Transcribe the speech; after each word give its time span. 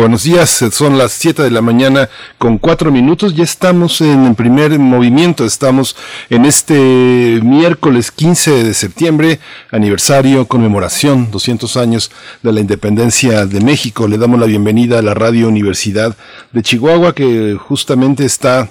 Buenos 0.00 0.22
días, 0.22 0.64
son 0.70 0.96
las 0.96 1.10
7 1.10 1.42
de 1.42 1.50
la 1.50 1.60
mañana 1.60 2.08
con 2.38 2.58
cuatro 2.58 2.92
minutos, 2.92 3.34
ya 3.34 3.42
estamos 3.42 4.00
en 4.00 4.26
el 4.26 4.36
primer 4.36 4.78
movimiento, 4.78 5.44
estamos 5.44 5.96
en 6.30 6.44
este 6.44 7.40
miércoles 7.42 8.12
15 8.12 8.62
de 8.62 8.74
septiembre, 8.74 9.40
aniversario, 9.72 10.46
conmemoración, 10.46 11.32
200 11.32 11.76
años 11.76 12.12
de 12.44 12.52
la 12.52 12.60
independencia 12.60 13.44
de 13.44 13.60
México. 13.60 14.06
Le 14.06 14.18
damos 14.18 14.38
la 14.38 14.46
bienvenida 14.46 15.00
a 15.00 15.02
la 15.02 15.14
Radio 15.14 15.48
Universidad 15.48 16.16
de 16.52 16.62
Chihuahua 16.62 17.12
que 17.12 17.58
justamente 17.58 18.24
está 18.24 18.68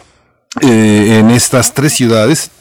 eh, 0.61 1.17
en 1.19 1.29
estas 1.31 1.73
tres 1.73 1.91
ciudades, 1.91 2.51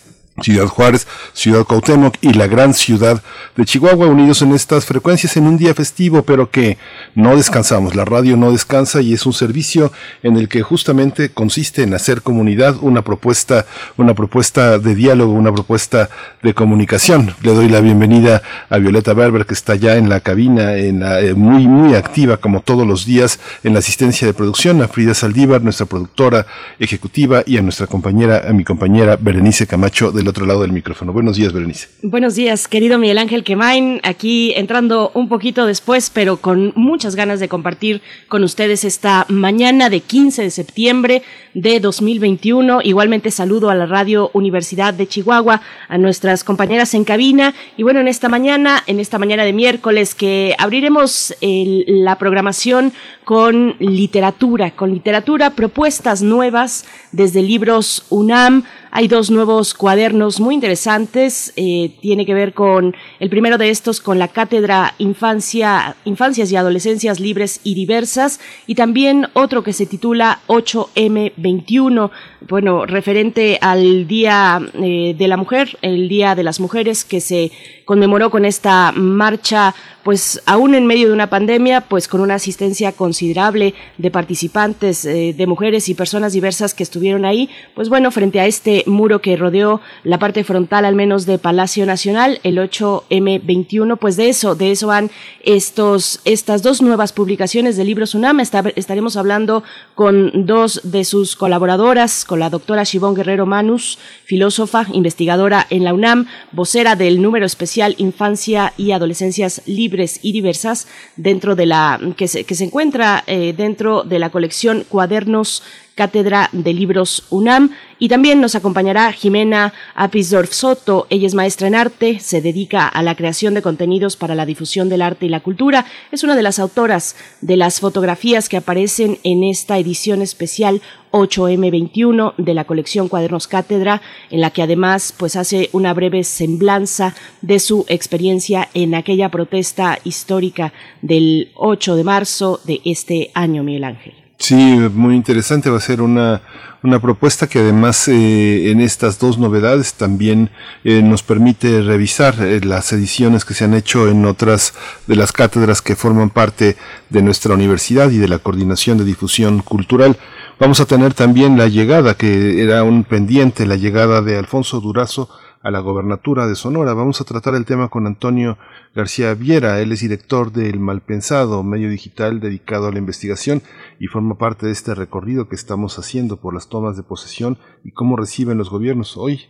Ciudad 0.43 0.67
Juárez, 0.67 1.07
Ciudad 1.33 1.65
Cuauhtémoc 1.65 2.17
y 2.21 2.35
la 2.35 2.47
gran 2.47 2.75
ciudad 2.75 3.23
de 3.57 3.65
Chihuahua 3.65 4.07
unidos 4.07 4.43
en 4.43 4.53
estas 4.53 4.85
frecuencias 4.85 5.37
en 5.37 5.47
un 5.47 5.57
día 5.57 5.75
festivo, 5.75 6.23
pero 6.23 6.51
que 6.51 6.77
no 7.15 7.37
descansamos. 7.37 7.95
La 7.95 8.05
radio 8.05 8.37
no 8.37 8.53
descansa 8.53 9.01
y 9.01 9.15
es 9.15 9.25
un 9.25 9.33
servicio 9.33 9.93
en 10.23 10.37
el 10.37 10.49
que 10.49 10.63
justamente 10.63 11.31
consiste 11.31 11.83
en 11.83 11.95
hacer 11.95 12.23
comunidad, 12.23 12.77
una 12.81 13.03
propuesta, 13.03 13.67
una 13.97 14.15
propuesta 14.15 14.79
de 14.79 14.95
diálogo, 14.95 15.33
una 15.33 15.53
propuesta 15.53 16.11
de 16.43 16.53
comunicación. 16.53 17.35
Le 17.43 17.55
doy 17.55 17.69
la 17.69 17.81
bienvenida 17.81 18.43
a 18.69 18.79
Violeta 18.79 19.15
Berber 19.15 19.47
que 19.47 19.55
está 19.55 19.75
ya 19.75 19.97
en 19.97 20.09
la 20.09 20.21
cabina, 20.21 20.75
en 20.75 21.01
la, 21.01 21.21
eh, 21.21 21.35
muy 21.35 21.67
muy 21.67 21.95
activa 21.95 22.37
como 22.37 22.61
todos 22.61 22.87
los 22.87 23.07
días 23.07 23.41
en 23.65 23.73
la 23.73 23.79
asistencia 23.79 24.27
de 24.27 24.35
producción, 24.35 24.83
a 24.83 24.89
Frida 24.89 25.15
Saldívar, 25.15 25.63
nuestra 25.63 25.87
productora 25.87 26.47
ejecutiva 26.79 27.43
y 27.47 27.57
a 27.57 27.63
nuestra 27.63 27.87
compañera, 27.87 28.45
a 28.49 28.53
mi 28.53 28.65
compañera 28.65 29.17
Berenice 29.17 29.67
Camacho 29.67 30.13
de 30.13 30.26
otro 30.29 30.47
lado 30.47 30.63
del 30.63 30.73
micrófono. 30.73 31.13
Buenos 31.13 31.37
días, 31.37 31.53
Berenice. 31.53 31.89
Buenos 32.03 32.35
días, 32.35 32.69
querido 32.69 32.99
Miguel 32.99 33.19
Ángel 33.19 33.45
Quemain, 33.45 34.01
aquí 34.03 34.53
entrando 34.57 35.11
un 35.15 35.29
poquito 35.29 35.67
después, 35.67 36.11
pero 36.11 36.39
con 36.39 36.73
muchas 36.77 37.17
ganas 37.17 37.41
de 37.41 37.49
compartir 37.49 38.03
con 38.29 38.45
ustedes 38.45 38.85
esta 38.85 39.27
mañana 39.29 39.91
de 39.91 40.01
15 40.01 40.43
de 40.43 40.51
septiembre 40.51 41.23
de 41.55 41.81
2021. 41.81 42.83
Igualmente 42.83 43.31
saludo 43.31 43.71
a 43.71 43.75
la 43.75 43.87
Radio 43.87 44.31
Universidad 44.35 44.93
de 44.93 45.07
Chihuahua, 45.07 45.63
a 45.89 45.99
nuestras 45.99 46.45
compañeras 46.45 46.95
en 46.95 47.05
cabina. 47.05 47.55
Y 47.77 47.83
bueno, 47.83 48.01
en 48.01 48.09
esta 48.09 48.29
mañana, 48.29 48.83
en 48.87 49.01
esta 49.01 49.19
mañana 49.19 49.45
de 49.45 49.53
miércoles, 49.53 50.15
que 50.15 50.55
abriremos 50.59 51.35
la 51.41 52.19
programación 52.19 52.93
con 53.25 53.75
literatura, 53.79 54.71
con 54.71 54.93
literatura, 54.93 55.51
propuestas 55.51 56.23
nuevas 56.23 56.85
desde 57.13 57.43
libros 57.43 58.05
UNAM. 58.11 58.65
Hay 58.91 59.09
dos 59.09 59.31
nuevos 59.31 59.75
cuadernos 59.75 60.41
muy 60.41 60.55
interesantes. 60.55 61.53
Eh, 61.57 61.93
tiene 62.01 62.25
que 62.25 62.35
ver 62.35 62.55
con 62.55 62.95
el 63.21 63.31
primero 63.31 63.59
de 63.59 63.71
estos 63.71 64.01
con 64.01 64.19
la 64.19 64.29
cátedra 64.29 64.95
Infancia, 64.99 65.97
Infancias 66.05 66.51
y 66.51 66.57
Adolescencias 66.57 67.21
Libres 67.21 67.61
y 67.65 67.75
Diversas 67.75 68.41
y 68.67 68.75
también 68.75 69.29
otro 69.35 69.63
que 69.63 69.73
se 69.73 69.87
titula 69.87 70.41
8M21, 70.47 72.11
bueno, 72.49 72.87
referente 72.87 73.59
al 73.61 74.07
Día 74.07 74.61
eh, 74.75 75.15
de 75.17 75.29
la 75.29 75.37
Mujer, 75.37 75.79
el 75.83 76.09
Día 76.09 76.35
de 76.35 76.45
las 76.45 76.61
Mujeres 76.61 77.05
que 77.05 77.21
se 77.21 77.51
conmemoró 77.85 78.31
con 78.31 78.45
esta 78.45 78.93
marcha, 78.93 79.75
pues 80.03 80.43
aún 80.45 80.75
en 80.75 80.87
medio 80.87 81.09
de 81.09 81.15
una 81.15 81.31
pandemia, 81.31 81.83
pues 81.83 82.09
con 82.09 82.21
una 82.21 82.35
asistencia 82.35 82.93
considerable 82.93 83.75
de 83.97 84.11
participantes, 84.11 85.05
eh, 85.05 85.35
de 85.37 85.47
mujeres 85.47 85.89
y 85.89 85.95
personas 85.95 86.33
diversas 86.33 86.75
que 86.75 86.83
estuvieron 86.83 87.25
ahí, 87.25 87.49
pues 87.75 87.89
bueno, 87.89 88.11
frente 88.11 88.41
a 88.41 88.47
este 88.47 88.83
muro 88.87 89.21
que 89.21 89.37
rodeó 89.37 89.81
la 90.05 90.19
parte 90.19 90.45
frontal 90.45 90.85
al 90.85 90.95
menos 90.95 91.27
de 91.27 91.39
Palacio 91.39 91.87
Nacional, 91.87 92.41
el 92.43 92.59
8M21, 92.59 93.99
pues 93.99 94.17
de 94.17 94.29
eso, 94.29 94.55
de 94.55 94.71
eso 94.71 94.89
van 94.89 95.11
estos, 95.45 96.21
estas 96.25 96.63
dos 96.63 96.83
nuevas 96.83 97.13
publicaciones 97.13 97.77
de 97.77 97.85
libros 97.85 98.15
UNAM. 98.15 98.41
estaremos 98.41 99.17
hablando 99.17 99.63
con 99.95 100.47
dos 100.47 100.81
de 100.85 101.05
sus 101.05 101.37
colaboradoras, 101.37 102.25
con 102.25 102.41
la 102.41 102.51
doctora 102.51 102.85
Shivón 102.85 103.15
Guerrero 103.15 103.47
Manus, 103.47 103.99
filósofa, 104.25 104.87
investigadora 104.93 105.67
en 105.71 105.85
la 105.85 105.95
UNAM, 105.95 106.27
vocera 106.53 106.97
del 106.97 107.23
número 107.23 107.47
especial 107.47 107.95
Infancia 107.99 108.73
y 108.77 108.93
Adolescencias 108.93 109.63
Libres 109.67 110.21
y 110.23 110.33
Diversas 110.33 110.89
dentro 111.17 111.57
de 111.57 111.67
la 111.67 112.01
que 112.17 112.29
se, 112.29 112.45
que 112.45 112.55
se 112.55 112.65
encuentra 112.65 113.25
eh, 113.27 113.55
dentro 113.57 114.03
de 114.03 114.19
la 114.19 114.31
colección 114.31 114.85
Cuadernos 114.89 115.63
Cátedra 115.97 116.51
de 116.53 116.75
Libros 116.75 117.25
UNAM. 117.31 117.71
Y 117.99 118.09
también 118.09 118.41
nos 118.43 118.55
acompañará 118.55 119.11
Jimena 119.13 119.73
Apisdorf 119.95 120.53
Soto. 120.53 121.07
Ella 121.09 121.27
es 121.27 121.35
maestra 121.35 121.67
en 121.67 121.75
arte, 121.75 122.21
se 122.21 122.43
dedica 122.43 122.87
a 122.87 123.03
la 123.03 123.17
creación 123.17 123.55
de 123.55 123.63
contenidos 123.63 124.17
para 124.17 124.35
la 124.35 124.45
difusión 124.45 124.91
del 124.91 125.01
arte 125.01 125.27
y 125.27 125.31
la 125.31 125.41
cultura. 125.41 125.87
Es 126.13 126.23
una 126.23 126.37
de 126.37 126.43
las 126.43 126.59
autoras 126.59 127.17
de 127.41 127.57
las 127.57 127.81
fotografías 127.81 128.51
que 128.51 128.59
aparecen 128.59 129.19
en 129.25 129.43
esta 129.43 129.79
edición 129.79 130.21
especial 130.21 130.83
8M21 131.13 132.35
de 132.37 132.53
la 132.53 132.65
colección 132.65 133.09
Cuadernos 133.09 133.49
Cátedra, 133.49 134.03
en 134.31 134.43
la 134.43 134.51
que 134.51 134.61
además 134.61 135.15
pues 135.17 135.35
hace 135.35 135.71
una 135.73 135.95
breve 135.95 136.25
semblanza 136.25 137.15
de 137.41 137.59
su 137.59 137.87
experiencia 137.89 138.69
en 138.75 138.95
aquella 138.95 139.31
protesta 139.31 139.99
histórica 140.05 140.75
del 141.01 141.53
8 141.55 141.97
de 141.97 142.05
marzo 142.05 142.61
de 142.65 142.83
este 142.85 143.31
año, 143.33 143.63
Miguel 143.63 143.85
Ángel. 143.85 144.26
Sí, 144.39 144.55
muy 144.55 145.15
interesante. 145.15 145.71
Va 145.71 145.79
a 145.79 145.81
ser 145.81 146.03
una, 146.03 146.43
una 146.83 147.01
propuesta 147.01 147.47
que 147.47 147.61
además 147.61 148.07
eh, 148.09 148.71
en 148.71 148.81
estas 148.81 149.19
dos 149.19 149.39
novedades 149.39 149.95
también 149.95 150.51
eh, 150.85 151.01
nos 151.03 151.23
permite 151.23 151.83
revisar 151.83 152.35
eh, 152.41 152.61
las 152.63 152.93
ediciones 152.93 153.45
que 153.45 153.55
se 153.55 153.65
han 153.65 153.75
hecho 153.75 154.09
en 154.09 154.25
otras 154.27 154.75
de 155.07 155.17
las 155.17 155.33
cátedras 155.33 155.81
que 155.81 155.97
forman 155.97 156.31
parte 156.31 156.77
de 157.09 157.23
nuestra 157.23 157.55
universidad 157.55 158.11
y 158.11 158.19
de 158.19 158.29
la 158.29 158.39
coordinación 158.39 158.99
de 158.99 159.05
difusión 159.05 159.63
cultural. 159.63 160.17
Vamos 160.61 160.81
a 160.81 160.87
tener 160.87 161.15
también 161.15 161.57
la 161.59 161.69
llegada, 161.69 162.15
que 162.15 162.63
era 162.63 162.83
un 162.83 163.05
pendiente, 163.05 163.67
la 163.67 163.77
llegada 163.77 164.23
de 164.23 164.39
Alfonso 164.39 164.81
Durazo 164.81 165.29
a 165.67 165.71
la 165.73 165.81
gobernatura 165.81 166.47
de 166.47 166.55
Sonora. 166.55 166.95
Vamos 166.95 167.21
a 167.21 167.25
tratar 167.25 167.57
el 167.57 167.65
tema 167.65 167.89
con 167.89 168.07
Antonio 168.07 168.57
García 168.95 169.35
Viera. 169.35 169.81
Él 169.81 169.91
es 169.91 170.01
director 170.01 170.53
del 170.53 170.79
Malpensado, 170.79 171.65
medio 171.65 171.91
digital 171.91 172.39
dedicado 172.39 172.87
a 172.87 172.93
la 172.93 172.99
investigación 172.99 173.63
y 173.99 174.07
forma 174.07 174.39
parte 174.39 174.67
de 174.67 174.73
este 174.73 174.95
recorrido 174.95 175.49
que 175.49 175.57
estamos 175.57 175.99
haciendo 175.99 176.41
por 176.41 176.55
las 176.55 176.69
tomas 176.69 176.97
de 176.97 177.03
posesión 177.03 177.59
y 177.85 177.93
cómo 177.93 178.17
reciben 178.17 178.59
los 178.59 178.71
gobiernos. 178.71 179.17
Hoy, 179.17 179.41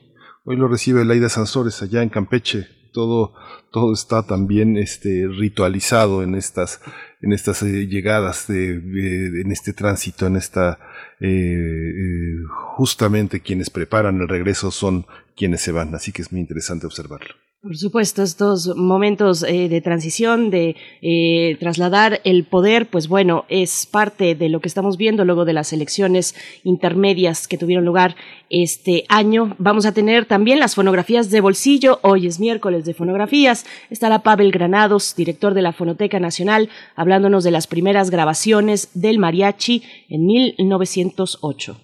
hoy 0.45 0.57
lo 0.57 0.69
recibe 0.69 1.05
Laida 1.05 1.29
Sansores 1.29 1.83
allá 1.83 2.03
en 2.03 2.09
Campeche. 2.09 2.69
Todo, 2.93 3.35
todo 3.71 3.93
está 3.93 4.27
también 4.27 4.79
este, 4.79 5.29
ritualizado 5.29 6.23
en 6.23 6.35
estas, 6.35 6.81
en 7.21 7.35
estas 7.35 7.63
eh, 7.63 7.87
llegadas, 7.87 8.47
de, 8.47 8.73
en 8.73 9.53
este 9.53 9.75
tránsito, 9.75 10.27
en 10.27 10.37
esta 10.37 10.79
eh, 11.21 11.29
eh, 11.29 12.37
justamente 12.77 13.41
quienes 13.41 13.69
preparan 13.69 14.23
el 14.23 14.29
regreso 14.29 14.71
son 14.71 15.05
quienes 15.37 15.61
se 15.61 15.73
van, 15.73 15.95
así 15.95 16.11
que 16.11 16.23
es 16.23 16.33
muy 16.33 16.41
interesante 16.41 16.87
observarlo. 16.87 17.35
Por 17.67 17.77
supuesto, 17.77 18.23
estos 18.23 18.77
momentos 18.77 19.43
eh, 19.43 19.69
de 19.69 19.81
transición, 19.81 20.51
de 20.51 20.77
eh, 21.03 21.57
trasladar 21.59 22.21
el 22.23 22.45
poder, 22.45 22.87
pues 22.87 23.09
bueno, 23.09 23.45
es 23.49 23.87
parte 23.87 24.37
de 24.37 24.49
lo 24.49 24.61
que 24.61 24.69
estamos 24.69 24.97
viendo 24.97 25.25
luego 25.25 25.45
de 25.45 25.53
las 25.53 25.73
elecciones 25.73 26.37
intermedias 26.63 27.49
que 27.49 27.59
tuvieron 27.59 27.85
lugar 27.85 28.15
este 28.51 29.05
año. 29.09 29.57
Vamos 29.59 29.85
a 29.85 29.91
tener 29.91 30.27
también 30.27 30.61
las 30.61 30.77
fonografías 30.77 31.29
de 31.29 31.41
bolsillo. 31.41 31.99
Hoy 32.03 32.29
es 32.29 32.39
miércoles 32.39 32.85
de 32.85 32.95
fonografías. 32.95 33.67
Estará 33.91 34.21
Pavel 34.21 34.53
Granados, 34.53 35.17
director 35.17 35.53
de 35.53 35.63
la 35.63 35.73
Fonoteca 35.73 36.21
Nacional, 36.21 36.69
hablándonos 36.95 37.43
de 37.43 37.51
las 37.51 37.67
primeras 37.67 38.11
grabaciones 38.11 38.91
del 38.95 39.19
mariachi 39.19 39.83
en 40.09 40.25
1908. 40.25 41.81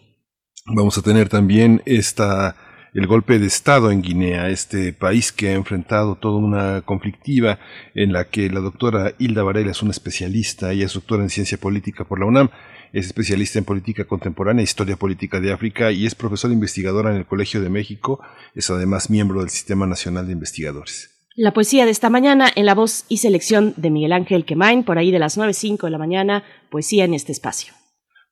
Vamos 0.76 0.96
a 0.96 1.02
tener 1.02 1.28
también 1.28 1.82
esta 1.86 2.54
el 2.94 3.06
golpe 3.06 3.38
de 3.38 3.46
Estado 3.46 3.90
en 3.90 4.02
Guinea, 4.02 4.50
este 4.50 4.92
país 4.92 5.32
que 5.32 5.48
ha 5.48 5.54
enfrentado 5.54 6.16
toda 6.16 6.36
una 6.36 6.82
conflictiva 6.82 7.58
en 7.94 8.12
la 8.12 8.28
que 8.28 8.50
la 8.50 8.60
doctora 8.60 9.14
Hilda 9.18 9.42
Varela 9.42 9.70
es 9.70 9.82
una 9.82 9.92
especialista, 9.92 10.72
ella 10.72 10.84
es 10.84 10.92
doctora 10.92 11.22
en 11.22 11.30
ciencia 11.30 11.56
política 11.56 12.04
por 12.04 12.20
la 12.20 12.26
UNAM, 12.26 12.50
es 12.92 13.06
especialista 13.06 13.58
en 13.58 13.64
política 13.64 14.04
contemporánea, 14.04 14.62
historia 14.62 14.96
política 14.96 15.40
de 15.40 15.52
África 15.52 15.90
y 15.90 16.04
es 16.04 16.14
profesora 16.14 16.52
investigadora 16.52 17.10
en 17.10 17.16
el 17.16 17.26
Colegio 17.26 17.62
de 17.62 17.70
México, 17.70 18.20
es 18.54 18.68
además 18.68 19.08
miembro 19.08 19.40
del 19.40 19.48
Sistema 19.48 19.86
Nacional 19.86 20.26
de 20.26 20.34
Investigadores. 20.34 21.08
La 21.34 21.54
poesía 21.54 21.86
de 21.86 21.90
esta 21.90 22.10
mañana 22.10 22.50
en 22.54 22.66
la 22.66 22.74
voz 22.74 23.06
y 23.08 23.16
selección 23.16 23.72
de 23.78 23.90
Miguel 23.90 24.12
Ángel 24.12 24.44
Quemain, 24.44 24.84
por 24.84 24.98
ahí 24.98 25.10
de 25.10 25.18
las 25.18 25.38
9.05 25.38 25.84
de 25.84 25.90
la 25.90 25.96
mañana, 25.96 26.44
poesía 26.68 27.06
en 27.06 27.14
este 27.14 27.32
espacio. 27.32 27.72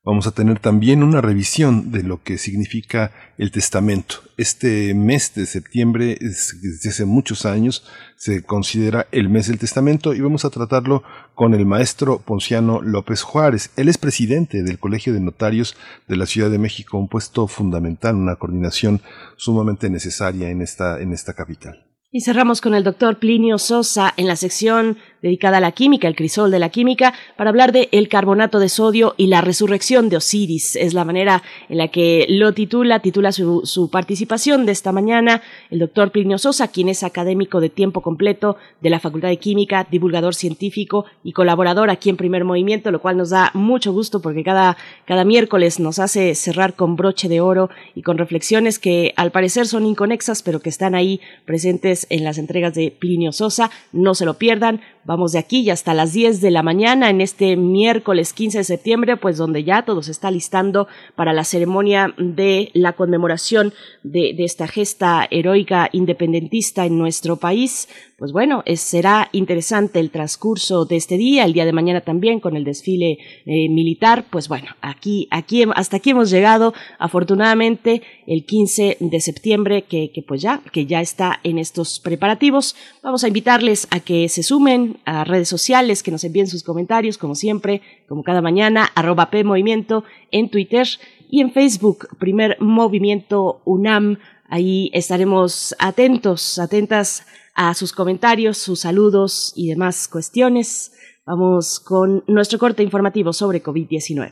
Vamos 0.03 0.25
a 0.25 0.31
tener 0.31 0.57
también 0.57 1.03
una 1.03 1.21
revisión 1.21 1.91
de 1.91 2.01
lo 2.01 2.23
que 2.23 2.39
significa 2.39 3.11
el 3.37 3.51
testamento. 3.51 4.15
Este 4.35 4.95
mes 4.95 5.35
de 5.35 5.45
septiembre, 5.45 6.17
desde 6.19 6.89
hace 6.89 7.05
muchos 7.05 7.45
años, 7.45 7.85
se 8.15 8.41
considera 8.41 9.05
el 9.11 9.29
mes 9.29 9.47
del 9.47 9.59
testamento 9.59 10.15
y 10.15 10.21
vamos 10.21 10.43
a 10.43 10.49
tratarlo 10.49 11.03
con 11.35 11.53
el 11.53 11.67
maestro 11.67 12.17
Ponciano 12.17 12.81
López 12.81 13.21
Juárez. 13.21 13.69
Él 13.77 13.89
es 13.89 13.99
presidente 13.99 14.63
del 14.63 14.79
Colegio 14.79 15.13
de 15.13 15.19
Notarios 15.19 15.77
de 16.07 16.17
la 16.17 16.25
Ciudad 16.25 16.49
de 16.49 16.57
México, 16.57 16.97
un 16.97 17.07
puesto 17.07 17.45
fundamental, 17.45 18.15
una 18.15 18.37
coordinación 18.37 19.01
sumamente 19.37 19.87
necesaria 19.91 20.49
en 20.49 20.63
esta, 20.63 20.99
en 20.99 21.13
esta 21.13 21.35
capital. 21.35 21.91
Y 22.13 22.21
cerramos 22.21 22.59
con 22.59 22.73
el 22.73 22.83
doctor 22.83 23.19
Plinio 23.19 23.57
Sosa 23.57 24.13
en 24.17 24.27
la 24.27 24.35
sección 24.35 24.97
dedicada 25.21 25.57
a 25.57 25.61
la 25.61 25.71
química, 25.71 26.07
el 26.07 26.15
crisol 26.15 26.51
de 26.51 26.59
la 26.59 26.69
química, 26.69 27.13
para 27.37 27.49
hablar 27.49 27.71
de 27.71 27.89
el 27.91 28.07
carbonato 28.07 28.59
de 28.59 28.69
sodio 28.69 29.13
y 29.17 29.27
la 29.27 29.41
resurrección 29.41 30.09
de 30.09 30.17
Osiris. 30.17 30.75
Es 30.75 30.93
la 30.93 31.05
manera 31.05 31.43
en 31.69 31.77
la 31.77 31.89
que 31.89 32.25
lo 32.29 32.53
titula, 32.53 32.99
titula 32.99 33.31
su, 33.31 33.61
su 33.65 33.89
participación 33.89 34.65
de 34.65 34.71
esta 34.71 34.91
mañana 34.91 35.41
el 35.69 35.79
doctor 35.79 36.11
Plinio 36.11 36.37
Sosa, 36.37 36.67
quien 36.69 36.89
es 36.89 37.03
académico 37.03 37.59
de 37.59 37.69
tiempo 37.69 38.01
completo 38.01 38.57
de 38.81 38.89
la 38.89 38.99
Facultad 38.99 39.29
de 39.29 39.37
Química, 39.37 39.87
divulgador 39.89 40.35
científico 40.35 41.05
y 41.23 41.33
colaborador 41.33 41.89
aquí 41.89 42.09
en 42.09 42.17
Primer 42.17 42.43
Movimiento, 42.43 42.91
lo 42.91 43.01
cual 43.01 43.17
nos 43.17 43.29
da 43.29 43.51
mucho 43.53 43.93
gusto 43.93 44.21
porque 44.21 44.43
cada, 44.43 44.77
cada 45.05 45.23
miércoles 45.23 45.79
nos 45.79 45.99
hace 45.99 46.35
cerrar 46.35 46.75
con 46.75 46.95
broche 46.95 47.29
de 47.29 47.41
oro 47.41 47.69
y 47.95 48.01
con 48.01 48.17
reflexiones 48.17 48.79
que 48.79 49.13
al 49.15 49.31
parecer 49.31 49.67
son 49.67 49.85
inconexas, 49.85 50.43
pero 50.43 50.59
que 50.59 50.69
están 50.69 50.95
ahí 50.95 51.21
presentes 51.45 52.07
en 52.09 52.23
las 52.23 52.37
entregas 52.37 52.73
de 52.73 52.91
Plinio 52.91 53.31
Sosa. 53.31 53.71
No 53.91 54.15
se 54.15 54.25
lo 54.25 54.35
pierdan 54.35 54.81
Vamos 55.03 55.31
de 55.31 55.39
aquí 55.39 55.61
y 55.61 55.71
hasta 55.71 55.95
las 55.95 56.13
10 56.13 56.41
de 56.41 56.51
la 56.51 56.61
mañana 56.61 57.09
en 57.09 57.21
este 57.21 57.55
miércoles 57.57 58.33
15 58.33 58.59
de 58.59 58.63
septiembre, 58.63 59.17
pues 59.17 59.35
donde 59.35 59.63
ya 59.63 59.83
todo 59.83 60.03
se 60.03 60.11
está 60.11 60.29
listando 60.29 60.87
para 61.15 61.33
la 61.33 61.43
ceremonia 61.43 62.13
de 62.19 62.69
la 62.73 62.93
conmemoración 62.93 63.73
de, 64.03 64.35
esta 64.37 64.67
gesta 64.67 65.27
heroica 65.31 65.89
independentista 65.91 66.85
en 66.85 66.99
nuestro 66.99 67.37
país. 67.37 67.89
Pues 68.21 68.33
bueno, 68.33 68.63
será 68.75 69.29
interesante 69.31 69.99
el 69.99 70.11
transcurso 70.11 70.85
de 70.85 70.95
este 70.95 71.17
día, 71.17 71.43
el 71.43 71.53
día 71.53 71.65
de 71.65 71.73
mañana 71.73 72.01
también 72.01 72.39
con 72.39 72.55
el 72.55 72.63
desfile 72.63 73.17
eh, 73.47 73.67
militar. 73.67 74.25
Pues 74.29 74.47
bueno, 74.47 74.67
aquí, 74.79 75.27
aquí, 75.31 75.65
hasta 75.73 75.97
aquí 75.97 76.11
hemos 76.11 76.29
llegado, 76.29 76.75
afortunadamente, 76.99 78.03
el 78.27 78.45
15 78.45 78.97
de 78.99 79.19
septiembre, 79.21 79.85
que, 79.85 80.11
que 80.11 80.21
pues 80.21 80.39
ya, 80.39 80.61
que 80.71 80.85
ya 80.85 81.01
está 81.01 81.39
en 81.43 81.57
estos 81.57 81.99
preparativos. 81.99 82.75
Vamos 83.01 83.23
a 83.23 83.27
invitarles 83.27 83.87
a 83.89 83.99
que 84.01 84.29
se 84.29 84.43
sumen 84.43 84.97
a 85.05 85.23
redes 85.23 85.49
sociales, 85.49 86.03
que 86.03 86.11
nos 86.11 86.23
envíen 86.23 86.45
sus 86.45 86.61
comentarios, 86.61 87.17
como 87.17 87.33
siempre, 87.33 87.81
como 88.07 88.21
cada 88.21 88.43
mañana, 88.43 88.87
arroba 88.93 89.31
P 89.31 89.43
Movimiento 89.43 90.03
en 90.29 90.51
Twitter 90.51 90.87
y 91.27 91.41
en 91.41 91.51
Facebook, 91.53 92.07
Primer 92.19 92.61
Movimiento 92.61 93.63
UNAM. 93.65 94.19
Ahí 94.47 94.91
estaremos 94.93 95.73
atentos, 95.79 96.59
atentas 96.59 97.25
a 97.55 97.73
sus 97.73 97.93
comentarios, 97.93 98.57
sus 98.57 98.81
saludos 98.81 99.53
y 99.55 99.69
demás 99.69 100.07
cuestiones. 100.07 100.91
Vamos 101.25 101.79
con 101.79 102.23
nuestro 102.27 102.59
corte 102.59 102.83
informativo 102.83 103.33
sobre 103.33 103.63
COVID-19. 103.63 104.31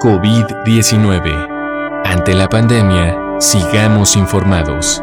COVID-19. 0.00 2.02
Ante 2.04 2.34
la 2.34 2.48
pandemia, 2.48 3.36
sigamos 3.38 4.16
informados. 4.16 5.00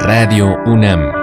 Radio 0.00 0.56
UNAM. 0.66 1.17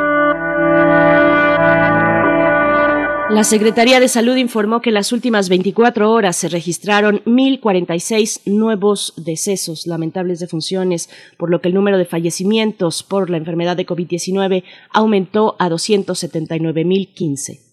La 3.36 3.44
Secretaría 3.44 4.00
de 4.00 4.08
Salud 4.08 4.38
informó 4.38 4.82
que 4.82 4.92
en 4.92 4.94
las 4.94 5.12
últimas 5.12 5.50
24 5.50 6.10
horas 6.10 6.38
se 6.38 6.48
registraron 6.48 7.22
1.046 7.26 8.44
nuevos 8.46 9.14
decesos 9.18 9.88
lamentables 9.88 10.40
de 10.40 10.48
funciones, 10.48 11.10
por 11.36 11.50
lo 11.50 11.60
que 11.60 11.68
el 11.68 11.74
número 11.74 11.98
de 11.98 12.06
fallecimientos 12.06 13.04
por 13.04 13.30
la 13.30 13.36
enfermedad 13.36 13.76
de 13.76 13.86
COVID-19 13.86 14.64
aumentó 14.90 15.58
a 15.60 15.68
279.015. 15.68 17.65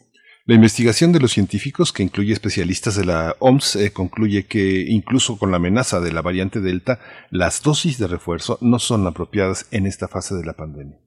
La 0.50 0.56
investigación 0.56 1.12
de 1.12 1.20
los 1.20 1.30
científicos, 1.30 1.92
que 1.92 2.02
incluye 2.02 2.32
especialistas 2.32 2.96
de 2.96 3.04
la 3.04 3.36
OMS, 3.38 3.76
eh, 3.76 3.92
concluye 3.92 4.46
que 4.46 4.84
incluso 4.88 5.38
con 5.38 5.52
la 5.52 5.58
amenaza 5.58 6.00
de 6.00 6.12
la 6.12 6.22
variante 6.22 6.58
Delta, 6.58 6.98
las 7.30 7.62
dosis 7.62 7.98
de 7.98 8.08
refuerzo 8.08 8.58
no 8.60 8.80
son 8.80 9.06
apropiadas 9.06 9.68
en 9.70 9.86
esta 9.86 10.08
fase 10.08 10.34
de 10.34 10.44
la 10.44 10.54
pandemia. 10.54 10.98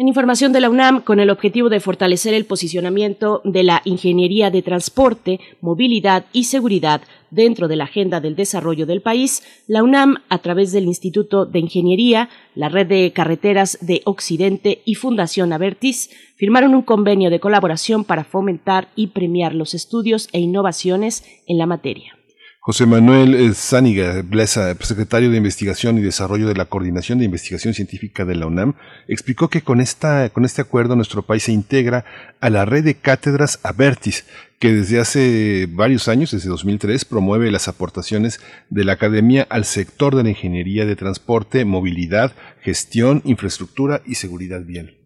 En 0.00 0.08
información 0.08 0.50
de 0.54 0.60
la 0.60 0.70
UNAM, 0.70 1.02
con 1.02 1.20
el 1.20 1.28
objetivo 1.28 1.68
de 1.68 1.78
fortalecer 1.78 2.32
el 2.32 2.46
posicionamiento 2.46 3.42
de 3.44 3.64
la 3.64 3.82
ingeniería 3.84 4.50
de 4.50 4.62
transporte, 4.62 5.40
movilidad 5.60 6.24
y 6.32 6.44
seguridad 6.44 7.02
dentro 7.30 7.68
de 7.68 7.76
la 7.76 7.84
agenda 7.84 8.18
del 8.18 8.34
desarrollo 8.34 8.86
del 8.86 9.02
país, 9.02 9.42
la 9.66 9.82
UNAM, 9.82 10.22
a 10.30 10.38
través 10.38 10.72
del 10.72 10.86
Instituto 10.86 11.44
de 11.44 11.58
Ingeniería, 11.58 12.30
la 12.54 12.70
Red 12.70 12.86
de 12.86 13.12
Carreteras 13.12 13.76
de 13.82 14.00
Occidente 14.06 14.80
y 14.86 14.94
Fundación 14.94 15.52
Avertis, 15.52 16.08
firmaron 16.34 16.74
un 16.74 16.80
convenio 16.80 17.28
de 17.28 17.40
colaboración 17.40 18.04
para 18.04 18.24
fomentar 18.24 18.88
y 18.96 19.08
premiar 19.08 19.54
los 19.54 19.74
estudios 19.74 20.30
e 20.32 20.40
innovaciones 20.40 21.26
en 21.46 21.58
la 21.58 21.66
materia. 21.66 22.19
José 22.62 22.84
Manuel 22.84 23.54
Zániga 23.54 24.20
Blesa, 24.20 24.76
secretario 24.82 25.30
de 25.30 25.38
Investigación 25.38 25.96
y 25.96 26.02
Desarrollo 26.02 26.46
de 26.46 26.54
la 26.54 26.66
Coordinación 26.66 27.18
de 27.18 27.24
Investigación 27.24 27.72
Científica 27.72 28.26
de 28.26 28.34
la 28.34 28.46
UNAM, 28.46 28.74
explicó 29.08 29.48
que 29.48 29.62
con, 29.62 29.80
esta, 29.80 30.28
con 30.28 30.44
este 30.44 30.60
acuerdo 30.60 30.94
nuestro 30.94 31.22
país 31.22 31.44
se 31.44 31.52
integra 31.52 32.04
a 32.38 32.50
la 32.50 32.66
red 32.66 32.84
de 32.84 32.96
cátedras 32.96 33.60
Avertis, 33.62 34.26
que 34.58 34.74
desde 34.74 35.00
hace 35.00 35.68
varios 35.70 36.06
años, 36.08 36.32
desde 36.32 36.50
2003, 36.50 37.06
promueve 37.06 37.50
las 37.50 37.66
aportaciones 37.66 38.42
de 38.68 38.84
la 38.84 38.92
academia 38.92 39.46
al 39.48 39.64
sector 39.64 40.14
de 40.14 40.24
la 40.24 40.28
ingeniería 40.28 40.84
de 40.84 40.96
transporte, 40.96 41.64
movilidad, 41.64 42.34
gestión, 42.60 43.22
infraestructura 43.24 44.02
y 44.04 44.16
seguridad 44.16 44.60
vial. 44.66 44.98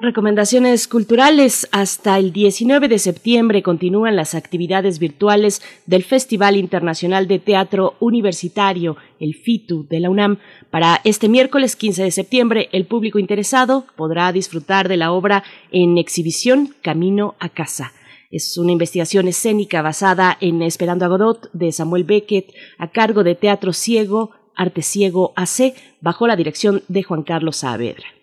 Recomendaciones 0.00 0.86
culturales. 0.86 1.66
Hasta 1.72 2.18
el 2.18 2.32
19 2.32 2.86
de 2.86 3.00
septiembre 3.00 3.64
continúan 3.64 4.14
las 4.14 4.36
actividades 4.36 5.00
virtuales 5.00 5.60
del 5.86 6.04
Festival 6.04 6.56
Internacional 6.56 7.26
de 7.26 7.40
Teatro 7.40 7.94
Universitario, 7.98 8.96
el 9.18 9.34
FITU 9.34 9.88
de 9.88 9.98
la 9.98 10.08
UNAM. 10.08 10.38
Para 10.70 11.00
este 11.02 11.28
miércoles 11.28 11.74
15 11.74 12.04
de 12.04 12.10
septiembre, 12.12 12.68
el 12.70 12.86
público 12.86 13.18
interesado 13.18 13.86
podrá 13.96 14.30
disfrutar 14.30 14.88
de 14.88 14.98
la 14.98 15.10
obra 15.10 15.42
en 15.72 15.98
exhibición 15.98 16.76
Camino 16.80 17.34
a 17.40 17.48
Casa. 17.48 17.92
Es 18.30 18.56
una 18.56 18.70
investigación 18.70 19.26
escénica 19.26 19.82
basada 19.82 20.38
en 20.40 20.62
Esperando 20.62 21.06
a 21.06 21.08
Godot 21.08 21.50
de 21.52 21.72
Samuel 21.72 22.04
Beckett 22.04 22.54
a 22.78 22.92
cargo 22.92 23.24
de 23.24 23.34
Teatro 23.34 23.72
Ciego, 23.72 24.30
Arte 24.54 24.82
Ciego 24.82 25.32
AC, 25.34 25.74
bajo 26.00 26.28
la 26.28 26.36
dirección 26.36 26.84
de 26.86 27.02
Juan 27.02 27.24
Carlos 27.24 27.56
Saavedra. 27.56 28.17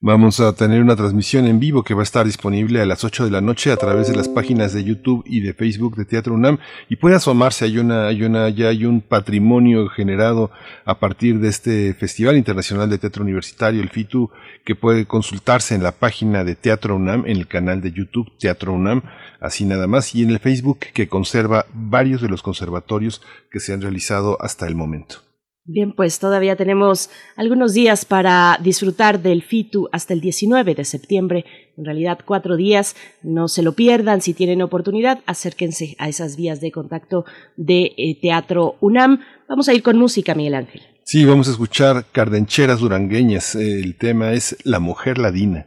Vamos 0.00 0.38
a 0.38 0.52
tener 0.52 0.80
una 0.80 0.94
transmisión 0.94 1.48
en 1.48 1.58
vivo 1.58 1.82
que 1.82 1.92
va 1.92 2.02
a 2.02 2.04
estar 2.04 2.24
disponible 2.24 2.80
a 2.80 2.86
las 2.86 3.02
8 3.02 3.24
de 3.24 3.32
la 3.32 3.40
noche 3.40 3.72
a 3.72 3.76
través 3.76 4.06
de 4.06 4.14
las 4.14 4.28
páginas 4.28 4.72
de 4.72 4.84
YouTube 4.84 5.24
y 5.26 5.40
de 5.40 5.54
Facebook 5.54 5.96
de 5.96 6.04
Teatro 6.04 6.34
UNAM 6.34 6.58
y 6.88 6.94
puede 6.94 7.16
asomarse, 7.16 7.64
hay 7.64 7.78
una, 7.78 8.06
hay 8.06 8.22
una, 8.22 8.48
ya 8.48 8.68
hay 8.68 8.84
un 8.84 9.00
patrimonio 9.00 9.88
generado 9.88 10.52
a 10.84 11.00
partir 11.00 11.40
de 11.40 11.48
este 11.48 11.94
Festival 11.94 12.36
Internacional 12.36 12.88
de 12.88 12.98
Teatro 12.98 13.24
Universitario, 13.24 13.82
el 13.82 13.88
FITU, 13.88 14.30
que 14.64 14.76
puede 14.76 15.04
consultarse 15.04 15.74
en 15.74 15.82
la 15.82 15.90
página 15.90 16.44
de 16.44 16.54
Teatro 16.54 16.94
UNAM, 16.94 17.26
en 17.26 17.36
el 17.36 17.48
canal 17.48 17.80
de 17.80 17.90
YouTube 17.90 18.30
Teatro 18.38 18.74
UNAM, 18.74 19.02
así 19.40 19.64
nada 19.64 19.88
más, 19.88 20.14
y 20.14 20.22
en 20.22 20.30
el 20.30 20.38
Facebook 20.38 20.78
que 20.94 21.08
conserva 21.08 21.66
varios 21.74 22.22
de 22.22 22.28
los 22.28 22.42
conservatorios 22.42 23.20
que 23.50 23.58
se 23.58 23.72
han 23.72 23.82
realizado 23.82 24.38
hasta 24.40 24.68
el 24.68 24.76
momento. 24.76 25.27
Bien, 25.70 25.92
pues 25.92 26.18
todavía 26.18 26.56
tenemos 26.56 27.10
algunos 27.36 27.74
días 27.74 28.06
para 28.06 28.58
disfrutar 28.62 29.20
del 29.20 29.42
FITU 29.42 29.90
hasta 29.92 30.14
el 30.14 30.22
19 30.22 30.74
de 30.74 30.84
septiembre. 30.86 31.44
En 31.76 31.84
realidad, 31.84 32.20
cuatro 32.24 32.56
días. 32.56 32.96
No 33.22 33.48
se 33.48 33.62
lo 33.62 33.74
pierdan. 33.74 34.22
Si 34.22 34.32
tienen 34.32 34.62
oportunidad, 34.62 35.20
acérquense 35.26 35.94
a 35.98 36.08
esas 36.08 36.36
vías 36.36 36.62
de 36.62 36.72
contacto 36.72 37.26
de 37.58 37.92
eh, 37.98 38.18
Teatro 38.18 38.76
UNAM. 38.80 39.20
Vamos 39.46 39.68
a 39.68 39.74
ir 39.74 39.82
con 39.82 39.98
música, 39.98 40.34
Miguel 40.34 40.54
Ángel. 40.54 40.80
Sí, 41.04 41.26
vamos 41.26 41.48
a 41.48 41.50
escuchar 41.50 42.06
Cardencheras 42.12 42.80
Durangueñas. 42.80 43.54
El 43.54 43.98
tema 43.98 44.32
es 44.32 44.56
La 44.64 44.78
Mujer 44.78 45.18
Ladina. 45.18 45.66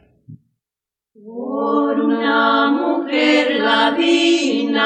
Por 1.14 2.00
una 2.00 2.72
mujer 2.72 3.60
ladina 3.60 4.82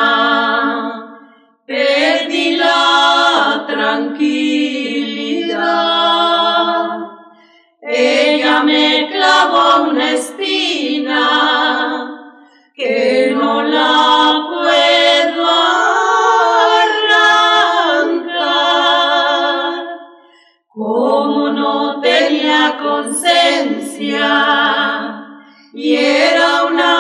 perdí 1.67 2.57
la 2.59 3.65
tranquilidad. 3.67 5.06
Ella 7.83 8.63
me 8.63 9.09
clavó 9.11 9.85
una 9.91 10.13
espina 10.13 11.21
que 12.75 13.33
no 13.35 13.63
la 13.63 14.45
puedo 14.49 15.47
arrancar. 16.99 17.47
Como 20.69 21.49
no 21.51 22.01
tenía 22.01 22.77
conciencia 22.79 24.29
y 25.73 25.97
era 25.97 26.65
una 26.65 26.95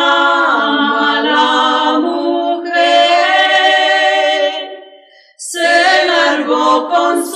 mala 0.70 1.56
con 6.88 7.25
su 7.25 7.36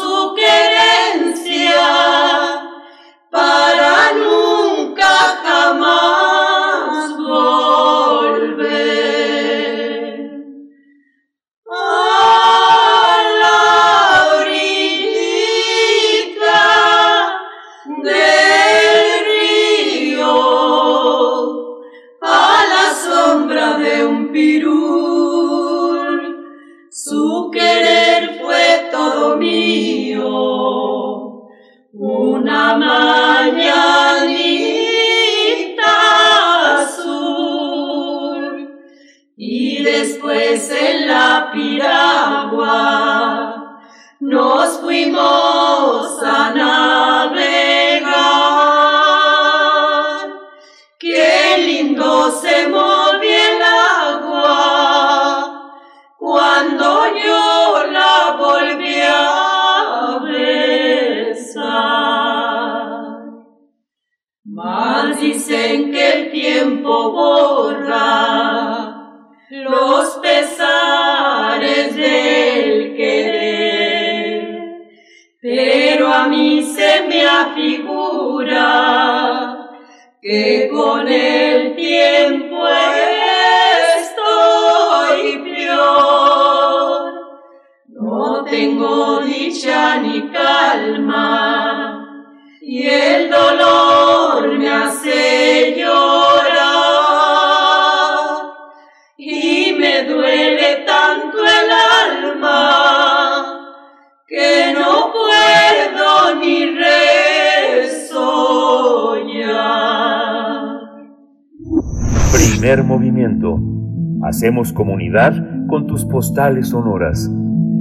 Comunidad 114.72 115.34
con 115.68 115.86
tus 115.86 116.04
postales 116.04 116.68
sonoras. 116.68 117.30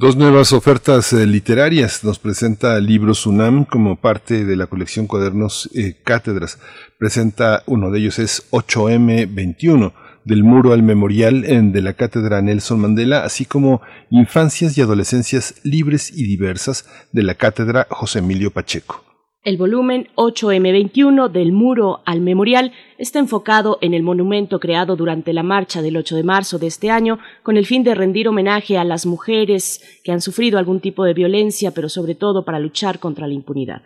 Dos 0.00 0.16
nuevas 0.16 0.54
ofertas 0.54 1.12
eh, 1.12 1.26
literarias 1.26 2.04
nos 2.04 2.18
presenta 2.18 2.80
Libros 2.80 3.26
UNAM 3.26 3.66
como 3.66 3.96
parte 3.96 4.46
de 4.46 4.56
la 4.56 4.66
colección 4.66 5.06
Cuadernos 5.06 5.68
eh, 5.74 5.94
Cátedras. 6.02 6.58
Presenta 6.96 7.62
uno 7.66 7.90
de 7.90 7.98
ellos 7.98 8.18
es 8.18 8.50
8M21 8.50 9.92
del 10.24 10.42
muro 10.42 10.72
al 10.72 10.82
memorial 10.82 11.44
en, 11.44 11.72
de 11.72 11.82
la 11.82 11.92
Cátedra 11.92 12.40
Nelson 12.40 12.80
Mandela, 12.80 13.24
así 13.24 13.44
como 13.44 13.82
Infancias 14.08 14.78
y 14.78 14.80
Adolescencias 14.80 15.56
Libres 15.64 16.10
y 16.10 16.24
Diversas 16.24 16.86
de 17.12 17.22
la 17.22 17.34
Cátedra 17.34 17.86
José 17.90 18.20
Emilio 18.20 18.50
Pacheco. 18.50 19.09
El 19.42 19.56
volumen 19.56 20.08
8M21 20.16 21.30
del 21.30 21.52
Muro 21.52 22.02
al 22.04 22.20
Memorial 22.20 22.72
está 22.98 23.20
enfocado 23.20 23.78
en 23.80 23.94
el 23.94 24.02
monumento 24.02 24.60
creado 24.60 24.96
durante 24.96 25.32
la 25.32 25.42
marcha 25.42 25.80
del 25.80 25.96
8 25.96 26.16
de 26.16 26.22
marzo 26.22 26.58
de 26.58 26.66
este 26.66 26.90
año 26.90 27.18
con 27.42 27.56
el 27.56 27.64
fin 27.64 27.82
de 27.82 27.94
rendir 27.94 28.28
homenaje 28.28 28.76
a 28.76 28.84
las 28.84 29.06
mujeres 29.06 29.80
que 30.04 30.12
han 30.12 30.20
sufrido 30.20 30.58
algún 30.58 30.80
tipo 30.80 31.04
de 31.04 31.14
violencia, 31.14 31.70
pero 31.70 31.88
sobre 31.88 32.14
todo 32.14 32.44
para 32.44 32.58
luchar 32.58 32.98
contra 32.98 33.26
la 33.26 33.32
impunidad. 33.32 33.80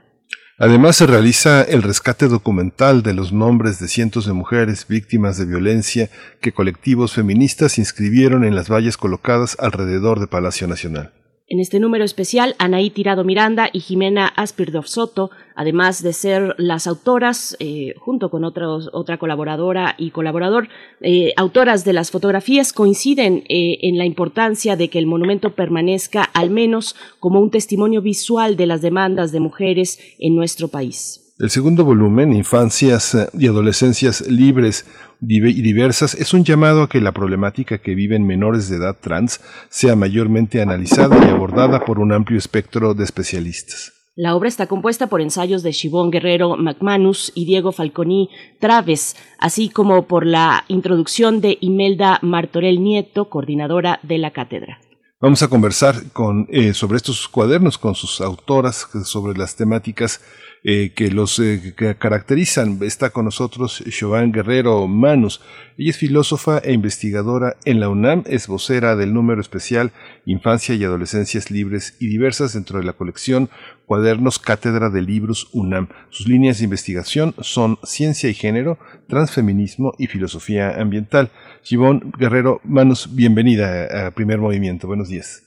Además 0.59 0.97
se 0.97 1.07
realiza 1.07 1.63
el 1.63 1.85
rescate 1.85 2.27
documental 2.27 3.05
de 3.05 3.15
los 3.15 3.33
nombres 3.33 3.79
de 3.79 3.87
cientos 3.87 4.27
de 4.27 4.33
mujeres 4.33 4.89
víctimas 4.89 5.39
de 5.39 5.47
violencia 5.47 6.11
que 6.41 6.51
colectivos 6.51 7.13
feministas 7.13 7.79
inscribieron 7.79 8.43
en 8.45 8.57
las 8.57 8.69
vallas 8.69 8.97
colocadas 8.97 9.57
alrededor 9.61 10.19
de 10.19 10.27
Palacio 10.27 10.67
Nacional. 10.67 11.13
En 11.47 11.61
este 11.61 11.79
número 11.79 12.05
especial, 12.05 12.55
Anaí 12.59 12.89
Tirado 12.89 13.23
Miranda 13.23 13.69
y 13.71 13.81
Jimena 13.81 14.29
Aspirdov 14.29 14.87
Soto, 14.87 15.31
además 15.55 16.03
de 16.03 16.15
ser 16.15 16.55
las 16.57 16.87
autoras, 16.87 17.55
eh, 17.61 17.93
junto 17.99 18.31
con 18.31 18.45
otra 18.45 19.19
colaboradora 19.19 19.95
y 19.99 20.11
colaborador, 20.11 20.69
eh, 21.03 21.35
autoras 21.37 21.85
de 21.85 21.93
las 21.93 22.11
fotografías, 22.11 22.73
coinciden 22.73 23.45
eh, 23.51 23.77
en 23.83 23.99
la 23.99 24.07
importancia 24.07 24.77
de 24.77 24.89
que 24.89 24.99
el 24.99 25.07
monumento 25.07 25.55
permanezca 25.55 26.23
al 26.23 26.49
menos 26.49 26.97
como 27.21 27.41
un 27.41 27.51
testimonio 27.51 28.01
visual 28.01 28.57
de 28.57 28.67
las 28.67 28.81
demandas 28.81 29.31
de 29.31 29.41
mujeres 29.41 29.99
en 30.19 30.35
nuestro 30.35 30.69
país. 30.69 31.21
El 31.39 31.51
segundo 31.51 31.85
volumen, 31.85 32.33
Infancias 32.33 33.19
y 33.37 33.49
Adolescencias 33.49 34.21
Libres 34.29 34.87
y 35.29 35.63
Diversas, 35.63 36.15
es 36.15 36.35
un 36.35 36.45
llamado 36.45 36.83
a 36.83 36.89
que 36.89 37.01
la 37.01 37.13
problemática 37.13 37.79
que 37.79 37.95
viven 37.95 38.27
menores 38.27 38.69
de 38.69 38.77
edad 38.77 38.97
trans 39.01 39.41
sea 39.69 39.97
mayormente 39.97 40.61
analizada 40.61 41.17
y 41.25 41.31
abordada 41.31 41.85
por 41.85 41.99
un 41.99 42.13
amplio 42.13 42.39
espectro 42.39 42.95
de 42.95 43.05
especialistas. 43.05 43.93
La 44.17 44.37
obra 44.37 44.49
está 44.49 44.69
compuesta 44.69 45.09
por 45.09 45.21
ensayos 45.21 45.65
de 45.65 45.73
Shibón 45.73 46.13
Guerrero 46.13 46.57
McManus 46.57 47.33
y 47.35 47.47
Diego 47.47 47.73
Falconi 47.73 48.31
Traves, 48.61 49.17
así 49.41 49.69
como 49.69 50.07
por 50.07 50.25
la 50.25 50.65
introducción 50.69 51.41
de 51.41 51.59
Imelda 51.61 52.21
Martorell 52.23 52.81
Nieto, 52.81 53.29
coordinadora 53.29 53.99
de 54.05 54.19
la 54.19 54.31
cátedra. 54.31 54.79
Vamos 55.21 55.43
a 55.43 55.49
conversar 55.49 56.13
con, 56.13 56.47
eh, 56.51 56.75
sobre 56.75 56.99
estos 56.99 57.27
cuadernos 57.27 57.77
con 57.77 57.97
sus 57.97 58.21
autoras, 58.21 58.87
sobre 59.05 59.37
las 59.37 59.57
temáticas 59.57 60.21
eh, 60.67 60.93
que 60.95 61.11
los 61.11 61.39
eh, 61.41 61.75
caracterizan. 61.99 62.79
Está 62.83 63.11
con 63.11 63.27
nosotros 63.27 63.85
Jovan 63.87 64.33
Guerrero 64.33 64.89
Manus. 64.89 65.43
Ella 65.77 65.91
es 65.91 65.99
filósofa 65.99 66.59
e 66.59 66.73
investigadora 66.73 67.57
en 67.67 67.81
la 67.81 67.91
UNAM, 67.91 68.23
es 68.27 68.49
vocera 68.49 68.97
del 68.97 69.13
número 69.13 69.43
especial 69.43 69.91
Infancia 70.25 70.75
y 70.75 70.83
Adolescencias 70.83 71.51
Libres 71.51 71.99
y 72.01 72.07
Diversas 72.09 72.55
dentro 72.55 72.79
de 72.79 72.87
la 72.87 72.95
colección 72.95 73.51
Cuadernos 73.85 74.39
Cátedra 74.39 74.89
de 74.89 75.03
Libros 75.03 75.51
UNAM. 75.53 75.89
Sus 76.09 76.29
líneas 76.29 76.59
de 76.59 76.65
investigación 76.65 77.35
son 77.41 77.77
ciencia 77.83 78.31
y 78.31 78.35
género, 78.35 78.79
transfeminismo 79.07 79.93
y 79.99 80.07
filosofía 80.07 80.81
ambiental. 80.81 81.29
Gibón 81.63 82.11
Guerrero 82.19 82.61
Manus, 82.65 83.15
bienvenida 83.15 84.07
a 84.07 84.11
Primer 84.13 84.39
Movimiento. 84.39 84.87
Buenos 84.87 85.11
días. 85.11 85.43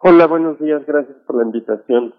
Hola, 0.00 0.26
buenos 0.26 0.58
días. 0.58 0.82
Gracias 0.86 1.16
por 1.26 1.36
la 1.36 1.44
invitación. 1.44 2.12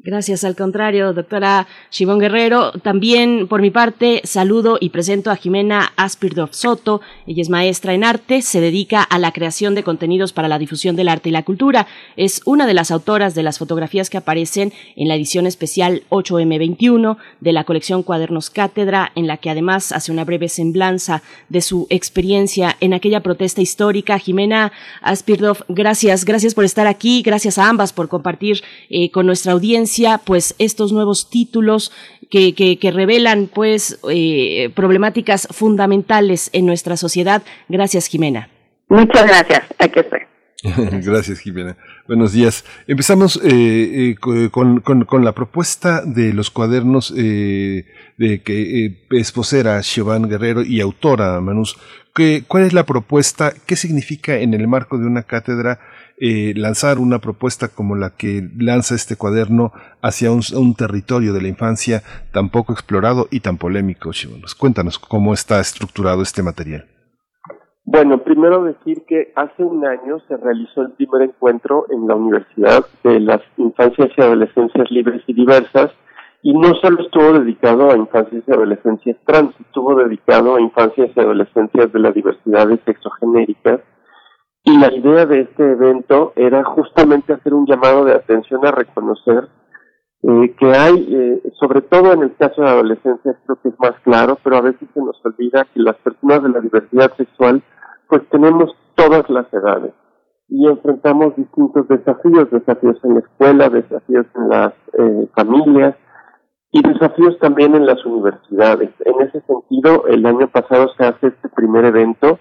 Gracias, 0.00 0.44
al 0.44 0.54
contrario, 0.54 1.12
doctora 1.12 1.66
Shimon 1.90 2.20
Guerrero. 2.20 2.70
También, 2.70 3.48
por 3.48 3.60
mi 3.60 3.72
parte, 3.72 4.20
saludo 4.22 4.78
y 4.80 4.90
presento 4.90 5.32
a 5.32 5.36
Jimena 5.36 5.92
Aspirdov 5.96 6.54
Soto. 6.54 7.00
Ella 7.26 7.42
es 7.42 7.48
maestra 7.48 7.94
en 7.94 8.04
arte, 8.04 8.42
se 8.42 8.60
dedica 8.60 9.02
a 9.02 9.18
la 9.18 9.32
creación 9.32 9.74
de 9.74 9.82
contenidos 9.82 10.32
para 10.32 10.46
la 10.46 10.60
difusión 10.60 10.94
del 10.94 11.08
arte 11.08 11.30
y 11.30 11.32
la 11.32 11.42
cultura. 11.42 11.88
Es 12.14 12.42
una 12.44 12.68
de 12.68 12.74
las 12.74 12.92
autoras 12.92 13.34
de 13.34 13.42
las 13.42 13.58
fotografías 13.58 14.08
que 14.08 14.18
aparecen 14.18 14.72
en 14.94 15.08
la 15.08 15.16
edición 15.16 15.48
especial 15.48 16.04
8M21 16.10 17.16
de 17.40 17.52
la 17.52 17.64
colección 17.64 18.04
Cuadernos 18.04 18.50
Cátedra, 18.50 19.10
en 19.16 19.26
la 19.26 19.38
que 19.38 19.50
además 19.50 19.90
hace 19.90 20.12
una 20.12 20.24
breve 20.24 20.48
semblanza 20.48 21.22
de 21.48 21.60
su 21.60 21.88
experiencia 21.90 22.76
en 22.78 22.94
aquella 22.94 23.24
protesta 23.24 23.62
histórica. 23.62 24.20
Jimena 24.20 24.70
Aspirdov, 25.02 25.64
gracias, 25.66 26.24
gracias 26.24 26.54
por 26.54 26.64
estar 26.64 26.86
aquí, 26.86 27.22
gracias 27.22 27.58
a 27.58 27.68
ambas 27.68 27.92
por 27.92 28.08
compartir 28.08 28.62
eh, 28.90 29.10
con 29.10 29.26
nuestra 29.26 29.50
audiencia 29.50 29.87
pues 30.24 30.54
estos 30.58 30.92
nuevos 30.92 31.30
títulos 31.30 31.92
que, 32.30 32.54
que, 32.54 32.90
revelan 32.90 33.48
pues 33.52 33.98
eh, 34.10 34.70
problemáticas 34.74 35.48
fundamentales 35.50 36.50
en 36.52 36.66
nuestra 36.66 36.96
sociedad. 36.96 37.42
Gracias, 37.68 38.06
Jimena. 38.06 38.50
Muchas 38.88 39.26
gracias. 39.26 39.62
Aquí 39.78 40.00
estoy. 40.00 40.20
Gracias, 41.04 41.38
Jimena. 41.38 41.76
Buenos 42.08 42.32
días. 42.32 42.64
Empezamos 42.88 43.40
eh, 43.44 44.10
eh, 44.10 44.16
con, 44.50 44.80
con, 44.80 45.24
la 45.24 45.32
propuesta 45.32 46.02
de 46.04 46.32
los 46.32 46.50
cuadernos 46.50 47.14
de 47.14 47.84
que 48.16 48.96
es 49.10 49.32
vocera 49.32 49.80
Siobhan 49.84 50.28
Guerrero 50.28 50.62
y 50.62 50.80
autora 50.80 51.40
Manus. 51.40 51.78
¿Cuál 52.48 52.64
es 52.64 52.72
la 52.72 52.84
propuesta? 52.84 53.52
¿Qué 53.66 53.76
significa 53.76 54.36
en 54.38 54.52
el 54.52 54.66
marco 54.66 54.98
de 54.98 55.06
una 55.06 55.22
cátedra 55.22 55.78
eh, 56.20 56.52
lanzar 56.56 56.98
una 56.98 57.20
propuesta 57.20 57.68
como 57.68 57.94
la 57.94 58.10
que 58.10 58.42
lanza 58.58 58.94
este 58.94 59.16
cuaderno 59.16 59.72
hacia 60.02 60.30
un, 60.32 60.74
territorio 60.74 61.32
de 61.32 61.42
la 61.42 61.48
infancia 61.48 62.02
tan 62.32 62.50
poco 62.50 62.72
explorado 62.72 63.28
y 63.30 63.40
tan 63.40 63.56
polémico. 63.56 64.10
Cuéntanos 64.58 64.98
cómo 64.98 65.32
está 65.32 65.60
estructurado 65.60 66.22
este 66.22 66.42
material. 66.42 66.86
Bueno, 67.84 68.22
primero 68.22 68.64
decir 68.64 69.04
que 69.08 69.32
hace 69.34 69.62
un 69.62 69.86
año 69.86 70.18
se 70.28 70.36
realizó 70.36 70.82
el 70.82 70.92
primer 70.92 71.22
encuentro 71.22 71.86
en 71.90 72.06
la 72.06 72.16
Universidad 72.16 72.84
de 73.02 73.20
las 73.20 73.40
Infancias 73.56 74.10
y 74.16 74.20
Adolescencias 74.20 74.90
Libres 74.90 75.22
y 75.26 75.32
Diversas 75.32 75.90
y 76.42 76.52
no 76.52 76.74
solo 76.82 77.02
estuvo 77.02 77.32
dedicado 77.38 77.90
a 77.90 77.96
infancias 77.96 78.42
y 78.46 78.52
adolescencias 78.52 79.16
trans, 79.24 79.54
estuvo 79.60 79.94
dedicado 79.94 80.56
a 80.56 80.60
infancias 80.60 81.10
y 81.14 81.20
adolescencias 81.20 81.92
de 81.92 81.98
la 81.98 82.12
diversidad 82.12 82.68
de 82.68 82.78
sexogenéricas 82.84 83.80
y 84.64 84.78
la 84.78 84.92
idea 84.92 85.26
de 85.26 85.40
este 85.42 85.72
evento 85.72 86.32
era 86.36 86.64
justamente 86.64 87.32
hacer 87.32 87.54
un 87.54 87.66
llamado 87.66 88.04
de 88.04 88.14
atención 88.14 88.66
a 88.66 88.70
reconocer 88.70 89.48
eh, 90.22 90.54
que 90.58 90.66
hay, 90.66 91.08
eh, 91.10 91.52
sobre 91.60 91.80
todo 91.80 92.12
en 92.12 92.22
el 92.22 92.34
caso 92.36 92.60
de 92.60 92.68
adolescencia, 92.68 93.38
creo 93.46 93.58
que 93.62 93.68
es 93.68 93.78
más 93.78 93.94
claro, 94.02 94.36
pero 94.42 94.56
a 94.56 94.62
veces 94.62 94.88
se 94.92 95.00
nos 95.00 95.24
olvida 95.24 95.66
que 95.72 95.80
las 95.80 95.96
personas 95.96 96.42
de 96.42 96.48
la 96.48 96.60
diversidad 96.60 97.16
sexual, 97.16 97.62
pues 98.08 98.22
tenemos 98.30 98.74
todas 98.96 99.28
las 99.30 99.46
edades 99.52 99.94
y 100.48 100.66
enfrentamos 100.66 101.36
distintos 101.36 101.86
desafíos, 101.88 102.50
desafíos 102.50 102.96
en 103.04 103.14
la 103.14 103.20
escuela, 103.20 103.68
desafíos 103.68 104.26
en 104.34 104.48
las 104.48 104.72
eh, 104.98 105.28
familias 105.36 105.94
y 106.72 106.82
desafíos 106.82 107.38
también 107.38 107.74
en 107.74 107.86
las 107.86 108.04
universidades. 108.04 108.90
En 109.04 109.20
ese 109.20 109.40
sentido, 109.42 110.06
el 110.08 110.26
año 110.26 110.48
pasado 110.48 110.88
se 110.96 111.04
hace 111.04 111.28
este 111.28 111.48
primer 111.50 111.84
evento 111.84 112.38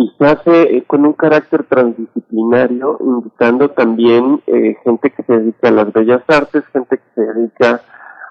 y 0.00 0.14
se 0.16 0.24
hace 0.24 0.76
eh, 0.76 0.84
con 0.86 1.04
un 1.04 1.12
carácter 1.12 1.64
transdisciplinario, 1.64 2.98
invitando 3.00 3.70
también 3.70 4.40
eh, 4.46 4.76
gente 4.84 5.10
que 5.10 5.24
se 5.24 5.36
dedica 5.36 5.68
a 5.68 5.72
las 5.72 5.92
bellas 5.92 6.22
artes, 6.28 6.62
gente 6.72 6.98
que 6.98 7.14
se 7.16 7.20
dedica 7.20 7.80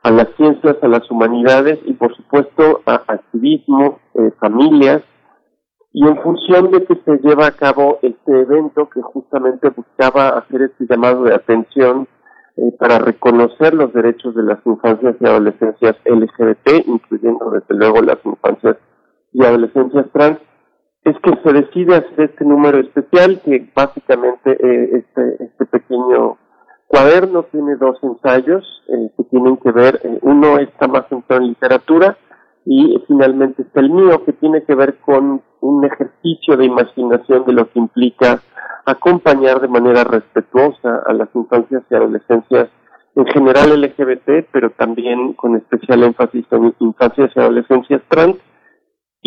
a 0.01 0.11
las 0.11 0.29
ciencias, 0.37 0.77
a 0.81 0.87
las 0.87 1.11
humanidades 1.11 1.79
y 1.83 1.91
por 1.91 2.15
supuesto 2.15 2.83
a 2.85 3.03
activismo, 3.09 3.99
eh, 4.13 4.31
familias, 4.39 5.01
y 5.91 6.07
en 6.07 6.15
función 6.21 6.71
de 6.71 6.85
que 6.85 6.95
se 7.03 7.17
lleva 7.17 7.47
a 7.47 7.51
cabo 7.51 7.99
este 8.01 8.41
evento 8.43 8.87
que 8.87 9.01
justamente 9.01 9.67
buscaba 9.69 10.29
hacer 10.29 10.61
este 10.61 10.85
llamado 10.89 11.23
de 11.23 11.35
atención 11.35 12.07
para 12.79 12.97
reconocer 12.97 13.73
los 13.73 13.93
derechos 13.93 14.33
de 14.35 14.43
las 14.43 14.59
infancias 14.65 15.15
y 15.19 15.25
adolescencias 15.25 15.95
LGBT, 16.05 16.87
incluyendo 16.87 17.51
desde 17.51 17.75
luego 17.75 18.01
las 18.01 18.17
infancias 18.25 18.77
y 19.33 19.43
adolescencias 19.43 20.05
trans, 20.11 20.39
es 21.07 21.15
que 21.21 21.31
se 21.41 21.53
decide 21.53 21.95
hacer 21.95 22.31
este 22.31 22.43
número 22.43 22.79
especial 22.79 23.39
que 23.45 23.69
básicamente 23.73 24.51
eh, 24.51 24.89
este, 24.97 25.43
este 25.45 25.65
pequeño 25.65 26.37
cuaderno 26.87 27.43
tiene 27.43 27.77
dos 27.77 27.97
ensayos 28.03 28.65
eh, 28.89 29.09
que 29.15 29.23
tienen 29.25 29.55
que 29.57 29.71
ver, 29.71 30.01
eh, 30.03 30.19
uno 30.21 30.59
está 30.59 30.87
más 30.87 31.07
centrado 31.07 31.41
en 31.43 31.49
literatura 31.49 32.17
y 32.65 33.01
finalmente 33.07 33.61
está 33.61 33.79
el 33.79 33.89
mío 33.89 34.25
que 34.25 34.33
tiene 34.33 34.63
que 34.63 34.75
ver 34.75 34.97
con 34.97 35.41
un 35.61 35.85
ejercicio 35.85 36.57
de 36.57 36.65
imaginación 36.65 37.45
de 37.45 37.53
lo 37.53 37.69
que 37.69 37.79
implica 37.79 38.41
acompañar 38.85 39.61
de 39.61 39.69
manera 39.69 40.03
respetuosa 40.03 41.03
a 41.05 41.13
las 41.13 41.29
infancias 41.33 41.83
y 41.89 41.95
adolescencias 41.95 42.67
en 43.15 43.25
general 43.27 43.81
LGBT, 43.81 44.49
pero 44.51 44.71
también 44.71 45.33
con 45.33 45.55
especial 45.55 46.03
énfasis 46.03 46.45
en 46.51 46.75
infancias 46.79 47.31
y 47.33 47.39
adolescencias 47.39 48.01
trans 48.09 48.35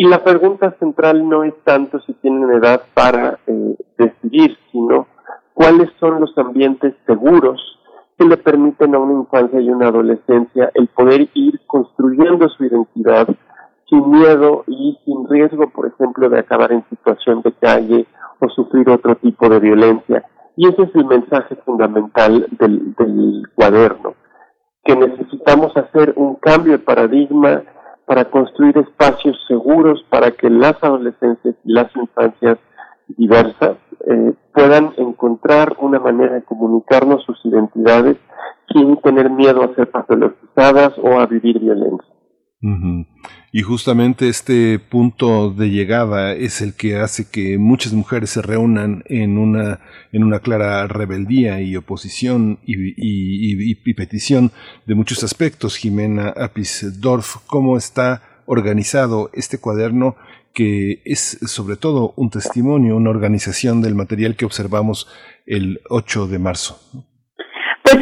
y 0.01 0.07
la 0.07 0.23
pregunta 0.23 0.75
central 0.79 1.29
no 1.29 1.43
es 1.43 1.53
tanto 1.63 1.99
si 1.99 2.13
tienen 2.13 2.49
edad 2.49 2.81
para 2.95 3.37
eh, 3.45 3.75
decidir, 3.99 4.57
sino 4.71 5.05
cuáles 5.53 5.91
son 5.99 6.19
los 6.19 6.35
ambientes 6.39 6.95
seguros 7.05 7.61
que 8.17 8.25
le 8.25 8.37
permiten 8.37 8.95
a 8.95 8.97
una 8.97 9.19
infancia 9.19 9.61
y 9.61 9.69
una 9.69 9.89
adolescencia 9.89 10.71
el 10.73 10.87
poder 10.87 11.29
ir 11.35 11.61
construyendo 11.67 12.49
su 12.49 12.65
identidad 12.65 13.27
sin 13.87 14.09
miedo 14.09 14.63
y 14.65 14.97
sin 15.05 15.29
riesgo, 15.29 15.69
por 15.69 15.85
ejemplo, 15.85 16.29
de 16.31 16.39
acabar 16.39 16.71
en 16.71 16.83
situación 16.89 17.43
de 17.43 17.51
calle 17.51 18.07
o 18.39 18.49
sufrir 18.49 18.89
otro 18.89 19.13
tipo 19.17 19.49
de 19.49 19.59
violencia. 19.59 20.25
Y 20.55 20.67
ese 20.67 20.81
es 20.81 20.95
el 20.95 21.05
mensaje 21.05 21.57
fundamental 21.57 22.47
del, 22.57 22.95
del 22.95 23.43
cuaderno, 23.53 24.15
que 24.83 24.95
necesitamos 24.95 25.77
hacer 25.77 26.15
un 26.15 26.37
cambio 26.37 26.71
de 26.71 26.79
paradigma 26.79 27.61
para 28.05 28.25
construir 28.25 28.77
espacios 28.77 29.37
seguros 29.47 30.03
para 30.09 30.31
que 30.31 30.49
las 30.49 30.75
adolescencias 30.83 31.55
y 31.63 31.73
las 31.73 31.95
infancias 31.95 32.57
diversas 33.07 33.77
eh, 34.07 34.33
puedan 34.53 34.93
encontrar 34.97 35.75
una 35.79 35.99
manera 35.99 36.35
de 36.35 36.43
comunicarnos 36.43 37.23
sus 37.23 37.37
identidades 37.45 38.17
sin 38.73 38.97
tener 38.97 39.29
miedo 39.29 39.63
a 39.63 39.75
ser 39.75 39.89
patologizadas 39.91 40.93
o 40.97 41.19
a 41.19 41.25
vivir 41.25 41.59
violencia. 41.59 42.13
Y 43.53 43.63
justamente 43.63 44.29
este 44.29 44.79
punto 44.79 45.51
de 45.51 45.69
llegada 45.69 46.33
es 46.33 46.61
el 46.61 46.73
que 46.73 46.95
hace 46.95 47.29
que 47.29 47.57
muchas 47.57 47.91
mujeres 47.91 48.29
se 48.29 48.41
reúnan 48.41 49.03
en 49.07 49.37
una, 49.37 49.81
en 50.13 50.23
una 50.23 50.39
clara 50.39 50.87
rebeldía 50.87 51.59
y 51.59 51.75
oposición 51.75 52.59
y, 52.65 53.93
petición 53.93 54.51
de 54.85 54.95
muchos 54.95 55.21
aspectos. 55.25 55.75
Jimena 55.75 56.29
Apisdorf, 56.29 57.37
¿cómo 57.45 57.75
está 57.75 58.21
organizado 58.45 59.29
este 59.33 59.59
cuaderno 59.59 60.15
que 60.53 61.01
es 61.03 61.39
sobre 61.45 61.75
todo 61.75 62.13
un 62.15 62.29
testimonio, 62.29 62.95
una 62.95 63.09
organización 63.09 63.81
del 63.81 63.95
material 63.95 64.37
que 64.37 64.45
observamos 64.45 65.09
el 65.45 65.81
8 65.89 66.27
de 66.27 66.39
marzo? 66.39 66.79
Pues 67.83 67.97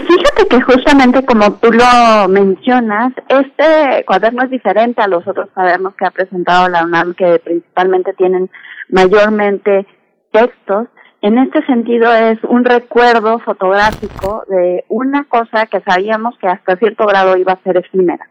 Que 0.48 0.62
justamente 0.62 1.26
como 1.26 1.54
tú 1.56 1.70
lo 1.72 2.28
mencionas, 2.30 3.12
este 3.28 4.04
cuaderno 4.06 4.44
es 4.44 4.50
diferente 4.50 5.02
a 5.02 5.08
los 5.08 5.28
otros 5.28 5.50
cuadernos 5.54 5.94
que 5.96 6.06
ha 6.06 6.12
presentado 6.12 6.70
la 6.70 6.86
UNAM, 6.86 7.14
que 7.14 7.40
principalmente 7.40 8.14
tienen 8.14 8.50
mayormente 8.88 9.86
textos. 10.32 10.88
En 11.22 11.38
este 11.38 11.64
sentido 11.66 12.14
es 12.16 12.40
un 12.46 12.64
recuerdo 12.64 13.40
fotográfico 13.40 14.44
de 14.48 14.86
una 14.88 15.26
cosa 15.26 15.66
que 15.66 15.82
sabíamos 15.82 16.38
que 16.40 16.48
hasta 16.48 16.78
cierto 16.78 17.06
grado 17.06 17.36
iba 17.36 17.54
a 17.54 17.64
ser 17.64 17.78
efímera. 17.78 18.28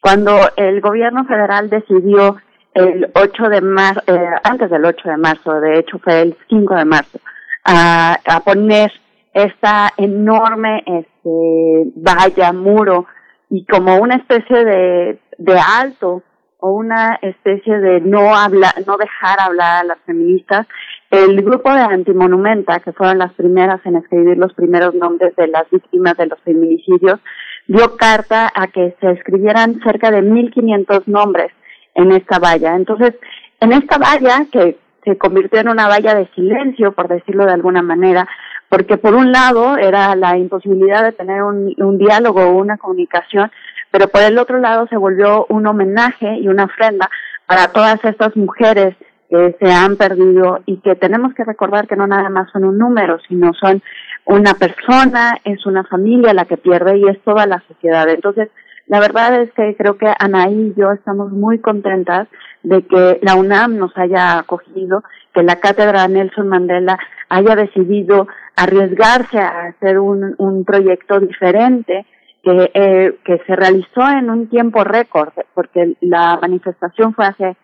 Cuando 0.00 0.36
el 0.56 0.80
gobierno 0.80 1.24
federal 1.24 1.70
decidió 1.70 2.36
el 2.74 3.10
8 3.14 3.48
de 3.48 3.60
marzo, 3.60 4.02
eh, 4.08 4.30
antes 4.42 4.68
del 4.68 4.84
8 4.84 5.08
de 5.08 5.16
marzo, 5.16 5.60
de 5.60 5.78
hecho 5.78 5.98
fue 6.00 6.20
el 6.20 6.36
5 6.48 6.74
de 6.74 6.84
marzo, 6.84 7.20
a 7.64 8.42
poner 8.44 8.92
esta 9.34 9.92
enorme 9.96 10.82
este, 10.86 11.92
valla, 11.96 12.52
muro, 12.52 13.06
y 13.50 13.66
como 13.66 13.96
una 13.98 14.16
especie 14.16 14.64
de, 14.64 15.18
de 15.38 15.58
alto 15.58 16.22
o 16.58 16.70
una 16.70 17.18
especie 17.20 17.78
de 17.78 18.00
no 18.00 18.34
hablar, 18.34 18.72
no 18.86 18.96
dejar 18.96 19.38
hablar 19.38 19.82
a 19.82 19.84
las 19.84 19.98
feministas, 20.06 20.66
el 21.10 21.42
grupo 21.42 21.70
de 21.70 21.80
Antimonumenta, 21.80 22.80
que 22.80 22.92
fueron 22.92 23.18
las 23.18 23.34
primeras 23.34 23.84
en 23.84 23.96
escribir 23.96 24.38
los 24.38 24.54
primeros 24.54 24.94
nombres 24.94 25.36
de 25.36 25.48
las 25.48 25.68
víctimas 25.70 26.16
de 26.16 26.26
los 26.26 26.40
feminicidios, 26.40 27.20
dio 27.66 27.96
carta 27.96 28.50
a 28.54 28.68
que 28.68 28.96
se 29.00 29.10
escribieran 29.10 29.80
cerca 29.80 30.10
de 30.10 30.22
1.500 30.22 31.02
nombres 31.06 31.52
en 31.94 32.12
esta 32.12 32.38
valla. 32.38 32.74
Entonces, 32.76 33.14
en 33.60 33.72
esta 33.72 33.98
valla, 33.98 34.46
que 34.50 34.78
se 35.04 35.18
convirtió 35.18 35.60
en 35.60 35.68
una 35.68 35.86
valla 35.86 36.14
de 36.14 36.28
silencio, 36.34 36.92
por 36.92 37.08
decirlo 37.08 37.44
de 37.44 37.52
alguna 37.52 37.82
manera, 37.82 38.26
porque 38.74 38.96
por 38.96 39.14
un 39.14 39.30
lado 39.30 39.76
era 39.76 40.16
la 40.16 40.36
imposibilidad 40.36 41.04
de 41.04 41.12
tener 41.12 41.44
un, 41.44 41.96
diálogo 41.96 42.42
o 42.42 42.56
una 42.56 42.76
comunicación, 42.76 43.48
pero 43.92 44.08
por 44.08 44.22
el 44.22 44.36
otro 44.36 44.58
lado 44.58 44.88
se 44.88 44.96
volvió 44.96 45.46
un 45.48 45.64
homenaje 45.64 46.38
y 46.40 46.48
una 46.48 46.64
ofrenda 46.64 47.08
para 47.46 47.68
todas 47.68 48.04
estas 48.04 48.36
mujeres 48.36 48.96
que 49.30 49.54
se 49.60 49.72
han 49.72 49.94
perdido 49.94 50.58
y 50.66 50.78
que 50.78 50.96
tenemos 50.96 51.34
que 51.34 51.44
recordar 51.44 51.86
que 51.86 51.94
no 51.94 52.08
nada 52.08 52.28
más 52.30 52.50
son 52.50 52.64
un 52.64 52.76
número, 52.76 53.20
sino 53.28 53.54
son 53.54 53.80
una 54.24 54.54
persona, 54.54 55.38
es 55.44 55.64
una 55.66 55.84
familia 55.84 56.34
la 56.34 56.44
que 56.44 56.56
pierde 56.56 56.98
y 56.98 57.08
es 57.08 57.22
toda 57.22 57.46
la 57.46 57.62
sociedad. 57.68 58.08
Entonces, 58.08 58.50
la 58.88 58.98
verdad 58.98 59.40
es 59.40 59.52
que 59.52 59.76
creo 59.76 59.98
que 59.98 60.12
Anaí 60.18 60.72
y 60.74 60.80
yo 60.80 60.90
estamos 60.90 61.30
muy 61.30 61.60
contentas 61.60 62.26
de 62.64 62.82
que 62.82 63.20
la 63.22 63.36
UNAM 63.36 63.76
nos 63.76 63.96
haya 63.96 64.40
acogido, 64.40 65.04
que 65.34 65.42
la 65.42 65.56
cátedra 65.56 66.06
Nelson 66.08 66.48
Mandela 66.48 66.98
haya 67.28 67.56
decidido 67.56 68.28
arriesgarse 68.56 69.38
a 69.38 69.66
hacer 69.66 69.98
un, 69.98 70.34
un 70.38 70.64
proyecto 70.64 71.20
diferente 71.20 72.06
que, 72.42 72.70
eh, 72.74 73.18
que 73.24 73.38
se 73.46 73.56
realizó 73.56 74.08
en 74.08 74.30
un 74.30 74.48
tiempo 74.48 74.84
récord, 74.84 75.32
porque 75.54 75.96
la 76.00 76.38
manifestación 76.40 77.14
fue 77.14 77.26
hace 77.26 77.56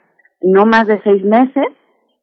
no 0.42 0.66
más 0.66 0.86
de 0.86 1.00
seis 1.02 1.22
meses 1.22 1.66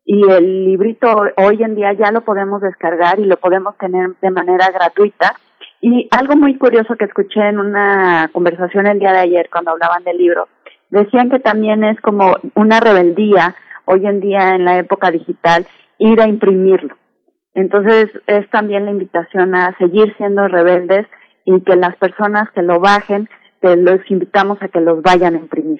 y 0.10 0.22
el 0.32 0.66
librito 0.66 1.08
hoy 1.36 1.62
en 1.62 1.76
día 1.76 1.92
ya 1.94 2.12
lo 2.12 2.22
podemos 2.22 2.62
descargar 2.62 3.20
y 3.20 3.26
lo 3.26 3.38
podemos 3.38 3.78
tener 3.78 4.12
de 4.22 4.32
manera 4.32 4.72
gratuita. 4.72 5.36
Y 5.82 6.08
algo 6.12 6.36
muy 6.36 6.58
curioso 6.58 6.96
que 6.96 7.06
escuché 7.06 7.42
en 7.42 7.60
una 7.60 8.30
conversación 8.32 8.88
el 8.88 9.00
día 9.00 9.12
de 9.12 9.20
ayer 9.20 9.50
cuando 9.52 9.72
hablaban 9.72 10.04
del 10.06 10.18
libro, 10.18 10.48
decían 10.90 11.30
que 11.30 11.40
también 11.40 11.84
es 11.84 12.00
como 12.00 12.36
una 12.56 12.80
rebeldía 12.80 13.54
hoy 13.88 14.06
en 14.06 14.20
día 14.20 14.56
en 14.56 14.66
la 14.66 14.78
época 14.78 15.10
digital 15.10 15.66
ir 15.98 16.22
a 16.22 16.28
imprimirlo. 16.28 16.96
Entonces 17.56 18.10
es 18.28 18.48
también 18.52 18.86
la 18.86 18.92
invitación 18.92 19.56
a 19.56 19.76
seguir 19.78 20.14
siendo 20.18 20.48
rebeldes 20.48 21.08
y 21.46 21.60
que 21.62 21.76
las 21.76 21.96
personas 21.96 22.52
que 22.52 22.62
lo 22.62 22.80
bajen, 22.80 23.28
que 23.62 23.76
los 23.76 24.00
invitamos 24.12 24.62
a 24.62 24.68
que 24.68 24.80
los 24.80 25.02
vayan 25.02 25.34
a 25.34 25.40
imprimir. 25.40 25.80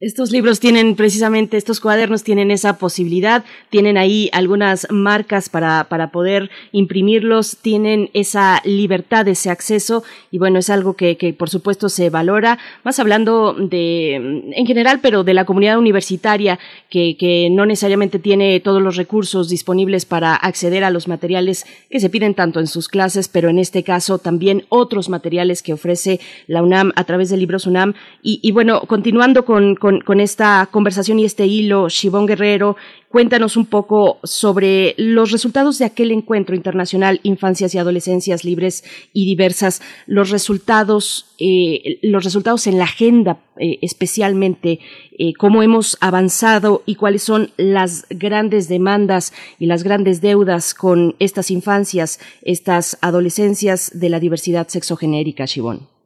Estos 0.00 0.32
libros 0.32 0.60
tienen 0.60 0.96
precisamente, 0.96 1.58
estos 1.58 1.78
cuadernos 1.78 2.24
tienen 2.24 2.50
esa 2.50 2.78
posibilidad, 2.78 3.44
tienen 3.68 3.98
ahí 3.98 4.30
algunas 4.32 4.86
marcas 4.90 5.50
para, 5.50 5.90
para 5.90 6.10
poder 6.10 6.48
imprimirlos, 6.72 7.58
tienen 7.58 8.08
esa 8.14 8.62
libertad, 8.64 9.28
ese 9.28 9.50
acceso 9.50 10.02
y 10.30 10.38
bueno, 10.38 10.58
es 10.58 10.70
algo 10.70 10.94
que, 10.94 11.18
que 11.18 11.34
por 11.34 11.50
supuesto 11.50 11.90
se 11.90 12.08
valora, 12.08 12.58
más 12.82 12.98
hablando 12.98 13.52
de, 13.52 14.14
en 14.14 14.66
general, 14.66 15.00
pero 15.02 15.22
de 15.22 15.34
la 15.34 15.44
comunidad 15.44 15.78
universitaria 15.78 16.58
que, 16.88 17.18
que 17.18 17.50
no 17.50 17.66
necesariamente 17.66 18.18
tiene 18.18 18.58
todos 18.60 18.80
los 18.80 18.96
recursos 18.96 19.50
disponibles 19.50 20.06
para 20.06 20.34
acceder 20.34 20.82
a 20.82 20.90
los 20.90 21.08
materiales 21.08 21.66
que 21.90 22.00
se 22.00 22.08
piden 22.08 22.34
tanto 22.34 22.58
en 22.58 22.68
sus 22.68 22.88
clases, 22.88 23.28
pero 23.28 23.50
en 23.50 23.58
este 23.58 23.84
caso 23.84 24.16
también 24.16 24.64
otros 24.70 25.10
materiales 25.10 25.62
que 25.62 25.74
ofrece 25.74 26.20
la 26.46 26.62
UNAM 26.62 26.92
a 26.96 27.04
través 27.04 27.28
de 27.28 27.36
libros 27.36 27.66
UNAM. 27.66 27.92
Y, 28.22 28.40
y 28.42 28.52
bueno, 28.52 28.80
continuando 28.86 29.44
con 29.44 29.74
con, 29.74 29.89
esta 30.20 30.68
conversación 30.70 31.18
y 31.18 31.24
este 31.24 31.46
hilo, 31.46 31.88
Shibón 31.88 32.26
Guerrero, 32.26 32.76
cuéntanos 33.08 33.56
un 33.56 33.66
poco 33.66 34.18
sobre 34.22 34.94
los 34.96 35.32
resultados 35.32 35.78
de 35.78 35.84
aquel 35.84 36.12
encuentro 36.12 36.54
internacional 36.54 37.20
Infancias 37.22 37.74
y 37.74 37.78
Adolescencias 37.78 38.44
Libres 38.44 38.84
y 39.12 39.26
Diversas, 39.26 39.82
los 40.06 40.30
resultados, 40.30 41.34
eh, 41.38 41.98
los 42.02 42.24
resultados 42.24 42.66
en 42.66 42.78
la 42.78 42.84
agenda 42.84 43.38
eh, 43.62 43.78
especialmente, 43.82 44.80
eh, 45.18 45.34
cómo 45.34 45.62
hemos 45.62 45.98
avanzado 46.00 46.82
y 46.86 46.94
cuáles 46.94 47.22
son 47.22 47.50
las 47.58 48.06
grandes 48.08 48.68
demandas 48.68 49.34
y 49.58 49.66
las 49.66 49.82
grandes 49.82 50.22
deudas 50.22 50.72
con 50.72 51.14
estas 51.18 51.50
infancias, 51.50 52.20
estas 52.40 52.96
adolescencias 53.02 53.90
de 53.92 54.08
la 54.08 54.18
diversidad 54.18 54.68
sexogenérica, 54.68 55.44
Shibón. 55.44 55.99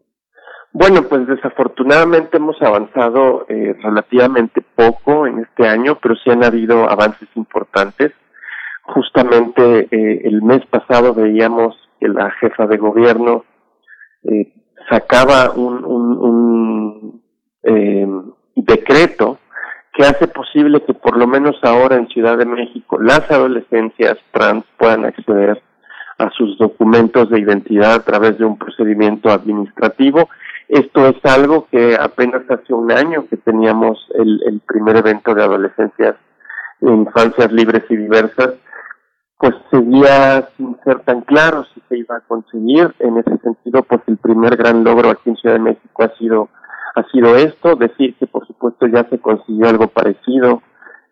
Bueno, 0.76 1.04
pues 1.04 1.24
desafortunadamente 1.28 2.38
hemos 2.38 2.60
avanzado 2.60 3.46
eh, 3.48 3.76
relativamente 3.80 4.60
poco 4.74 5.24
en 5.24 5.38
este 5.38 5.68
año, 5.68 5.98
pero 6.02 6.16
sí 6.16 6.30
han 6.30 6.42
habido 6.42 6.90
avances 6.90 7.28
importantes. 7.36 8.12
Justamente 8.82 9.86
eh, 9.88 10.22
el 10.24 10.42
mes 10.42 10.66
pasado 10.66 11.14
veíamos 11.14 11.76
que 12.00 12.08
la 12.08 12.28
jefa 12.40 12.66
de 12.66 12.76
gobierno 12.76 13.44
eh, 14.24 14.52
sacaba 14.90 15.52
un, 15.52 15.84
un, 15.84 17.22
eh, 17.62 18.08
decreto 18.56 19.38
que 19.92 20.02
hace 20.02 20.26
posible 20.26 20.82
que 20.82 20.92
por 20.92 21.16
lo 21.16 21.28
menos 21.28 21.54
ahora 21.62 21.94
en 21.94 22.08
Ciudad 22.08 22.36
de 22.36 22.46
México 22.46 22.98
las 23.00 23.30
adolescencias 23.30 24.18
trans 24.32 24.64
puedan 24.76 25.04
acceder 25.04 25.62
a 26.18 26.30
sus 26.30 26.58
documentos 26.58 27.30
de 27.30 27.38
identidad 27.38 27.94
a 27.94 28.04
través 28.04 28.38
de 28.38 28.44
un 28.44 28.58
procedimiento 28.58 29.30
administrativo 29.30 30.28
esto 30.68 31.06
es 31.06 31.16
algo 31.24 31.66
que 31.70 31.96
apenas 31.98 32.42
hace 32.50 32.72
un 32.72 32.90
año 32.90 33.26
que 33.28 33.36
teníamos 33.36 33.98
el, 34.14 34.40
el 34.46 34.60
primer 34.60 34.96
evento 34.96 35.34
de 35.34 35.42
adolescencias 35.42 36.16
e 36.80 36.86
infancias 36.86 37.52
libres 37.52 37.84
y 37.88 37.96
diversas, 37.96 38.54
pues 39.38 39.54
seguía 39.70 40.48
sin 40.56 40.76
ser 40.84 41.00
tan 41.00 41.20
claro 41.22 41.64
si 41.74 41.82
se 41.88 41.98
iba 41.98 42.16
a 42.16 42.20
conseguir. 42.20 42.94
En 42.98 43.18
ese 43.18 43.36
sentido, 43.38 43.82
pues 43.82 44.00
el 44.06 44.16
primer 44.16 44.56
gran 44.56 44.84
logro 44.84 45.10
aquí 45.10 45.30
en 45.30 45.36
Ciudad 45.36 45.56
de 45.56 45.62
México 45.62 46.02
ha 46.02 46.16
sido, 46.16 46.48
ha 46.94 47.02
sido 47.10 47.36
esto, 47.36 47.76
decir 47.76 48.14
que 48.16 48.26
por 48.26 48.46
supuesto 48.46 48.86
ya 48.86 49.04
se 49.10 49.18
consiguió 49.18 49.68
algo 49.68 49.88
parecido 49.88 50.62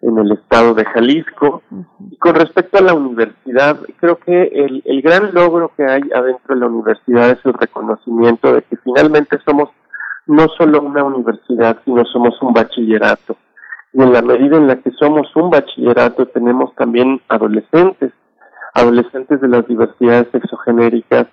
en 0.02 0.18
el 0.18 0.32
estado 0.32 0.74
de 0.74 0.84
Jalisco. 0.84 1.62
Y 2.10 2.16
con 2.18 2.34
respecto 2.34 2.78
a 2.78 2.82
la 2.82 2.94
universidad, 2.94 3.78
creo 3.98 4.18
que 4.18 4.42
el, 4.42 4.82
el 4.84 5.02
gran 5.02 5.32
logro 5.32 5.72
que 5.76 5.84
hay 5.84 6.02
adentro 6.14 6.54
de 6.54 6.60
la 6.60 6.66
universidad 6.66 7.30
es 7.30 7.38
el 7.44 7.54
reconocimiento 7.54 8.52
de 8.52 8.62
que 8.62 8.76
finalmente 8.78 9.38
somos 9.44 9.70
no 10.26 10.46
solo 10.58 10.82
una 10.82 11.04
universidad, 11.04 11.78
sino 11.84 12.04
somos 12.04 12.40
un 12.42 12.52
bachillerato. 12.52 13.36
Y 13.92 14.02
en 14.02 14.12
la 14.12 14.22
medida 14.22 14.56
en 14.56 14.66
la 14.66 14.76
que 14.76 14.90
somos 14.92 15.34
un 15.36 15.50
bachillerato, 15.50 16.26
tenemos 16.26 16.74
también 16.74 17.20
adolescentes, 17.28 18.12
adolescentes 18.74 19.40
de 19.40 19.48
las 19.48 19.66
diversidades 19.66 20.28
sexogenéricas, 20.32 21.26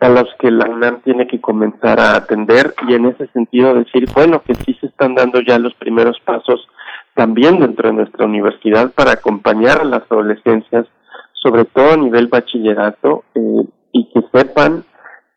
a 0.00 0.08
los 0.08 0.28
que 0.40 0.50
la 0.50 0.68
UNAM 0.68 1.00
tiene 1.02 1.28
que 1.28 1.40
comenzar 1.40 2.00
a 2.00 2.16
atender 2.16 2.74
y 2.88 2.94
en 2.94 3.06
ese 3.06 3.28
sentido 3.28 3.74
decir, 3.74 4.08
bueno, 4.12 4.42
que 4.42 4.54
sí 4.54 4.74
se 4.80 4.86
están 4.86 5.14
dando 5.14 5.40
ya 5.40 5.60
los 5.60 5.74
primeros 5.74 6.18
pasos 6.24 6.66
también 7.14 7.60
dentro 7.60 7.88
de 7.88 7.94
nuestra 7.94 8.26
universidad 8.26 8.92
para 8.92 9.12
acompañar 9.12 9.80
a 9.80 9.84
las 9.84 10.02
adolescencias, 10.10 10.86
sobre 11.34 11.64
todo 11.64 11.92
a 11.92 11.96
nivel 11.96 12.28
bachillerato, 12.28 13.24
eh, 13.34 13.64
y 13.92 14.08
que 14.12 14.20
sepan 14.32 14.84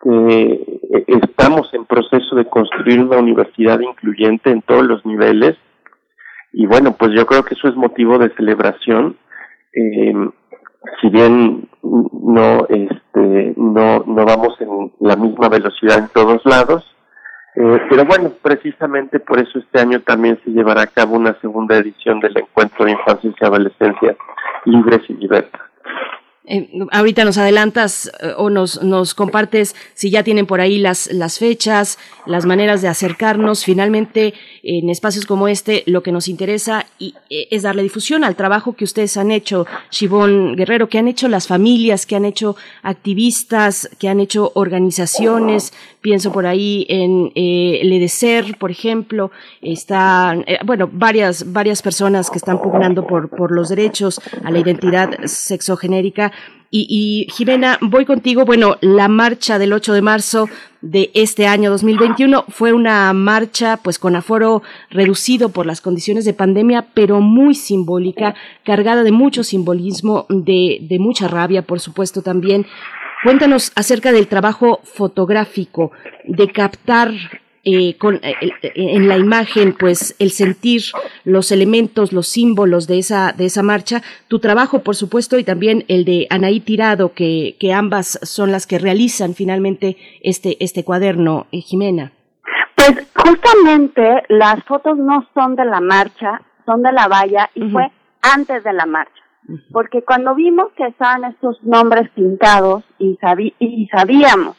que 0.01 0.09
eh, 0.11 1.05
estamos 1.07 1.73
en 1.73 1.85
proceso 1.85 2.35
de 2.35 2.45
construir 2.45 3.01
una 3.01 3.17
universidad 3.17 3.79
incluyente 3.79 4.51
en 4.51 4.61
todos 4.61 4.85
los 4.85 5.05
niveles. 5.05 5.57
Y 6.53 6.65
bueno, 6.67 6.95
pues 6.97 7.11
yo 7.15 7.25
creo 7.25 7.43
que 7.43 7.55
eso 7.55 7.67
es 7.67 7.75
motivo 7.75 8.17
de 8.17 8.29
celebración. 8.35 9.17
Eh, 9.73 10.13
si 11.01 11.09
bien 11.09 11.67
no, 11.81 12.67
este, 12.69 13.53
no, 13.57 14.03
no 14.05 14.25
vamos 14.25 14.55
en 14.61 14.91
la 14.99 15.15
misma 15.15 15.49
velocidad 15.49 15.97
en 15.97 16.09
todos 16.09 16.45
lados, 16.45 16.94
eh, 17.55 17.81
pero 17.89 18.05
bueno, 18.05 18.31
precisamente 18.41 19.19
por 19.19 19.39
eso 19.39 19.59
este 19.59 19.79
año 19.79 20.01
también 20.01 20.39
se 20.43 20.51
llevará 20.51 20.81
a 20.81 20.87
cabo 20.87 21.15
una 21.15 21.39
segunda 21.39 21.77
edición 21.77 22.19
del 22.19 22.37
Encuentro 22.37 22.85
de 22.85 22.91
Infancia 22.91 23.29
y 23.29 23.45
Adolescencia 23.45 24.15
Libres 24.65 25.01
y 25.07 25.13
Diversas. 25.13 25.61
Eh, 26.47 26.69
ahorita 26.91 27.25
nos 27.25 27.39
adelantas 27.39 28.11
eh, 28.21 28.33
o 28.37 28.51
nos, 28.51 28.83
nos 28.83 29.15
compartes 29.15 29.75
si 29.95 30.11
ya 30.11 30.23
tienen 30.23 30.45
por 30.45 30.61
ahí 30.61 30.77
las, 30.77 31.11
las 31.11 31.39
fechas, 31.39 31.97
las 32.27 32.45
maneras 32.45 32.83
de 32.83 32.87
acercarnos. 32.87 33.63
Finalmente, 33.63 34.33
en 34.61 34.89
espacios 34.89 35.25
como 35.25 35.47
este, 35.47 35.83
lo 35.87 36.03
que 36.03 36.11
nos 36.11 36.27
interesa 36.27 36.85
y, 36.99 37.15
eh, 37.29 37.47
es 37.49 37.63
darle 37.63 37.81
difusión 37.81 38.23
al 38.23 38.35
trabajo 38.35 38.73
que 38.73 38.83
ustedes 38.83 39.17
han 39.17 39.31
hecho, 39.31 39.65
Shibón 39.89 40.55
Guerrero, 40.55 40.87
que 40.87 40.99
han 40.99 41.07
hecho 41.07 41.27
las 41.27 41.47
familias, 41.47 42.05
que 42.05 42.15
han 42.15 42.25
hecho 42.25 42.55
activistas, 42.83 43.89
que 43.97 44.07
han 44.07 44.19
hecho 44.19 44.51
organizaciones. 44.53 45.73
Pienso 46.01 46.31
por 46.31 46.45
ahí 46.45 46.85
en 46.89 47.31
eh, 47.33 47.79
el 47.81 47.91
EDECER, 47.91 48.57
por 48.59 48.69
ejemplo. 48.69 49.31
Están, 49.61 50.45
bueno, 50.63 50.87
varias, 50.91 51.51
varias 51.51 51.81
personas 51.81 52.29
que 52.29 52.37
están 52.37 52.61
pugnando 52.61 53.07
por, 53.07 53.29
por 53.29 53.51
los 53.51 53.69
derechos 53.69 54.21
a 54.43 54.51
la 54.51 54.59
identidad 54.59 55.09
sexogenérica 55.25 56.31
y, 56.77 57.27
Jimena, 57.31 57.77
voy 57.81 58.05
contigo. 58.05 58.43
Bueno, 58.43 58.77
la 58.81 59.07
marcha 59.07 59.57
del 59.59 59.71
8 59.71 59.93
de 59.93 60.01
marzo 60.01 60.49
de 60.81 61.09
este 61.13 61.47
año 61.47 61.69
2021 61.71 62.45
fue 62.49 62.73
una 62.73 63.13
marcha 63.13 63.77
pues 63.77 63.97
con 63.97 64.15
aforo 64.15 64.61
reducido 64.89 65.49
por 65.49 65.65
las 65.65 65.79
condiciones 65.79 66.25
de 66.25 66.33
pandemia, 66.33 66.87
pero 66.93 67.21
muy 67.21 67.55
simbólica, 67.55 68.35
cargada 68.65 69.03
de 69.03 69.13
mucho 69.13 69.43
simbolismo, 69.43 70.25
de, 70.27 70.79
de 70.81 70.99
mucha 70.99 71.29
rabia, 71.29 71.61
por 71.61 71.79
supuesto 71.79 72.21
también. 72.21 72.65
Cuéntanos 73.23 73.71
acerca 73.75 74.11
del 74.11 74.27
trabajo 74.27 74.81
fotográfico, 74.83 75.91
de 76.25 76.51
captar 76.51 77.11
eh, 77.67 77.97
con, 77.97 78.17
eh, 78.17 78.35
eh, 78.61 78.71
en 78.75 79.07
la 79.07 79.17
imagen, 79.17 79.73
pues 79.73 80.15
el 80.19 80.29
sentir 80.29 80.83
los 81.23 81.51
elementos, 81.51 82.13
los 82.13 82.27
símbolos 82.27 82.85
de 82.85 82.99
esa, 82.99 83.33
de 83.35 83.45
esa 83.45 83.63
marcha, 83.63 84.03
tu 84.27 84.37
trabajo, 84.37 84.83
por 84.83 84.95
supuesto, 84.95 85.39
y 85.39 85.43
también 85.43 85.83
el 85.87 86.05
de 86.05 86.27
Anaí 86.29 86.59
Tirado, 86.59 87.13
que, 87.13 87.55
que 87.59 87.73
ambas 87.73 88.19
son 88.21 88.51
las 88.51 88.67
que 88.67 88.77
realizan 88.77 89.33
finalmente 89.33 89.97
este, 90.21 90.63
este 90.63 90.83
cuaderno, 90.83 91.47
Jimena. 91.51 92.11
Pues 92.75 93.07
justamente 93.15 94.21
las 94.29 94.63
fotos 94.65 94.99
no 94.99 95.27
son 95.33 95.55
de 95.55 95.65
la 95.65 95.81
marcha, 95.81 96.43
son 96.67 96.83
de 96.83 96.91
la 96.91 97.07
valla 97.07 97.49
y 97.55 97.67
fue 97.71 97.91
antes 98.21 98.63
de 98.63 98.73
la 98.73 98.85
marcha. 98.85 99.23
Porque 99.71 100.03
cuando 100.03 100.35
vimos 100.35 100.71
que 100.77 100.85
estaban 100.85 101.23
estos 101.23 101.63
nombres 101.63 102.11
pintados 102.11 102.83
y, 102.99 103.17
y 103.57 103.87
sabíamos 103.87 104.55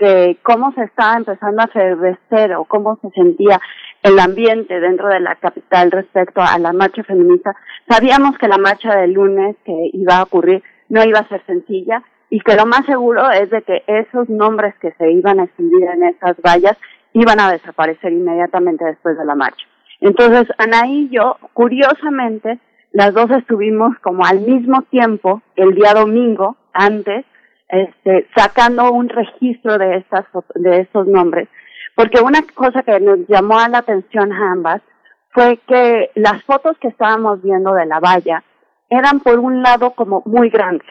que 0.00 0.38
cómo 0.42 0.72
se 0.72 0.84
estaba 0.84 1.18
empezando 1.18 1.62
a 1.62 1.66
fervecer 1.66 2.54
o 2.54 2.64
cómo 2.64 2.98
se 3.02 3.10
sentía 3.10 3.60
el 4.02 4.18
ambiente 4.18 4.80
dentro 4.80 5.08
de 5.08 5.20
la 5.20 5.36
capital 5.36 5.90
respecto 5.90 6.40
a 6.40 6.58
la 6.58 6.72
marcha 6.72 7.04
feminista. 7.04 7.54
Sabíamos 7.86 8.38
que 8.38 8.48
la 8.48 8.56
marcha 8.56 8.96
del 8.96 9.12
lunes 9.12 9.56
que 9.62 9.90
iba 9.92 10.16
a 10.16 10.22
ocurrir 10.22 10.62
no 10.88 11.04
iba 11.04 11.18
a 11.18 11.28
ser 11.28 11.44
sencilla 11.44 12.02
y 12.30 12.40
que 12.40 12.56
lo 12.56 12.64
más 12.64 12.86
seguro 12.86 13.30
es 13.30 13.50
de 13.50 13.60
que 13.60 13.84
esos 13.86 14.30
nombres 14.30 14.74
que 14.80 14.92
se 14.92 15.12
iban 15.12 15.38
a 15.38 15.44
escribir 15.44 15.84
en 15.92 16.04
esas 16.04 16.34
vallas 16.40 16.78
iban 17.12 17.38
a 17.38 17.52
desaparecer 17.52 18.10
inmediatamente 18.10 18.86
después 18.86 19.18
de 19.18 19.26
la 19.26 19.34
marcha. 19.34 19.66
Entonces, 20.00 20.46
Anaí 20.56 21.08
y 21.10 21.14
yo, 21.14 21.36
curiosamente, 21.52 22.58
las 22.92 23.12
dos 23.12 23.30
estuvimos 23.32 23.98
como 23.98 24.24
al 24.24 24.40
mismo 24.40 24.80
tiempo 24.82 25.42
el 25.56 25.74
día 25.74 25.92
domingo 25.92 26.56
antes 26.72 27.26
este, 27.70 28.28
sacando 28.36 28.90
un 28.92 29.08
registro 29.08 29.78
de 29.78 29.98
estas 29.98 30.26
de 30.54 30.80
estos 30.80 31.06
nombres, 31.06 31.48
porque 31.94 32.20
una 32.20 32.40
cosa 32.54 32.82
que 32.82 32.98
nos 33.00 33.26
llamó 33.28 33.56
la 33.68 33.78
atención 33.78 34.32
a 34.32 34.52
ambas 34.52 34.82
fue 35.30 35.58
que 35.68 36.10
las 36.14 36.42
fotos 36.44 36.76
que 36.78 36.88
estábamos 36.88 37.42
viendo 37.42 37.72
de 37.72 37.86
la 37.86 38.00
valla 38.00 38.42
eran 38.88 39.20
por 39.20 39.38
un 39.38 39.62
lado 39.62 39.92
como 39.92 40.22
muy 40.26 40.50
grandes, 40.50 40.88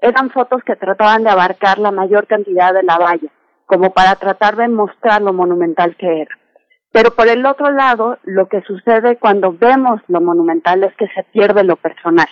eran 0.00 0.30
fotos 0.30 0.62
que 0.64 0.76
trataban 0.76 1.22
de 1.22 1.30
abarcar 1.30 1.78
la 1.78 1.90
mayor 1.90 2.26
cantidad 2.26 2.72
de 2.72 2.82
la 2.82 2.98
valla, 2.98 3.28
como 3.66 3.92
para 3.92 4.16
tratar 4.16 4.56
de 4.56 4.68
mostrar 4.68 5.20
lo 5.20 5.32
monumental 5.32 5.96
que 5.96 6.22
era. 6.22 6.38
Pero 6.92 7.10
por 7.12 7.28
el 7.28 7.44
otro 7.46 7.70
lado, 7.70 8.18
lo 8.24 8.48
que 8.48 8.60
sucede 8.62 9.16
cuando 9.16 9.52
vemos 9.52 10.00
lo 10.08 10.20
monumental 10.20 10.84
es 10.84 10.94
que 10.96 11.08
se 11.08 11.22
pierde 11.24 11.64
lo 11.64 11.76
personal. 11.76 12.28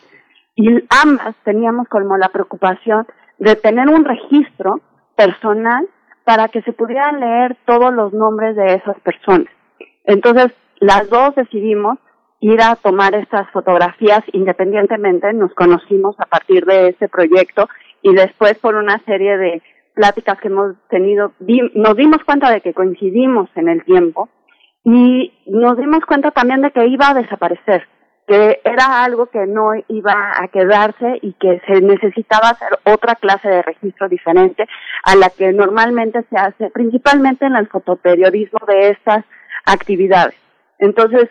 Y 0.54 0.68
ambas 1.02 1.34
teníamos 1.44 1.88
como 1.88 2.18
la 2.18 2.28
preocupación 2.28 3.06
de 3.40 3.56
tener 3.56 3.88
un 3.88 4.04
registro 4.04 4.80
personal 5.16 5.88
para 6.24 6.48
que 6.48 6.62
se 6.62 6.72
pudieran 6.72 7.18
leer 7.18 7.56
todos 7.66 7.92
los 7.92 8.12
nombres 8.12 8.54
de 8.54 8.74
esas 8.74 9.00
personas. 9.00 9.48
Entonces, 10.04 10.52
las 10.78 11.08
dos 11.10 11.34
decidimos 11.34 11.98
ir 12.40 12.60
a 12.62 12.76
tomar 12.76 13.14
estas 13.14 13.50
fotografías 13.50 14.22
independientemente, 14.32 15.32
nos 15.32 15.52
conocimos 15.54 16.14
a 16.20 16.26
partir 16.26 16.64
de 16.64 16.88
este 16.88 17.08
proyecto 17.08 17.68
y 18.02 18.14
después 18.14 18.58
por 18.58 18.76
una 18.76 18.98
serie 19.00 19.36
de 19.36 19.62
pláticas 19.94 20.38
que 20.40 20.48
hemos 20.48 20.76
tenido, 20.88 21.32
nos 21.74 21.96
dimos 21.96 22.22
cuenta 22.24 22.50
de 22.50 22.60
que 22.60 22.72
coincidimos 22.72 23.50
en 23.56 23.68
el 23.68 23.84
tiempo 23.84 24.28
y 24.84 25.32
nos 25.46 25.76
dimos 25.76 26.04
cuenta 26.06 26.30
también 26.30 26.62
de 26.62 26.70
que 26.70 26.86
iba 26.86 27.10
a 27.10 27.14
desaparecer 27.14 27.86
que 28.30 28.60
era 28.62 29.02
algo 29.02 29.26
que 29.26 29.44
no 29.44 29.72
iba 29.88 30.14
a 30.36 30.46
quedarse 30.46 31.18
y 31.20 31.32
que 31.32 31.60
se 31.66 31.80
necesitaba 31.80 32.50
hacer 32.50 32.68
otra 32.84 33.16
clase 33.16 33.48
de 33.48 33.62
registro 33.62 34.08
diferente 34.08 34.68
a 35.02 35.16
la 35.16 35.30
que 35.30 35.52
normalmente 35.52 36.24
se 36.30 36.36
hace, 36.36 36.70
principalmente 36.70 37.46
en 37.46 37.56
el 37.56 37.66
fotoperiodismo 37.66 38.60
de 38.68 38.90
estas 38.90 39.24
actividades. 39.66 40.36
Entonces, 40.78 41.28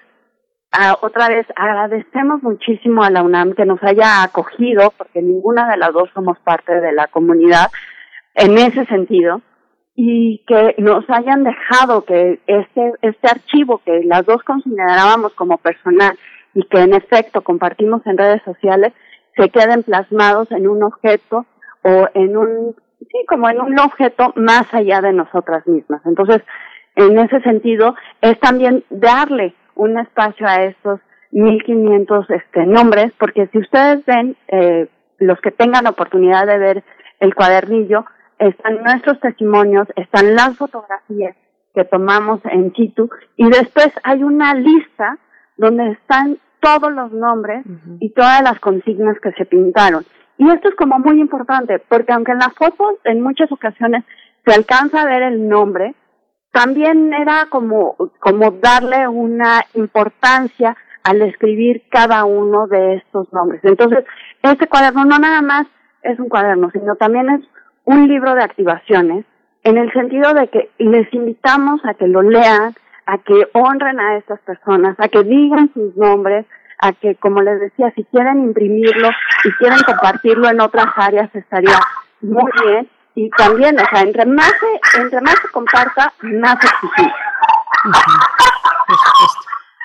otra 0.99 1.29
vez 1.29 1.47
agradecemos 1.55 2.43
muchísimo 2.43 3.01
a 3.01 3.09
la 3.09 3.23
UNAM 3.23 3.53
que 3.53 3.63
nos 3.63 3.81
haya 3.81 4.21
acogido, 4.21 4.91
porque 4.97 5.21
ninguna 5.21 5.69
de 5.69 5.77
las 5.77 5.93
dos 5.93 6.09
somos 6.13 6.37
parte 6.39 6.81
de 6.81 6.91
la 6.91 7.07
comunidad 7.07 7.67
en 8.35 8.57
ese 8.57 8.83
sentido, 8.87 9.41
y 9.95 10.43
que 10.47 10.75
nos 10.79 11.09
hayan 11.09 11.45
dejado 11.45 12.03
que 12.03 12.41
este, 12.45 12.91
este 13.01 13.27
archivo 13.29 13.81
que 13.85 14.01
las 14.03 14.25
dos 14.25 14.43
considerábamos 14.43 15.33
como 15.33 15.57
personal 15.59 16.17
y 16.53 16.63
que 16.63 16.79
en 16.79 16.93
efecto 16.93 17.41
compartimos 17.41 18.05
en 18.05 18.17
redes 18.17 18.41
sociales 18.43 18.93
se 19.35 19.49
queden 19.49 19.83
plasmados 19.83 20.51
en 20.51 20.67
un 20.67 20.83
objeto 20.83 21.45
o 21.83 22.07
en 22.13 22.35
un, 22.35 22.75
sí, 22.99 23.25
como 23.27 23.49
en 23.49 23.61
un 23.61 23.79
objeto 23.79 24.33
más 24.35 24.73
allá 24.73 25.01
de 25.01 25.13
nosotras 25.13 25.65
mismas. 25.67 26.01
Entonces, 26.05 26.41
en 26.95 27.17
ese 27.17 27.39
sentido, 27.41 27.95
es 28.21 28.39
también 28.39 28.83
darle 28.89 29.53
un 29.75 29.97
espacio 29.97 30.45
a 30.47 30.63
estos 30.63 30.99
1500 31.31 32.29
este, 32.29 32.65
nombres, 32.65 33.13
porque 33.17 33.47
si 33.47 33.59
ustedes 33.59 34.05
ven, 34.05 34.35
eh, 34.49 34.87
los 35.19 35.39
que 35.41 35.51
tengan 35.51 35.87
oportunidad 35.87 36.47
de 36.47 36.57
ver 36.57 36.83
el 37.19 37.35
cuadernillo, 37.35 38.05
están 38.39 38.81
nuestros 38.83 39.19
testimonios, 39.19 39.87
están 39.95 40.35
las 40.35 40.57
fotografías 40.57 41.35
que 41.75 41.83
tomamos 41.83 42.39
en 42.45 42.73
situ 42.73 43.09
y 43.35 43.49
después 43.49 43.91
hay 44.03 44.23
una 44.23 44.53
lista 44.55 45.17
donde 45.59 45.91
están 45.91 46.37
todos 46.61 46.91
los 46.91 47.11
nombres 47.11 47.63
y 47.99 48.09
todas 48.11 48.41
las 48.41 48.59
consignas 48.59 49.17
que 49.21 49.31
se 49.33 49.45
pintaron. 49.45 50.03
Y 50.37 50.49
esto 50.49 50.69
es 50.69 50.75
como 50.75 50.99
muy 50.99 51.19
importante, 51.19 51.79
porque 51.79 52.13
aunque 52.13 52.31
en 52.31 52.39
las 52.39 52.53
fotos 52.55 52.95
en 53.03 53.21
muchas 53.21 53.51
ocasiones 53.51 54.03
se 54.45 54.53
alcanza 54.53 55.01
a 55.01 55.05
ver 55.05 55.21
el 55.21 55.47
nombre, 55.47 55.95
también 56.51 57.13
era 57.13 57.47
como, 57.49 57.95
como 58.19 58.51
darle 58.51 59.07
una 59.07 59.61
importancia 59.73 60.75
al 61.03 61.21
escribir 61.21 61.83
cada 61.89 62.23
uno 62.25 62.67
de 62.67 62.95
estos 62.95 63.31
nombres. 63.33 63.61
Entonces, 63.63 64.05
este 64.41 64.67
cuaderno 64.67 65.05
no 65.05 65.19
nada 65.19 65.41
más 65.41 65.67
es 66.03 66.17
un 66.19 66.29
cuaderno, 66.29 66.71
sino 66.71 66.95
también 66.95 67.29
es 67.29 67.41
un 67.83 68.07
libro 68.07 68.33
de 68.33 68.43
activaciones, 68.43 69.25
en 69.63 69.77
el 69.77 69.91
sentido 69.91 70.33
de 70.33 70.47
que 70.47 70.69
les 70.77 71.13
invitamos 71.13 71.81
a 71.83 71.93
que 71.95 72.07
lo 72.07 72.21
lean, 72.21 72.73
a 73.09 73.17
que 73.17 73.47
honren 73.53 73.99
a 73.99 74.17
estas 74.17 74.39
personas, 74.41 74.95
a 74.99 75.07
que 75.07 75.23
digan 75.23 75.71
sus 75.73 75.95
nombres, 75.97 76.45
a 76.77 76.93
que, 76.93 77.15
como 77.15 77.41
les 77.41 77.59
decía, 77.59 77.91
si 77.95 78.03
quieren 78.05 78.43
imprimirlo 78.43 79.09
y 79.43 79.51
quieren 79.53 79.79
compartirlo 79.83 80.47
en 80.47 80.61
otras 80.61 80.87
áreas 80.95 81.33
estaría 81.33 81.79
muy 82.21 82.51
bien. 82.63 82.87
Y 83.15 83.29
también, 83.31 83.77
o 83.79 83.85
sea, 83.89 84.01
entre 84.01 84.25
más 84.27 84.53
se, 84.59 85.01
entre 85.01 85.21
más 85.21 85.35
se 85.41 85.47
comparta, 85.49 86.13
más 86.21 86.57
exigimos. 86.63 87.13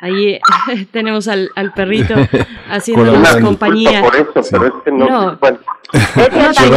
Ahí 0.03 0.39
tenemos 0.93 1.27
al, 1.29 1.51
al 1.57 1.73
perrito 1.73 2.15
haciéndonos 2.69 3.37
compañía. 3.37 4.03
Por 4.03 4.17
eso, 4.17 4.33
pero 4.51 4.67
es 4.67 4.75
que 4.85 4.93
no. 4.93 5.09
no. 5.09 5.37
Bueno. 5.39 5.59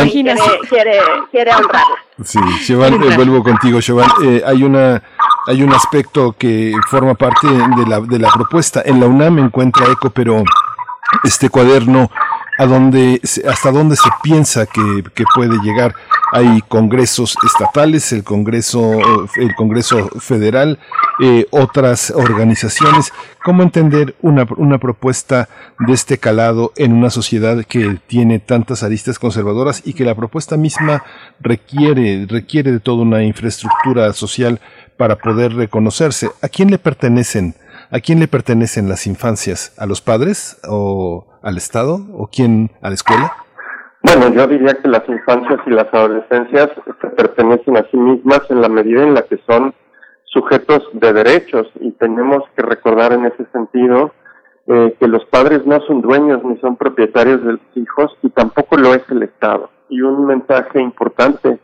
quiere, 0.09 0.37
quiere, 0.69 0.99
quiere 1.29 1.51
honrarla. 1.53 1.97
Sí, 2.23 2.39
eh, 2.69 3.15
vuelvo 3.15 3.43
contigo, 3.43 3.79
Cheval. 3.81 4.09
Eh, 4.23 4.41
hay 4.45 4.63
una 4.63 5.03
hay 5.47 5.63
un 5.63 5.73
aspecto 5.73 6.35
que 6.37 6.73
forma 6.89 7.15
parte 7.15 7.47
de 7.47 7.85
la, 7.87 8.01
de 8.01 8.19
la 8.19 8.29
propuesta. 8.29 8.83
En 8.85 8.99
la 8.99 9.07
UNAM 9.07 9.39
encuentra 9.39 9.85
eco, 9.89 10.09
pero 10.09 10.43
este 11.23 11.49
cuaderno, 11.49 12.11
a 12.57 12.65
dónde, 12.65 13.21
hasta 13.49 13.71
dónde 13.71 13.95
se 13.95 14.09
piensa 14.21 14.65
que, 14.65 15.03
que 15.15 15.23
puede 15.33 15.57
llegar. 15.63 15.95
Hay 16.33 16.61
congresos 16.67 17.37
estatales, 17.45 18.11
el 18.11 18.25
Congreso, 18.25 18.99
el 19.37 19.55
Congreso 19.55 20.09
Federal, 20.19 20.77
eh, 21.21 21.47
otras 21.51 22.11
organizaciones. 22.11 23.13
¿Cómo 23.45 23.63
entender 23.63 24.15
una, 24.21 24.45
una 24.57 24.77
propuesta 24.77 25.47
de 25.79 25.93
este 25.93 26.17
calado 26.17 26.73
en 26.75 26.91
una 26.91 27.09
sociedad 27.09 27.63
que 27.63 27.99
tiene 28.07 28.39
tantas 28.39 28.83
aristas 28.83 29.19
conservadoras 29.19 29.81
y 29.85 29.93
que 29.93 30.03
la 30.03 30.15
propuesta 30.15 30.57
misma 30.57 31.03
requiere, 31.39 32.25
requiere 32.27 32.73
de 32.73 32.81
toda 32.81 33.03
una 33.03 33.23
infraestructura 33.23 34.11
social 34.11 34.59
para 34.97 35.15
poder 35.15 35.53
reconocerse? 35.53 36.29
¿A 36.41 36.49
quién 36.49 36.71
le 36.71 36.77
pertenecen? 36.77 37.53
¿A 37.91 37.99
quién 37.99 38.19
le 38.19 38.27
pertenecen 38.27 38.89
las 38.89 39.07
infancias? 39.07 39.73
¿A 39.79 39.85
los 39.85 40.01
padres 40.01 40.59
o 40.67 41.25
al 41.41 41.57
Estado 41.57 41.99
o 42.13 42.27
quién 42.27 42.71
a 42.81 42.89
la 42.89 42.95
escuela? 42.95 43.31
Bueno, 44.03 44.29
yo 44.29 44.47
diría 44.47 44.73
que 44.75 44.87
las 44.87 45.07
infancias 45.07 45.59
y 45.65 45.69
las 45.71 45.93
adolescencias 45.93 46.69
pertenecen 47.15 47.77
a 47.77 47.85
sí 47.89 47.97
mismas 47.97 48.41
en 48.49 48.61
la 48.61 48.69
medida 48.69 49.03
en 49.03 49.13
la 49.13 49.23
que 49.23 49.37
son 49.47 49.73
sujetos 50.25 50.83
de 50.93 51.13
derechos 51.13 51.67
y 51.79 51.91
tenemos 51.91 52.43
que 52.55 52.61
recordar 52.61 53.13
en 53.13 53.25
ese 53.25 53.45
sentido 53.51 54.13
eh, 54.67 54.95
que 54.99 55.07
los 55.07 55.25
padres 55.25 55.65
no 55.65 55.79
son 55.87 56.01
dueños 56.01 56.43
ni 56.43 56.57
son 56.59 56.75
propietarios 56.75 57.43
de 57.43 57.53
los 57.53 57.61
hijos 57.75 58.11
y 58.21 58.29
tampoco 58.29 58.77
lo 58.77 58.93
es 58.93 59.03
el 59.09 59.23
Estado. 59.23 59.69
Y 59.89 60.01
un 60.01 60.25
mensaje 60.25 60.81
importante 60.81 61.59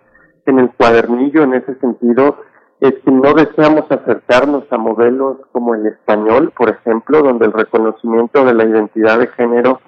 en 0.45 0.59
el 0.59 0.69
cuadernillo 0.71 1.43
en 1.43 1.53
ese 1.53 1.75
sentido 1.75 2.37
es 2.83 2.95
que 2.95 3.11
no 3.11 3.33
deseamos 3.33 3.89
acercarnos 3.89 4.65
a 4.69 4.77
modelos 4.77 5.37
como 5.53 5.73
el 5.73 5.87
español, 5.87 6.51
por 6.53 6.69
ejemplo, 6.69 7.21
donde 7.21 7.45
el 7.45 7.53
reconocimiento 7.53 8.43
de 8.43 8.53
la 8.53 8.65
identidad 8.65 9.19
de 9.19 9.27
género 9.27 9.79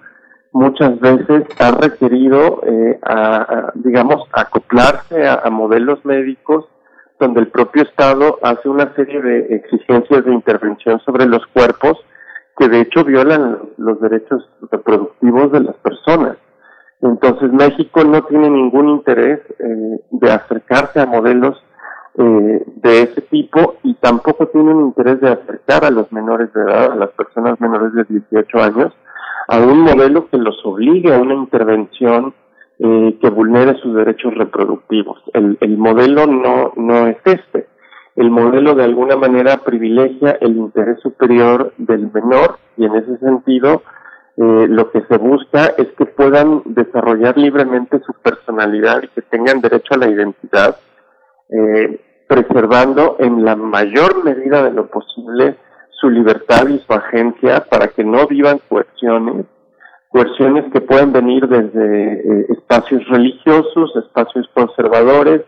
muchas 0.53 0.97
veces 1.01 1.43
ha 1.59 1.71
requerido, 1.71 2.61
eh, 2.65 2.97
a, 3.03 3.73
digamos, 3.75 4.23
acoplarse 4.31 5.27
a, 5.27 5.49
modelos 5.49 6.05
médicos 6.05 6.69
donde 7.19 7.41
el 7.41 7.49
propio 7.49 7.83
Estado 7.83 8.39
hace 8.41 8.69
una 8.69 8.95
serie 8.95 9.21
de 9.21 9.55
exigencias 9.57 10.23
de 10.23 10.33
intervención 10.33 11.01
sobre 11.01 11.25
los 11.25 11.45
cuerpos 11.47 11.97
que 12.57 12.69
de 12.69 12.79
hecho 12.79 13.03
violan 13.03 13.59
los 13.75 13.99
derechos 13.99 14.49
reproductivos 14.71 15.51
de 15.51 15.59
las 15.59 15.75
personas. 15.75 16.37
Entonces 17.01 17.51
México 17.51 18.05
no 18.05 18.23
tiene 18.23 18.49
ningún 18.49 18.87
interés 18.87 19.41
eh, 19.59 19.99
de 20.11 20.31
acercarse 20.31 21.01
a 21.01 21.05
modelos 21.05 21.61
eh, 22.17 22.63
de 22.75 23.01
ese 23.01 23.21
tipo 23.21 23.75
y 23.83 23.93
tampoco 23.95 24.47
tiene 24.47 24.73
un 24.73 24.87
interés 24.87 25.19
de 25.21 25.29
acercar 25.29 25.85
a 25.85 25.91
los 25.91 26.11
menores 26.11 26.51
de 26.53 26.61
edad, 26.61 26.91
a 26.91 26.95
las 26.95 27.11
personas 27.11 27.59
menores 27.59 27.93
de 27.93 28.03
18 28.05 28.57
años, 28.61 28.93
a 29.47 29.59
un 29.59 29.81
modelo 29.81 30.27
que 30.29 30.37
los 30.37 30.57
obligue 30.65 31.13
a 31.13 31.19
una 31.19 31.35
intervención 31.35 32.33
eh, 32.79 33.17
que 33.21 33.29
vulnere 33.29 33.77
sus 33.79 33.95
derechos 33.95 34.33
reproductivos. 34.35 35.21
El, 35.33 35.57
el 35.61 35.77
modelo 35.77 36.25
no, 36.27 36.73
no 36.75 37.07
es 37.07 37.17
este. 37.25 37.67
El 38.15 38.31
modelo 38.31 38.75
de 38.75 38.83
alguna 38.83 39.17
manera 39.17 39.57
privilegia 39.57 40.37
el 40.41 40.55
interés 40.55 40.99
superior 41.01 41.73
del 41.77 42.09
menor 42.13 42.59
y 42.77 42.85
en 42.85 42.95
ese 42.95 43.17
sentido 43.17 43.81
eh, 44.37 44.67
lo 44.69 44.91
que 44.91 45.01
se 45.03 45.17
busca 45.17 45.67
es 45.77 45.87
que 45.97 46.05
puedan 46.05 46.61
desarrollar 46.65 47.37
libremente 47.37 48.01
su 48.05 48.13
personalidad 48.13 49.01
y 49.03 49.07
que 49.07 49.21
tengan 49.21 49.61
derecho 49.61 49.93
a 49.93 49.97
la 49.97 50.09
identidad, 50.09 50.75
eh, 51.49 52.01
preservando 52.27 53.17
en 53.19 53.45
la 53.45 53.55
mayor 53.55 54.23
medida 54.23 54.63
de 54.63 54.71
lo 54.71 54.87
posible 54.87 55.57
su 55.91 56.09
libertad 56.09 56.67
y 56.67 56.79
su 56.79 56.93
agencia 56.93 57.65
para 57.69 57.87
que 57.87 58.03
no 58.03 58.27
vivan 58.27 58.59
coerciones, 58.67 59.45
coerciones 60.09 60.65
que 60.71 60.81
pueden 60.81 61.13
venir 61.13 61.47
desde 61.47 62.13
eh, 62.13 62.45
espacios 62.49 63.07
religiosos, 63.07 63.95
espacios 63.95 64.49
conservadores, 64.53 65.41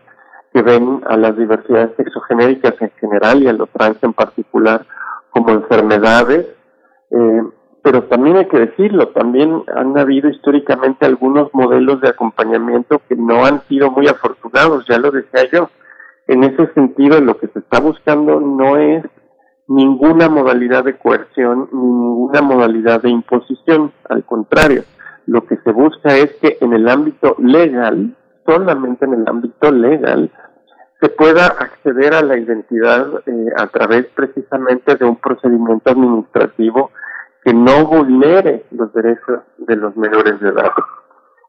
que 0.52 0.62
ven 0.62 1.02
a 1.06 1.16
las 1.16 1.36
diversidades 1.36 1.90
sexogenéricas 1.96 2.74
en 2.80 2.90
general 3.00 3.42
y 3.42 3.48
a 3.48 3.52
los 3.52 3.68
trans 3.70 4.02
en 4.02 4.12
particular 4.12 4.86
como 5.30 5.50
enfermedades, 5.50 6.46
eh, 7.10 7.42
pero 7.82 8.04
también 8.04 8.36
hay 8.36 8.46
que 8.48 8.58
decirlo, 8.58 9.08
también 9.08 9.62
han 9.74 9.96
habido 9.96 10.28
históricamente 10.28 11.06
algunos 11.06 11.52
modelos 11.54 12.00
de 12.00 12.08
acompañamiento 12.08 13.00
que 13.08 13.16
no 13.16 13.44
han 13.44 13.62
sido 13.68 13.90
muy 13.90 14.08
afortunados, 14.08 14.84
ya 14.88 14.98
lo 14.98 15.10
decía 15.10 15.48
yo. 15.52 15.70
En 16.28 16.44
ese 16.44 16.70
sentido, 16.74 17.20
lo 17.22 17.38
que 17.38 17.48
se 17.48 17.58
está 17.58 17.80
buscando 17.80 18.38
no 18.38 18.76
es 18.76 19.02
ninguna 19.66 20.28
modalidad 20.28 20.84
de 20.84 20.98
coerción 20.98 21.68
ni 21.72 21.80
ninguna 21.80 22.42
modalidad 22.42 23.02
de 23.02 23.08
imposición. 23.08 23.92
Al 24.08 24.24
contrario, 24.24 24.84
lo 25.26 25.46
que 25.46 25.56
se 25.56 25.72
busca 25.72 26.16
es 26.16 26.34
que 26.34 26.58
en 26.60 26.74
el 26.74 26.86
ámbito 26.86 27.34
legal, 27.38 28.14
solamente 28.46 29.06
en 29.06 29.14
el 29.14 29.26
ámbito 29.26 29.72
legal, 29.72 30.30
se 31.00 31.08
pueda 31.08 31.46
acceder 31.46 32.12
a 32.12 32.22
la 32.22 32.36
identidad 32.36 33.06
eh, 33.24 33.46
a 33.56 33.66
través 33.68 34.06
precisamente 34.14 34.96
de 34.96 35.06
un 35.06 35.16
procedimiento 35.16 35.90
administrativo 35.90 36.90
que 37.42 37.54
no 37.54 37.86
vulnere 37.86 38.66
los 38.72 38.92
derechos 38.92 39.40
de 39.58 39.76
los 39.76 39.96
menores 39.96 40.38
de 40.40 40.48
edad. 40.50 40.72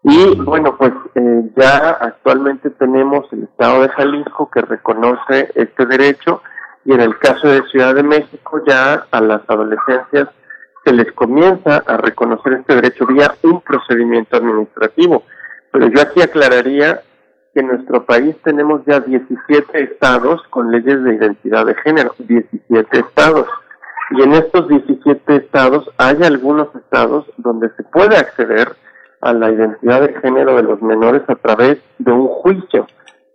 Y 0.04 0.36
bueno, 0.36 0.78
pues 0.78 0.94
eh, 1.16 1.50
ya 1.58 1.90
actualmente 1.90 2.70
tenemos 2.70 3.32
el 3.34 3.44
Estado 3.44 3.82
de 3.82 3.90
Jalisco 3.90 4.50
que 4.50 4.62
reconoce 4.62 5.52
este 5.56 5.86
derecho 5.86 6.42
y 6.86 6.94
en 6.94 7.02
el 7.02 7.18
caso 7.18 7.50
de 7.50 7.64
Ciudad 7.64 7.94
de 7.96 8.04
México 8.04 8.62
ya 8.66 9.06
a 9.12 9.22
las 9.22 9.42
adolescencias 9.48 10.30
se 10.86 10.94
les 10.94 11.12
comienza 11.12 11.84
a 11.86 11.98
reconocer 11.98 12.54
este 12.54 12.76
derecho 12.76 13.06
vía 13.06 13.36
un 13.44 13.62
procedimiento 13.62 14.38
administrativo. 14.38 15.24
Pero 15.72 15.88
yo 15.88 16.02
aquí 16.02 16.22
aclararía 16.22 17.02
que 17.54 17.60
en 17.60 17.68
nuestro 17.68 18.06
país 18.06 18.36
tenemos 18.44 18.82
ya 18.86 19.02
17 19.02 19.84
estados 19.84 20.42
con 20.50 20.72
leyes 20.72 21.04
de 21.04 21.16
identidad 21.16 21.66
de 21.66 21.76
género, 21.76 22.16
17 22.18 23.00
estados. 23.00 23.48
Y 24.12 24.24
en 24.24 24.34
estos 24.34 24.68
17 24.70 25.36
estados 25.36 25.90
hay 25.98 26.24
algunos 26.24 26.74
estados 26.74 27.26
donde 27.38 27.70
se 27.76 27.84
puede 27.84 28.18
acceder 28.18 28.70
a 29.22 29.34
la 29.34 29.52
identidad 29.52 30.02
de 30.02 30.14
género 30.22 30.56
de 30.56 30.64
los 30.64 30.82
menores 30.82 31.24
a 31.28 31.36
través 31.36 31.80
de 31.98 32.12
un 32.12 32.28
juicio, 32.28 32.88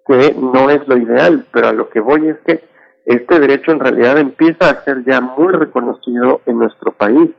que 0.07 0.35
no 0.35 0.70
es 0.70 0.87
lo 0.88 0.97
ideal, 0.97 1.44
pero 1.53 1.68
a 1.68 1.73
lo 1.73 1.88
que 1.88 2.01
voy 2.01 2.29
es 2.29 2.38
que 2.47 2.64
este 3.05 3.38
derecho 3.38 3.73
en 3.73 3.81
realidad 3.81 4.18
empieza 4.18 4.70
a 4.70 4.83
ser 4.83 5.05
ya 5.05 5.20
muy 5.20 5.53
reconocido 5.53 6.40
en 6.47 6.59
nuestro 6.59 6.92
país. 6.92 7.31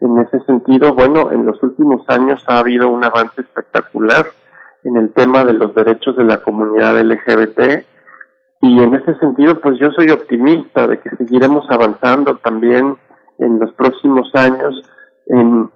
En 0.00 0.18
ese 0.18 0.40
sentido, 0.46 0.94
bueno, 0.94 1.30
en 1.32 1.44
los 1.44 1.62
últimos 1.62 2.02
años 2.08 2.42
ha 2.48 2.58
habido 2.58 2.88
un 2.88 3.04
avance 3.04 3.42
espectacular 3.42 4.26
en 4.84 4.96
el 4.96 5.12
tema 5.12 5.44
de 5.44 5.52
los 5.52 5.74
derechos 5.74 6.16
de 6.16 6.24
la 6.24 6.38
comunidad 6.38 7.00
LGBT 7.00 7.84
y 8.62 8.82
en 8.82 8.94
ese 8.94 9.14
sentido, 9.18 9.60
pues 9.60 9.78
yo 9.78 9.90
soy 9.92 10.10
optimista 10.10 10.86
de 10.86 10.98
que 11.00 11.10
seguiremos 11.16 11.68
avanzando 11.68 12.36
también 12.36 12.96
en 13.38 13.58
los 13.58 13.72
próximos 13.72 14.30
años 14.34 14.82
en, 15.26 15.70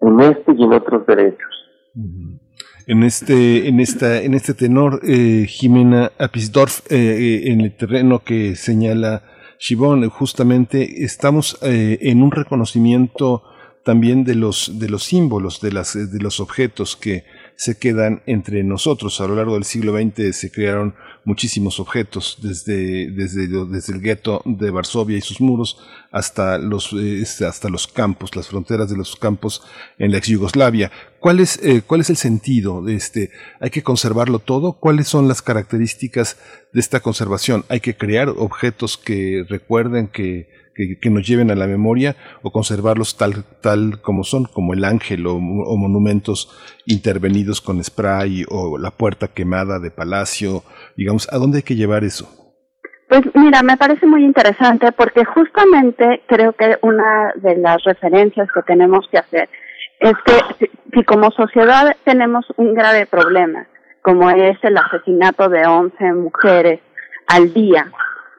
en 0.00 0.20
este 0.20 0.52
y 0.52 0.64
en 0.64 0.72
otros 0.72 1.06
derechos 1.06 1.61
en 1.94 3.02
este, 3.02 3.68
en 3.68 3.80
esta, 3.80 4.22
en 4.22 4.34
este 4.34 4.54
tenor, 4.54 5.00
eh, 5.04 5.46
Jimena 5.48 6.12
Apisdorf, 6.18 6.80
eh, 6.90 6.96
eh, 6.96 7.52
en 7.52 7.60
el 7.60 7.76
terreno 7.76 8.24
que 8.24 8.56
señala 8.56 9.24
Shibon, 9.58 10.08
justamente 10.08 11.04
estamos 11.04 11.56
en 11.62 12.20
un 12.20 12.32
reconocimiento 12.32 13.44
también 13.84 14.24
de 14.24 14.34
los, 14.34 14.80
de 14.80 14.88
los 14.88 15.04
símbolos, 15.04 15.60
de, 15.60 15.70
las, 15.70 15.94
de 15.94 16.18
los 16.20 16.40
objetos 16.40 16.96
que 16.96 17.24
se 17.62 17.76
quedan 17.76 18.22
entre 18.26 18.64
nosotros. 18.64 19.20
A 19.20 19.28
lo 19.28 19.36
largo 19.36 19.54
del 19.54 19.62
siglo 19.62 19.92
XX 19.96 20.36
se 20.36 20.50
crearon 20.50 20.96
muchísimos 21.24 21.78
objetos, 21.78 22.38
desde, 22.42 23.08
desde, 23.12 23.46
desde 23.46 23.92
el 23.92 24.00
gueto 24.00 24.42
de 24.44 24.72
Varsovia 24.72 25.16
y 25.16 25.20
sus 25.20 25.40
muros 25.40 25.78
hasta 26.10 26.58
los, 26.58 26.92
este, 26.92 27.46
hasta 27.46 27.68
los 27.68 27.86
campos, 27.86 28.34
las 28.34 28.48
fronteras 28.48 28.90
de 28.90 28.96
los 28.96 29.14
campos 29.14 29.62
en 29.96 30.10
la 30.10 30.18
ex 30.18 30.26
Yugoslavia. 30.26 30.90
¿Cuál 31.20 31.38
es, 31.38 31.60
eh, 31.62 31.82
¿Cuál 31.86 32.00
es 32.00 32.10
el 32.10 32.16
sentido 32.16 32.82
de 32.82 32.96
este? 32.96 33.30
¿Hay 33.60 33.70
que 33.70 33.84
conservarlo 33.84 34.40
todo? 34.40 34.72
¿Cuáles 34.72 35.06
son 35.06 35.28
las 35.28 35.40
características 35.40 36.38
de 36.72 36.80
esta 36.80 36.98
conservación? 36.98 37.64
¿Hay 37.68 37.78
que 37.78 37.96
crear 37.96 38.28
objetos 38.28 38.96
que 38.96 39.46
recuerden 39.48 40.08
que 40.08 40.48
que, 40.74 41.10
nos 41.10 41.26
lleven 41.26 41.50
a 41.50 41.54
la 41.54 41.66
memoria 41.66 42.16
o 42.42 42.50
conservarlos 42.50 43.16
tal, 43.16 43.44
tal 43.60 44.00
como 44.00 44.24
son, 44.24 44.44
como 44.44 44.74
el 44.74 44.84
ángel 44.84 45.26
o, 45.26 45.38
monumentos 45.38 46.50
intervenidos 46.86 47.60
con 47.60 47.82
spray 47.82 48.44
o 48.48 48.78
la 48.78 48.90
puerta 48.90 49.28
quemada 49.28 49.78
de 49.78 49.90
palacio, 49.90 50.62
digamos, 50.96 51.32
¿a 51.32 51.38
dónde 51.38 51.58
hay 51.58 51.62
que 51.62 51.76
llevar 51.76 52.04
eso? 52.04 52.28
Pues 53.08 53.22
mira, 53.34 53.62
me 53.62 53.76
parece 53.76 54.06
muy 54.06 54.24
interesante 54.24 54.90
porque 54.92 55.24
justamente 55.24 56.22
creo 56.26 56.54
que 56.54 56.78
una 56.80 57.32
de 57.36 57.56
las 57.58 57.84
referencias 57.84 58.48
que 58.54 58.62
tenemos 58.62 59.06
que 59.10 59.18
hacer 59.18 59.50
es 60.00 60.14
que 60.24 60.68
si, 60.94 61.04
como 61.04 61.30
sociedad 61.30 61.94
tenemos 62.04 62.46
un 62.56 62.74
grave 62.74 63.06
problema, 63.06 63.66
como 64.00 64.30
es 64.30 64.56
el 64.62 64.76
asesinato 64.78 65.48
de 65.48 65.66
11 65.66 66.12
mujeres 66.14 66.80
al 67.26 67.52
día, 67.52 67.92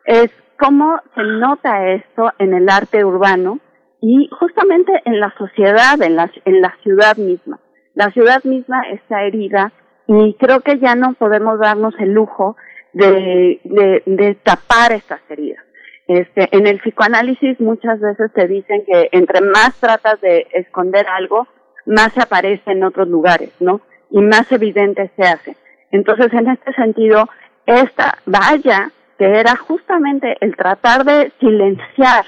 es 0.05 0.31
cómo 0.59 0.99
se 1.15 1.23
nota 1.23 1.87
esto 1.89 2.31
en 2.39 2.53
el 2.53 2.69
arte 2.69 3.03
urbano 3.03 3.59
y 4.01 4.29
justamente 4.39 4.91
en 5.05 5.19
la 5.19 5.33
sociedad, 5.37 6.01
en 6.01 6.15
la, 6.15 6.31
en 6.45 6.61
la 6.61 6.75
ciudad 6.83 7.17
misma. 7.17 7.59
La 7.95 8.09
ciudad 8.11 8.43
misma 8.43 8.81
está 8.89 9.23
herida 9.23 9.71
y 10.07 10.33
creo 10.35 10.61
que 10.61 10.79
ya 10.79 10.95
no 10.95 11.13
podemos 11.13 11.59
darnos 11.59 11.93
el 11.99 12.13
lujo 12.13 12.55
de, 12.93 14.37
tapar 14.43 14.91
estas 14.91 15.21
heridas. 15.29 15.63
Este, 16.07 16.49
en 16.51 16.67
el 16.67 16.79
psicoanálisis 16.79 17.59
muchas 17.61 17.99
veces 17.99 18.31
te 18.33 18.47
dicen 18.47 18.83
que 18.85 19.09
entre 19.13 19.41
más 19.41 19.79
tratas 19.79 20.19
de 20.21 20.47
esconder 20.53 21.07
algo, 21.07 21.47
más 21.85 22.13
se 22.13 22.21
aparece 22.21 22.71
en 22.71 22.83
otros 22.83 23.07
lugares, 23.07 23.51
¿no? 23.59 23.81
Y 24.09 24.21
más 24.21 24.51
evidente 24.51 25.11
se 25.15 25.23
hace. 25.23 25.55
Entonces, 25.91 26.33
en 26.33 26.49
este 26.49 26.73
sentido, 26.73 27.29
esta 27.65 28.17
valla, 28.25 28.91
que 29.23 29.39
era 29.39 29.55
justamente 29.55 30.35
el 30.41 30.53
tratar 30.57 31.05
de 31.05 31.31
silenciar 31.39 32.25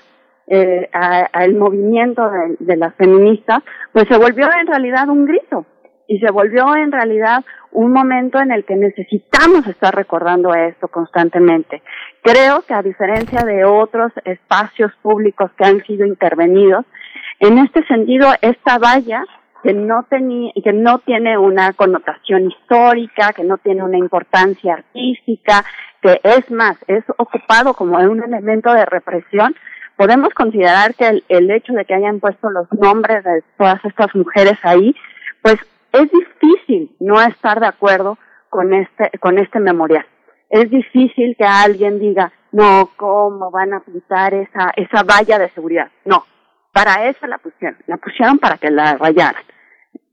eh, 0.48 0.90
al 0.94 1.54
movimiento 1.56 2.30
de, 2.30 2.56
de 2.58 2.78
las 2.78 2.96
feministas, 2.96 3.64
pues 3.92 4.06
se 4.08 4.18
volvió 4.18 4.48
en 4.62 4.68
realidad 4.68 5.10
un 5.10 5.26
grito 5.26 5.66
y 6.08 6.20
se 6.20 6.32
volvió 6.32 6.74
en 6.74 6.94
realidad 6.94 7.44
un 7.72 7.92
momento 7.92 8.40
en 8.40 8.54
el 8.54 8.64
que 8.64 8.78
necesitamos 8.78 9.68
estar 9.68 9.94
recordando 9.94 10.54
esto 10.54 10.88
constantemente. 10.88 11.82
Creo 12.22 12.62
que 12.62 12.74
a 12.74 12.82
diferencia 12.82 13.42
de 13.42 13.66
otros 13.66 14.14
espacios 14.24 14.94
públicos 15.02 15.52
que 15.58 15.66
han 15.66 15.84
sido 15.84 16.06
intervenidos, 16.06 16.86
en 17.42 17.58
este 17.58 17.86
sentido 17.88 18.30
esta 18.42 18.78
valla 18.78 19.26
que 19.66 19.74
no 19.74 20.04
tenía, 20.04 20.52
que 20.64 20.74
no 20.74 21.00
tiene 21.00 21.40
una 21.40 21.74
connotación 21.74 22.52
histórica, 22.52 23.34
que 23.34 23.44
no 23.44 23.58
tiene 23.58 23.82
una 23.82 23.98
importancia 23.98 24.76
artística, 24.76 25.66
que 26.04 26.22
es 26.24 26.52
más, 26.52 26.78
es 26.86 27.04
ocupado 27.18 27.74
como 27.74 27.98
un 27.98 28.24
elemento 28.24 28.72
de 28.72 28.86
represión, 28.86 29.56
podemos 29.98 30.30
considerar 30.36 30.94
que 30.94 31.24
el, 31.28 31.50
hecho 31.50 31.74
de 31.74 31.84
que 31.84 31.96
hayan 31.96 32.20
puesto 32.20 32.52
los 32.52 32.72
nombres 32.74 33.24
de 33.24 33.44
todas 33.58 33.84
estas 33.84 34.14
mujeres 34.14 34.60
ahí, 34.62 34.96
pues 35.42 35.56
es 35.94 36.12
difícil 36.12 36.96
no 37.00 37.20
estar 37.20 37.60
de 37.60 37.66
acuerdo 37.66 38.20
con 38.52 38.72
este, 38.72 39.18
con 39.18 39.40
este 39.40 39.60
memorial. 39.60 40.06
Es 40.48 40.70
difícil 40.70 41.36
que 41.40 41.44
alguien 41.44 41.98
diga, 41.98 42.32
no, 42.52 42.92
¿cómo 42.98 43.50
van 43.50 43.74
a 43.74 43.80
pintar 43.80 44.36
esa, 44.36 44.72
esa 44.76 45.02
valla 45.02 45.40
de 45.40 45.50
seguridad? 45.50 45.90
No, 46.06 46.24
para 46.72 47.10
eso 47.10 47.26
la 47.26 47.40
pusieron, 47.40 47.80
la 47.88 47.98
pusieron 47.98 48.38
para 48.38 48.58
que 48.58 48.70
la 48.70 48.96
rayaran 48.98 49.42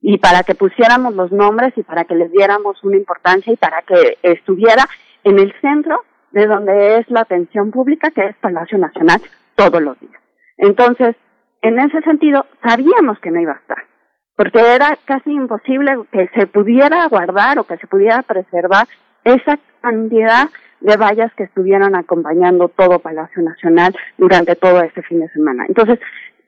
y 0.03 0.19
para 0.19 0.43
que 0.43 0.55
pusiéramos 0.55 1.15
los 1.15 1.33
nombres 1.33 1.73
y 1.77 1.83
para 1.83 2.05
que 2.05 2.15
les 2.15 2.31
diéramos 2.31 2.83
una 2.85 2.97
importancia 2.97 3.53
y 3.53 3.57
para 3.57 3.83
que 3.83 4.19
estuviera 4.23 4.85
en 5.25 5.39
el 5.39 5.55
centro 5.61 6.03
de 6.33 6.47
donde 6.47 6.99
es 6.99 7.11
la 7.11 7.21
atención 7.21 7.71
pública, 7.71 8.11
que 8.11 8.27
es 8.27 8.37
Palacio 8.37 8.79
Nacional, 8.79 9.21
todos 9.55 9.81
los 9.81 9.99
días. 10.01 10.21
Entonces, 10.59 11.15
en 11.63 11.79
ese 11.79 12.01
sentido, 12.03 12.47
sabíamos 12.63 13.19
que 13.21 13.31
no 13.31 13.41
iba 13.41 13.53
a 13.53 13.57
estar 13.57 13.93
porque 14.37 14.61
era 14.61 14.99
casi 15.05 15.31
imposible 15.31 15.93
que 16.11 16.29
se 16.35 16.47
pudiera 16.47 17.07
guardar 17.09 17.59
o 17.59 17.65
que 17.65 17.77
se 17.77 17.87
pudiera 17.87 18.23
preservar 18.23 18.87
esa 19.25 19.59
cantidad 19.81 20.49
de 20.81 20.97
vallas 20.97 21.33
que 21.35 21.45
estuvieron 21.45 21.95
acompañando 21.95 22.69
todo 22.69 22.99
Palacio 22.99 23.43
Nacional 23.43 23.95
durante 24.19 24.57
todo 24.57 24.83
este 24.83 25.03
fin 25.03 25.21
de 25.21 25.29
semana. 25.29 25.65
Entonces, 25.69 26.01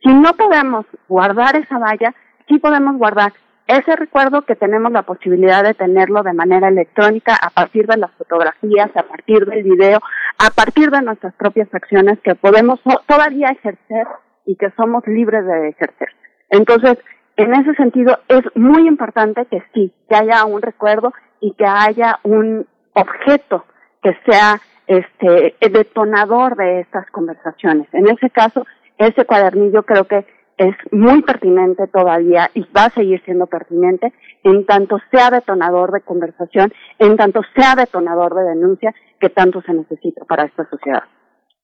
si 0.03 0.13
no 0.13 0.35
podemos 0.35 0.87
guardar 1.09 1.57
esa 1.57 1.79
valla, 1.79 2.15
sí 2.49 2.59
podemos 2.59 2.97
guardar 2.97 3.33
ese 3.67 3.97
recuerdo 3.97 4.43
que 4.43 4.57
tenemos 4.57 4.93
la 4.93 5.03
posibilidad 5.03 5.65
de 5.65 5.73
tenerlo 5.73 6.23
de 6.23 6.35
manera 6.35 6.69
electrónica 6.69 7.35
a 7.41 7.49
partir 7.49 7.87
de 7.87 7.97
las 7.97 8.11
fotografías, 8.13 8.91
a 8.95 9.05
partir 9.05 9.47
del 9.47 9.63
video, 9.63 10.01
a 10.39 10.51
partir 10.51 10.91
de 10.91 11.01
nuestras 11.01 11.33
propias 11.35 11.73
acciones 11.73 12.19
que 12.21 12.35
podemos 12.35 12.81
todavía 13.07 13.49
ejercer 13.49 14.07
y 14.45 14.57
que 14.57 14.71
somos 14.77 15.07
libres 15.07 15.47
de 15.47 15.69
ejercer. 15.71 16.09
Entonces, 16.51 16.99
en 17.37 17.55
ese 17.55 17.75
sentido 17.75 18.19
es 18.29 18.43
muy 18.55 18.87
importante 18.87 19.47
que 19.47 19.63
sí, 19.73 19.95
que 20.11 20.15
haya 20.15 20.45
un 20.45 20.61
recuerdo 20.61 21.15
y 21.41 21.53
que 21.55 21.65
haya 21.65 22.19
un 22.23 22.67
objeto 22.93 23.65
que 24.03 24.15
sea 24.27 24.61
este 24.87 25.57
detonador 25.61 26.57
de 26.57 26.81
estas 26.81 27.11
conversaciones. 27.11 27.89
En 27.93 28.09
ese 28.09 28.29
caso, 28.29 28.67
ese 28.99 29.25
cuadernillo 29.25 29.85
creo 29.85 30.05
que 30.05 30.27
es 30.57 30.77
muy 30.93 31.23
pertinente 31.23 31.87
todavía 31.89 32.51
y 32.55 32.61
va 32.77 32.87
a 32.87 32.91
seguir 32.91 33.23
siendo 33.25 33.47
pertinente 33.47 34.13
en 34.43 34.67
tanto 34.67 34.99
sea 35.11 35.31
detonador 35.31 35.93
de 35.93 36.01
conversación, 36.03 36.73
en 36.99 37.17
tanto 37.17 37.43
sea 37.57 37.75
detonador 37.75 38.35
de 38.35 38.45
denuncia 38.45 38.95
que 39.19 39.31
tanto 39.31 39.63
se 39.63 39.75
necesita 39.75 40.25
para 40.25 40.45
esta 40.45 40.69
sociedad. 40.69 41.05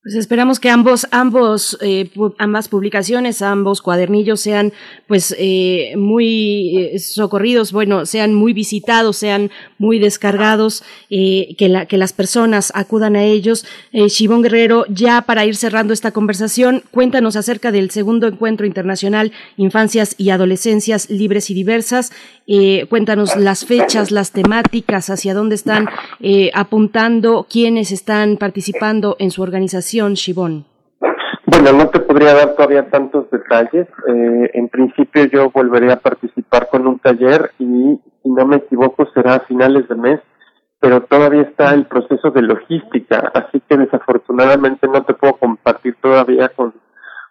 Pues 0.02 0.14
esperamos 0.14 0.60
que 0.60 0.70
ambos, 0.70 1.06
ambos, 1.10 1.76
eh, 1.82 2.08
ambas 2.38 2.68
publicaciones, 2.68 3.42
ambos 3.42 3.82
cuadernillos 3.82 4.40
sean, 4.40 4.72
pues, 5.06 5.36
eh, 5.38 5.92
muy 5.94 6.78
eh, 6.78 6.98
socorridos, 6.98 7.70
bueno, 7.70 8.06
sean 8.06 8.32
muy 8.32 8.54
visitados, 8.54 9.18
sean 9.18 9.50
muy 9.76 9.98
descargados, 9.98 10.82
que, 11.10 11.68
la, 11.68 11.84
que 11.84 11.98
las 11.98 12.14
personas 12.14 12.72
acudan 12.74 13.14
a 13.14 13.24
ellos. 13.24 13.66
Eh, 13.92 14.08
Shibón 14.08 14.40
Guerrero, 14.40 14.86
ya 14.88 15.20
para 15.20 15.44
ir 15.44 15.54
cerrando 15.54 15.92
esta 15.92 16.12
conversación, 16.12 16.82
cuéntanos 16.92 17.36
acerca 17.36 17.70
del 17.70 17.90
segundo 17.90 18.26
encuentro 18.26 18.66
internacional 18.66 19.32
Infancias 19.58 20.14
y 20.16 20.30
Adolescencias 20.30 21.10
Libres 21.10 21.50
y 21.50 21.54
Diversas. 21.54 22.10
Cuéntanos 22.88 23.36
las 23.36 23.64
fechas, 23.64 24.10
las 24.10 24.32
temáticas, 24.32 25.08
hacia 25.08 25.34
dónde 25.34 25.54
están 25.54 25.86
apuntando, 26.52 27.46
quiénes 27.48 27.92
están 27.92 28.38
participando 28.38 29.14
en 29.20 29.30
su 29.30 29.42
organización 29.42 29.89
Bueno, 31.46 31.72
no 31.72 31.88
te 31.88 31.98
podría 32.00 32.34
dar 32.34 32.54
todavía 32.54 32.88
tantos 32.90 33.28
detalles. 33.30 33.88
Eh, 34.06 34.50
en 34.54 34.68
principio 34.68 35.24
yo 35.24 35.50
volveré 35.50 35.90
a 35.90 35.98
participar 35.98 36.68
con 36.70 36.86
un 36.86 36.98
taller 37.00 37.50
y, 37.58 38.00
si 38.22 38.28
no 38.28 38.46
me 38.46 38.56
equivoco, 38.56 39.08
será 39.12 39.34
a 39.34 39.40
finales 39.40 39.88
de 39.88 39.96
mes, 39.96 40.20
pero 40.78 41.02
todavía 41.02 41.42
está 41.42 41.74
el 41.74 41.86
proceso 41.86 42.30
de 42.30 42.42
logística, 42.42 43.32
así 43.34 43.60
que 43.68 43.76
desafortunadamente 43.76 44.86
no 44.86 45.02
te 45.02 45.14
puedo 45.14 45.34
compartir 45.38 45.96
todavía 46.00 46.50
con, 46.50 46.72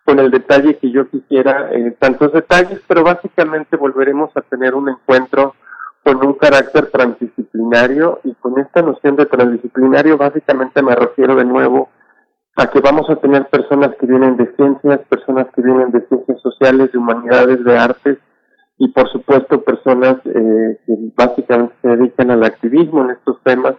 con 0.04 0.20
el 0.20 0.30
detalle 0.30 0.78
que 0.78 0.92
yo 0.92 1.10
quisiera, 1.10 1.70
eh, 1.72 1.96
tantos 1.98 2.34
detalles, 2.34 2.82
pero 2.88 3.04
básicamente 3.04 3.78
volveremos 3.78 4.36
a 4.36 4.42
tener 4.42 4.76
un 4.76 4.90
encuentro 4.90 5.56
con 6.04 6.26
un 6.26 6.34
carácter 6.34 6.88
transdisciplinario 6.92 8.20
y 8.24 8.34
con 8.36 8.60
esta 8.60 8.82
noción 8.82 9.16
de 9.16 9.26
transdisciplinario 9.26 10.18
básicamente 10.18 10.82
me 10.82 10.96
refiero 10.96 11.36
de 11.36 11.46
nuevo 11.46 11.90
a 12.60 12.70
que 12.70 12.82
vamos 12.82 13.10
a 13.10 13.16
tener 13.16 13.48
personas 13.48 13.96
que 13.96 14.06
vienen 14.06 14.36
de 14.36 14.54
ciencias, 14.58 15.00
personas 15.08 15.48
que 15.56 15.62
vienen 15.62 15.92
de 15.92 16.06
ciencias 16.08 16.42
sociales, 16.42 16.92
de 16.92 16.98
humanidades, 16.98 17.64
de 17.64 17.78
artes 17.78 18.18
y 18.78 18.90
por 18.90 19.10
supuesto 19.10 19.62
personas 19.62 20.18
eh, 20.26 20.78
que 20.86 20.96
básicamente 21.16 21.74
se 21.82 21.88
dedican 21.88 22.32
al 22.32 22.44
activismo 22.44 23.04
en 23.06 23.12
estos 23.12 23.42
temas. 23.44 23.76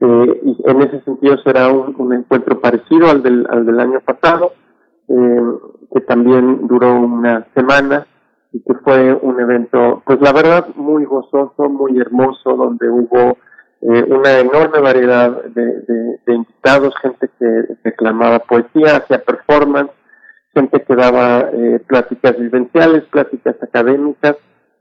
Eh, 0.00 0.40
y 0.42 0.70
en 0.70 0.82
ese 0.82 1.02
sentido 1.02 1.36
será 1.44 1.68
un, 1.68 2.12
encuentro 2.14 2.60
parecido 2.60 3.10
al 3.10 3.22
del, 3.22 3.46
al 3.50 3.66
del 3.66 3.78
año 3.78 4.00
pasado, 4.00 4.52
eh, 5.08 5.42
que 5.92 6.00
también 6.00 6.66
duró 6.66 6.94
una 6.94 7.46
semana 7.54 8.06
y 8.52 8.60
que 8.62 8.74
fue 8.84 9.12
un 9.12 9.38
evento, 9.38 10.02
pues 10.06 10.18
la 10.22 10.32
verdad, 10.32 10.68
muy 10.76 11.04
gozoso, 11.04 11.68
muy 11.68 11.98
hermoso, 11.98 12.56
donde 12.56 12.88
hubo 12.88 13.36
eh, 13.86 14.02
una 14.08 14.38
enorme 14.38 14.80
variedad 14.80 15.30
de, 15.44 16.18
invitados, 16.26 16.94
gente 17.02 17.28
que 17.38 17.46
declamaba 17.84 18.38
poesía, 18.38 18.96
hacía 18.96 19.22
performance, 19.22 19.90
gente 20.54 20.82
que 20.82 20.96
daba 20.96 21.50
eh, 21.52 21.80
pláticas 21.86 22.38
vivenciales, 22.38 23.04
pláticas 23.04 23.56
académicas, 23.62 24.36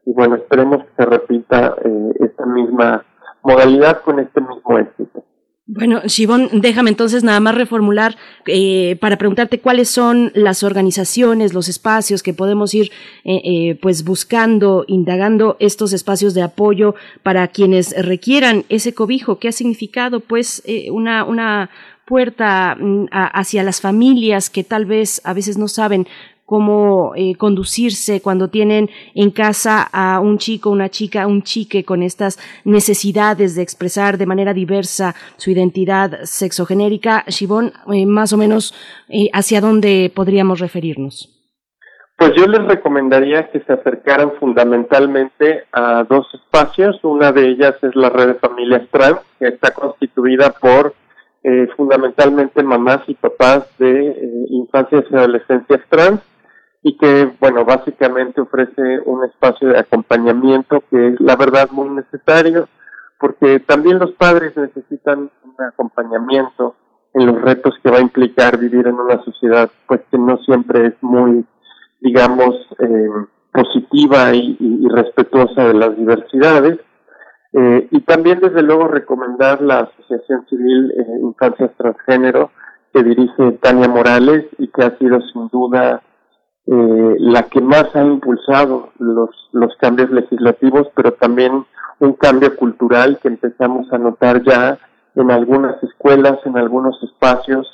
y 0.05 0.13
bueno, 0.13 0.35
esperemos 0.35 0.85
que 0.85 1.03
se 1.03 1.05
repita 1.05 1.75
eh, 1.83 2.13
esta 2.21 2.45
misma 2.45 3.05
modalidad 3.41 4.01
con 4.03 4.19
este 4.19 4.39
mismo 4.39 4.79
éxito. 4.79 5.25
Bueno, 5.65 6.01
Shivón, 6.05 6.49
déjame 6.51 6.89
entonces 6.89 7.23
nada 7.23 7.39
más 7.39 7.55
reformular 7.55 8.17
eh, 8.47 8.97
para 8.99 9.17
preguntarte 9.17 9.61
cuáles 9.61 9.89
son 9.89 10.33
las 10.35 10.61
organizaciones, 10.61 11.53
los 11.53 11.69
espacios 11.69 12.21
que 12.21 12.33
podemos 12.33 12.73
ir 12.73 12.91
eh, 13.23 13.39
eh, 13.45 13.79
pues 13.81 14.03
buscando, 14.03 14.83
indagando 14.89 15.55
estos 15.61 15.93
espacios 15.93 16.33
de 16.33 16.41
apoyo 16.41 16.95
para 17.23 17.47
quienes 17.47 17.95
requieran 17.97 18.65
ese 18.67 18.93
cobijo. 18.93 19.39
¿Qué 19.39 19.47
ha 19.47 19.53
significado 19.53 20.19
pues 20.19 20.61
una, 20.91 21.23
una 21.23 21.69
puerta 22.05 22.75
mm, 22.77 23.05
hacia 23.11 23.63
las 23.63 23.79
familias 23.79 24.49
que 24.49 24.65
tal 24.65 24.85
vez 24.85 25.21
a 25.23 25.33
veces 25.33 25.57
no 25.57 25.69
saben 25.69 26.07
cómo 26.45 27.13
eh, 27.15 27.35
conducirse 27.35 28.21
cuando 28.21 28.49
tienen 28.49 28.89
en 29.15 29.31
casa 29.31 29.87
a 29.91 30.19
un 30.19 30.37
chico, 30.37 30.69
una 30.69 30.89
chica, 30.89 31.27
un 31.27 31.41
chique 31.43 31.83
con 31.83 32.03
estas 32.03 32.37
necesidades 32.65 33.55
de 33.55 33.61
expresar 33.61 34.17
de 34.17 34.25
manera 34.25 34.53
diversa 34.53 35.15
su 35.37 35.51
identidad 35.51 36.19
sexogenérica. 36.23 37.23
Shibón, 37.27 37.73
eh, 37.91 38.05
más 38.05 38.33
o 38.33 38.37
menos, 38.37 38.73
eh, 39.09 39.29
¿hacia 39.33 39.61
dónde 39.61 40.11
podríamos 40.13 40.59
referirnos? 40.59 41.29
Pues 42.17 42.33
yo 42.37 42.45
les 42.45 42.63
recomendaría 42.67 43.49
que 43.49 43.59
se 43.61 43.73
acercaran 43.73 44.33
fundamentalmente 44.39 45.63
a 45.71 46.03
dos 46.03 46.27
espacios. 46.33 46.99
Una 47.03 47.31
de 47.31 47.47
ellas 47.47 47.75
es 47.81 47.95
la 47.95 48.09
red 48.09 48.27
de 48.27 48.33
familias 48.35 48.87
trans, 48.91 49.19
que 49.39 49.47
está 49.47 49.71
constituida 49.71 50.51
por 50.51 50.93
fundamentalmente 51.75 52.63
mamás 52.63 53.01
y 53.05 53.15
papás 53.15 53.67
de 53.77 54.15
infancias 54.49 55.03
y 55.11 55.15
adolescencias 55.15 55.81
trans 55.89 56.21
y 56.83 56.97
que, 56.97 57.31
bueno, 57.39 57.63
básicamente 57.63 58.41
ofrece 58.41 58.99
un 59.05 59.23
espacio 59.23 59.69
de 59.69 59.79
acompañamiento 59.79 60.83
que 60.91 61.09
es, 61.09 61.19
la 61.21 61.35
verdad, 61.35 61.69
muy 61.71 61.89
necesario, 61.89 62.67
porque 63.19 63.59
también 63.61 63.99
los 63.99 64.11
padres 64.11 64.55
necesitan 64.57 65.31
un 65.43 65.65
acompañamiento 65.65 66.75
en 67.13 67.27
los 67.27 67.41
retos 67.41 67.75
que 67.81 67.89
va 67.89 67.97
a 67.97 68.01
implicar 68.01 68.57
vivir 68.57 68.87
en 68.87 68.95
una 68.95 69.23
sociedad 69.23 69.69
pues 69.87 70.01
que 70.11 70.17
no 70.17 70.37
siempre 70.39 70.87
es 70.87 70.93
muy 71.01 71.45
digamos 72.03 72.55
eh, 72.79 73.09
positiva 73.53 74.33
y, 74.33 74.87
respetuosa 74.89 75.67
de 75.67 75.73
las 75.73 75.95
diversidades. 75.95 76.79
Eh, 77.53 77.87
y 77.91 78.01
también 78.01 78.39
desde 78.39 78.63
luego 78.63 78.87
recomendar 78.87 79.61
la 79.61 79.81
Asociación 79.81 80.45
Civil 80.49 80.91
eh, 80.97 81.19
Infancias 81.21 81.71
Transgénero 81.77 82.51
que 82.91 83.03
dirige 83.03 83.51
Tania 83.61 83.87
Morales 83.87 84.45
y 84.57 84.67
que 84.67 84.83
ha 84.83 84.97
sido 84.97 85.21
sin 85.21 85.47
duda 85.49 86.01
eh, 86.65 87.15
la 87.19 87.43
que 87.43 87.61
más 87.61 87.93
ha 87.95 88.03
impulsado 88.03 88.89
los, 88.99 89.29
los 89.51 89.75
cambios 89.77 90.09
legislativos, 90.11 90.87
pero 90.95 91.13
también 91.13 91.65
un 91.99 92.13
cambio 92.13 92.55
cultural 92.55 93.19
que 93.21 93.27
empezamos 93.27 93.91
a 93.91 93.97
notar 93.97 94.43
ya 94.43 94.77
en 95.15 95.31
algunas 95.31 95.81
escuelas, 95.83 96.39
en 96.45 96.57
algunos 96.57 97.01
espacios, 97.03 97.67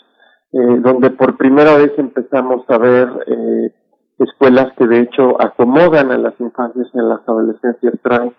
eh, 0.51 0.79
donde 0.79 1.11
por 1.11 1.37
primera 1.37 1.77
vez 1.77 1.91
empezamos 1.97 2.65
a 2.67 2.77
ver 2.79 3.07
eh, 3.27 3.73
escuelas 4.17 4.73
que 4.77 4.87
de 4.87 5.01
hecho 5.01 5.39
acomodan 5.39 6.11
a 6.11 6.17
las 6.17 6.33
infancias 6.39 6.87
y 6.93 6.99
a 6.99 7.03
las 7.03 7.21
adolescencias 7.27 7.93
trans 8.01 8.33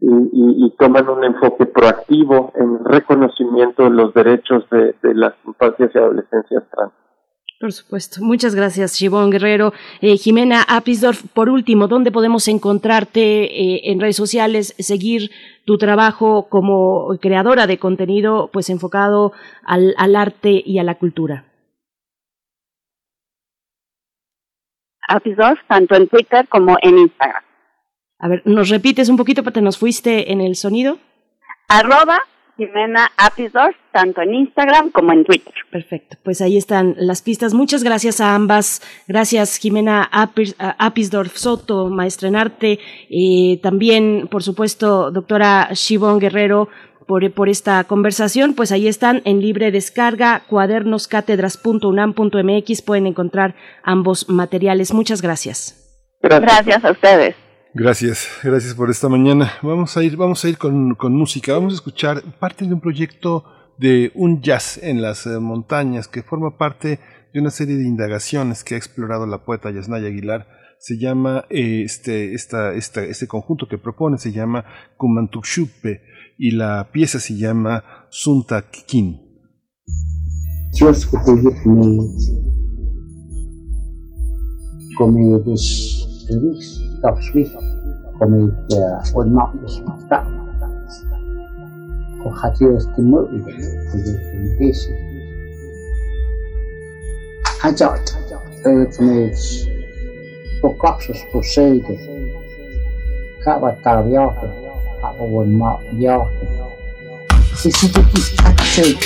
y, 0.00 0.64
y, 0.64 0.70
toman 0.78 1.10
un 1.10 1.24
enfoque 1.24 1.66
proactivo 1.66 2.52
en 2.54 2.82
reconocimiento 2.86 3.84
de 3.84 3.90
los 3.90 4.14
derechos 4.14 4.64
de, 4.70 4.94
de 5.02 5.14
las 5.14 5.34
infancias 5.46 5.90
y 5.94 5.98
adolescencias 5.98 6.64
trans. 6.70 6.92
Por 7.60 7.72
supuesto. 7.72 8.22
Muchas 8.22 8.54
gracias, 8.54 8.94
Shibón 8.94 9.30
Guerrero. 9.30 9.74
Eh, 10.00 10.16
Jimena 10.16 10.62
Apisdorf, 10.62 11.22
por 11.34 11.50
último, 11.50 11.88
¿dónde 11.88 12.10
podemos 12.10 12.48
encontrarte 12.48 13.20
eh, 13.20 13.92
en 13.92 14.00
redes 14.00 14.16
sociales, 14.16 14.74
seguir 14.78 15.30
tu 15.66 15.76
trabajo 15.76 16.48
como 16.48 17.18
creadora 17.20 17.66
de 17.66 17.76
contenido 17.76 18.48
pues 18.50 18.70
enfocado 18.70 19.32
al, 19.62 19.94
al 19.98 20.16
arte 20.16 20.62
y 20.64 20.78
a 20.78 20.84
la 20.84 20.94
cultura? 20.94 21.44
Apisdorf, 25.06 25.60
tanto 25.68 25.96
en 25.96 26.08
Twitter 26.08 26.48
como 26.48 26.78
en 26.80 26.96
Instagram. 26.96 27.42
A 28.20 28.28
ver, 28.28 28.40
¿nos 28.46 28.70
repites 28.70 29.10
un 29.10 29.18
poquito 29.18 29.42
porque 29.42 29.60
nos 29.60 29.76
fuiste 29.76 30.32
en 30.32 30.40
el 30.40 30.56
sonido? 30.56 30.98
Arroba 31.68 32.20
Jimena 32.60 33.10
Apisdorf, 33.16 33.74
tanto 33.90 34.20
en 34.20 34.34
Instagram 34.34 34.90
como 34.90 35.14
en 35.14 35.24
Twitter. 35.24 35.54
Perfecto, 35.70 36.18
pues 36.22 36.42
ahí 36.42 36.58
están 36.58 36.94
las 36.98 37.22
pistas. 37.22 37.54
Muchas 37.54 37.82
gracias 37.82 38.20
a 38.20 38.34
ambas. 38.34 38.82
Gracias 39.08 39.56
Jimena 39.56 40.06
Apisdorf 40.12 41.34
Soto, 41.36 41.88
maestra 41.88 42.28
en 42.28 42.36
arte. 42.36 42.78
Eh, 43.08 43.58
también, 43.62 44.28
por 44.30 44.42
supuesto, 44.42 45.10
doctora 45.10 45.70
Shivon 45.72 46.18
Guerrero, 46.18 46.68
por, 47.06 47.32
por, 47.32 47.48
esta 47.48 47.82
conversación, 47.84 48.52
pues 48.52 48.72
ahí 48.72 48.88
están 48.88 49.22
en 49.24 49.40
libre 49.40 49.72
descarga, 49.72 50.42
cuadernoscátedras.unam.mx, 50.46 52.82
pueden 52.82 53.06
encontrar 53.06 53.54
ambos 53.82 54.28
materiales. 54.28 54.92
Muchas 54.92 55.22
gracias. 55.22 55.78
Gracias 56.22 56.84
a 56.84 56.90
ustedes. 56.90 57.34
Gracias, 57.72 58.26
gracias 58.42 58.74
por 58.74 58.90
esta 58.90 59.08
mañana. 59.08 59.52
Vamos 59.62 59.96
a 59.96 60.02
ir, 60.02 60.16
vamos 60.16 60.44
a 60.44 60.48
ir 60.48 60.58
con, 60.58 60.96
con, 60.96 61.14
música. 61.14 61.52
Vamos 61.52 61.74
a 61.74 61.76
escuchar 61.76 62.20
parte 62.40 62.66
de 62.66 62.74
un 62.74 62.80
proyecto 62.80 63.44
de 63.78 64.10
un 64.16 64.42
jazz 64.42 64.76
en 64.82 65.00
las 65.00 65.24
eh, 65.26 65.38
montañas 65.38 66.08
que 66.08 66.24
forma 66.24 66.58
parte 66.58 66.98
de 67.32 67.40
una 67.40 67.50
serie 67.50 67.76
de 67.76 67.86
indagaciones 67.86 68.64
que 68.64 68.74
ha 68.74 68.78
explorado 68.78 69.24
la 69.24 69.44
poeta 69.44 69.70
Yasnaya 69.70 70.08
Aguilar. 70.08 70.48
Se 70.80 70.98
llama 70.98 71.44
eh, 71.48 71.82
este, 71.84 72.34
esta, 72.34 72.74
esta, 72.74 73.04
este 73.04 73.28
conjunto 73.28 73.68
que 73.68 73.78
propone 73.78 74.18
se 74.18 74.32
llama 74.32 74.64
Kumantukshupe 74.96 76.02
y 76.38 76.50
la 76.50 76.90
pieza 76.92 77.20
se 77.20 77.36
llama 77.36 77.84
Sunta 78.10 78.68
Kikin. 78.68 79.20
Luis 86.30 86.80
Tapswiso 87.00 87.58
come 88.18 88.52
o 89.14 89.24
Marcos 89.24 89.80
Mata 89.80 90.26
o 92.24 92.28
Hatios 92.28 92.86
Timur 92.94 93.28
it 93.34 93.44
Defendesi 94.04 94.94
Hajat 97.62 98.16
come 98.62 99.30
o 100.62 100.74
Capsus 100.76 101.24
Poseide 101.32 101.98
Kavata 103.42 104.02
Viato 104.02 104.48
Kava 105.00 105.22
o 105.22 105.44
Mark 105.44 105.82
Viato 105.94 106.30
Se 107.54 107.70
si 107.70 107.90
tu 107.90 108.04
ti 108.08 108.20
scacce 108.20 108.96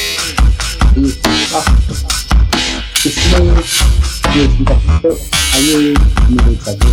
di 0.92 1.12
Capsus 1.50 2.04
Poseide 3.02 4.13
Diosito, 4.34 4.76
ahí 5.52 5.94
me 6.28 6.42
gusta 6.42 6.72
que 6.76 6.88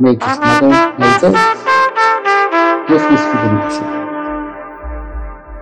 make 0.00 0.22
his 0.22 0.38
mother 0.38 0.68
later. 0.98 1.32
This 2.88 3.02
is 3.02 3.20
Fibonacci. 3.20 3.84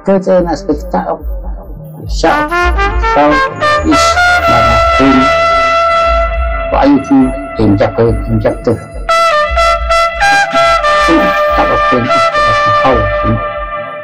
Further, 0.04 0.36
an 0.38 0.46
aspect 0.48 0.84
of 0.84 0.92
the 0.92 2.08
shout, 2.10 2.50
sound, 3.14 3.34
is 3.88 4.04
Mama 4.48 4.76
Queen, 4.96 5.20
Baiti, 6.72 7.20
and 7.60 7.78
Jacker, 7.78 8.08
and 8.10 8.40
Jacker. 8.42 8.76
The 11.06 11.16
shout 11.56 11.70
of 11.70 11.80
them 11.90 12.04
is 12.04 12.10
the 12.10 12.40
Asma 12.50 12.72
Hawaii. 12.84 13.32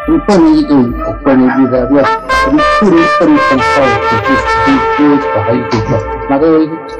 We 0.09 0.15
put 0.25 0.41
it 0.41 0.71
in, 0.71 0.87
or 1.03 1.15
put 1.21 1.39
it 1.39 1.53
in 1.59 1.65
the 1.71 1.81
rest, 1.91 2.15
and 2.47 2.57
we 2.57 2.63
put 2.79 2.93
it 2.95 3.29
in 3.29 3.37
some 3.51 3.61
power 3.61 3.97
to 4.09 4.17
just 4.25 4.47
be 4.65 4.75
good, 4.97 5.21
Baiti, 5.21 5.79
just 5.91 6.07
Mother 6.31 6.51
Queen. 6.67 7.00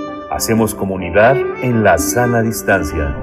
Hacemos 0.31 0.73
comunidad 0.73 1.35
en 1.61 1.83
la 1.83 1.97
sana 1.97 2.41
distancia. 2.41 3.13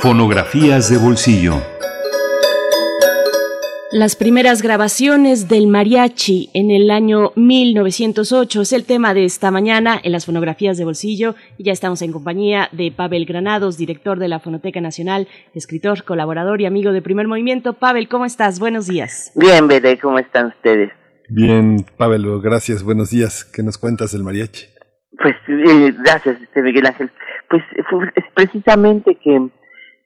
Fonografías 0.00 0.88
de 0.88 0.96
bolsillo. 0.96 1.73
Las 3.96 4.16
primeras 4.16 4.60
grabaciones 4.60 5.48
del 5.48 5.68
mariachi 5.68 6.50
en 6.52 6.72
el 6.72 6.90
año 6.90 7.30
1908 7.36 8.62
es 8.62 8.72
el 8.72 8.84
tema 8.86 9.14
de 9.14 9.24
esta 9.24 9.52
mañana 9.52 10.00
en 10.02 10.10
las 10.10 10.26
fonografías 10.26 10.76
de 10.76 10.84
bolsillo 10.84 11.36
y 11.58 11.62
ya 11.62 11.72
estamos 11.72 12.02
en 12.02 12.10
compañía 12.10 12.68
de 12.72 12.90
Pavel 12.90 13.24
Granados, 13.24 13.78
director 13.78 14.18
de 14.18 14.26
la 14.26 14.40
Fonoteca 14.40 14.80
Nacional, 14.80 15.28
escritor, 15.54 16.02
colaborador 16.02 16.60
y 16.60 16.66
amigo 16.66 16.90
de 16.90 17.02
Primer 17.02 17.28
Movimiento. 17.28 17.74
Pavel, 17.74 18.08
¿cómo 18.08 18.24
estás? 18.24 18.58
Buenos 18.58 18.88
días. 18.88 19.30
Bien, 19.36 19.68
Bede, 19.68 19.96
¿cómo 20.00 20.18
están 20.18 20.46
ustedes? 20.46 20.90
Bien, 21.28 21.86
Pavel, 21.96 22.26
gracias, 22.42 22.82
buenos 22.82 23.10
días. 23.10 23.44
¿Qué 23.44 23.62
nos 23.62 23.78
cuentas 23.78 24.10
del 24.10 24.24
mariachi? 24.24 24.66
Pues 25.22 25.36
eh, 25.46 25.94
gracias, 26.04 26.42
este 26.42 26.62
Miguel 26.62 26.86
Ángel. 26.86 27.12
Pues 27.48 27.62
es 28.16 28.24
precisamente 28.34 29.16
que 29.22 29.50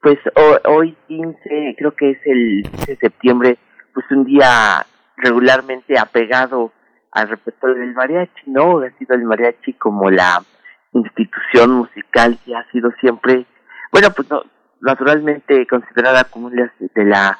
pues 0.03 0.18
hoy 0.66 0.95
15, 1.09 1.74
creo 1.78 1.97
que 1.97 2.11
es 2.11 2.18
el 2.26 2.62
15 2.70 2.93
de 2.93 2.97
septiembre, 2.99 3.59
pues 3.99 4.12
un 4.12 4.24
día 4.24 4.86
regularmente 5.16 5.99
apegado 5.99 6.70
al 7.11 7.28
repertorio 7.28 7.74
del 7.74 7.94
mariachi, 7.94 8.42
¿no? 8.46 8.78
Ha 8.78 8.96
sido 8.96 9.16
el 9.16 9.24
mariachi 9.24 9.72
como 9.72 10.09
la 10.09 10.40
institución 10.92 11.72
musical 11.72 12.38
que 12.44 12.55
ha 12.55 12.62
sido 12.70 12.92
siempre, 13.01 13.44
bueno, 13.90 14.11
pues 14.14 14.30
no, 14.30 14.44
naturalmente 14.82 15.66
considerada 15.66 16.22
como 16.30 16.46
una 16.46 16.72
de 16.78 17.05
la, 17.05 17.36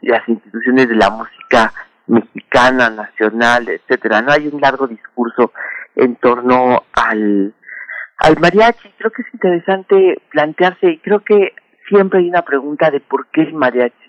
las 0.00 0.26
instituciones 0.26 0.88
de 0.88 0.96
la 0.96 1.10
música 1.10 1.70
mexicana, 2.06 2.88
nacional, 2.88 3.68
etcétera. 3.68 4.22
No 4.22 4.32
hay 4.32 4.48
un 4.48 4.62
largo 4.62 4.86
discurso 4.86 5.52
en 5.96 6.16
torno 6.16 6.84
al, 6.94 7.52
al 8.20 8.40
mariachi. 8.40 8.88
Creo 8.96 9.10
que 9.10 9.20
es 9.20 9.34
interesante 9.34 10.22
plantearse 10.30 10.92
y 10.92 10.98
creo 11.00 11.20
que 11.20 11.52
siempre 11.90 12.20
hay 12.20 12.30
una 12.30 12.40
pregunta 12.40 12.90
de 12.90 13.00
por 13.00 13.26
qué 13.26 13.42
el 13.42 13.52
mariachi 13.52 14.03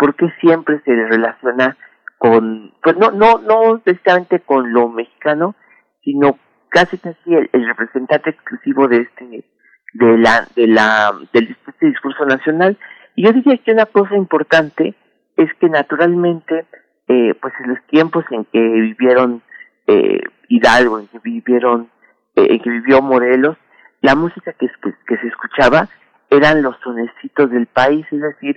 porque 0.00 0.32
siempre 0.40 0.80
se 0.86 0.94
relaciona 0.94 1.76
con, 2.16 2.72
pues 2.82 2.96
no, 2.96 3.10
no, 3.10 3.38
no 3.38 3.82
necesariamente 3.84 4.40
con 4.40 4.72
lo 4.72 4.88
mexicano, 4.88 5.54
sino 6.02 6.38
casi 6.70 6.96
casi 6.96 7.34
el, 7.34 7.68
representante 7.68 8.30
exclusivo 8.30 8.88
de 8.88 9.02
este, 9.02 9.44
de 9.92 10.18
la, 10.18 10.48
de 10.56 10.66
la, 10.68 11.12
del 11.34 11.54
este 11.68 11.86
discurso 11.86 12.24
nacional. 12.24 12.78
Y 13.14 13.24
yo 13.24 13.32
diría 13.34 13.58
que 13.58 13.72
una 13.72 13.84
cosa 13.84 14.16
importante 14.16 14.94
es 15.36 15.52
que 15.60 15.68
naturalmente, 15.68 16.64
eh, 17.06 17.34
pues 17.34 17.52
en 17.62 17.74
los 17.74 17.86
tiempos 17.88 18.24
en 18.30 18.46
que 18.46 18.58
vivieron 18.58 19.42
eh, 19.86 20.22
Hidalgo, 20.48 20.98
en 20.98 21.08
que 21.08 21.18
vivieron, 21.18 21.90
eh, 22.36 22.46
en 22.48 22.62
que 22.62 22.70
vivió 22.70 23.02
Morelos, 23.02 23.58
la 24.00 24.14
música 24.14 24.54
que, 24.54 24.66
que 25.06 25.16
se 25.18 25.26
escuchaba 25.26 25.88
eran 26.30 26.62
los 26.62 26.74
sonecitos 26.82 27.50
del 27.50 27.66
país, 27.66 28.06
es 28.10 28.20
decir, 28.20 28.56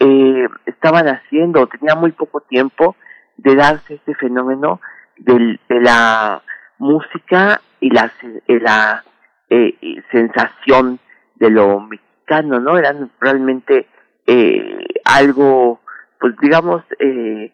eh, 0.00 0.48
estaban 0.66 1.06
haciendo, 1.08 1.66
tenía 1.66 1.94
muy 1.94 2.12
poco 2.12 2.40
tiempo 2.40 2.96
de 3.36 3.54
darse 3.54 3.94
este 3.94 4.14
fenómeno 4.14 4.80
de 5.16 5.58
la 5.68 6.42
música 6.78 7.60
y 7.80 7.90
la, 7.90 8.12
la 8.46 9.04
eh, 9.50 9.74
sensación 10.10 11.00
de 11.36 11.50
lo 11.50 11.80
mexicano, 11.80 12.60
¿no? 12.60 12.78
Eran 12.78 13.10
realmente 13.20 13.86
eh, 14.26 14.78
algo, 15.04 15.80
pues 16.20 16.34
digamos, 16.40 16.82
eh, 16.98 17.52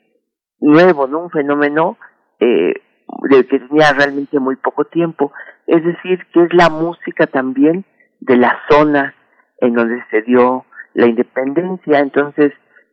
nuevo, 0.61 1.07
¿no? 1.07 1.21
Un 1.21 1.31
fenómeno 1.31 1.99
eh, 2.41 2.75
del 3.31 3.47
que 3.47 3.61
tenía 3.61 3.93
realmente 3.93 4.39
muy 4.39 4.57
poco 4.57 4.85
tiempo. 4.85 5.33
Es 5.67 5.85
decir, 5.85 6.27
que 6.33 6.43
es 6.43 6.53
la 6.53 6.69
música 6.69 7.27
también 7.27 7.85
de 8.21 8.37
las 8.37 8.55
zonas 8.69 9.15
en 9.59 9.75
donde 9.75 10.03
se 10.11 10.23
dio 10.23 10.65
la 10.95 11.07
independencia, 11.07 11.99
entonces 11.99 12.53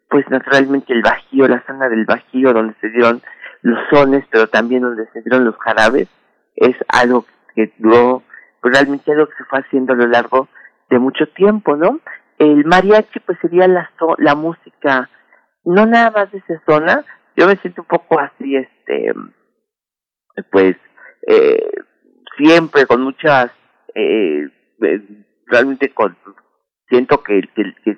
pues 0.10 0.30
naturalmente 0.30 0.91
el 0.91 1.02
Bajío, 1.02 1.47
la 1.47 1.64
zona 1.66 1.88
del 1.88 2.06
Bajío 2.06 2.52
donde 2.52 2.76
se 2.82 2.89
dieron 2.89 3.22
los 3.62 3.80
sones, 3.89 4.26
pero 4.30 4.47
también 4.47 4.82
donde 4.82 5.08
se 5.14 5.22
dieron 5.22 5.45
los 5.45 5.56
jarabes, 5.58 6.10
es 6.56 6.76
algo 6.89 7.26
que 7.56 7.72
duró, 7.78 8.22
pues 8.62 8.74
realmente 8.74 9.12
algo 9.12 9.28
que 9.28 9.38
se 9.38 9.45
fue 9.45 9.60
haciendo 9.60 9.93
a 9.93 9.95
lo 9.95 10.08
largo 10.08 10.49
de 10.89 10.99
mucho 10.99 11.28
tiempo, 11.28 11.78
¿no? 11.78 12.02
El 12.38 12.66
mariachi 12.66 13.20
pues 13.22 13.38
sería 13.39 13.68
la, 13.68 13.89
la 14.18 14.36
música, 14.36 15.10
no 15.64 15.86
nada 15.86 16.12
más 16.12 16.32
de 16.32 16.39
esa 16.39 16.62
zona, 16.68 17.06
yo 17.38 17.47
me 17.47 17.56
siento 17.58 17.84
un 17.84 17.88
poco 17.88 18.20
así, 18.20 18.58
este, 18.58 19.14
pues, 20.52 20.76
eh, 21.28 21.72
siempre 22.38 22.86
con 22.86 23.02
muchas, 23.02 23.52
eh, 23.95 24.49
eh 24.82 25.02
realmente 25.45 25.93
con 25.93 26.18
siento 26.92 27.24
que, 27.24 27.39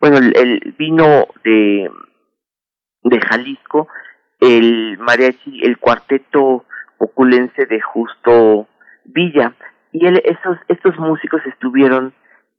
Bueno, 0.00 0.16
el, 0.16 0.74
vino 0.78 1.28
de, 1.44 1.90
de 3.02 3.20
Jalisco, 3.20 3.88
el 4.40 4.98
mariachi, 4.98 5.60
el 5.62 5.78
cuarteto 5.78 6.64
oculense 6.98 7.66
de 7.66 7.80
Justo 7.80 8.66
Villa. 9.04 9.54
Y 9.92 10.06
él, 10.06 10.22
esos, 10.24 10.56
estos 10.68 10.98
músicos 10.98 11.42
estuvieron 11.46 12.14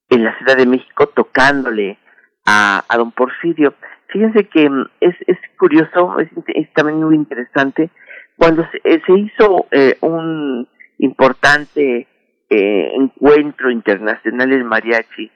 en 0.09 0.23
la 0.23 0.37
Ciudad 0.37 0.55
de 0.55 0.67
México 0.67 1.07
tocándole 1.07 1.97
a, 2.45 2.83
a 2.87 2.97
don 2.97 3.11
Porfirio. 3.11 3.73
Fíjense 4.09 4.47
que 4.47 4.69
mm, 4.69 4.85
es, 4.99 5.15
es 5.25 5.37
curioso, 5.57 6.17
es, 6.19 6.73
también 6.73 7.03
muy 7.03 7.15
interesante, 7.15 7.89
cuando 8.37 8.63
se, 8.71 9.01
se 9.01 9.13
hizo 9.13 9.65
eh, 9.71 9.97
un 10.01 10.67
importante 10.99 12.07
eh, 12.53 12.91
encuentro 12.93 13.71
internacional 13.71 14.47
del 14.47 14.63
mariachi 14.63 15.31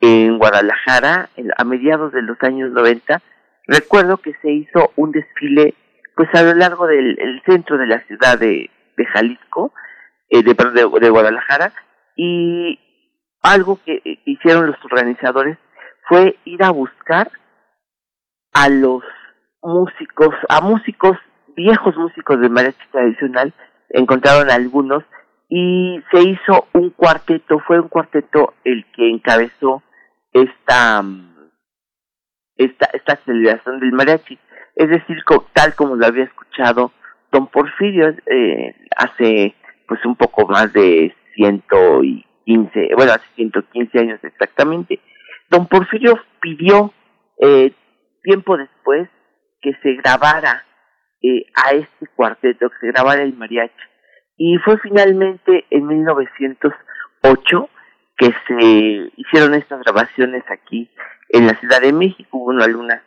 en 0.00 0.38
Guadalajara 0.38 1.28
a 1.58 1.64
mediados 1.64 2.12
de 2.12 2.22
los 2.22 2.42
años 2.42 2.70
90, 2.72 3.20
recuerdo 3.66 4.16
que 4.16 4.32
se 4.40 4.50
hizo 4.50 4.90
un 4.96 5.12
desfile 5.12 5.74
pues 6.16 6.30
a 6.34 6.42
lo 6.42 6.54
largo 6.54 6.86
del 6.86 7.18
el 7.20 7.42
centro 7.44 7.76
de 7.76 7.86
la 7.86 8.00
ciudad 8.06 8.38
de, 8.38 8.70
Jalisco, 9.12 9.74
eh, 10.30 10.42
de, 10.42 10.54
de, 10.54 11.10
Guadalajara, 11.10 11.74
y 12.16 12.78
algo 13.42 13.78
que 13.84 14.00
hicieron 14.24 14.68
los 14.68 14.82
organizadores 14.82 15.58
fue 16.08 16.36
ir 16.46 16.62
a 16.62 16.70
buscar 16.70 17.30
a 18.54 18.70
los 18.70 19.02
músicos, 19.62 20.34
a 20.48 20.62
músicos, 20.62 21.18
viejos 21.54 21.94
músicos 21.96 22.40
de 22.40 22.48
mariachi 22.48 22.86
tradicional, 22.90 23.52
encontraron 23.90 24.50
algunos 24.50 25.04
y 25.54 26.02
se 26.10 26.22
hizo 26.22 26.66
un 26.72 26.88
cuarteto, 26.88 27.58
fue 27.58 27.78
un 27.78 27.88
cuarteto 27.88 28.54
el 28.64 28.86
que 28.96 29.10
encabezó 29.10 29.82
esta 30.32 31.04
esta 32.56 32.88
esta 32.94 33.16
celebración 33.16 33.78
del 33.78 33.92
mariachi, 33.92 34.38
es 34.76 34.88
decir, 34.88 35.18
tal 35.52 35.74
como 35.74 35.96
lo 35.96 36.06
había 36.06 36.24
escuchado 36.24 36.90
don 37.30 37.48
Porfirio 37.48 38.14
eh, 38.24 38.74
hace 38.96 39.54
pues 39.86 40.02
un 40.06 40.16
poco 40.16 40.46
más 40.46 40.72
de 40.72 41.14
ciento 41.34 42.02
y 42.02 42.24
quince, 42.46 42.88
bueno, 42.96 43.12
hace 43.12 43.26
ciento 43.34 43.62
quince 43.70 43.98
años 43.98 44.20
exactamente. 44.24 45.00
Don 45.50 45.66
Porfirio 45.66 46.18
pidió 46.40 46.94
eh, 47.42 47.74
tiempo 48.22 48.56
después 48.56 49.06
que 49.60 49.74
se 49.82 49.96
grabara 49.96 50.64
eh, 51.20 51.44
a 51.54 51.72
este 51.72 52.06
cuarteto, 52.16 52.70
que 52.70 52.76
se 52.80 52.86
grabara 52.86 53.22
el 53.22 53.34
mariachi. 53.34 53.91
Y 54.36 54.56
fue 54.58 54.78
finalmente 54.78 55.66
en 55.70 55.86
1908 55.86 57.68
que 58.16 58.32
se 58.46 59.12
hicieron 59.16 59.54
estas 59.54 59.80
grabaciones 59.80 60.44
aquí 60.50 60.90
en 61.28 61.46
la 61.46 61.54
Ciudad 61.54 61.80
de 61.80 61.92
México. 61.92 62.38
Hubo 62.38 62.52
algunas 62.62 63.02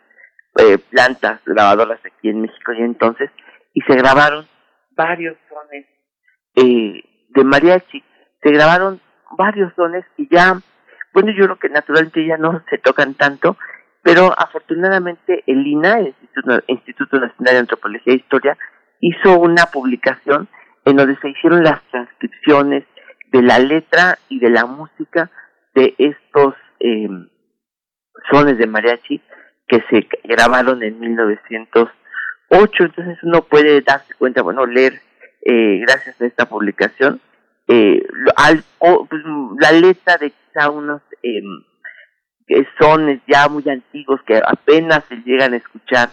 eh, 0.58 0.78
plantas 0.78 1.42
grabadoras 1.46 2.00
aquí 2.06 2.30
en 2.30 2.42
México 2.42 2.74
y 2.74 2.82
entonces, 2.82 3.30
y 3.74 3.82
se 3.82 3.96
grabaron 3.96 4.46
varios 4.96 5.38
sones 5.50 5.86
eh, 6.56 7.04
de 7.30 7.44
mariachi. 7.44 8.04
Se 8.42 8.52
grabaron 8.52 9.02
varios 9.38 9.74
sones 9.76 10.06
y 10.18 10.28
ya, 10.34 10.60
bueno, 11.14 11.32
yo 11.32 11.46
creo 11.46 11.60
que 11.60 11.70
naturalmente 11.70 12.26
ya 12.26 12.38
no 12.38 12.64
se 12.70 12.78
tocan 12.78 13.16
tanto, 13.16 13.58
pero 14.02 14.34
afortunadamente 14.38 15.44
el 15.48 15.66
INA, 15.66 16.00
el 16.00 16.16
Instituto, 16.68 17.20
Nacional 17.20 17.54
de 17.54 17.60
Antropología 17.60 18.14
e 18.14 18.18
Historia, 18.18 18.58
hizo 19.00 19.40
una 19.40 19.66
publicación 19.66 20.48
en 20.86 20.96
donde 20.96 21.18
se 21.18 21.30
hicieron 21.30 21.64
las 21.64 21.82
transcripciones 21.90 22.86
de 23.32 23.42
la 23.42 23.60
letra 23.60 24.18
y 24.30 24.40
de 24.40 24.50
la 24.50 24.66
música 24.66 25.30
de 25.74 25.94
estos 25.98 26.54
eh, 26.80 27.10
sones 28.32 28.58
de 28.58 28.68
mariachi 28.68 29.22
que 29.68 29.84
se 29.90 30.08
grabaron 30.24 30.84
en 30.84 31.00
1908. 31.00 32.84
Entonces 32.84 33.18
uno 33.24 33.42
puede 33.42 33.82
darse 33.82 34.14
cuenta, 34.18 34.42
bueno, 34.42 34.66
leer 34.66 35.02
eh, 35.42 35.80
gracias 35.86 36.20
a 36.22 36.26
esta 36.26 36.46
publicación 36.46 37.20
eh, 37.68 38.06
al, 38.36 38.64
pues, 38.80 39.22
la 39.60 39.72
letra 39.72 40.18
de 40.18 40.32
quizá 40.32 40.70
unos 40.70 41.02
eh, 41.24 41.42
sones 42.80 43.22
ya 43.28 43.48
muy 43.48 43.68
antiguos 43.68 44.22
que 44.26 44.38
apenas 44.38 45.04
se 45.10 45.16
llegan 45.18 45.54
a 45.54 45.58
escuchar 45.58 46.10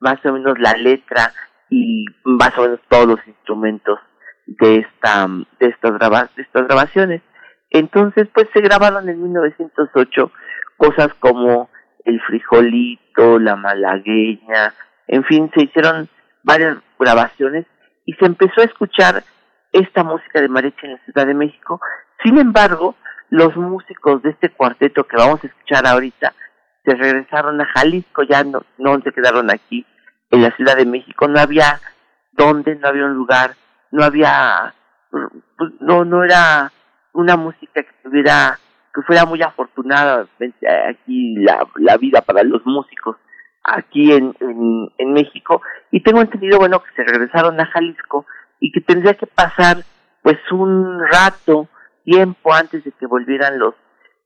más 0.00 0.24
o 0.24 0.32
menos 0.32 0.58
la 0.58 0.72
letra 0.72 1.32
y 1.68 2.06
más 2.24 2.56
o 2.56 2.62
menos 2.62 2.80
todos 2.88 3.06
los 3.06 3.26
instrumentos 3.26 3.98
de 4.46 4.78
esta 4.78 5.26
de 5.60 5.66
estas 5.68 6.36
de 6.36 6.42
estas 6.42 6.66
grabaciones. 6.66 7.22
Entonces 7.70 8.28
pues 8.32 8.46
se 8.52 8.60
grabaron 8.60 9.08
en 9.08 9.22
1908 9.22 10.32
cosas 10.76 11.08
como 11.20 11.70
el 12.04 12.20
frijolito 12.22 13.38
la 13.38 13.56
malagueña 13.56 14.74
en 15.06 15.24
fin 15.24 15.50
se 15.54 15.64
hicieron 15.64 16.08
varias 16.42 16.78
grabaciones 16.98 17.66
y 18.06 18.12
se 18.14 18.26
empezó 18.26 18.60
a 18.60 18.64
escuchar 18.64 19.22
esta 19.72 20.04
música 20.04 20.40
de 20.40 20.48
mariachi 20.48 20.86
en 20.86 20.92
la 20.92 21.04
Ciudad 21.04 21.26
de 21.26 21.34
México. 21.34 21.80
Sin 22.22 22.38
embargo, 22.38 22.94
los 23.30 23.56
músicos 23.56 24.22
de 24.22 24.30
este 24.30 24.50
cuarteto 24.50 25.04
que 25.04 25.16
vamos 25.16 25.42
a 25.42 25.46
escuchar 25.46 25.86
ahorita 25.86 26.32
se 26.84 26.94
regresaron 26.94 27.60
a 27.60 27.66
Jalisco, 27.66 28.22
ya 28.22 28.44
no, 28.44 28.62
no 28.78 29.00
se 29.00 29.12
quedaron 29.12 29.50
aquí 29.50 29.86
en 30.30 30.42
la 30.42 30.50
Ciudad 30.52 30.76
de 30.76 30.86
México, 30.86 31.28
no 31.28 31.40
había 31.40 31.80
dónde, 32.32 32.76
no 32.76 32.88
había 32.88 33.06
un 33.06 33.14
lugar, 33.14 33.54
no 33.90 34.04
había, 34.04 34.74
pues, 35.10 35.24
no, 35.80 36.04
no 36.04 36.24
era 36.24 36.72
una 37.12 37.36
música 37.36 37.82
que 37.82 37.92
tuviera, 38.02 38.58
que 38.92 39.02
fuera 39.02 39.24
muy 39.24 39.42
afortunada 39.42 40.26
aquí 40.88 41.36
la, 41.36 41.66
la 41.76 41.96
vida 41.96 42.22
para 42.22 42.42
los 42.42 42.64
músicos 42.66 43.16
aquí 43.64 44.12
en, 44.12 44.34
en, 44.98 45.12
México. 45.12 45.62
Y 45.90 46.02
tengo 46.02 46.20
entendido 46.20 46.58
bueno 46.58 46.82
que 46.82 46.90
se 46.94 47.04
regresaron 47.04 47.58
a 47.60 47.66
Jalisco 47.66 48.26
y 48.60 48.70
que 48.72 48.80
tendría 48.80 49.14
que 49.14 49.26
pasar 49.26 49.78
pues 50.22 50.38
un 50.50 51.00
rato, 51.10 51.68
tiempo 52.04 52.52
antes 52.52 52.84
de 52.84 52.92
que 52.92 53.06
volvieran 53.06 53.58
los, 53.58 53.74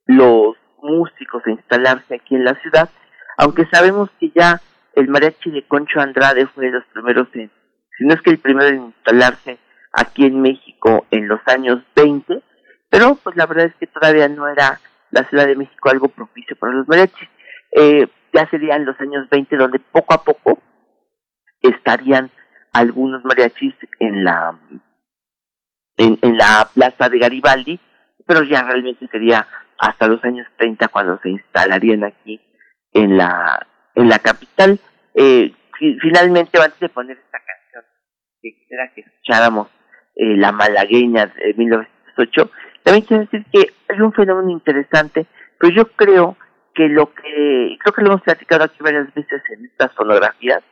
los 0.05 0.55
músicos 0.81 1.43
a 1.45 1.51
instalarse 1.51 2.15
aquí 2.15 2.35
en 2.35 2.43
la 2.45 2.55
ciudad, 2.55 2.89
aunque 3.37 3.65
sabemos 3.65 4.09
que 4.19 4.31
ya 4.35 4.59
el 4.95 5.07
mariachi 5.07 5.51
de 5.51 5.65
Concho 5.67 5.99
Andrade 5.99 6.47
fue 6.47 6.65
de 6.65 6.71
los 6.71 6.85
primeros 6.85 7.27
en, 7.33 7.49
si 7.99 8.05
no 8.05 8.13
es 8.13 8.21
que 8.21 8.31
el 8.31 8.39
primero 8.39 8.69
en 8.69 8.85
instalarse 8.85 9.59
aquí 9.91 10.25
en 10.25 10.41
México 10.41 11.05
en 11.11 11.27
los 11.27 11.41
años 11.45 11.83
20, 11.95 12.41
pero 12.89 13.15
pues 13.15 13.35
la 13.35 13.45
verdad 13.45 13.65
es 13.65 13.75
que 13.75 13.87
todavía 13.87 14.29
no 14.29 14.47
era 14.47 14.79
la 15.11 15.23
Ciudad 15.25 15.45
de 15.45 15.57
México 15.57 15.89
algo 15.89 16.07
propicio 16.07 16.55
para 16.55 16.73
los 16.73 16.87
mariachis. 16.87 17.27
Eh, 17.75 18.07
ya 18.33 18.49
serían 18.49 18.85
los 18.85 18.99
años 19.01 19.29
20 19.29 19.57
donde 19.57 19.79
poco 19.79 20.13
a 20.13 20.23
poco 20.23 20.59
estarían 21.61 22.31
algunos 22.71 23.23
mariachis 23.25 23.75
en 23.99 24.23
la 24.23 24.57
en, 25.97 26.17
en 26.21 26.37
la 26.37 26.69
plaza 26.73 27.09
de 27.09 27.19
Garibaldi, 27.19 27.79
pero 28.25 28.43
ya 28.43 28.63
realmente 28.63 29.07
sería 29.07 29.45
hasta 29.77 30.07
los 30.07 30.23
años 30.23 30.47
30 30.57 30.87
cuando 30.87 31.19
se 31.21 31.31
instalarían 31.31 32.05
aquí 32.05 32.39
en 32.93 33.17
la 33.17 33.67
en 33.95 34.07
la 34.07 34.19
capital. 34.19 34.79
Eh, 35.15 35.53
finalmente, 36.01 36.61
antes 36.61 36.79
de 36.79 36.89
poner 36.89 37.17
esta 37.17 37.39
que 38.41 38.53
quisiera 38.53 38.91
que 38.93 39.01
escucháramos 39.01 39.67
eh, 40.15 40.35
La 40.37 40.51
Malagueña 40.51 41.27
de 41.27 41.53
1908, 41.55 42.51
también 42.83 43.05
quiero 43.05 43.23
decir 43.23 43.45
que 43.51 43.73
es 43.93 43.99
un 43.99 44.13
fenómeno 44.13 44.49
interesante, 44.49 45.25
pero 45.59 45.73
yo 45.73 45.85
creo 45.91 46.37
que 46.73 46.87
lo 46.87 47.13
que, 47.13 47.77
creo 47.79 47.93
que 47.93 48.01
lo 48.01 48.07
hemos 48.07 48.21
platicado 48.21 48.63
aquí 48.63 48.77
varias 48.81 49.13
veces 49.13 49.41
en 49.51 49.65
estas 49.65 49.93
fonografías, 49.93 50.63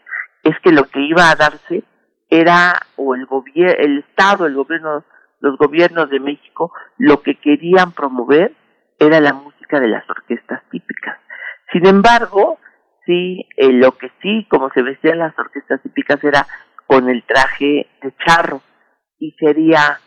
es 0.43 0.57
que 0.61 0.71
lo 0.71 0.85
que 0.85 1.01
iba 1.01 1.29
a 1.29 1.35
darse 1.35 1.83
era, 2.29 2.73
o 2.95 3.15
el 3.15 3.25
gobierno, 3.25 3.73
el 3.77 3.99
Estado, 3.99 4.45
el 4.45 4.55
gobierno, 4.55 5.03
los 5.39 5.57
gobiernos 5.57 6.09
de 6.09 6.19
México, 6.19 6.71
lo 6.97 7.21
que 7.21 7.35
querían 7.35 7.91
promover 7.91 8.53
era 8.99 9.19
la 9.19 9.33
música 9.33 9.79
de 9.79 9.87
las 9.87 10.09
orquestas 10.09 10.61
típicas. 10.71 11.17
Sin 11.71 11.85
embargo, 11.85 12.59
sí, 13.05 13.47
eh, 13.57 13.71
lo 13.73 13.97
que 13.97 14.11
sí, 14.21 14.45
como 14.49 14.69
se 14.71 14.81
vestían 14.81 15.19
las 15.19 15.37
orquestas 15.37 15.81
típicas 15.81 16.23
era 16.23 16.47
con 16.87 17.09
el 17.09 17.23
traje 17.23 17.87
de 18.01 18.13
charro, 18.25 18.61
y 19.19 19.31
sería 19.39 19.99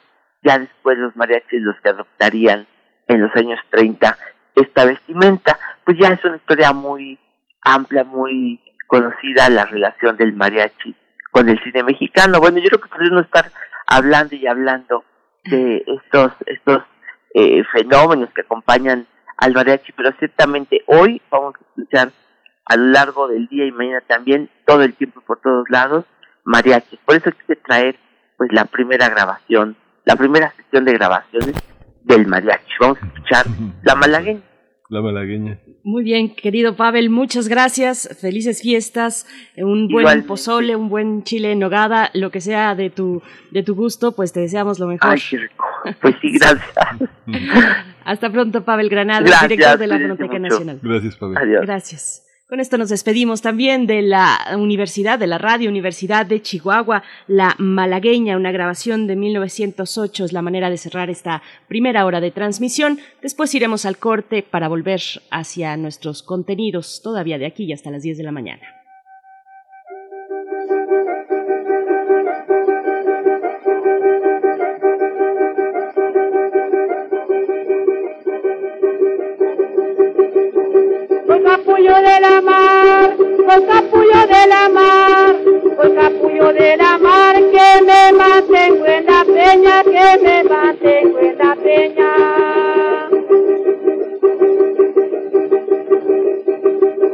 ya 0.42 0.58
después 0.58 0.98
los 0.98 1.14
mariachis 1.16 1.60
los 1.60 1.76
que 1.80 1.90
adoptarían 1.90 2.66
en 3.08 3.20
los 3.20 3.34
años 3.36 3.60
30 3.70 4.16
esta 4.54 4.84
vestimenta. 4.84 5.58
Pues 5.84 5.98
ya 5.98 6.08
es 6.08 6.24
una 6.24 6.36
historia 6.36 6.72
muy 6.72 7.18
amplia, 7.62 8.04
muy 8.04 8.60
conocida 8.86 9.50
la 9.50 9.66
relación 9.66 10.16
del 10.16 10.32
mariachi 10.32 10.94
con 11.30 11.48
el 11.48 11.62
cine 11.62 11.82
mexicano. 11.82 12.40
Bueno, 12.40 12.58
yo 12.58 12.68
creo 12.68 12.80
que 12.80 12.88
podemos 12.88 13.24
estar 13.24 13.50
hablando 13.86 14.34
y 14.34 14.46
hablando 14.46 15.04
de 15.44 15.84
estos 15.86 16.32
estos 16.46 16.82
eh, 17.34 17.62
fenómenos 17.72 18.30
que 18.34 18.42
acompañan 18.42 19.06
al 19.36 19.52
mariachi, 19.52 19.92
pero 19.92 20.12
ciertamente 20.18 20.82
hoy 20.86 21.20
vamos 21.30 21.54
a 21.54 21.58
escuchar 21.58 22.12
a 22.66 22.76
lo 22.76 22.86
largo 22.86 23.28
del 23.28 23.46
día 23.48 23.66
y 23.66 23.72
mañana 23.72 24.02
también, 24.06 24.48
todo 24.66 24.82
el 24.82 24.94
tiempo 24.94 25.20
por 25.22 25.40
todos 25.40 25.68
lados, 25.70 26.04
mariachi. 26.44 26.98
Por 27.04 27.16
eso 27.16 27.30
quise 27.32 27.56
traer 27.56 27.96
pues 28.36 28.50
la 28.52 28.64
primera 28.64 29.08
grabación, 29.08 29.76
la 30.04 30.16
primera 30.16 30.52
sesión 30.56 30.84
de 30.84 30.92
grabaciones 30.94 31.54
del 32.04 32.26
mariachi. 32.26 32.72
Vamos 32.80 32.98
a 33.02 33.06
escuchar 33.06 33.46
La 33.82 33.94
Malagueña. 33.94 34.40
La 34.90 35.00
malagueña. 35.00 35.60
Muy 35.84 36.02
bien, 36.02 36.34
querido 36.34 36.74
Pavel, 36.74 37.10
muchas 37.10 37.46
gracias. 37.46 38.18
Felices 38.20 38.60
fiestas, 38.60 39.24
un 39.56 39.86
buen 39.86 40.26
pozole, 40.26 40.74
un 40.74 40.88
buen 40.88 41.22
chile 41.22 41.52
en 41.52 41.60
nogada, 41.60 42.10
lo 42.12 42.32
que 42.32 42.40
sea 42.40 42.74
de 42.74 42.90
tu 42.90 43.22
de 43.52 43.62
tu 43.62 43.76
gusto, 43.76 44.16
pues 44.16 44.32
te 44.32 44.40
deseamos 44.40 44.80
lo 44.80 44.88
mejor. 44.88 45.12
Ay, 45.12 45.20
qué 45.30 45.36
rico. 45.36 45.64
Pues 46.02 46.16
sí, 46.20 46.32
gracias. 46.32 46.74
Hasta 48.04 48.32
pronto, 48.32 48.64
Pavel 48.64 48.88
Granada, 48.88 49.20
director 49.20 49.78
de 49.78 49.86
la 49.86 49.98
Fonoteca 50.00 50.38
Nacional. 50.40 50.80
Gracias, 50.82 51.16
Pavel. 51.16 51.38
Adiós. 51.38 51.62
Gracias. 51.62 52.26
Con 52.50 52.58
esto 52.58 52.78
nos 52.78 52.88
despedimos 52.88 53.42
también 53.42 53.86
de 53.86 54.02
la 54.02 54.56
Universidad, 54.58 55.20
de 55.20 55.28
la 55.28 55.38
Radio 55.38 55.70
Universidad 55.70 56.26
de 56.26 56.42
Chihuahua, 56.42 57.04
La 57.28 57.54
Malagueña, 57.58 58.36
una 58.36 58.50
grabación 58.50 59.06
de 59.06 59.14
1908 59.14 60.24
es 60.24 60.32
la 60.32 60.42
manera 60.42 60.68
de 60.68 60.76
cerrar 60.76 61.10
esta 61.10 61.44
primera 61.68 62.04
hora 62.04 62.20
de 62.20 62.32
transmisión. 62.32 62.98
Después 63.22 63.54
iremos 63.54 63.86
al 63.86 63.98
corte 63.98 64.42
para 64.42 64.66
volver 64.66 65.00
hacia 65.30 65.76
nuestros 65.76 66.24
contenidos 66.24 67.02
todavía 67.04 67.38
de 67.38 67.46
aquí 67.46 67.72
hasta 67.72 67.92
las 67.92 68.02
10 68.02 68.18
de 68.18 68.24
la 68.24 68.32
mañana. 68.32 68.79
Capullo 81.90 82.08
de 82.08 82.20
la 82.20 82.40
mar, 82.40 83.16
soy 83.18 83.64
capullo 83.66 84.26
de 84.28 84.46
la 84.46 84.68
mar, 84.68 85.36
soy 85.76 85.94
capullo 85.94 86.52
de 86.52 86.76
la 86.76 86.98
mar, 86.98 87.34
que 87.34 87.84
me 87.84 88.12
mantengo 88.12 88.86
en 88.86 89.06
la 89.06 89.24
peña, 89.24 89.82
que 89.82 90.22
me 90.22 90.44
mantengo 90.44 91.18
en 91.18 91.38
la 91.38 91.56
peña. 91.56 92.10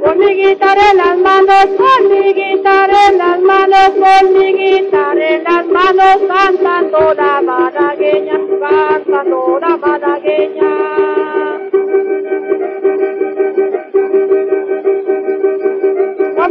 Con 0.03 0.19
mi 0.19 0.35
guitarra 0.35 0.91
en 0.91 0.97
las 0.99 1.19
manos, 1.19 1.67
con 1.79 2.09
mi 2.11 2.35
guitarra 2.35 3.09
en 3.09 3.19
las 3.19 3.41
manos, 3.41 3.91
con 3.99 4.33
mi 4.35 4.53
guitarra 4.53 5.29
en 5.29 5.45
las 5.45 5.67
manos, 5.67 6.19
cantando 6.29 7.15
la 7.15 7.41
malagueña, 7.41 8.41
cantando 8.61 9.59
la 9.59 9.77
malagueña. 9.79 10.86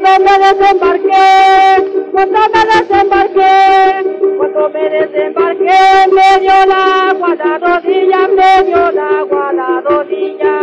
Cuando 0.05 0.29
me 0.29 0.37
desembarqué, 0.37 2.11
cuando 2.11 2.39
me 2.53 2.61
desembarqué, 2.73 4.35
cuando 4.37 4.69
me 4.69 4.89
desembarqué, 4.91 5.79
me 6.11 6.39
dio 6.41 6.65
la 6.67 7.09
agua 7.09 7.35
la 7.35 7.57
rodilla, 7.57 8.27
me 8.27 8.63
dio 8.65 8.91
la 8.91 9.07
agua 9.21 9.51
la 9.51 9.81
rodilla. 9.81 10.59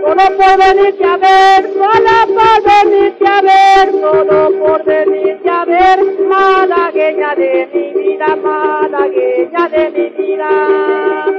Solo 0.00 0.24
por 0.36 0.58
venirte 0.58 1.04
a 1.04 1.16
ver, 1.16 1.70
solo 1.72 2.16
por 2.36 2.62
venirte 2.62 3.26
a 3.26 3.40
ver, 3.40 3.90
solo 4.00 4.50
por 4.60 4.84
venirte 4.84 5.50
a 5.50 5.64
ver, 5.64 5.98
malagueña 6.28 7.34
de 7.34 7.68
mi 7.74 8.00
vida, 8.00 8.36
malagueña 8.36 9.68
de 9.70 9.90
mi 9.90 10.08
vida. 10.10 11.29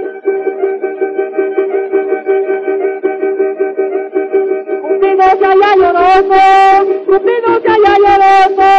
Haya 5.52 5.76
lloroso, 5.76 6.42
Cupido 7.06 7.62
se 7.62 7.70
haya 7.70 7.94
lloroso, 7.98 8.70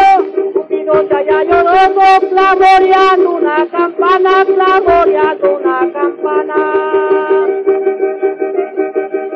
Cupido 0.55 1.09
se 1.09 1.14
haya 1.14 1.45
lloroso, 1.45 2.29
clamoreando 2.31 3.31
una 3.31 3.66
campana, 3.66 4.45
clamoreando 4.45 5.59
una 5.59 5.93
campana. 5.93 6.57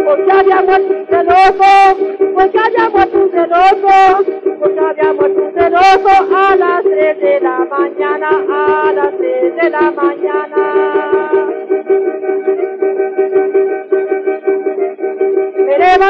Porque 0.06 0.32
había 0.32 0.62
muerto 0.62 0.94
un 0.94 1.06
celoso, 1.06 1.96
porque 2.34 2.58
había 2.58 2.88
muerto 2.90 3.18
un 3.18 3.30
celoso, 3.30 4.24
porque 4.60 4.80
había 4.80 5.12
muerto 5.12 5.42
un 5.42 5.52
celoso 5.52 6.36
a 6.36 6.56
las 6.56 6.82
tres 6.82 7.20
de 7.20 7.40
la 7.40 7.58
mañana, 7.70 8.30
a 8.30 8.92
las 8.92 9.05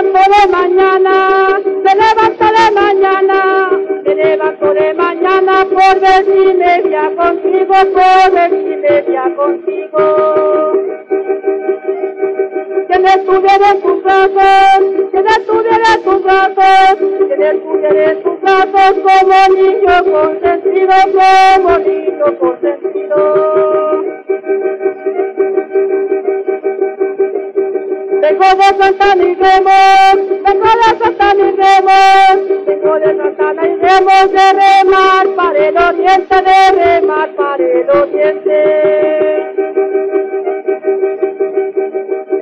levanto 0.02 0.30
de 0.30 0.52
mañana, 0.52 1.60
me 1.64 1.94
levanto 1.94 2.44
de 2.44 2.70
mañana, 2.72 3.70
me 4.04 4.14
levanto 4.14 4.74
de 4.74 4.94
mañana 4.94 5.64
por 5.64 6.00
ver 6.00 6.24
si 6.24 6.54
me 6.54 6.82
veía 6.82 7.10
contigo, 7.16 7.74
por 7.94 8.32
ver 8.32 8.50
si 8.50 8.76
me 8.76 8.76
veía 8.76 9.34
contigo. 9.36 10.72
Que 12.88 12.98
me 12.98 13.08
estuviera 13.08 13.70
en 13.70 13.82
tus 13.82 14.02
brazos, 14.02 15.10
que 15.12 15.22
me 15.22 15.30
estuviera 15.30 15.94
en 15.94 16.02
tus 16.04 16.22
brazos, 16.22 16.98
que 17.28 17.36
me 17.36 17.50
estuviera 17.50 18.10
en 18.12 18.22
tus 18.22 18.40
brazos 18.40 18.94
como 19.06 19.56
niño 19.56 20.04
consentido, 20.12 20.94
como 21.14 21.78
niño 21.78 22.38
consentido. 22.38 23.75
De 28.38 28.78
Santana 28.78 29.24
y 29.24 29.34
Remos, 29.34 30.16
vengo 30.44 30.66
de 30.66 30.98
Santana 30.98 31.48
y 31.48 31.56
Remos, 31.56 32.66
vengo 32.66 32.98
de 32.98 33.16
Santana 33.16 33.62
y 33.66 33.76
Remos 33.76 34.32
de 34.32 34.52
remar 34.52 35.26
para 35.36 35.68
el 35.68 35.76
oriente, 35.78 36.36
de 36.42 36.72
remar 36.72 37.34
para 37.34 37.64
el 37.64 37.90
oriente. 37.90 38.58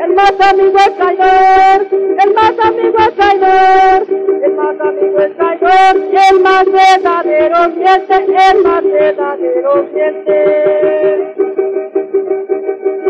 El 0.00 0.12
más 0.14 0.34
amigo 0.40 0.78
es 0.78 0.96
traidor, 0.96 1.86
el 1.92 2.34
más 2.34 2.58
amigo 2.58 2.98
es 2.98 3.14
traidor, 3.14 4.06
el 4.44 4.54
más 4.54 4.80
amigo 4.80 5.18
es 5.20 5.36
traidor, 5.36 5.96
el 6.30 6.40
más 6.40 6.64
verdadero 6.64 7.68
miente, 7.68 8.14
el 8.50 8.62
más 8.62 8.82
verdadero 8.82 9.86
miente. 9.94 11.34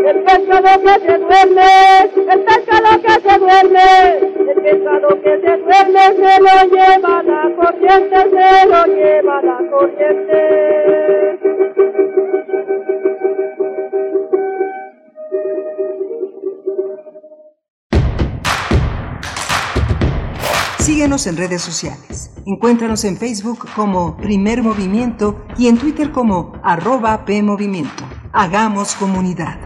El 0.05 0.21
pescado 0.21 0.81
que 0.83 0.93
se 0.99 1.17
duerme, 1.17 2.14
se 5.41 6.39
lo 6.39 6.55
lleva 6.71 7.23
la 7.23 7.55
corriente, 7.55 8.17
se 8.29 8.65
lo 8.67 8.85
lleva 8.85 9.41
la 9.41 9.57
corriente. 9.69 11.39
Síguenos 20.79 21.25
en 21.27 21.37
redes 21.37 21.61
sociales. 21.61 22.31
Encuéntranos 22.45 23.03
en 23.05 23.17
Facebook 23.17 23.67
como 23.75 24.15
Primer 24.17 24.61
Movimiento 24.61 25.43
y 25.57 25.67
en 25.67 25.77
Twitter 25.77 26.11
como 26.11 26.53
arroba 26.63 27.25
PMovimiento. 27.25 28.03
Hagamos 28.31 28.95
comunidad. 28.95 29.64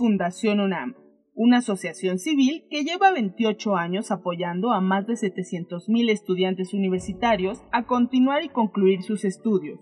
Fundación 0.00 0.60
UNAM, 0.60 0.96
una 1.34 1.58
asociación 1.58 2.18
civil 2.18 2.64
que 2.70 2.84
lleva 2.84 3.12
28 3.12 3.76
años 3.76 4.10
apoyando 4.10 4.72
a 4.72 4.80
más 4.80 5.06
de 5.06 5.12
700.000 5.12 6.10
estudiantes 6.10 6.72
universitarios 6.72 7.62
a 7.70 7.84
continuar 7.84 8.42
y 8.42 8.48
concluir 8.48 9.02
sus 9.02 9.26
estudios. 9.26 9.78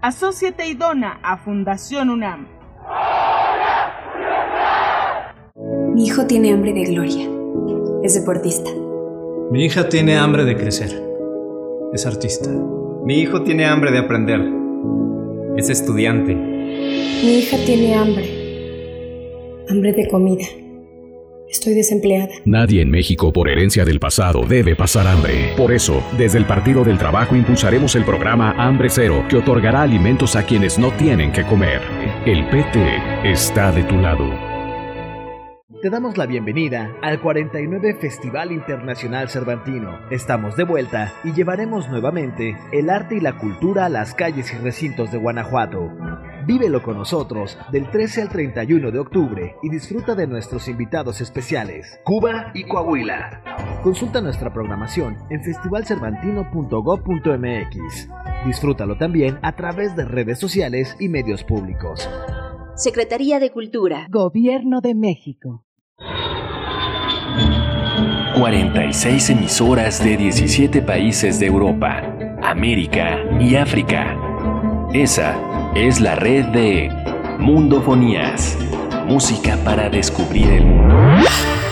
Asociate 0.00 0.68
y 0.68 0.74
dona 0.74 1.18
a 1.20 1.38
Fundación 1.38 2.10
UNAM. 2.10 2.46
Mi 5.94 6.06
hijo 6.06 6.28
tiene 6.28 6.52
hambre 6.52 6.72
de 6.72 6.84
gloria. 6.84 7.28
Es 8.06 8.14
deportista. 8.14 8.70
Mi 9.50 9.64
hija 9.64 9.88
tiene 9.88 10.16
hambre 10.16 10.44
de 10.44 10.56
crecer. 10.56 10.90
Es 11.92 12.06
artista. 12.06 12.48
Mi 13.04 13.18
hijo 13.18 13.42
tiene 13.42 13.64
hambre 13.64 13.90
de 13.90 13.98
aprender. 13.98 14.42
Es 15.56 15.70
estudiante. 15.70 16.32
Mi 16.32 17.38
hija 17.38 17.56
tiene 17.66 17.96
hambre. 17.96 19.64
Hambre 19.68 19.92
de 19.92 20.06
comida. 20.06 20.44
Estoy 21.50 21.74
desempleada. 21.74 22.32
Nadie 22.44 22.82
en 22.82 22.92
México 22.92 23.32
por 23.32 23.48
herencia 23.48 23.84
del 23.84 23.98
pasado 23.98 24.46
debe 24.46 24.76
pasar 24.76 25.08
hambre. 25.08 25.54
Por 25.56 25.72
eso, 25.72 26.00
desde 26.16 26.38
el 26.38 26.44
Partido 26.44 26.84
del 26.84 26.98
Trabajo 26.98 27.34
impulsaremos 27.34 27.96
el 27.96 28.04
programa 28.04 28.52
Hambre 28.56 28.88
Cero, 28.88 29.24
que 29.28 29.38
otorgará 29.38 29.82
alimentos 29.82 30.36
a 30.36 30.46
quienes 30.46 30.78
no 30.78 30.92
tienen 30.92 31.32
que 31.32 31.42
comer. 31.42 31.82
El 32.24 32.46
PT 32.50 33.32
está 33.32 33.72
de 33.72 33.82
tu 33.82 33.96
lado. 33.96 34.55
Te 35.82 35.90
damos 35.90 36.16
la 36.16 36.24
bienvenida 36.24 36.96
al 37.02 37.20
49 37.20 37.98
Festival 38.00 38.50
Internacional 38.50 39.28
Cervantino. 39.28 39.98
Estamos 40.10 40.56
de 40.56 40.64
vuelta 40.64 41.12
y 41.22 41.34
llevaremos 41.34 41.90
nuevamente 41.90 42.56
el 42.72 42.88
arte 42.88 43.16
y 43.16 43.20
la 43.20 43.36
cultura 43.36 43.84
a 43.84 43.90
las 43.90 44.14
calles 44.14 44.54
y 44.54 44.56
recintos 44.56 45.12
de 45.12 45.18
Guanajuato. 45.18 45.92
Vívelo 46.46 46.82
con 46.82 46.96
nosotros 46.96 47.58
del 47.72 47.90
13 47.90 48.22
al 48.22 48.30
31 48.30 48.90
de 48.90 48.98
octubre 48.98 49.56
y 49.62 49.68
disfruta 49.68 50.14
de 50.14 50.26
nuestros 50.26 50.66
invitados 50.66 51.20
especiales, 51.20 52.00
Cuba 52.04 52.52
y 52.54 52.64
Coahuila. 52.64 53.42
Consulta 53.82 54.22
nuestra 54.22 54.54
programación 54.54 55.18
en 55.28 55.44
festivalcervantino.gov.mx. 55.44 58.08
Disfrútalo 58.46 58.96
también 58.96 59.38
a 59.42 59.54
través 59.54 59.94
de 59.94 60.06
redes 60.06 60.38
sociales 60.38 60.96
y 60.98 61.10
medios 61.10 61.44
públicos. 61.44 62.08
Secretaría 62.76 63.40
de 63.40 63.50
Cultura. 63.50 64.06
Gobierno 64.10 64.80
de 64.80 64.94
México. 64.94 65.65
46 68.36 69.30
emisoras 69.30 70.04
de 70.04 70.18
17 70.18 70.82
países 70.82 71.40
de 71.40 71.46
Europa, 71.46 72.02
América 72.42 73.18
y 73.40 73.56
África. 73.56 74.14
Esa 74.92 75.34
es 75.74 76.02
la 76.02 76.16
red 76.16 76.44
de 76.48 76.90
Mundofonías, 77.38 78.58
música 79.06 79.56
para 79.64 79.88
descubrir 79.88 80.48
el 80.50 80.66
mundo. 80.66 80.94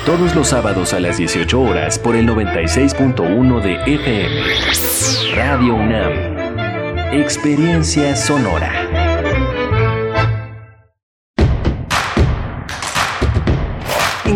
Todos 0.07 0.35
los 0.35 0.49
sábados 0.49 0.95
a 0.95 1.01
las 1.01 1.19
18 1.19 1.61
horas 1.61 1.99
por 1.99 2.17
el 2.17 2.27
96.1 2.27 3.61
de 3.61 3.75
FM. 3.97 5.37
Radio 5.37 5.75
UNAM. 5.75 7.13
Experiencia 7.13 8.17
sonora. 8.17 9.04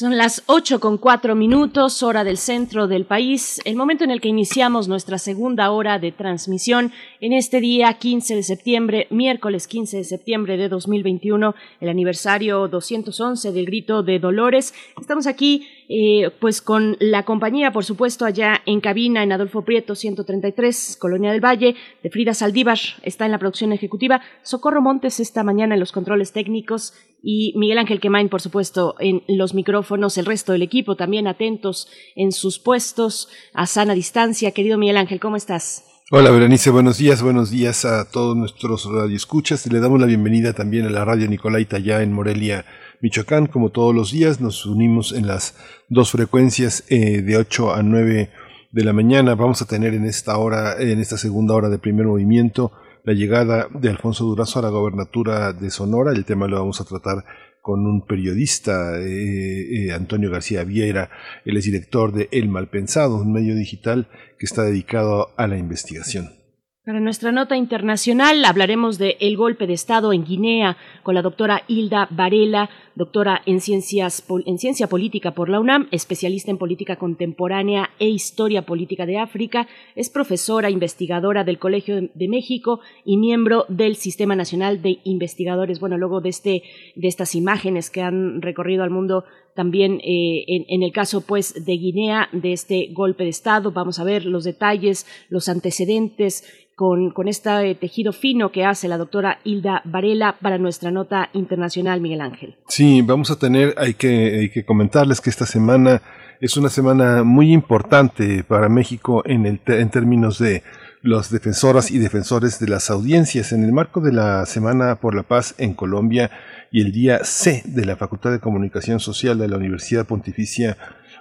Son 0.00 0.16
las 0.16 0.44
8 0.46 0.80
con 0.80 0.96
cuatro 0.96 1.34
minutos, 1.34 2.02
hora 2.02 2.24
del 2.24 2.38
centro 2.38 2.88
del 2.88 3.04
país, 3.04 3.60
el 3.66 3.76
momento 3.76 4.02
en 4.02 4.10
el 4.10 4.22
que 4.22 4.28
iniciamos 4.28 4.88
nuestra 4.88 5.18
segunda 5.18 5.70
hora 5.72 5.98
de 5.98 6.10
transmisión 6.10 6.90
en 7.20 7.34
este 7.34 7.60
día 7.60 7.92
15 7.92 8.34
de 8.34 8.42
septiembre, 8.42 9.08
miércoles 9.10 9.66
15 9.66 9.98
de 9.98 10.04
septiembre 10.04 10.56
de 10.56 10.70
2021, 10.70 11.54
el 11.82 11.88
aniversario 11.90 12.66
211 12.66 13.52
del 13.52 13.66
Grito 13.66 14.02
de 14.02 14.18
Dolores. 14.18 14.72
Estamos 14.98 15.26
aquí 15.26 15.68
eh, 15.92 16.30
pues 16.38 16.62
con 16.62 16.96
la 17.00 17.24
compañía, 17.24 17.72
por 17.72 17.84
supuesto, 17.84 18.24
allá 18.24 18.62
en 18.64 18.80
cabina 18.80 19.24
en 19.24 19.32
Adolfo 19.32 19.64
Prieto 19.64 19.96
133, 19.96 20.96
Colonia 21.00 21.32
del 21.32 21.44
Valle, 21.44 21.74
de 22.00 22.10
Frida 22.10 22.32
Saldívar, 22.32 22.78
está 23.02 23.24
en 23.24 23.32
la 23.32 23.38
producción 23.38 23.72
ejecutiva, 23.72 24.20
Socorro 24.44 24.80
Montes 24.80 25.18
esta 25.18 25.42
mañana 25.42 25.74
en 25.74 25.80
los 25.80 25.90
controles 25.90 26.30
técnicos 26.30 26.94
y 27.24 27.54
Miguel 27.56 27.78
Ángel 27.78 27.98
Quemain, 27.98 28.28
por 28.28 28.40
supuesto, 28.40 28.94
en 29.00 29.24
los 29.26 29.52
micrófonos, 29.52 30.16
el 30.16 30.26
resto 30.26 30.52
del 30.52 30.62
equipo 30.62 30.94
también 30.94 31.26
atentos 31.26 31.88
en 32.14 32.30
sus 32.30 32.60
puestos 32.60 33.28
a 33.52 33.66
sana 33.66 33.94
distancia. 33.94 34.52
Querido 34.52 34.78
Miguel 34.78 34.96
Ángel, 34.96 35.18
¿cómo 35.18 35.34
estás? 35.34 35.84
Hola 36.12 36.30
Berenice, 36.30 36.70
buenos 36.70 36.98
días, 36.98 37.22
buenos 37.22 37.50
días 37.50 37.84
a 37.84 38.08
todos 38.08 38.36
nuestros 38.36 38.84
radioescuchas. 38.84 39.66
Le 39.66 39.80
damos 39.80 40.00
la 40.00 40.06
bienvenida 40.06 40.52
también 40.52 40.86
a 40.86 40.90
la 40.90 41.04
radio 41.04 41.28
Nicolaita 41.28 41.78
ya 41.78 42.02
en 42.02 42.12
Morelia, 42.12 42.64
Michoacán. 43.00 43.46
Como 43.46 43.70
todos 43.70 43.94
los 43.94 44.12
días, 44.12 44.40
nos 44.40 44.66
unimos 44.66 45.12
en 45.12 45.26
las 45.26 45.54
dos 45.88 46.10
frecuencias 46.10 46.84
eh, 46.88 47.22
de 47.22 47.36
8 47.36 47.74
a 47.74 47.82
9 47.82 48.30
de 48.72 48.84
la 48.84 48.92
mañana. 48.92 49.34
Vamos 49.34 49.62
a 49.62 49.66
tener 49.66 49.94
en 49.94 50.04
esta 50.04 50.36
hora, 50.36 50.80
en 50.80 51.00
esta 51.00 51.16
segunda 51.16 51.54
hora 51.54 51.68
de 51.68 51.78
primer 51.78 52.06
movimiento, 52.06 52.72
la 53.04 53.12
llegada 53.12 53.68
de 53.72 53.88
Alfonso 53.88 54.24
Durazo 54.24 54.58
a 54.58 54.62
la 54.62 54.68
gobernatura 54.68 55.52
de 55.52 55.70
Sonora. 55.70 56.12
El 56.12 56.24
tema 56.24 56.46
lo 56.46 56.58
vamos 56.58 56.80
a 56.80 56.84
tratar 56.84 57.24
con 57.62 57.86
un 57.86 58.06
periodista, 58.06 58.98
eh, 59.00 59.88
eh, 59.88 59.92
Antonio 59.92 60.30
García 60.30 60.64
Viera, 60.64 61.10
él 61.44 61.56
es 61.56 61.64
director 61.64 62.12
de 62.12 62.28
El 62.32 62.48
Malpensado, 62.48 63.16
un 63.16 63.32
medio 63.32 63.54
digital 63.54 64.08
que 64.38 64.46
está 64.46 64.62
dedicado 64.62 65.28
a 65.36 65.46
la 65.46 65.58
investigación. 65.58 66.39
Para 66.82 66.98
nuestra 66.98 67.30
nota 67.30 67.58
internacional 67.58 68.42
hablaremos 68.46 68.96
de 68.96 69.18
el 69.20 69.36
golpe 69.36 69.66
de 69.66 69.74
Estado 69.74 70.14
en 70.14 70.24
Guinea 70.24 70.78
con 71.02 71.14
la 71.14 71.20
doctora 71.20 71.62
Hilda 71.68 72.08
Varela, 72.10 72.70
doctora 72.94 73.42
en, 73.44 73.60
ciencias, 73.60 74.24
en 74.46 74.58
ciencia 74.58 74.86
política 74.86 75.32
por 75.32 75.50
la 75.50 75.60
UNAM, 75.60 75.88
especialista 75.90 76.50
en 76.50 76.56
política 76.56 76.96
contemporánea 76.96 77.90
e 77.98 78.08
historia 78.08 78.64
política 78.64 79.04
de 79.04 79.18
África, 79.18 79.68
es 79.94 80.08
profesora 80.08 80.70
investigadora 80.70 81.44
del 81.44 81.58
Colegio 81.58 82.08
de 82.14 82.28
México 82.28 82.80
y 83.04 83.18
miembro 83.18 83.66
del 83.68 83.96
Sistema 83.96 84.34
Nacional 84.34 84.80
de 84.80 85.00
Investigadores. 85.04 85.80
Bueno, 85.80 85.98
luego 85.98 86.22
de, 86.22 86.30
este, 86.30 86.62
de 86.96 87.08
estas 87.08 87.34
imágenes 87.34 87.90
que 87.90 88.00
han 88.00 88.40
recorrido 88.40 88.84
al 88.84 88.90
mundo 88.90 89.24
también 89.54 90.00
eh, 90.04 90.44
en, 90.46 90.82
el 90.82 90.92
caso 90.92 91.20
pues 91.22 91.54
de 91.64 91.72
Guinea 91.72 92.28
de 92.32 92.52
este 92.52 92.88
golpe 92.92 93.24
de 93.24 93.30
estado 93.30 93.72
vamos 93.72 93.98
a 93.98 94.04
ver 94.04 94.24
los 94.24 94.44
detalles 94.44 95.06
los 95.28 95.48
antecedentes 95.48 96.44
con, 96.80 97.10
con 97.10 97.28
este 97.28 97.74
tejido 97.74 98.14
fino 98.14 98.50
que 98.52 98.64
hace 98.64 98.88
la 98.88 98.96
doctora 98.96 99.38
Hilda 99.44 99.82
Varela 99.84 100.38
para 100.40 100.56
nuestra 100.56 100.90
nota 100.90 101.28
internacional, 101.34 102.00
Miguel 102.00 102.22
Ángel. 102.22 102.56
Sí, 102.68 103.02
vamos 103.02 103.30
a 103.30 103.38
tener, 103.38 103.74
hay 103.76 103.92
que, 103.92 104.38
hay 104.40 104.48
que 104.48 104.64
comentarles 104.64 105.20
que 105.20 105.28
esta 105.28 105.44
semana 105.44 106.00
es 106.40 106.56
una 106.56 106.70
semana 106.70 107.22
muy 107.22 107.52
importante 107.52 108.44
para 108.44 108.70
México 108.70 109.22
en, 109.26 109.44
el, 109.44 109.60
en 109.66 109.90
términos 109.90 110.38
de 110.38 110.62
los 111.02 111.30
defensoras 111.30 111.90
y 111.90 111.98
defensores 111.98 112.58
de 112.58 112.68
las 112.68 112.90
audiencias. 112.90 113.52
En 113.52 113.62
el 113.62 113.72
marco 113.72 114.00
de 114.00 114.12
la 114.12 114.46
Semana 114.46 114.96
por 114.96 115.14
la 115.14 115.22
Paz 115.22 115.54
en 115.58 115.74
Colombia 115.74 116.30
y 116.70 116.82
el 116.82 116.92
día 116.92 117.24
C 117.24 117.62
de 117.64 117.84
la 117.84 117.96
Facultad 117.96 118.30
de 118.30 118.40
Comunicación 118.40 119.00
Social 119.00 119.38
de 119.38 119.48
la 119.48 119.56
Universidad 119.56 120.06
Pontificia 120.06 120.76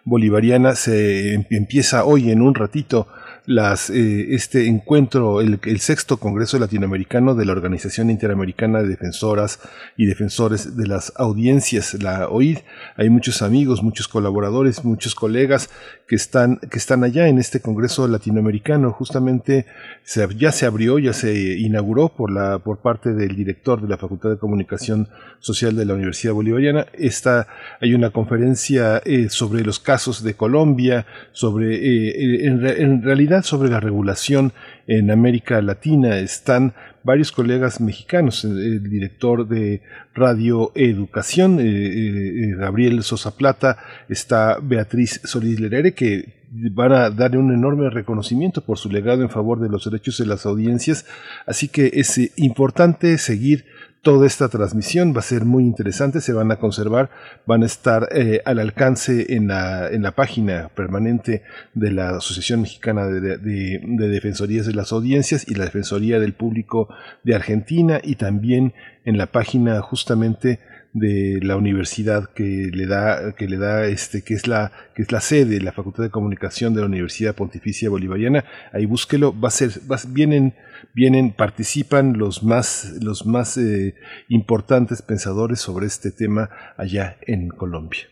Bolivariana 0.06 0.76
se 0.76 1.34
em, 1.34 1.46
empieza 1.50 2.06
hoy 2.06 2.32
en 2.32 2.42
un 2.42 2.56
ratito 2.56 3.08
las, 3.46 3.90
eh, 3.90 4.36
este 4.36 4.68
encuentro, 4.68 5.42
el, 5.42 5.60
el, 5.64 5.80
sexto 5.80 6.18
Congreso 6.18 6.60
Latinoamericano 6.60 7.34
de 7.34 7.46
la 7.46 7.54
Organización 7.54 8.12
Interamericana 8.12 8.82
de 8.82 8.90
Defensoras 8.90 9.60
y 9.98 10.06
Defensores 10.06 10.78
de 10.78 10.88
las 10.88 11.14
Audiencias, 11.16 11.96
la 11.96 12.28
OID. 12.28 12.60
Hay 12.96 13.10
muchos 13.10 13.42
amigos, 13.42 13.82
muchos 13.82 14.08
colaboradores, 14.08 14.86
muchos 14.86 15.16
colegas 15.16 15.70
que 16.10 16.16
están, 16.16 16.58
que 16.58 16.80
están 16.80 17.04
allá 17.04 17.28
en 17.28 17.38
este 17.38 17.60
Congreso 17.62 18.08
Latinoamericano. 18.08 18.92
Justamente 18.92 19.68
se, 20.02 20.28
ya 20.36 20.52
se 20.52 20.66
abrió, 20.66 20.98
ya 20.98 21.14
se 21.14 21.60
inauguró 21.60 22.10
por, 22.10 22.32
la, 22.32 22.58
por 22.58 22.80
parte 22.80 23.14
del 23.14 23.36
director 23.36 23.80
de 23.80 23.88
la 23.88 23.98
Facultad 24.00 24.32
de 24.32 24.40
Comunicación 24.40 25.08
Social 25.38 25.76
de 25.76 25.86
la 25.86 25.94
Universidad 25.94 26.34
Bolivariana. 26.34 26.88
Esta, 26.94 27.48
hay 27.80 27.94
una 27.94 28.10
conferencia 28.10 29.04
eh, 29.06 29.30
sobre 29.30 29.64
los 29.64 29.80
casos 29.80 30.24
de 30.24 30.34
Colombia, 30.34 31.06
sobre, 31.32 31.76
eh, 31.76 32.48
en, 32.48 32.66
en 32.66 33.04
realidad, 33.04 33.44
sobre 33.44 33.70
la 33.70 33.80
regulación 33.80 34.52
en 34.88 35.12
América 35.12 35.62
Latina. 35.62 36.18
Están 36.18 36.74
varios 37.04 37.32
colegas 37.32 37.82
mexicanos, 37.82 38.44
el 38.44 38.90
director 38.90 39.48
de 39.48 39.82
Radio 40.14 40.72
Educación, 40.76 41.60
eh, 41.60 41.66
eh, 41.66 42.56
Gabriel 42.56 43.04
Sosa 43.04 43.36
Plata, 43.36 43.78
está 44.10 44.60
Beatriz 44.62 45.22
Solís 45.24 45.60
Lerere, 45.60 45.94
que 45.94 46.40
van 46.52 46.92
a 46.92 47.10
darle 47.10 47.38
un 47.38 47.54
enorme 47.54 47.90
reconocimiento 47.90 48.62
por 48.62 48.78
su 48.78 48.90
legado 48.90 49.22
en 49.22 49.30
favor 49.30 49.60
de 49.60 49.70
los 49.70 49.86
derechos 49.86 50.18
de 50.18 50.26
las 50.26 50.46
audiencias. 50.46 51.06
Así 51.46 51.68
que 51.68 51.92
es 51.94 52.18
eh, 52.18 52.32
importante 52.38 53.18
seguir 53.18 53.66
Toda 54.02 54.28
esta 54.28 54.48
transmisión 54.48 55.14
va 55.14 55.20
a 55.20 55.24
ser 55.24 55.44
muy 55.44 55.64
interesante, 55.64 56.22
se 56.22 56.32
van 56.32 56.52
a 56.54 56.56
conservar, 56.56 57.10
van 57.46 57.64
a 57.64 57.66
estar 57.66 58.08
eh, 58.14 58.42
al 58.46 58.60
alcance 58.60 59.36
en 59.36 59.50
la, 59.50 59.90
en 59.90 60.04
la 60.04 60.12
página 60.12 60.70
permanente 60.70 61.44
de 61.74 61.92
la 61.92 62.12
Asociación 62.12 62.62
Mexicana 62.62 63.08
de, 63.08 63.38
de, 63.38 64.08
Defensorías 64.08 64.66
de 64.66 64.74
las 64.74 64.94
Audiencias 64.94 65.46
y 65.50 65.56
la 65.56 65.66
Defensoría 65.66 66.22
del 66.22 66.34
Público 66.34 66.88
de 67.24 67.36
Argentina 67.36 68.00
y 68.02 68.16
también 68.16 68.74
en 69.04 69.18
la 69.18 69.26
página 69.26 69.82
justamente 69.82 70.60
de 70.94 71.40
la 71.44 71.58
universidad 71.58 72.30
que 72.30 72.72
le 72.74 72.88
da 72.88 73.34
que 73.34 73.48
le 73.48 73.58
da 73.58 73.86
este 73.86 74.24
que 74.24 74.34
es 74.34 74.48
la 74.48 74.72
que 74.96 75.04
es 75.04 75.12
la 75.12 75.22
sede 75.22 75.62
la 75.62 75.72
Facultad 75.72 76.04
de 76.04 76.10
Comunicación 76.10 76.74
de 76.74 76.80
la 76.80 76.88
Universidad 76.88 77.36
Pontificia 77.36 77.90
Bolivariana. 77.90 78.46
Ahí 78.72 78.86
búsquelo 78.86 79.38
va 79.40 79.50
a 79.50 79.52
ser 79.52 79.72
va, 79.92 80.00
vienen 80.08 80.56
vienen, 80.94 81.34
participan 81.34 82.18
los 82.18 82.44
más, 82.44 82.94
los 83.02 83.26
más 83.26 83.58
eh, 83.58 83.96
importantes 84.28 85.02
pensadores 85.02 85.60
sobre 85.60 85.88
este 85.88 86.12
tema 86.12 86.50
allá 86.78 87.18
en 87.28 87.50
Colombia. 87.50 88.08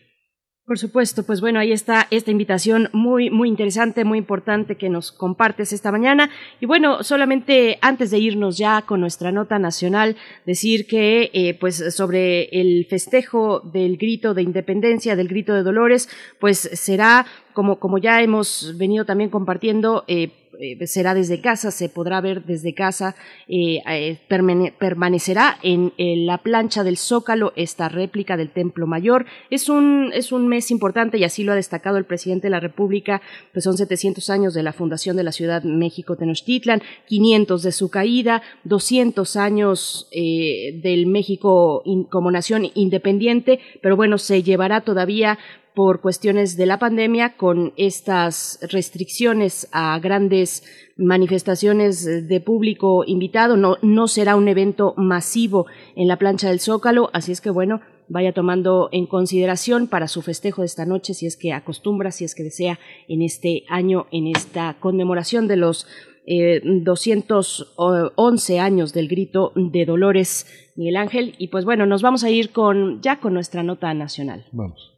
Por 0.68 0.78
supuesto, 0.78 1.22
pues 1.22 1.40
bueno, 1.40 1.60
ahí 1.60 1.72
está 1.72 2.08
esta 2.10 2.30
invitación 2.30 2.90
muy, 2.92 3.30
muy 3.30 3.48
interesante, 3.48 4.04
muy 4.04 4.18
importante 4.18 4.76
que 4.76 4.90
nos 4.90 5.12
compartes 5.12 5.72
esta 5.72 5.90
mañana. 5.90 6.28
Y 6.60 6.66
bueno, 6.66 7.02
solamente 7.02 7.78
antes 7.80 8.10
de 8.10 8.18
irnos 8.18 8.58
ya 8.58 8.82
con 8.82 9.00
nuestra 9.00 9.32
nota 9.32 9.58
nacional, 9.58 10.16
decir 10.44 10.86
que 10.86 11.30
eh, 11.32 11.56
pues 11.58 11.82
sobre 11.96 12.50
el 12.50 12.84
festejo 12.84 13.60
del 13.60 13.96
grito 13.96 14.34
de 14.34 14.42
independencia, 14.42 15.16
del 15.16 15.28
grito 15.28 15.54
de 15.54 15.62
Dolores, 15.62 16.10
pues 16.38 16.58
será 16.58 17.24
como, 17.54 17.80
como 17.80 17.96
ya 17.96 18.20
hemos 18.20 18.76
venido 18.76 19.06
también 19.06 19.30
compartiendo, 19.30 20.04
eh, 20.06 20.47
eh, 20.60 20.86
será 20.88 21.14
desde 21.14 21.40
casa, 21.40 21.70
se 21.70 21.88
podrá 21.88 22.20
ver 22.20 22.44
desde 22.44 22.74
casa, 22.74 23.14
eh, 23.46 23.80
eh 23.88 24.18
permanecerá 24.26 25.56
en, 25.62 25.92
la 25.98 26.38
plancha 26.38 26.82
del 26.82 26.96
Zócalo 26.96 27.52
esta 27.54 27.88
réplica 27.88 28.36
del 28.36 28.50
Templo 28.50 28.88
Mayor. 28.88 29.26
Es 29.50 29.68
un, 29.68 30.10
es 30.12 30.32
un 30.32 30.48
mes 30.48 30.72
importante 30.72 31.16
y 31.16 31.22
así 31.24 31.44
lo 31.44 31.52
ha 31.52 31.54
destacado 31.54 31.96
el 31.96 32.06
presidente 32.06 32.48
de 32.48 32.50
la 32.50 32.60
República, 32.60 33.22
pues 33.52 33.64
son 33.64 33.76
700 33.76 34.28
años 34.30 34.54
de 34.54 34.64
la 34.64 34.72
fundación 34.72 35.16
de 35.16 35.22
la 35.22 35.32
Ciudad 35.32 35.62
México 35.62 36.16
Tenochtitlan, 36.16 36.82
500 37.06 37.62
de 37.62 37.72
su 37.72 37.88
caída, 37.88 38.42
200 38.64 39.36
años 39.36 40.08
del 40.12 41.06
México 41.06 41.84
como 42.10 42.30
nación 42.30 42.68
independiente, 42.74 43.60
pero 43.80 43.96
bueno, 43.96 44.18
se 44.18 44.42
llevará 44.42 44.80
todavía 44.80 45.38
por 45.78 46.00
cuestiones 46.00 46.56
de 46.56 46.66
la 46.66 46.80
pandemia 46.80 47.36
con 47.36 47.72
estas 47.76 48.58
restricciones 48.68 49.68
a 49.70 49.96
grandes 50.00 50.64
manifestaciones 50.96 52.26
de 52.26 52.40
público 52.40 53.04
invitado. 53.06 53.56
No, 53.56 54.08
será 54.08 54.34
un 54.34 54.48
evento 54.48 54.94
masivo 54.96 55.66
en 55.94 56.08
la 56.08 56.16
plancha 56.16 56.48
del 56.48 56.58
Zócalo, 56.58 57.10
así 57.12 57.30
es 57.30 57.40
que 57.40 57.50
bueno, 57.50 57.80
vaya 58.08 58.32
tomando 58.32 58.88
en 58.90 59.06
consideración 59.06 59.86
para 59.86 60.08
su 60.08 60.20
festejo 60.20 60.62
de 60.62 60.66
esta 60.66 60.84
noche, 60.84 61.14
si 61.14 61.26
es 61.26 61.36
que 61.36 61.52
acostumbra, 61.52 62.10
si 62.10 62.24
es 62.24 62.34
que 62.34 62.42
desea 62.42 62.80
en 63.06 63.22
este 63.22 63.62
año, 63.68 64.08
en 64.10 64.26
esta 64.26 64.78
conmemoración 64.80 65.46
de 65.46 65.58
los 65.58 65.86
eh, 66.26 66.60
211 66.64 68.58
años 68.58 68.92
del 68.92 69.06
grito 69.06 69.52
de 69.54 69.84
Dolores 69.86 70.44
Miguel 70.74 70.96
Ángel. 70.96 71.36
Y 71.38 71.48
pues 71.48 71.64
bueno, 71.64 71.86
nos 71.86 72.02
vamos 72.02 72.24
a 72.24 72.30
ir 72.30 72.50
con 72.50 73.00
ya 73.00 73.20
con 73.20 73.32
nuestra 73.32 73.62
nota 73.62 73.94
nacional. 73.94 74.44
Vamos. 74.50 74.97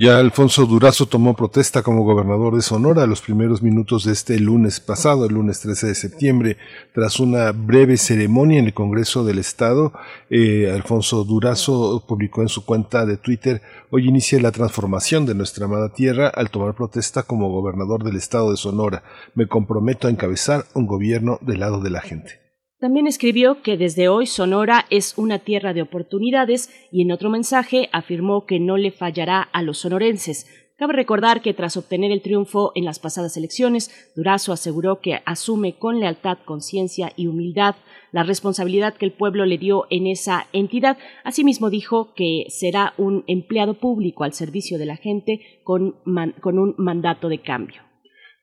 ya 0.00 0.18
Alfonso 0.18 0.64
Durazo 0.64 1.06
tomó 1.06 1.34
protesta 1.34 1.82
como 1.82 2.04
gobernador 2.04 2.54
de 2.54 2.62
Sonora 2.62 3.02
a 3.02 3.06
los 3.08 3.20
primeros 3.20 3.62
minutos 3.62 4.04
de 4.04 4.12
este 4.12 4.38
lunes 4.38 4.78
pasado, 4.78 5.26
el 5.26 5.34
lunes 5.34 5.58
13 5.58 5.88
de 5.88 5.94
septiembre, 5.96 6.56
tras 6.94 7.18
una 7.18 7.50
breve 7.50 7.96
ceremonia 7.96 8.60
en 8.60 8.66
el 8.66 8.74
Congreso 8.74 9.24
del 9.24 9.40
Estado. 9.40 9.92
Eh, 10.30 10.70
Alfonso 10.72 11.24
Durazo 11.24 12.04
publicó 12.06 12.42
en 12.42 12.48
su 12.48 12.64
cuenta 12.64 13.06
de 13.06 13.16
Twitter, 13.16 13.60
hoy 13.90 14.08
inicia 14.08 14.40
la 14.40 14.52
transformación 14.52 15.26
de 15.26 15.34
nuestra 15.34 15.64
amada 15.64 15.92
tierra 15.92 16.28
al 16.28 16.50
tomar 16.50 16.74
protesta 16.74 17.24
como 17.24 17.50
gobernador 17.50 18.04
del 18.04 18.14
Estado 18.14 18.52
de 18.52 18.56
Sonora. 18.56 19.02
Me 19.34 19.48
comprometo 19.48 20.06
a 20.06 20.12
encabezar 20.12 20.64
un 20.74 20.86
gobierno 20.86 21.38
del 21.40 21.58
lado 21.58 21.80
de 21.80 21.90
la 21.90 22.02
gente. 22.02 22.47
También 22.80 23.08
escribió 23.08 23.60
que 23.62 23.76
desde 23.76 24.08
hoy 24.08 24.26
Sonora 24.26 24.86
es 24.88 25.18
una 25.18 25.40
tierra 25.40 25.74
de 25.74 25.82
oportunidades 25.82 26.70
y 26.92 27.02
en 27.02 27.10
otro 27.10 27.28
mensaje 27.28 27.88
afirmó 27.92 28.46
que 28.46 28.60
no 28.60 28.76
le 28.76 28.92
fallará 28.92 29.42
a 29.42 29.62
los 29.62 29.78
sonorenses. 29.78 30.46
Cabe 30.76 30.92
recordar 30.92 31.42
que 31.42 31.54
tras 31.54 31.76
obtener 31.76 32.12
el 32.12 32.22
triunfo 32.22 32.70
en 32.76 32.84
las 32.84 33.00
pasadas 33.00 33.36
elecciones, 33.36 34.12
Durazo 34.14 34.52
aseguró 34.52 35.00
que 35.00 35.18
asume 35.26 35.72
con 35.72 35.98
lealtad, 35.98 36.38
conciencia 36.44 37.12
y 37.16 37.26
humildad 37.26 37.74
la 38.12 38.22
responsabilidad 38.22 38.94
que 38.94 39.06
el 39.06 39.12
pueblo 39.12 39.44
le 39.44 39.58
dio 39.58 39.88
en 39.90 40.06
esa 40.06 40.46
entidad. 40.52 40.98
Asimismo 41.24 41.70
dijo 41.70 42.14
que 42.14 42.46
será 42.48 42.94
un 42.96 43.24
empleado 43.26 43.74
público 43.74 44.22
al 44.22 44.34
servicio 44.34 44.78
de 44.78 44.86
la 44.86 44.96
gente 44.96 45.40
con, 45.64 45.96
con 46.40 46.60
un 46.60 46.76
mandato 46.78 47.28
de 47.28 47.40
cambio. 47.40 47.87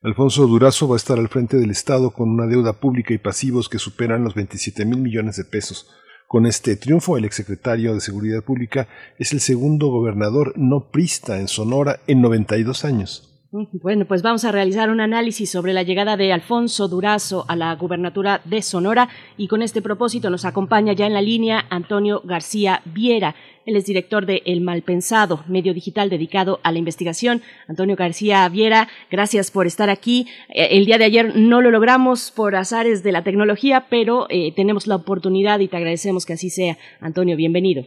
Alfonso 0.06 0.46
Durazo 0.46 0.86
va 0.86 0.94
a 0.94 0.98
estar 0.98 1.18
al 1.18 1.26
frente 1.26 1.56
del 1.56 1.72
Estado 1.72 2.12
con 2.12 2.30
una 2.30 2.46
deuda 2.46 2.74
pública 2.74 3.12
y 3.12 3.18
pasivos 3.18 3.68
que 3.68 3.80
superan 3.80 4.22
los 4.22 4.36
27 4.36 4.84
mil 4.84 4.98
millones 4.98 5.34
de 5.34 5.44
pesos. 5.44 5.90
Con 6.28 6.46
este 6.46 6.76
triunfo, 6.76 7.18
el 7.18 7.24
exsecretario 7.24 7.92
de 7.92 8.00
Seguridad 8.00 8.44
Pública 8.44 8.86
es 9.18 9.32
el 9.32 9.40
segundo 9.40 9.88
gobernador 9.88 10.52
no 10.54 10.92
prista 10.92 11.40
en 11.40 11.48
Sonora 11.48 11.98
en 12.06 12.20
92 12.20 12.84
años. 12.84 13.35
Bueno, 13.52 14.06
pues 14.06 14.22
vamos 14.22 14.44
a 14.44 14.50
realizar 14.50 14.90
un 14.90 15.00
análisis 15.00 15.50
sobre 15.50 15.72
la 15.72 15.84
llegada 15.84 16.16
de 16.16 16.32
Alfonso 16.32 16.88
Durazo 16.88 17.44
a 17.48 17.54
la 17.54 17.74
gubernatura 17.76 18.40
de 18.44 18.60
Sonora 18.60 19.08
y 19.36 19.46
con 19.46 19.62
este 19.62 19.80
propósito 19.80 20.30
nos 20.30 20.44
acompaña 20.44 20.94
ya 20.94 21.06
en 21.06 21.14
la 21.14 21.22
línea 21.22 21.64
Antonio 21.70 22.22
García 22.24 22.80
Viera. 22.84 23.36
Él 23.64 23.76
es 23.76 23.86
director 23.86 24.26
de 24.26 24.42
El 24.46 24.62
Malpensado, 24.62 25.44
medio 25.46 25.74
digital 25.74 26.10
dedicado 26.10 26.58
a 26.64 26.72
la 26.72 26.78
investigación. 26.78 27.40
Antonio 27.68 27.94
García 27.94 28.48
Viera, 28.48 28.88
gracias 29.10 29.52
por 29.52 29.66
estar 29.66 29.90
aquí. 29.90 30.26
Eh, 30.48 30.68
el 30.72 30.84
día 30.84 30.98
de 30.98 31.04
ayer 31.04 31.36
no 31.36 31.60
lo 31.62 31.70
logramos 31.70 32.32
por 32.32 32.56
azares 32.56 33.04
de 33.04 33.12
la 33.12 33.22
tecnología, 33.22 33.86
pero 33.88 34.26
eh, 34.28 34.52
tenemos 34.56 34.88
la 34.88 34.96
oportunidad 34.96 35.60
y 35.60 35.68
te 35.68 35.76
agradecemos 35.76 36.26
que 36.26 36.32
así 36.32 36.50
sea. 36.50 36.78
Antonio, 37.00 37.36
bienvenido. 37.36 37.84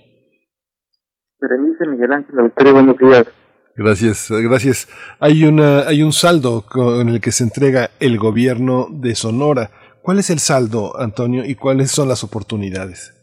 Berenice 1.41 1.85
Miguel 1.85 2.13
Ángel, 2.13 2.73
buenos 2.73 2.97
días. 2.97 3.38
Gracias, 3.79 4.29
gracias. 4.29 4.89
Hay 5.21 5.45
una, 5.45 5.87
hay 5.87 6.03
un 6.03 6.11
saldo 6.11 6.65
con 6.67 7.07
el 7.07 7.21
que 7.21 7.31
se 7.31 7.45
entrega 7.45 7.91
el 8.01 8.17
gobierno 8.17 8.87
de 8.91 9.15
Sonora. 9.15 9.69
¿Cuál 10.01 10.19
es 10.19 10.29
el 10.29 10.39
saldo, 10.39 10.99
Antonio, 10.99 11.45
y 11.45 11.55
cuáles 11.55 11.89
son 11.89 12.09
las 12.09 12.25
oportunidades? 12.25 13.15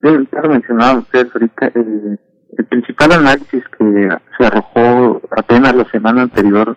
Bien, 0.00 0.26
ya 0.32 0.48
mencionaba 0.48 1.00
usted 1.00 1.28
ahorita, 1.34 1.66
el, 1.74 2.18
el 2.56 2.64
principal 2.64 3.12
análisis 3.12 3.62
que 3.76 4.08
se 4.38 4.46
arrojó 4.46 5.20
apenas 5.36 5.74
la 5.74 5.84
semana 5.90 6.22
anterior 6.22 6.74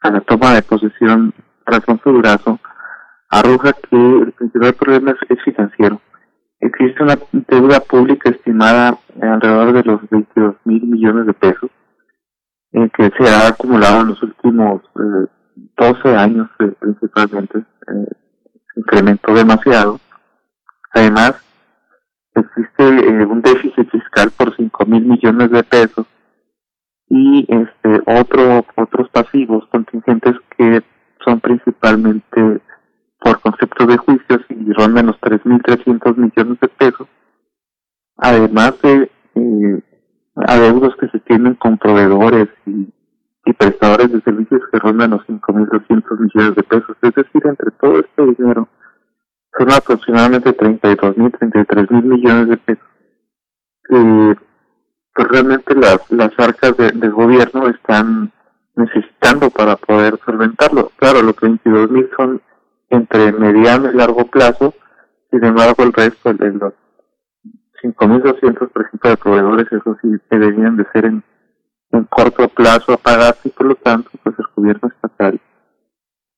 a 0.00 0.10
la 0.10 0.20
toma 0.22 0.52
de 0.54 0.62
posesión 0.62 1.32
Alfonso 1.64 2.10
Durazo 2.10 2.58
arroja 3.30 3.72
que 3.88 3.96
el 3.96 4.32
principal 4.32 4.74
problema 4.74 5.14
es, 5.28 5.42
financiero. 5.44 6.00
Existe 6.58 7.04
una 7.04 7.16
deuda 7.48 7.78
pública 7.78 8.30
estimada 8.30 8.98
alrededor 9.22 9.74
de 9.74 9.82
los 9.84 10.10
22 10.10 10.56
mil 10.64 10.82
millones 10.86 11.26
de 11.26 11.32
pesos 11.32 11.70
que 12.94 13.10
se 13.18 13.30
ha 13.30 13.48
acumulado 13.48 14.02
en 14.02 14.08
los 14.08 14.22
últimos 14.22 14.82
eh, 14.96 15.26
12 15.78 16.08
años 16.16 16.48
eh, 16.60 16.72
principalmente, 16.78 17.58
eh, 17.58 18.08
incrementó 18.76 19.34
demasiado. 19.34 19.98
Además, 20.92 21.34
existe 22.34 22.84
eh, 22.84 23.24
un 23.24 23.40
déficit 23.42 23.90
fiscal 23.90 24.30
por 24.36 24.54
5 24.54 24.86
mil 24.86 25.04
millones 25.04 25.50
de 25.50 25.62
pesos 25.62 26.06
y 27.08 27.46
este 27.48 28.00
otro 28.06 28.66
otros 28.76 29.08
pasivos 29.10 29.66
contingentes 29.70 30.34
que 30.56 30.82
son 31.24 31.40
principalmente 31.40 32.60
por 33.20 33.40
concepto 33.40 33.86
de 33.86 33.96
juicios 33.96 34.40
y 34.48 34.72
rondan 34.72 35.06
los 35.06 35.20
3.300 35.20 36.16
millones 36.16 36.60
de 36.60 36.68
pesos, 36.68 37.08
además 38.16 38.74
de 38.82 39.10
adeudos 40.36 40.94
que 40.96 41.08
se 41.08 41.18
tienen 41.20 41.54
con 41.54 41.78
proveedores 41.78 42.48
y, 42.66 42.92
prestadores 43.58 44.12
de 44.12 44.20
servicios 44.22 44.60
que 44.70 44.78
rondan 44.80 45.12
los 45.12 45.22
5.200 45.26 46.18
millones 46.18 46.56
de 46.56 46.62
pesos. 46.64 46.96
Es 47.00 47.14
decir, 47.14 47.42
entre 47.44 47.70
todo 47.80 48.00
este 48.00 48.26
dinero 48.36 48.68
son 49.56 49.72
aproximadamente 49.72 50.54
32.000, 50.54 51.38
33.000 51.38 52.02
millones 52.02 52.48
de 52.48 52.56
pesos. 52.56 52.84
Y 53.88 54.34
pues 55.14 55.28
realmente 55.28 55.74
las, 55.76 56.10
las 56.10 56.32
arcas 56.38 56.76
del 56.76 57.12
gobierno 57.12 57.68
están 57.68 58.32
necesitando 58.74 59.48
para 59.50 59.76
poder 59.76 60.18
solventarlo. 60.26 60.90
Claro, 60.96 61.22
los 61.22 61.36
22.000 61.36 62.10
son 62.16 62.42
entre 62.90 63.32
mediano 63.32 63.90
y 63.90 63.94
largo 63.94 64.26
plazo, 64.26 64.74
sin 65.30 65.44
embargo 65.44 65.82
el 65.84 65.92
resto 65.92 66.34
de 66.34 66.52
los 66.52 66.74
5.200, 67.94 68.70
por 68.70 68.86
ejemplo, 68.86 69.10
de 69.10 69.16
proveedores, 69.16 69.66
eso 69.72 69.96
sí, 70.02 70.08
deberían 70.30 70.76
de 70.76 70.86
ser 70.92 71.06
en, 71.06 71.22
en 71.92 72.04
corto 72.04 72.48
plazo 72.48 72.92
a 72.92 72.96
pagar 72.96 73.36
y 73.44 73.50
por 73.50 73.66
lo 73.66 73.74
tanto, 73.76 74.10
pues 74.22 74.34
el 74.38 74.46
gobierno 74.54 74.88
estatal, 74.88 75.40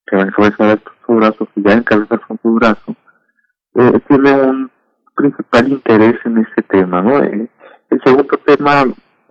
que 0.05 0.15
va 0.15 0.23
a 0.23 0.25
encabezar 0.27 0.79
su 1.05 1.13
brazo, 1.13 1.47
que 1.53 1.61
ya 1.61 1.73
encabeza 1.73 2.19
su 2.41 2.53
brazo, 2.53 2.95
eh, 3.75 3.99
tiene 4.07 4.33
un 4.33 4.71
principal 5.15 5.67
interés 5.69 6.15
en 6.25 6.37
este 6.39 6.61
tema, 6.63 7.01
¿no? 7.01 7.23
Eh, 7.23 7.49
el 7.89 8.01
segundo 8.03 8.37
tema, 8.45 8.83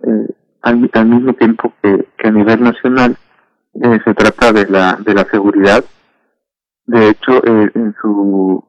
eh, 0.03 0.35
al, 0.61 0.77
mismo 0.77 1.33
tiempo 1.33 1.73
que, 1.81 2.07
que 2.17 2.27
a 2.27 2.31
nivel 2.31 2.61
nacional, 2.61 3.15
eh, 3.81 3.99
se 4.03 4.13
trata 4.13 4.51
de 4.51 4.67
la, 4.67 4.95
de 4.95 5.13
la 5.13 5.25
seguridad. 5.25 5.83
De 6.85 7.09
hecho, 7.09 7.45
en 7.45 7.95
su 8.01 8.63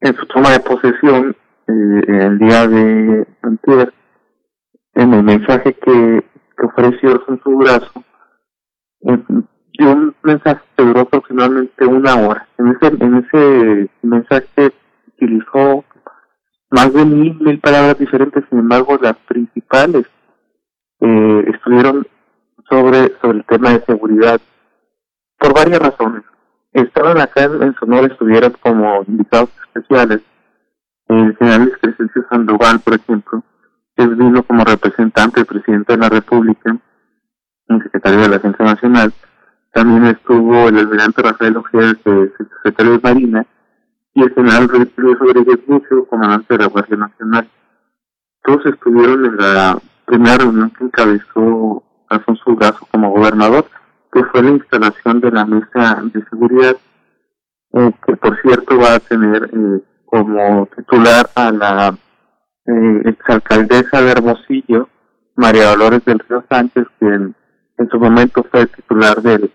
en 0.00 0.14
su 0.16 0.26
toma 0.26 0.50
de 0.50 0.60
posesión, 0.60 1.36
eh, 1.68 2.02
el 2.06 2.38
día 2.38 2.66
de 2.66 3.26
antes 3.42 3.88
en 4.94 5.14
el 5.14 5.22
mensaje 5.22 5.74
que, 5.74 6.24
que 6.56 6.66
ofreció 6.66 7.22
en 7.28 7.40
su 7.42 7.56
brazo, 7.56 8.04
dio 9.78 9.92
un 9.92 10.14
mensaje 10.22 10.62
que 10.76 10.84
duró 10.84 11.00
aproximadamente 11.00 11.86
una 11.86 12.14
hora. 12.16 12.48
En 12.58 12.68
ese, 12.68 13.04
en 13.04 13.14
ese 13.16 13.90
mensaje 14.02 14.72
utilizó 15.08 15.84
más 16.70 16.92
de 16.92 17.04
mil, 17.04 17.38
mil 17.40 17.60
palabras 17.60 17.98
diferentes, 17.98 18.44
sin 18.48 18.60
embargo 18.60 18.98
las 19.00 19.16
principales 19.28 20.06
eh, 21.00 21.44
estuvieron 21.52 22.06
sobre, 22.68 23.12
sobre 23.20 23.38
el 23.38 23.44
tema 23.44 23.70
de 23.70 23.84
seguridad 23.84 24.40
por 25.38 25.54
varias 25.54 25.78
razones. 25.78 26.22
Estaban 26.72 27.18
acá 27.18 27.44
en 27.44 27.74
Sonora, 27.74 28.06
estuvieron 28.06 28.52
como 28.60 29.02
invitados 29.06 29.50
especiales 29.66 30.20
el 31.08 31.36
general 31.36 31.72
Crescencio 31.80 32.24
Sandoval, 32.30 32.80
por 32.80 32.94
ejemplo, 32.94 33.42
es 33.96 34.16
vino 34.16 34.42
como 34.42 34.64
representante 34.64 35.40
del 35.40 35.46
presidente 35.46 35.92
de 35.92 35.98
la 35.98 36.08
República, 36.08 36.76
el 37.68 37.82
secretario 37.82 38.20
de 38.20 38.28
la 38.28 38.36
Agencia 38.36 38.64
Nacional. 38.64 39.12
También 39.72 40.06
estuvo 40.06 40.68
el 40.68 40.78
almirante 40.78 41.22
Rafael 41.22 41.56
Ojeda, 41.56 41.94
secretario 42.02 42.92
de 42.92 43.00
Marina, 43.02 43.46
y 44.14 44.22
el 44.22 44.34
general 44.34 44.68
Luis 44.96 45.18
Rodríguez 45.18 45.58
Mucho, 45.66 46.06
comandante 46.08 46.54
de 46.54 46.58
la 46.58 46.68
Guardia 46.68 46.96
Nacional. 46.96 47.48
Todos 48.42 48.64
estuvieron 48.66 49.24
en 49.26 49.36
la 49.36 49.78
primera 50.06 50.38
reunión 50.38 50.70
que 50.70 50.84
encabezó 50.84 51.82
Alfonso 52.08 52.54
Brazo 52.54 52.86
como 52.90 53.10
gobernador, 53.10 53.66
que 54.12 54.24
fue 54.24 54.42
la 54.42 54.50
instalación 54.50 55.20
de 55.20 55.30
la 55.30 55.44
mesa 55.44 56.00
de 56.12 56.24
seguridad, 56.30 56.76
eh, 57.72 57.92
que 58.06 58.16
por 58.16 58.40
cierto 58.40 58.78
va 58.78 58.94
a 58.94 59.00
tener 59.00 59.50
eh, 59.52 59.82
como 60.06 60.66
titular 60.76 61.26
a 61.34 61.50
la 61.50 61.98
eh, 62.66 63.02
exalcaldesa 63.04 64.00
de 64.00 64.10
Hermosillo, 64.12 64.88
María 65.36 65.70
Dolores 65.70 66.04
del 66.04 66.18
Río 66.20 66.44
Sánchez, 66.48 66.84
quien 66.98 67.34
en 67.78 67.88
su 67.90 67.98
momento 67.98 68.44
fue 68.50 68.66
titular 68.66 69.20
del 69.20 69.50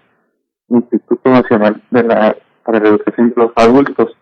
Instituto 0.69 1.29
Nacional 1.29 1.81
de 1.89 2.03
la 2.03 2.35
para 2.63 2.79
la 2.79 2.89
educación 2.89 3.29
de 3.29 3.35
los 3.41 3.51
adultos. 3.55 4.15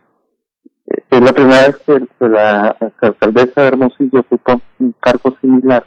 Eh, 0.88 1.04
Es 1.10 1.22
la 1.22 1.34
primera 1.34 1.68
vez 1.68 1.78
que, 1.86 2.00
que 2.18 2.30
la, 2.30 2.76
que 2.80 2.86
la 3.02 3.08
alcaldesa 3.10 3.62
de 3.62 3.68
Hermosillo 3.68 4.20
ocupa 4.22 4.60
un 4.80 4.96
cargo 5.00 5.36
similar. 5.42 5.86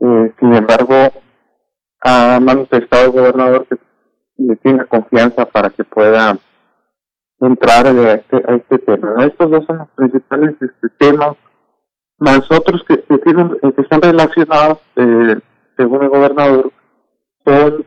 Eh, 0.00 0.34
sin 0.38 0.54
embargo, 0.54 0.94
ha 2.00 2.38
manifestado 2.40 3.04
el 3.06 3.12
gobernador 3.12 3.66
que 3.66 3.76
le 4.38 4.56
tiene 4.56 4.84
confianza 4.86 5.46
para 5.46 5.70
que 5.70 5.84
pueda 5.84 6.36
entrar 7.46 7.86
a 7.86 8.12
este, 8.14 8.36
a 8.36 8.54
este 8.56 8.78
tema. 8.78 9.24
Estos 9.24 9.50
dos 9.50 9.64
son 9.66 9.78
los 9.78 9.88
principales 9.90 10.54
este, 10.60 10.88
temas, 10.98 11.36
más 12.18 12.40
otros 12.50 12.82
que, 12.88 13.02
que, 13.02 13.18
tienen, 13.18 13.56
eh, 13.62 13.72
que 13.72 13.82
están 13.82 14.00
relacionados, 14.02 14.78
eh, 14.96 15.36
según 15.76 16.02
el 16.02 16.08
gobernador, 16.08 16.72
con 17.44 17.84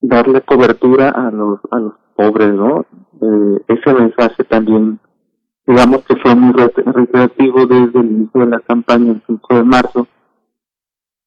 darle 0.00 0.40
cobertura 0.42 1.08
a 1.10 1.30
los, 1.30 1.58
a 1.70 1.78
los 1.78 1.94
pobres, 2.14 2.52
¿no? 2.52 2.80
Eh, 3.22 3.64
ese 3.68 3.94
mensaje 3.94 4.44
también, 4.44 5.00
digamos 5.66 6.04
que 6.04 6.16
fue 6.16 6.34
muy 6.34 6.52
re- 6.52 6.72
reiterativo 6.76 7.66
desde 7.66 7.98
el 8.00 8.06
inicio 8.06 8.40
de 8.40 8.46
la 8.46 8.60
campaña 8.60 9.12
el 9.12 9.22
5 9.26 9.54
de 9.54 9.64
marzo, 9.64 10.06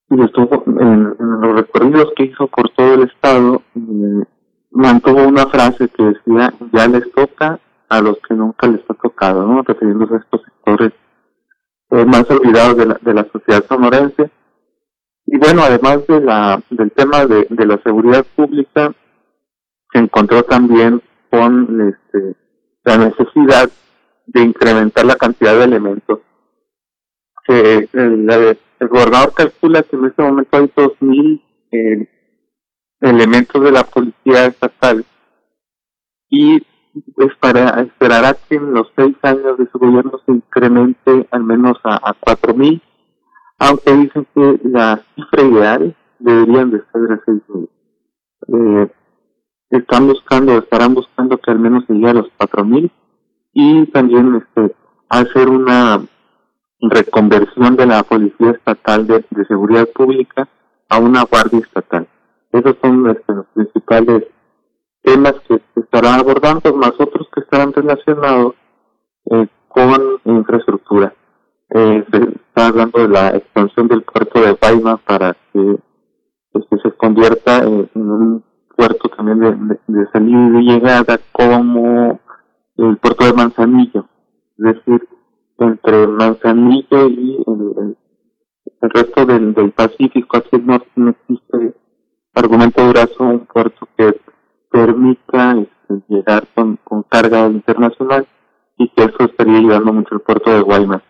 y 0.09 0.21
estuvo 0.21 0.63
en, 0.67 1.15
en 1.19 1.41
los 1.41 1.55
recorridos 1.55 2.13
que 2.15 2.23
hizo 2.25 2.47
por 2.47 2.69
todo 2.69 2.93
el 2.93 3.03
estado, 3.09 3.61
eh, 3.75 4.23
mantuvo 4.77 5.27
una 5.27 5.47
frase 5.47 5.89
que 5.89 6.03
decía, 6.03 6.53
ya 6.71 6.87
les 6.87 7.11
toca 7.11 7.59
a 7.89 8.01
los 8.01 8.17
que 8.27 8.35
nunca 8.35 8.67
les 8.67 8.81
ha 8.89 8.93
tocado, 8.93 9.45
¿no? 9.45 9.63
Refiriéndose 9.63 10.15
a 10.15 10.17
estos 10.17 10.41
sectores 10.43 10.93
eh, 11.89 12.05
más 12.05 12.29
olvidados 12.29 12.77
de 12.77 12.85
la, 12.85 12.99
de 13.01 13.13
la 13.13 13.27
sociedad 13.31 13.65
sonorense. 13.67 14.29
Y 15.25 15.37
bueno, 15.37 15.63
además 15.63 16.05
de 16.07 16.21
la, 16.21 16.61
del 16.69 16.91
tema 16.91 17.25
de, 17.25 17.47
de 17.49 17.65
la 17.65 17.81
seguridad 17.81 18.25
pública, 18.35 18.93
se 19.91 19.99
encontró 19.99 20.43
también 20.43 21.01
con 21.31 21.89
este, 21.89 22.35
la 22.83 22.97
necesidad 22.97 23.69
de 24.27 24.41
incrementar 24.41 25.05
la 25.05 25.15
cantidad 25.15 25.57
de 25.57 25.63
elementos. 25.63 26.19
Que 27.45 27.89
el, 27.93 28.29
el 28.79 28.87
gobernador 28.89 29.33
calcula 29.33 29.81
que 29.81 29.95
en 29.95 30.05
este 30.05 30.21
momento 30.21 30.57
hay 30.57 30.65
2.000 30.65 31.41
eh, 31.71 32.09
elementos 33.01 33.63
de 33.63 33.71
la 33.71 33.83
policía 33.83 34.45
estatal 34.45 35.05
y 36.29 36.61
espera, 37.17 37.81
esperará 37.81 38.35
que 38.47 38.55
en 38.55 38.73
los 38.73 38.87
seis 38.95 39.15
años 39.21 39.57
de 39.57 39.67
su 39.71 39.77
gobierno 39.77 40.19
se 40.25 40.31
incremente 40.31 41.27
al 41.31 41.43
menos 41.43 41.77
a, 41.83 41.95
a 41.95 42.15
4.000, 42.15 42.81
aunque 43.59 43.93
dicen 43.93 44.27
que 44.33 44.59
la 44.63 45.01
cifra 45.15 45.43
ideal 45.43 45.95
deberían 46.19 46.71
de 46.71 46.81
ser 46.91 47.01
de 47.01 47.15
6.000. 47.17 47.69
Eh, 48.47 48.91
están 49.69 50.07
buscando, 50.07 50.57
estarán 50.57 50.93
buscando 50.93 51.37
que 51.37 51.51
al 51.51 51.59
menos 51.59 51.83
llegue 51.87 52.09
a 52.09 52.13
los 52.13 52.27
4.000 52.39 52.89
y 53.53 53.85
también 53.87 54.35
este 54.35 54.75
hacer 55.09 55.49
una 55.49 56.01
reconversión 56.79 57.75
de 57.75 57.87
la 57.87 58.03
Policía 58.03 58.51
Estatal 58.51 59.07
de 59.07 59.23
Seguridad 59.47 59.87
Pública 59.87 60.47
a 60.89 60.99
una 60.99 61.23
Guardia 61.23 61.59
Estatal. 61.59 62.07
Esos 62.51 62.77
son 62.81 63.09
este, 63.09 63.33
los 63.33 63.45
principales 63.53 64.23
temas 65.03 65.33
que 65.47 65.61
se 65.73 65.79
estarán 65.79 66.19
abordando, 66.19 66.73
más 66.75 66.93
otros 66.99 67.27
que 67.33 67.41
estarán 67.41 67.73
relacionados 67.73 68.55
eh, 69.31 69.47
con 69.67 70.21
infraestructura. 70.25 71.13
Eh, 71.69 72.05
se 72.11 72.17
está 72.17 72.67
hablando 72.67 72.99
de 72.99 73.09
la 73.09 73.29
expansión 73.29 73.87
del 73.87 74.03
puerto 74.03 74.41
de 74.41 74.53
Guaymas 74.53 75.01
para 75.01 75.35
que 75.51 75.77
este, 76.53 76.77
se 76.81 76.91
convierta 76.93 77.59
en, 77.59 77.89
un 77.93 78.43
puerto 78.75 79.09
también 79.09 79.39
de, 79.39 79.77
de, 79.87 80.07
salida 80.11 80.47
y 80.47 80.51
de 80.51 80.61
llegada 80.61 81.19
como 81.31 82.19
el 82.77 82.97
puerto 82.97 83.25
de 83.25 83.33
Manzanillo. 83.33 84.05
Es 84.57 84.75
decir, 84.75 85.07
entre 85.59 86.07
Manzanillo 86.07 87.07
y 87.07 87.43
el, 87.45 87.97
el 88.81 88.89
resto 88.89 89.25
del, 89.25 89.53
del 89.53 89.71
Pacífico 89.71 90.37
hacia 90.37 90.57
el 90.57 90.65
norte 90.65 90.89
no 90.95 91.09
existe 91.09 91.73
argumento 92.37 92.85
durazo 92.85 93.23
un 93.23 93.45
puerto 93.45 93.87
que 93.97 94.19
permita 94.69 95.57
este, 95.57 96.03
llegar 96.07 96.47
con, 96.53 96.77
con 96.83 97.03
carga 97.03 97.47
internacional 97.47 98.27
y 98.77 98.89
que 98.89 99.05
eso 99.05 99.23
estaría 99.23 99.57
ayudando 99.57 99.93
mucho 99.93 100.15
al 100.15 100.21
puerto 100.21 100.51
de 100.51 100.61
Guaymas. 100.61 101.01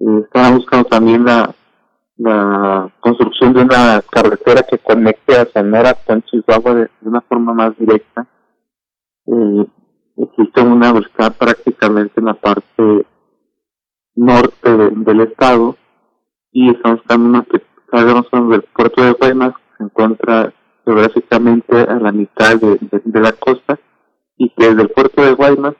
Eh, 0.00 0.22
estaba 0.24 0.50
buscando 0.50 0.88
también 0.88 1.24
la, 1.24 1.54
la 2.16 2.90
construcción 3.00 3.52
de 3.52 3.62
una 3.62 4.02
carretera 4.10 4.62
que 4.68 4.78
conecte 4.78 5.36
a 5.36 5.46
Sonora 5.46 5.94
con 6.06 6.22
Chihuahua 6.22 6.74
de, 6.74 6.90
de 7.00 7.08
una 7.08 7.20
forma 7.20 7.54
más 7.54 7.78
directa. 7.78 8.26
Eh, 9.26 9.66
existe 10.16 10.60
una 10.60 10.90
está 10.98 11.30
prácticamente 11.30 12.18
en 12.18 12.26
la 12.26 12.34
parte 12.34 13.06
norte 14.16 14.76
de, 14.76 14.90
del 14.90 15.20
estado 15.20 15.76
y 16.52 16.70
estamos 16.70 16.98
buscando 16.98 17.28
una 17.28 17.42
que 17.44 17.62
salgamos 17.90 18.26
del 18.50 18.62
puerto 18.62 19.02
de 19.02 19.12
Guaymas 19.12 19.54
se 19.80 19.84
encuentra 19.84 20.52
geográficamente 20.84 21.74
a 21.74 21.94
la 21.94 22.12
mitad 22.12 22.56
de, 22.56 22.78
de, 23.04 23.20
la 23.20 23.32
costa 23.32 23.78
y 24.36 24.50
que 24.50 24.68
desde 24.68 24.82
el 24.82 24.90
puerto 24.90 25.22
de 25.22 25.32
Guaymas 25.32 25.74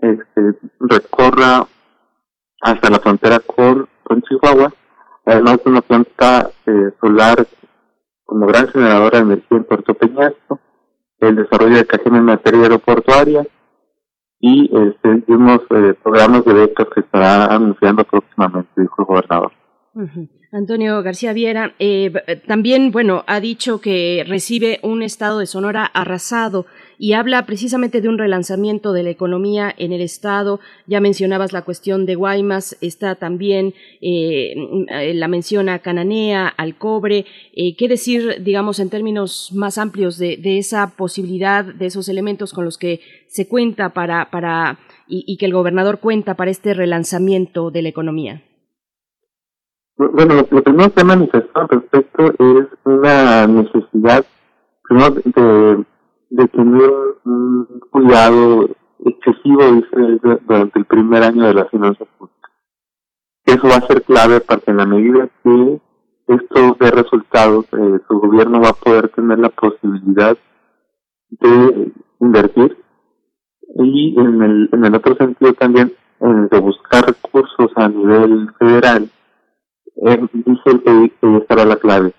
este, 0.00 0.58
recorra 0.80 1.66
hasta 2.60 2.90
la 2.90 2.98
frontera 2.98 3.38
con, 3.38 3.88
con 4.02 4.22
Chihuahua, 4.22 4.72
además 5.24 5.60
de 5.64 5.70
una 5.70 5.82
planta 5.82 6.50
eh, 6.66 6.90
solar 7.00 7.46
como 8.24 8.46
gran 8.46 8.66
generadora 8.68 9.18
de 9.18 9.24
energía 9.24 9.58
en 9.58 9.64
Puerto 9.64 9.94
Peñasco, 9.94 10.60
el 11.20 11.36
desarrollo 11.36 11.76
de 11.76 11.86
cajas 11.86 12.06
en 12.06 12.24
materia 12.24 12.62
aeroportuaria 12.62 13.46
y 14.40 14.64
este, 14.64 15.32
unos 15.32 15.60
eh, 15.70 15.94
programas 16.02 16.44
de 16.44 16.54
becas 16.54 16.88
que 16.92 17.00
estará 17.00 17.46
anunciando 17.46 18.04
próximamente, 18.04 18.68
dijo 18.76 18.94
el 18.98 19.06
gobernador. 19.06 19.52
Antonio 20.52 21.02
García 21.02 21.32
Viera, 21.32 21.74
eh, 21.78 22.12
también, 22.46 22.92
bueno, 22.92 23.24
ha 23.26 23.40
dicho 23.40 23.80
que 23.80 24.24
recibe 24.26 24.78
un 24.82 25.02
estado 25.02 25.38
de 25.38 25.46
Sonora 25.46 25.84
arrasado 25.84 26.66
y 26.98 27.12
habla 27.12 27.46
precisamente 27.46 28.00
de 28.00 28.08
un 28.08 28.18
relanzamiento 28.18 28.92
de 28.92 29.02
la 29.02 29.10
economía 29.10 29.74
en 29.76 29.92
el 29.92 30.00
estado. 30.00 30.60
Ya 30.86 31.00
mencionabas 31.00 31.52
la 31.52 31.62
cuestión 31.62 32.06
de 32.06 32.14
Guaymas, 32.14 32.76
está 32.80 33.14
también 33.16 33.74
eh, 34.00 34.54
eh, 34.88 35.14
la 35.14 35.28
mención 35.28 35.68
a 35.68 35.80
Cananea, 35.80 36.48
al 36.48 36.76
cobre. 36.76 37.26
Eh, 37.54 37.76
¿Qué 37.76 37.88
decir, 37.88 38.42
digamos, 38.42 38.78
en 38.80 38.90
términos 38.90 39.50
más 39.54 39.78
amplios 39.78 40.18
de, 40.18 40.58
esa 40.58 40.96
posibilidad, 40.96 41.64
de 41.64 41.86
esos 41.86 42.08
elementos 42.08 42.52
con 42.52 42.64
los 42.64 42.78
que 42.78 43.00
se 43.28 43.48
cuenta 43.48 43.90
para, 43.90 44.78
y 45.08 45.36
que 45.36 45.46
el 45.46 45.52
gobernador 45.52 46.00
cuenta 46.00 46.34
para 46.34 46.50
este 46.50 46.74
relanzamiento 46.74 47.70
de 47.70 47.82
la 47.82 47.88
economía? 47.88 48.42
Bueno, 49.98 50.34
lo, 50.34 50.62
primero 50.62 50.92
que 50.92 51.00
ha 51.00 51.04
manifestado 51.04 51.68
al 51.70 51.80
respecto 51.80 52.26
es 52.38 52.66
una 52.84 53.46
necesidad 53.46 54.26
primero, 54.82 55.84
de, 56.28 56.48
tener 56.48 56.90
un 57.24 57.66
cuidado 57.90 58.68
excesivo, 59.04 59.62
durante 60.46 60.78
el 60.78 60.84
primer 60.84 61.22
año 61.22 61.46
de 61.46 61.54
la 61.54 61.64
finanza 61.66 62.04
pública. 62.04 62.50
Eso 63.46 63.68
va 63.68 63.76
a 63.76 63.86
ser 63.86 64.02
clave 64.02 64.40
para 64.40 64.60
que 64.60 64.70
en 64.70 64.76
la 64.76 64.86
medida 64.86 65.30
que 65.42 65.80
esto 66.28 66.76
dé 66.78 66.90
resultados, 66.90 67.64
eh, 67.72 67.98
su 68.06 68.18
gobierno 68.18 68.60
va 68.60 68.70
a 68.70 68.72
poder 68.74 69.08
tener 69.10 69.38
la 69.38 69.48
posibilidad 69.48 70.36
de 71.30 71.92
invertir 72.20 72.76
y 73.76 74.14
en 74.18 74.42
el, 74.42 74.68
en 74.72 74.84
el 74.84 74.94
otro 74.94 75.16
sentido 75.16 75.54
también 75.54 75.92
eh, 76.20 76.48
de 76.50 76.60
buscar 76.60 77.06
recursos 77.06 77.70
a 77.76 77.88
nivel 77.88 78.50
federal 78.58 79.08
eh, 80.04 80.28
dice 80.32 80.62
el 80.66 80.82
que 80.82 80.90
ahí 80.90 81.12
estará 81.40 81.64
la 81.64 81.76
clave. 81.76 82.14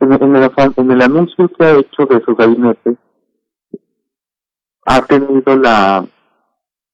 En, 0.00 0.12
en, 0.12 0.36
el, 0.36 0.50
en 0.76 0.90
el 0.90 1.02
anuncio 1.02 1.48
que 1.48 1.64
ha 1.64 1.78
hecho 1.78 2.06
de 2.06 2.20
su 2.22 2.34
gabinete, 2.34 2.96
ha 4.86 5.02
tenido 5.02 5.56
la 5.56 6.04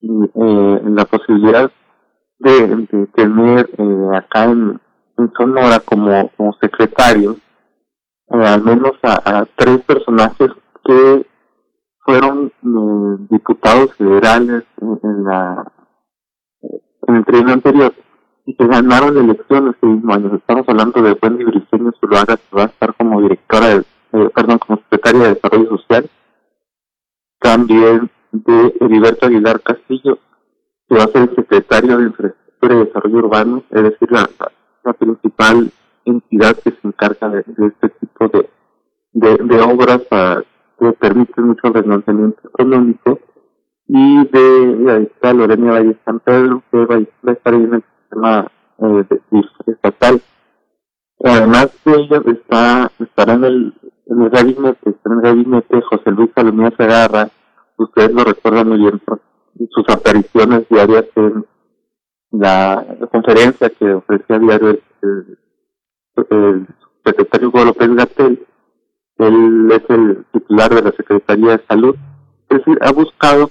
eh, 0.03 0.81
la 0.85 1.05
posibilidad 1.07 1.71
de, 2.39 2.87
de 2.91 3.07
tener 3.15 3.71
eh, 3.79 4.17
acá 4.17 4.45
en, 4.45 4.81
en 5.19 5.33
Sonora 5.33 5.81
como, 5.81 6.31
como 6.37 6.53
secretarios 6.61 7.37
eh, 8.29 8.45
al 8.45 8.63
menos 8.63 8.93
a, 9.03 9.47
tres 9.57 9.81
personajes 9.85 10.49
que 10.85 11.27
fueron 12.01 12.47
eh, 12.49 13.27
diputados 13.31 13.95
federales 13.95 14.65
en, 14.81 15.01
en 15.03 15.25
la 15.25 15.73
en 17.09 17.17
el 17.17 17.25
periodo 17.25 17.53
anterior 17.53 17.95
y 18.47 18.55
que 18.55 18.67
ganaron 18.67 19.19
elecciones 19.19 19.75
ese 19.77 19.87
mismo 19.87 20.15
año. 20.15 20.35
Estamos 20.37 20.65
hablando 20.69 21.03
de 21.03 21.19
Wendy 21.21 21.45
Briceño 21.45 21.93
Zuluaga, 22.01 22.37
que 22.37 22.57
va 22.57 22.63
a 22.63 22.67
estar 22.67 22.95
como 22.95 23.21
directora, 23.21 23.67
de, 23.67 23.85
eh, 24.13 24.31
perdón, 24.35 24.59
como 24.59 24.79
secretaria 24.79 25.23
de 25.23 25.35
Desarrollo 25.35 25.69
Social. 25.71 26.11
También 27.41 28.11
de 28.31 28.75
Heriberto 28.81 29.27
Aguilar 29.27 29.61
Castillo, 29.61 30.19
que 30.89 30.95
va 30.95 31.05
a 31.05 31.09
ser 31.09 31.23
el 31.23 31.35
secretario 31.35 31.99
de 31.99 32.07
Infraestructura 32.07 32.75
y 32.75 32.85
Desarrollo 32.85 33.17
Urbano, 33.19 33.63
es 33.71 33.83
decir, 33.83 34.13
la, 34.13 34.31
la 34.85 34.93
principal 34.93 35.71
entidad 36.05 36.57
que 36.57 36.71
se 36.71 36.79
encarga 36.85 37.29
de, 37.29 37.41
este 37.41 37.89
tipo 37.89 38.29
de, 38.29 38.49
de, 39.13 39.61
obras 39.61 40.03
que 40.79 40.93
permiten 40.93 41.49
mucho 41.49 41.69
relanzamiento 41.73 42.49
económico 42.49 43.19
y 43.89 44.25
de 44.29 45.11
la 45.21 45.33
Lorena 45.33 45.73
Valle 45.73 45.97
San 46.05 46.21
Pedro 46.21 46.63
que 46.71 46.85
va 46.85 46.97
a 46.97 47.33
estar 47.33 47.55
en 47.55 47.75
el 47.75 47.85
sistema 48.07 48.51
eh, 48.79 49.05
estatal. 49.67 50.21
Además 51.25 51.71
de 51.85 51.93
ello 51.93 52.23
está, 52.27 52.91
estará 52.99 53.35
en 53.35 53.45
el, 53.45 53.75
en 54.07 54.23
el 54.23 54.31
gabinete, 54.31 54.95
en 55.05 55.13
el 55.13 55.21
gabinete 55.21 55.81
José 55.83 56.11
Luis 56.11 56.31
Salomía 56.35 56.71
Segarra, 56.77 57.29
ustedes 57.79 58.13
lo 58.13 58.25
recuerdan 58.25 58.69
muy 58.69 58.79
bien 58.79 59.01
sus 59.71 59.89
apariciones 59.89 60.69
diarias 60.69 61.07
en 61.17 61.47
la, 62.33 62.85
conferencia 63.11 63.71
que 63.71 63.95
ofrecía 63.95 64.39
diario 64.39 64.79
el, 65.03 65.39
el, 66.31 66.67
secretario 67.05 67.49
Hugo 67.49 67.65
López 67.65 67.95
Gatel, 67.95 68.47
él 69.19 69.69
es 69.71 69.83
el 69.89 70.27
titular 70.33 70.75
de 70.75 70.83
la 70.83 70.93
Secretaría 70.93 71.53
de 71.53 71.65
Salud, 71.67 71.97
es 72.51 72.59
decir, 72.59 72.79
ha 72.83 72.93
buscado 72.93 73.49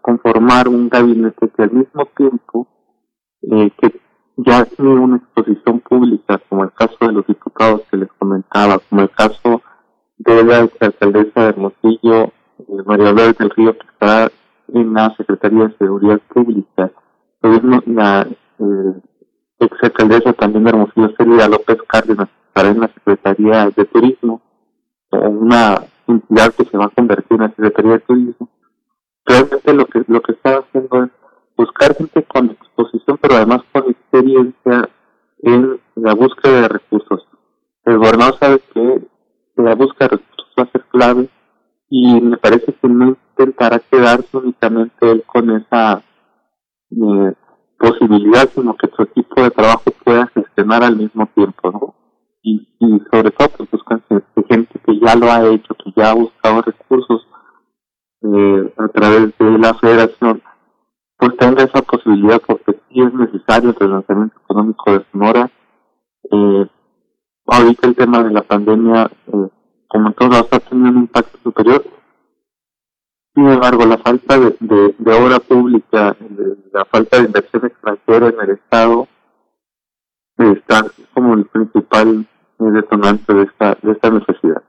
conformar 0.00 0.68
un 0.68 0.88
gabinete 0.88 1.48
que 1.48 1.62
al 1.62 1.72
mismo 1.72 2.06
tiempo 2.16 2.68
eh, 3.42 3.70
que 3.80 4.00
ya 4.36 4.64
tiene 4.64 4.94
una 4.94 5.16
exposición 5.16 5.80
pública, 5.80 6.40
como 6.48 6.64
el 6.64 6.72
caso 6.72 6.96
de 7.00 7.12
los 7.12 7.26
diputados 7.26 7.82
que 7.90 7.96
les 7.96 8.08
comentaba, 8.18 8.78
como 8.88 9.02
el 9.02 9.10
caso 9.10 9.62
de 10.18 10.44
la 10.44 10.68
alcaldesa 10.80 11.42
de 11.42 11.48
Hermosillo, 11.48 12.24
eh, 12.24 12.32
María 12.86 13.12
López 13.12 13.38
del 13.38 13.50
Río, 13.50 13.78
que 13.78 13.86
está 13.86 14.30
en 14.72 14.92
la 14.92 15.14
Secretaría 15.16 15.68
de 15.68 15.76
Seguridad 15.76 16.20
Pública, 16.28 16.92
la 17.86 18.26
eh, 18.58 19.00
exalcaldesa 19.60 20.32
también 20.32 20.64
de 20.64 20.70
Hermosillo, 20.70 21.14
Celia 21.16 21.48
López 21.48 21.78
Cárdenas, 21.88 22.28
estará 22.48 22.68
en 22.70 22.80
la 22.80 22.88
Secretaría 22.88 23.70
de 23.70 23.84
Turismo, 23.86 24.42
una 25.10 25.82
entidad 26.06 26.52
que 26.54 26.64
se 26.64 26.76
va 26.76 26.86
a 26.86 26.90
convertir 26.90 27.36
en 27.36 27.40
la 27.40 27.48
Secretaría 27.48 27.92
de 27.92 28.00
Turismo. 28.00 28.48
Realmente 29.24 29.74
lo 29.74 29.86
que, 29.86 30.04
lo 30.06 30.22
que 30.22 30.32
está 30.32 30.58
haciendo 30.58 31.04
es 31.04 31.10
buscar 31.58 31.94
gente 31.96 32.22
con 32.22 32.50
exposición, 32.50 33.18
pero 33.20 33.34
además 33.34 33.62
con 33.72 33.90
experiencia 33.90 34.88
en 35.40 35.80
la 35.96 36.14
búsqueda 36.14 36.62
de 36.62 36.68
recursos. 36.68 37.26
El 37.84 37.98
gobernador 37.98 38.38
sabe 38.38 38.60
que 38.72 39.02
la 39.56 39.74
búsqueda 39.74 40.08
de 40.08 40.16
recursos 40.16 40.54
va 40.58 40.62
a 40.62 40.70
ser 40.70 40.84
clave 40.84 41.28
y 41.90 42.20
me 42.20 42.36
parece 42.36 42.72
que 42.72 42.88
no 42.88 43.08
intentará 43.08 43.80
quedarse 43.80 44.36
únicamente 44.36 45.10
él 45.10 45.24
con 45.26 45.50
esa 45.50 46.02
eh, 46.90 47.34
posibilidad, 47.78 48.48
sino 48.54 48.76
que 48.76 48.88
su 48.94 49.02
equipo 49.02 49.42
de 49.42 49.50
trabajo 49.50 49.84
pueda 50.04 50.26
gestionar 50.28 50.84
al 50.84 50.96
mismo 50.96 51.26
tiempo, 51.34 51.70
¿no? 51.72 51.94
Y, 52.42 52.66
sobre 53.10 53.30
todo, 53.32 53.48
pues 53.58 53.70
buscan 53.70 54.02
gente 54.48 54.80
que 54.86 54.98
ya 55.00 55.16
lo 55.16 55.30
ha 55.30 55.46
hecho, 55.48 55.74
que 55.74 55.92
ya 55.96 56.10
ha 56.10 56.14
buscado 56.14 56.62
recursos 56.62 57.26
eh, 58.22 58.72
a 58.76 58.88
través 58.88 59.36
de 59.38 59.58
la 59.58 59.74
federación, 59.74 60.42
pues 61.18 61.36
tenga 61.36 61.64
esa 61.64 61.82
posibilidad, 61.82 62.40
porque 62.46 62.72
sí 62.88 63.00
es 63.02 63.12
necesario 63.12 63.70
el 63.70 63.76
relanzamiento 63.76 64.38
económico 64.40 64.92
de 64.92 65.04
Sonora. 65.12 65.50
Eh, 66.30 66.66
ahorita 67.46 67.88
el 67.88 67.96
tema 67.96 68.22
de 68.22 68.30
la 68.30 68.42
pandemia, 68.42 69.10
eh, 69.26 69.48
como 69.88 70.08
en 70.08 70.14
todos 70.14 70.30
lados, 70.30 70.48
ha 70.52 70.74
un 70.74 70.86
impacto 70.86 71.38
superior 71.42 71.84
sin 73.38 73.46
embargo, 73.46 73.86
la 73.86 73.98
falta 73.98 74.36
de, 74.36 74.56
de, 74.98 75.12
obra 75.12 75.38
pública, 75.38 76.16
la 76.72 76.84
falta 76.86 77.18
de 77.18 77.26
inversión 77.26 77.66
extranjera 77.66 78.30
en 78.30 78.40
el 78.40 78.50
Estado, 78.50 79.06
está 80.38 80.84
como 81.14 81.34
el 81.34 81.44
principal 81.44 82.26
detonante 82.58 83.32
de 83.32 83.42
esta, 83.44 83.78
de 83.80 83.92
esta 83.92 84.10
necesidad. 84.10 84.64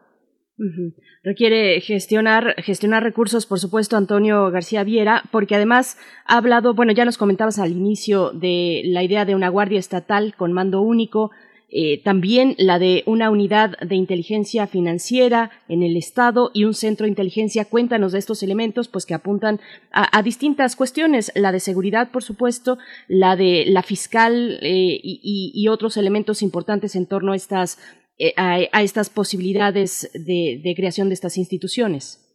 Requiere 1.24 1.80
gestionar, 1.82 2.56
gestionar 2.62 3.04
recursos, 3.04 3.46
por 3.46 3.60
supuesto, 3.60 3.96
Antonio 3.98 4.52
García 4.52 4.84
Viera, 4.84 5.24
porque 5.32 5.56
además 5.56 5.98
ha 6.26 6.38
hablado, 6.38 6.74
bueno, 6.74 6.92
ya 6.92 7.06
nos 7.06 7.18
comentabas 7.18 7.60
al 7.60 7.72
inicio 7.72 8.32
de 8.32 8.82
la 8.86 9.04
idea 9.04 9.26
de 9.26 9.36
una 9.36 9.50
guardia 9.50 9.80
estatal 9.80 10.36
con 10.36 10.52
mando 10.52 10.82
único, 10.82 11.32
eh, 11.72 12.02
también 12.04 12.56
la 12.58 12.80
de 12.80 13.04
una 13.06 13.30
unidad 13.30 13.78
de 13.78 13.96
inteligencia 13.96 14.66
financiera 14.66 15.52
en 15.68 15.84
el 15.84 15.98
Estado 15.98 16.50
y 16.52 16.64
un 16.64 16.74
centro 16.74 17.04
de 17.04 17.10
inteligencia. 17.10 17.66
Cuéntanos 17.66 18.12
de 18.12 18.20
estos 18.20 18.42
elementos, 18.42 18.88
pues 18.88 19.06
que 19.06 19.14
apuntan 19.14 19.60
a, 19.92 20.22
distintas 20.24 20.76
cuestiones, 20.76 21.32
la 21.36 21.52
de 21.52 21.60
seguridad, 21.60 22.10
por 22.12 22.24
supuesto, 22.24 22.80
la 23.08 23.36
de 23.36 23.66
la 23.68 23.84
fiscal 23.84 24.58
eh, 24.64 25.00
y, 25.04 25.68
otros 25.68 25.98
elementos 25.98 26.42
importantes 26.42 26.96
en 26.96 27.06
torno 27.06 27.34
a 27.34 27.36
estas, 27.36 27.78
eh, 28.20 28.34
a, 28.38 28.82
estas 28.84 29.10
posibilidades 29.10 30.12
de, 30.14 30.74
creación 30.76 31.08
de 31.10 31.16
estas 31.16 31.38
instituciones. 31.38 32.26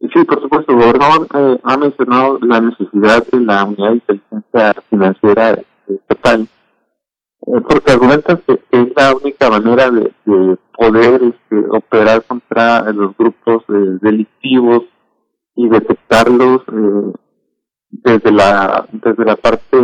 Sí, 0.00 0.24
por 0.24 0.42
supuesto, 0.42 0.72
el 0.72 0.78
gobernador 0.78 1.60
ha 1.62 1.76
mencionado 1.76 2.38
la 2.40 2.60
necesidad 2.60 3.24
de 3.28 3.40
la 3.40 3.64
unidad 3.64 3.90
de 3.90 3.94
inteligencia 3.94 4.74
financiera 4.90 5.62
estatal 5.86 6.48
eh, 7.46 7.60
porque 7.68 7.92
argumentan 7.92 8.40
que, 8.46 8.60
es 8.70 8.88
la 8.96 9.14
única 9.14 9.50
manera 9.50 9.90
de, 9.90 10.12
poder 10.78 11.22
este, 11.22 11.68
operar 11.70 12.22
contra 12.24 12.90
los 12.92 13.16
grupos 13.16 13.62
eh, 13.68 13.98
delictivos 14.00 14.84
y 15.54 15.68
detectarlos 15.68 16.62
eh, 16.68 17.12
desde 17.90 18.32
la 18.32 18.86
desde 18.90 19.24
la 19.24 19.36
parte 19.36 19.76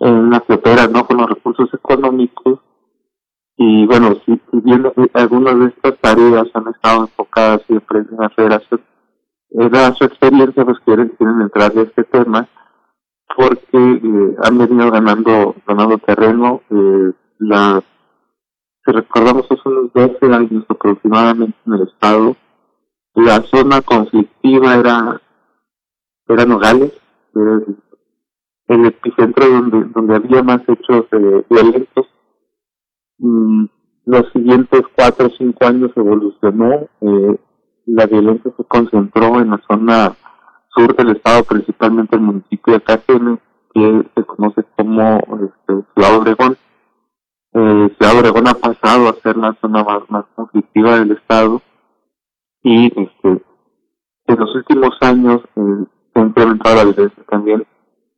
en 0.00 0.30
la 0.30 0.40
que 0.40 0.54
opera 0.54 0.88
no 0.88 1.06
con 1.06 1.18
los 1.18 1.28
recursos 1.28 1.72
económicos 1.72 2.60
y 3.56 3.86
bueno 3.86 4.14
si, 4.24 4.40
bien 4.52 4.86
algunas 5.14 5.58
de 5.58 5.66
estas 5.66 5.98
tareas 6.00 6.46
han 6.54 6.68
estado 6.68 7.02
enfocadas 7.02 7.62
siempre 7.66 8.00
en 8.00 8.16
la 8.18 8.28
federación 8.30 8.80
era 9.50 9.94
su 9.94 10.04
experiencia 10.04 10.64
pues 10.64 10.78
quieren 10.84 11.08
quieren 11.18 11.40
entrar 11.40 11.72
de 11.72 11.82
este 11.82 12.04
tema 12.04 12.48
porque 13.36 13.66
eh, 13.72 14.36
han 14.42 14.58
venido 14.58 14.90
ganando 14.90 15.54
ganando 15.66 15.98
terreno. 15.98 16.62
Eh, 16.70 17.12
la, 17.38 17.82
si 18.84 18.92
recordamos, 18.92 19.46
hace 19.50 19.68
unos 19.68 19.92
12 19.92 20.34
años 20.34 20.64
aproximadamente 20.68 21.56
en 21.66 21.72
el 21.74 21.82
estado, 21.82 22.36
la 23.14 23.42
zona 23.42 23.82
conflictiva 23.82 24.76
era, 24.76 25.20
era 26.28 26.44
Nogales, 26.44 26.92
era 27.34 27.60
el, 28.68 28.86
epicentro 28.86 29.48
donde, 29.48 29.84
donde 29.94 30.16
había 30.16 30.42
más 30.42 30.60
hechos 30.68 31.06
eh, 31.12 31.44
violentos. 31.50 32.06
Mm, 33.18 33.66
los 34.06 34.32
siguientes 34.32 34.82
cuatro 34.94 35.26
o 35.26 35.30
cinco 35.36 35.66
años 35.66 35.90
evolucionó, 35.96 36.88
eh, 37.00 37.40
la 37.86 38.06
violencia 38.06 38.52
se 38.56 38.64
concentró 38.64 39.40
en 39.40 39.50
la 39.50 39.60
zona 39.68 40.14
sur 40.74 40.94
del 40.94 41.16
estado, 41.16 41.44
principalmente 41.44 42.16
el 42.16 42.22
municipio 42.22 42.74
de 42.74 42.80
Cajeme, 42.80 43.38
que 43.72 44.04
se 44.14 44.24
conoce 44.24 44.62
como 44.76 45.16
este, 45.16 45.84
Ciudad 45.94 46.16
Obregón. 46.16 46.56
Eh, 47.54 47.96
Ciudad 47.98 48.18
Obregón 48.18 48.48
ha 48.48 48.54
pasado 48.54 49.08
a 49.08 49.20
ser 49.22 49.36
la 49.36 49.56
zona 49.60 49.84
más, 50.08 50.24
conflictiva 50.34 50.98
del 50.98 51.12
estado 51.12 51.62
y 52.62 52.86
este, 52.86 53.42
en 54.26 54.38
los 54.38 54.54
últimos 54.54 54.90
años 55.00 55.40
eh, 55.56 55.84
se 56.12 56.20
ha 56.20 56.22
implementado 56.22 56.76
la 56.76 56.84
violencia 56.84 57.24
también 57.28 57.66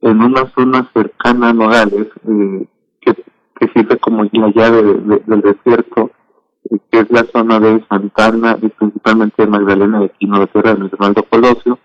en 0.01 0.23
una 0.23 0.47
zona 0.55 0.91
cercana 0.93 1.51
a 1.51 1.53
Nogales 1.53 2.09
eh, 2.27 2.69
que, 3.01 3.25
que 3.59 3.68
sirve 3.74 3.98
como 3.98 4.24
la 4.24 4.52
llave 4.55 4.82
del 4.82 5.40
desierto 5.40 6.10
eh, 6.70 6.78
que 6.90 7.01
es 7.01 7.10
la 7.10 7.24
zona 7.24 7.60
de 7.60 7.85
Santana 7.89 8.56
y 8.60 8.68
principalmente 8.68 9.43
de 9.43 9.48
Magdalena 9.48 10.01
de 10.01 10.10
Quino 10.10 10.40
de 10.40 10.47
Tierra 10.48 10.74
de 10.74 10.89
Ronaldo 10.89 11.22
Colosio 11.24 11.78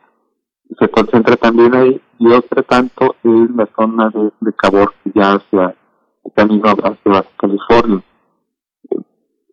se 0.80 0.90
concentra 0.90 1.36
también 1.36 1.76
ahí 1.76 2.02
y 2.20 2.32
otra 2.32 2.64
tanto 2.64 3.16
en 3.24 3.56
la 3.56 3.68
zona 3.76 4.10
de, 4.10 4.32
de 4.40 4.54
Cabor, 4.54 4.94
ya 5.14 5.34
hacia 5.34 5.76
el 6.24 6.32
camino 6.34 6.70
hacia 6.70 7.26
California. 7.38 8.04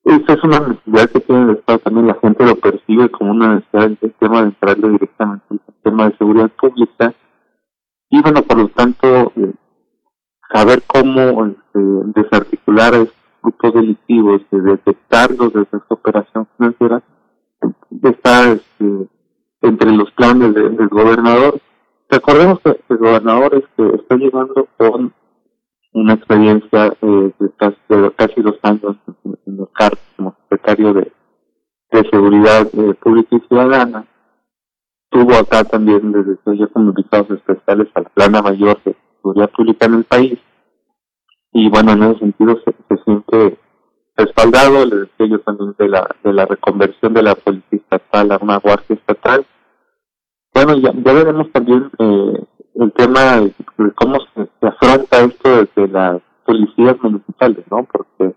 Esta 0.05 0.33
es 0.33 0.45
una 0.45 0.61
necesidad 0.61 1.11
que 1.11 1.21
tiene 1.21 1.43
el 1.43 1.51
Estado 1.59 1.79
también, 1.81 2.07
la 2.07 2.15
gente 2.15 2.47
lo 2.47 2.57
percibe 2.57 3.11
como 3.11 3.33
una 3.33 3.57
necesidad 3.57 3.91
del 4.01 4.15
tema 4.19 4.41
de 4.41 4.47
entrarle 4.47 4.89
directamente 4.89 5.45
al 5.51 5.61
sistema 5.67 6.09
de 6.09 6.17
seguridad 6.17 6.51
pública 6.59 7.15
y 8.09 8.21
bueno, 8.23 8.43
por 8.43 8.59
lo 8.59 8.69
tanto, 8.69 9.33
eh, 9.37 9.53
saber 10.53 10.83
cómo 10.87 11.55
este, 11.73 12.21
desarticular 12.21 12.95
a 12.95 12.99
estos 12.99 13.17
grupos 13.43 13.75
delictivos, 13.75 14.43
de 14.51 14.61
detectarlos 14.61 15.53
desde 15.53 15.79
esta 15.79 15.95
operación 15.95 16.49
financiera, 16.57 17.03
está 18.03 18.53
este, 18.53 19.09
entre 19.63 19.93
los 19.93 20.11
planes 20.13 20.55
del 20.55 20.89
gobernador. 20.89 21.61
Recordemos 22.09 22.61
que 22.61 22.81
el 22.89 22.97
gobernador 22.97 23.55
este, 23.55 23.97
está 23.97 24.17
llevando 24.17 24.69
con 24.77 25.13
una 25.93 26.15
experiencia 26.15 26.87
eh, 27.01 27.33
de, 27.39 28.13
casi, 28.17 28.43
dos 28.43 28.59
años 28.63 28.97
en, 29.25 29.57
los 29.57 29.69
CART 29.71 29.99
como 30.17 30.37
secretario 30.49 30.95
de, 30.95 31.13
Seguridad 32.11 32.69
eh, 32.73 32.95
Pública 32.95 33.37
y 33.37 33.41
Ciudadana. 33.49 34.07
Tuvo 35.11 35.35
acá 35.35 35.65
también 35.65 36.13
desde 36.13 36.37
ya 36.57 36.69
como 36.69 36.91
invitados 36.91 37.31
especiales 37.33 37.89
al 37.95 38.05
plana 38.15 38.41
mayor 38.41 38.81
de 38.85 38.97
seguridad 39.17 39.51
pública 39.51 39.87
en 39.87 39.95
el 39.95 40.05
país. 40.05 40.39
Y 41.53 41.69
bueno, 41.69 41.93
en 41.93 42.03
ese 42.05 42.21
sentido 42.21 42.59
se, 42.65 42.73
se 42.89 43.03
siente 43.05 43.59
respaldado, 44.17 44.85
les 44.85 45.09
decía 45.19 45.39
también 45.45 45.75
de 45.79 45.89
la, 45.89 46.17
de 46.23 46.33
la 46.33 46.47
reconversión 46.47 47.15
de 47.15 47.23
la 47.23 47.35
policía 47.35 47.79
estatal 47.79 48.33
a 48.33 48.39
una 48.41 48.59
guardia 48.59 48.97
estatal. 48.97 49.47
Bueno, 50.53 50.77
ya, 50.77 50.93
ya 50.93 51.13
veremos 51.13 51.51
también 51.53 51.91
eh, 51.99 52.45
el 52.75 52.93
tema 52.93 53.41
de, 53.41 53.55
cómo 53.95 54.19
se, 54.35 54.67
afronta 54.67 55.21
esto 55.21 55.65
desde 55.65 55.89
las 55.89 56.21
policías 56.45 56.97
municipales, 57.03 57.65
¿no? 57.71 57.87
Porque 57.91 58.35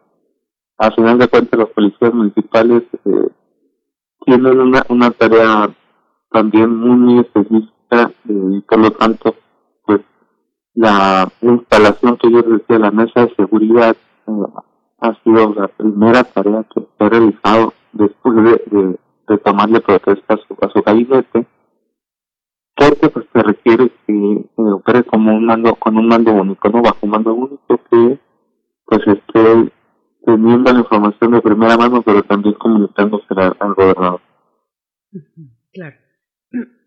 a 0.78 0.92
final 0.92 1.18
de 1.18 1.28
cuentas 1.28 1.60
los 1.60 1.70
policías 1.70 2.14
municipales 2.14 2.84
eh, 3.06 3.28
tienen 4.26 4.60
una, 4.60 4.84
una 4.90 5.12
tarea 5.12 5.70
también 6.32 6.76
muy 6.76 7.20
específica 7.20 8.12
eh, 8.30 8.58
y 8.58 8.62
por 8.62 8.80
lo 8.80 8.92
tanto, 8.92 9.36
la 10.76 11.32
instalación 11.42 12.18
que 12.18 12.32
yo 12.32 12.42
decía, 12.42 12.80
la 12.80 12.92
mesa 12.92 13.26
de 13.26 13.36
seguridad, 13.36 13.96
eh, 14.28 14.32
ha 15.00 15.14
sido 15.24 15.54
la 15.54 15.68
primera 15.68 16.24
tarea 16.24 16.66
que 16.74 16.82
se 16.82 17.04
ha 17.04 17.10
realizado 17.10 17.74
después 17.92 18.36
de, 18.36 18.98
de, 19.28 19.38
tomarle 19.40 19.82
protesta 19.82 20.36
a 20.36 20.38
su, 20.38 20.58
a 20.62 20.70
su 20.70 20.82
gabinete, 20.82 21.46
porque 22.76 23.10
pues 23.10 23.26
se 23.34 23.44
requiere 23.44 23.92
que 24.08 24.46
opere 24.56 25.04
como 25.04 25.36
un 25.36 25.46
mando, 25.46 25.76
con 25.76 25.98
un 25.98 26.08
mando 26.08 26.34
único, 26.34 26.70
no 26.70 26.82
bajo 26.82 27.06
mando 27.06 27.34
único 27.34 27.80
que 27.90 28.20
pues 28.86 29.02
esté 29.08 29.72
teniendo 30.26 30.72
la 30.72 30.80
información 30.80 31.32
de 31.32 31.42
primera 31.42 31.78
mano, 31.78 32.02
pero 32.02 32.24
también 32.24 32.56
comunicándose 32.56 33.26
al 33.60 33.74
gobernador. 33.74 34.22
Claro. 35.74 36.03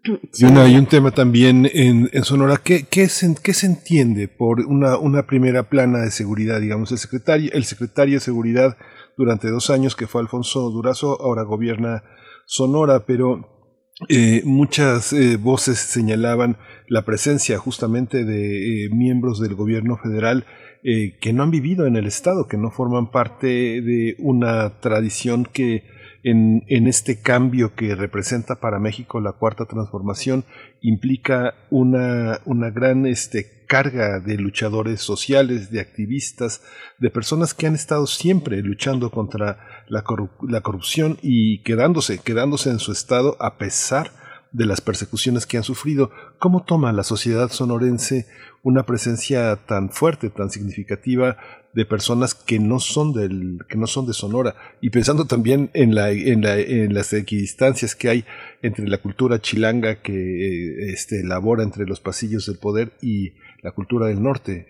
Y, 0.05 0.45
una, 0.45 0.69
y 0.69 0.77
un 0.77 0.87
tema 0.87 1.11
también 1.11 1.69
en, 1.73 2.09
Sonora, 2.23 2.61
¿qué, 2.63 3.09
se, 3.09 3.35
¿qué 3.43 3.53
se 3.53 3.67
entiende 3.67 4.29
por 4.29 4.61
una, 4.61 5.27
primera 5.27 5.69
plana 5.69 5.99
de 5.99 6.13
seguridad? 6.13 6.61
Digamos, 6.61 6.93
el 6.93 6.99
secretario, 6.99 7.51
el 7.53 7.65
secretario 7.65 8.15
de 8.15 8.21
Seguridad 8.21 8.77
durante 9.17 9.51
dos 9.51 9.71
años, 9.71 9.97
que 9.97 10.07
fue 10.07 10.21
Alfonso 10.21 10.71
Durazo, 10.71 11.21
ahora 11.21 11.43
gobierna 11.43 12.05
Sonora, 12.47 13.05
pero 13.05 13.75
eh, 14.09 14.43
muchas 14.45 15.13
eh, 15.13 15.37
voces 15.37 15.79
señalaban 15.79 16.59
la 16.87 17.05
presencia 17.05 17.59
justamente 17.59 18.25
de 18.25 18.85
eh, 18.85 18.91
miembros 18.91 19.41
del 19.41 19.55
gobierno 19.55 19.97
federal 19.97 20.47
eh, 20.89 21.19
que 21.21 21.33
no 21.33 21.43
han 21.43 21.51
vivido 21.51 21.87
en 21.87 21.97
el 21.97 22.07
Estado, 22.07 22.47
que 22.47 22.57
no 22.57 22.71
forman 22.71 23.11
parte 23.11 23.47
de 23.49 24.15
una 24.21 24.79
tradición 24.79 25.45
que 25.45 25.83
en, 26.29 26.89
este 26.89 27.21
cambio 27.21 27.77
que 27.77 27.95
representa 27.95 28.57
para 28.57 28.81
México 28.81 29.21
la 29.21 29.33
cuarta 29.33 29.65
transformación 29.67 30.45
implica 30.81 31.55
una, 31.71 32.41
una 32.45 32.71
gran 32.71 33.07
este, 33.07 33.65
carga 33.69 34.19
de 34.19 34.37
luchadores 34.37 35.01
sociales, 35.01 35.71
de 35.71 35.81
activistas, 35.81 36.63
de 36.99 37.11
personas 37.11 37.55
que 37.55 37.69
han 37.69 37.77
estado 37.77 38.09
siempre 38.09 38.61
luchando 38.61 39.13
contra 39.13 39.85
la, 39.89 40.05
la 40.49 40.61
corrupción 40.63 41.17
y 41.23 41.63
quedándose, 41.63 42.19
quedándose 42.19 42.71
en 42.71 42.81
su 42.81 42.91
estado 42.91 43.37
a 43.39 43.57
pesar 43.57 44.11
de 44.51 44.67
las 44.67 44.81
persecuciones 44.81 45.47
que 45.47 45.59
han 45.59 45.63
sufrido. 45.63 46.11
¿Cómo 46.41 46.65
toma 46.65 46.93
la 46.93 47.05
sociedad 47.05 47.51
sonorense 47.51 48.27
una 48.65 48.85
presencia 48.85 49.55
tan 49.65 49.91
fuerte, 49.91 50.31
tan 50.31 50.51
significativa 50.51 51.37
de 51.77 51.85
personas 51.85 52.35
que 52.35 52.59
no 52.59 52.81
son 52.81 53.13
del 53.13 53.59
que 53.69 53.77
no 53.77 53.87
son 53.87 54.07
de 54.07 54.15
Sonora 54.15 54.55
y 54.81 54.89
pensando 54.89 55.27
también 55.27 55.71
en 55.75 55.95
la 55.95 56.11
en, 56.11 56.41
la, 56.41 56.59
en 56.59 56.95
las 56.95 57.13
equidistancias 57.13 57.95
que 57.95 58.09
hay 58.09 58.25
entre 58.63 58.89
la 58.89 58.97
cultura 58.97 59.41
chilanga 59.41 60.01
que 60.03 60.15
eh, 60.15 60.91
este 60.93 61.21
elabora 61.21 61.63
entre 61.63 61.85
los 61.85 62.01
pasillos 62.01 62.47
del 62.47 62.59
poder 62.59 62.93
y 63.03 63.35
la 63.63 63.73
cultura 63.73 64.07
del 64.07 64.23
norte. 64.23 64.67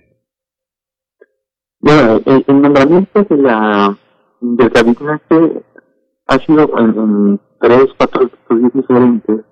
Bueno, 1.78 2.20
el, 2.27 2.45
nombramiento 2.61 3.23
de 3.23 3.37
la 3.37 3.97
del 4.41 4.69
gabinete 4.70 5.62
ha 6.27 6.39
sido 6.41 6.78
en, 6.78 7.41
tres, 7.61 7.87
cuatro 7.97 8.27
estudios 8.27 8.73
diferentes 8.74 9.45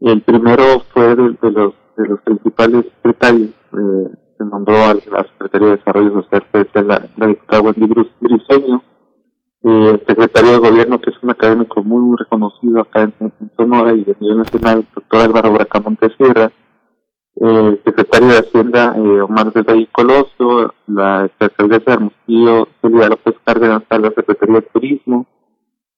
el 0.00 0.22
primero 0.22 0.62
fue 0.94 1.16
de, 1.16 1.50
los 1.50 1.74
de 1.96 2.08
los 2.08 2.20
principales 2.22 2.86
secretarios. 2.96 3.50
Eh, 3.50 4.27
se 4.38 4.44
nombró 4.44 4.76
a 4.76 4.94
la 4.94 5.24
Secretaría 5.24 5.68
de 5.68 5.76
Desarrollo 5.76 6.22
Social, 6.22 6.46
es 6.52 6.86
la, 6.86 7.08
la 7.16 7.26
diputada 7.26 7.62
Wendy 7.62 7.86
Briseño, 8.20 8.82
eh, 9.64 9.90
el 9.90 10.06
secretario 10.06 10.52
de 10.52 10.70
Gobierno, 10.70 11.00
que 11.00 11.10
es 11.10 11.16
un 11.22 11.30
académico 11.30 11.82
muy, 11.82 12.16
reconocido 12.16 12.80
acá 12.80 13.02
en, 13.02 13.32
Sonora 13.56 13.92
y 13.92 14.04
de 14.04 14.16
nivel 14.20 14.38
nacional, 14.38 14.78
el 14.78 14.86
doctor 14.94 15.20
Álvaro 15.20 15.52
Bracamonte 15.52 16.08
Sierra, 16.16 16.52
eh, 17.40 17.68
el 17.68 17.82
secretario 17.84 18.28
de 18.28 18.38
Hacienda, 18.38 18.94
eh, 18.96 19.20
Omar 19.20 19.52
del 19.52 19.64
Valle 19.64 19.88
Coloso, 19.90 20.74
la 20.86 21.28
secretaria 21.38 21.78
de 21.78 21.92
Hermosillo, 21.92 22.68
Celia 22.80 23.08
López 23.08 23.34
Cárdenas, 23.44 23.82
la 23.90 24.10
Secretaría 24.10 24.54
de 24.54 24.62
Turismo, 24.62 25.26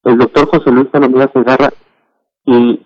el 0.04 0.18
doctor 0.18 0.46
José 0.48 0.70
Luis 0.70 0.88
Salomía 0.90 1.30
Segarra, 1.32 1.70
y 2.46 2.80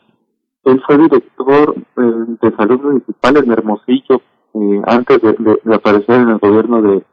él 0.65 0.83
fue 0.85 0.99
director 0.99 1.75
eh, 1.77 2.37
de 2.43 2.57
salud 2.57 2.81
municipal 2.83 3.37
en 3.37 3.53
Hermosillo 3.53 4.21
eh, 4.55 4.83
antes 4.87 5.21
de, 5.21 5.75
aparecer 5.75 6.21
en 6.21 6.29
el 6.31 6.39
gobierno 6.39 6.83
de 6.83 7.05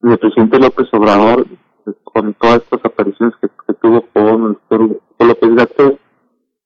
del 0.00 0.18
presidente 0.18 0.58
López 0.58 0.88
Obrador 0.92 1.46
con 2.02 2.34
todas 2.34 2.62
estas 2.62 2.84
apariciones 2.84 3.34
que, 3.40 3.48
tuvo 3.74 4.02
con 4.12 4.46
el 4.46 4.52
doctor 4.54 5.00
López 5.18 5.54
Gatel. 5.54 5.98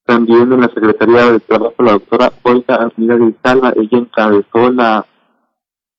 También 0.05 0.52
en 0.52 0.60
la 0.60 0.68
Secretaría 0.68 1.32
de 1.32 1.40
Trabajo 1.40 1.82
la 1.82 1.93
doctora 1.93 2.32
Olga 2.43 2.77
Armida 2.77 3.16
Grisala, 3.16 3.74
ella 3.77 3.98
encabezó 3.98 4.70
la 4.70 5.06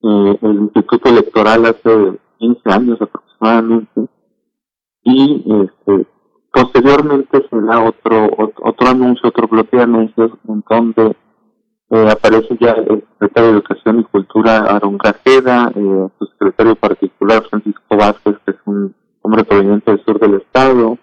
eh, 0.02 0.38
el 0.42 0.56
Instituto 0.56 1.10
Electoral 1.10 1.66
hace 1.66 2.20
15 2.40 2.62
años 2.72 3.02
aproximadamente 3.02 4.08
y 5.04 5.44
este 5.64 6.08
Posteriormente 6.58 7.46
se 7.50 7.62
da 7.62 7.84
otro, 7.84 8.30
otro, 8.36 8.88
anuncio, 8.88 9.30
otro 9.30 9.48
bloque 9.48 9.78
de 9.78 9.84
anuncios 9.84 10.32
en 10.48 10.64
donde 10.68 11.16
eh, 11.90 12.10
aparece 12.12 12.58
ya 12.60 12.72
el 12.72 13.04
secretario 13.14 13.52
de 13.52 13.58
Educación 13.58 14.00
y 14.02 14.04
Cultura 14.04 14.58
Aaron 14.58 14.98
Grajeda, 14.98 15.72
eh, 15.74 16.08
su 16.20 16.26
secretario 16.26 16.76
particular 16.76 17.44
Francisco 17.50 17.96
Vázquez, 17.98 18.36
que 18.46 18.52
es 18.52 18.58
un 18.66 18.94
hombre 19.22 19.46
proveniente 19.46 19.92
del 19.92 20.04
sur 20.04 20.20
del 20.20 20.36
estado, 20.36 20.98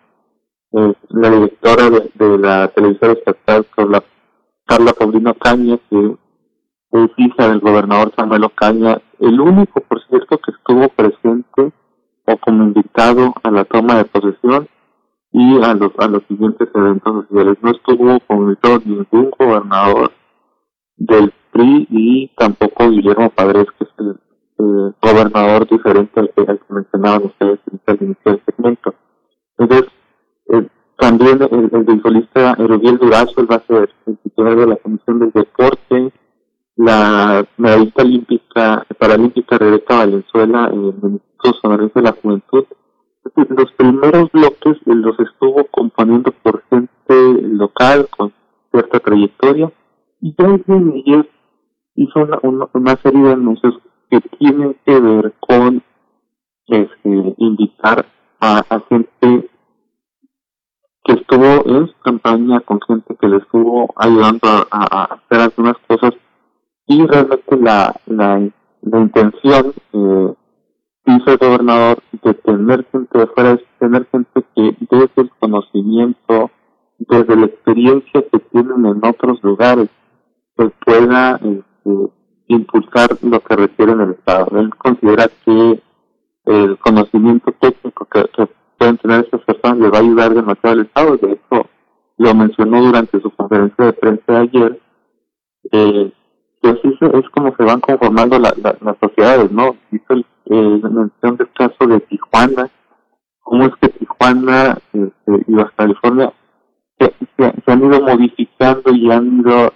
eh, 0.72 0.92
la 1.08 1.30
directora 1.30 1.90
de, 1.90 2.38
la 2.38 2.68
televisión 2.68 3.12
estatal, 3.12 3.66
Carla, 3.74 4.04
Carla 4.66 4.92
Paulino 4.92 5.34
Caña, 5.34 5.78
que 5.88 6.16
es 6.92 7.10
hija 7.16 7.48
del 7.48 7.60
gobernador 7.60 8.12
Samuel 8.16 8.44
Ocaña, 8.44 9.00
el 9.20 9.40
único, 9.40 9.80
por 9.80 10.04
cierto, 10.06 10.38
que 10.38 10.50
estuvo 10.50 10.88
presente 10.90 11.72
o 12.26 12.36
como 12.38 12.64
invitado 12.64 13.32
a 13.42 13.50
la 13.50 13.64
toma 13.64 13.96
de 13.96 14.04
posesión 14.04 14.68
y 15.32 15.62
a 15.62 15.74
los, 15.74 15.92
a 15.98 16.08
los 16.08 16.22
siguientes 16.28 16.68
eventos 16.74 17.24
sociales. 17.26 17.56
No 17.62 17.70
estuvo 17.70 18.20
comunicado 18.26 18.80
ningún 18.84 19.30
gobernador 19.38 20.12
del 20.96 21.32
PRI 21.52 21.86
y 21.90 22.28
tampoco 22.36 22.90
Guillermo 22.90 23.30
Padres, 23.30 23.66
que 23.78 23.84
es 23.84 23.90
el 23.98 24.94
gobernador 25.02 25.68
diferente 25.68 26.20
al 26.20 26.30
que, 26.30 26.58
mencionaban 26.68 27.24
ustedes 27.24 27.58
al 27.86 27.98
inicio 28.00 28.32
del 28.32 28.42
segmento. 28.46 28.94
Entonces, 29.58 29.90
eh, 30.52 30.68
también 30.98 31.42
el, 31.42 31.70
el 31.72 31.84
beisbolista 31.84 32.56
Erubiel 32.58 32.98
Durazo, 32.98 33.46
va 33.46 33.56
a 33.56 33.60
ser 33.60 33.90
el 34.06 34.18
titular 34.18 34.56
de 34.56 34.66
la 34.66 34.76
Comisión 34.76 35.18
del 35.18 35.32
Deporte, 35.32 36.12
la 36.76 37.46
medallista 37.56 38.02
olímpica, 38.02 38.86
paralímpica 38.98 39.58
Rebeca 39.58 39.98
Valenzuela, 39.98 40.70
en 40.72 40.80
el 40.80 41.10
Instituto 41.12 41.52
Sonorense 41.62 42.00
de 42.00 42.02
la 42.02 42.16
Juventud, 42.20 42.64
los 43.48 43.72
primeros 43.72 44.30
bloques 44.32 44.76
los 44.84 45.18
estuvo 45.18 45.64
componiendo 45.70 46.32
por 46.42 46.62
gente 46.68 47.42
local 47.42 48.06
con 48.16 48.32
cierta 48.70 49.00
trayectoria 49.00 49.72
ya 50.32 50.46
ellos 50.46 51.26
hizo 51.96 52.20
una, 52.42 52.68
una, 52.72 52.96
serie 52.96 53.22
de 53.22 53.32
anuncios 53.32 53.74
que 54.10 54.20
tienen 54.38 54.76
que 54.84 55.00
ver 55.00 55.34
con 55.40 55.82
este, 56.66 57.34
invitar 57.38 58.06
a, 58.40 58.62
gente 58.88 59.50
que 61.04 61.12
estuvo 61.12 61.66
en 61.66 61.88
su 61.88 61.98
campaña, 62.02 62.60
con 62.60 62.80
gente 62.80 63.14
que 63.20 63.28
le 63.28 63.36
estuvo 63.38 63.92
ayudando 63.96 64.48
a, 64.70 65.04
hacer 65.04 65.40
algunas 65.40 65.76
cosas. 65.86 66.14
Y 66.86 67.06
realmente 67.06 67.56
la, 67.56 67.94
la, 68.06 68.48
la 68.82 69.00
intención 69.00 69.72
eh, 69.92 70.34
dice 71.06 71.32
el 71.32 71.38
gobernador 71.38 71.98
de 72.22 72.34
tener 72.34 72.86
gente 72.90 73.18
de 73.18 73.26
fuera, 73.28 73.58
tener 73.78 74.06
gente 74.10 74.44
que 74.54 74.76
desde 74.90 75.22
el 75.22 75.30
conocimiento, 75.38 76.50
desde 76.98 77.36
la 77.36 77.46
experiencia 77.46 78.24
que 78.30 78.38
tienen 78.38 78.86
en 78.86 79.04
otros 79.04 79.42
lugares, 79.42 79.88
pues 80.56 80.72
pueda 80.84 81.36
este, 81.36 82.12
impulsar 82.48 83.10
lo 83.22 83.40
que 83.40 83.56
requiere 83.56 83.92
en 83.92 84.00
el 84.00 84.10
Estado. 84.12 84.58
Él 84.58 84.70
considera 84.76 85.28
que 85.44 85.82
el 86.46 86.78
conocimiento 86.78 87.52
técnico 87.52 88.06
que, 88.06 88.24
pueden 88.78 88.98
tener 88.98 89.26
esas 89.26 89.40
personas 89.42 89.78
le 89.78 89.90
va 89.90 89.98
a 89.98 90.02
ayudar 90.02 90.34
demasiado 90.34 90.72
al 90.72 90.86
Estado. 90.86 91.16
De 91.16 91.32
hecho, 91.32 91.68
lo 92.18 92.34
mencionó 92.34 92.82
durante 92.82 93.20
su 93.20 93.30
conferencia 93.30 93.86
de 93.86 93.92
prensa 93.92 94.40
ayer, 94.40 94.80
eh, 95.72 96.12
que 96.62 96.68
así 96.68 96.98
es 97.00 97.28
como 97.30 97.54
se 97.56 97.64
van 97.64 97.80
conformando 97.80 98.38
las 98.38 98.54
sociedades, 99.00 99.50
¿no? 99.50 99.76
Hizo 99.90 100.14
eh, 100.46 100.80
la 100.82 100.88
mención 100.90 101.36
del 101.36 101.50
caso 101.52 101.86
de 101.86 102.00
Tijuana, 102.00 102.70
cómo 103.40 103.64
es 103.64 103.72
que 103.80 103.88
Tijuana 103.88 104.78
este, 104.92 105.44
y 105.46 105.54
Baja 105.54 105.72
California 105.76 106.32
se, 106.98 107.12
han 107.66 107.84
ido 107.84 108.00
modificando 108.00 108.92
y 108.92 109.10
han 109.10 109.40
ido 109.40 109.72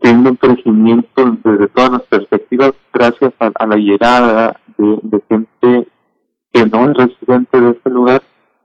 teniendo 0.00 0.30
un 0.30 0.36
crecimiento 0.36 1.38
desde 1.44 1.68
todas 1.68 1.90
las 1.92 2.02
perspectivas 2.02 2.72
gracias 2.92 3.32
a, 3.38 3.66
la 3.66 3.76
llegada 3.76 4.60
de, 4.78 5.22
gente 5.28 5.88
que 6.52 6.66
no 6.66 6.90
es 6.90 6.96
residente 6.96 7.60
de 7.60 7.70
este 7.70 7.90
lugar 7.90 8.22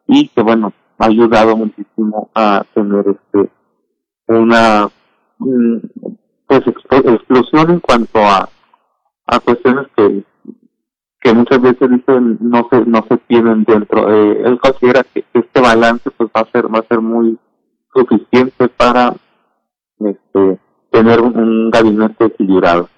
y 0.08 0.28
que 0.30 0.41
bueno 0.41 0.74
ha 0.98 1.06
ayudado 1.06 1.56
muchísimo 1.56 2.30
a 2.34 2.64
tener 2.74 3.06
este 3.08 3.50
una 4.28 4.90
mm, 5.40 5.78
pues 6.48 6.62
explosión 6.68 7.72
en 7.72 7.80
cuanto 7.80 8.20
a 8.20 8.50
a 9.28 9.40
cuestiones 9.40 9.88
que 9.96 10.24
que 11.22 11.34
muchas 11.34 11.62
veces 11.62 11.90
dicen 11.90 12.38
no 12.40 12.68
se 12.72 12.86
no 12.86 13.06
se 13.08 13.18
tienen 13.28 13.64
dentro 13.66 14.12
eh, 14.12 14.41
él 14.46 14.60
considera 14.60 15.04
que 15.04 15.26
este 15.34 15.62
balance 15.62 16.10
pues 16.12 16.30
va 16.36 16.41
a 16.41 16.52
ser 16.52 16.74
va 16.74 16.80
a 16.80 16.88
ser 16.88 17.02
muy 17.02 17.38
suficiente 17.94 18.68
para 18.70 19.14
este 20.00 20.60
tener 20.91 21.22
un, 21.22 21.70
gabinete 21.70 22.26
equilibrado. 22.26 22.90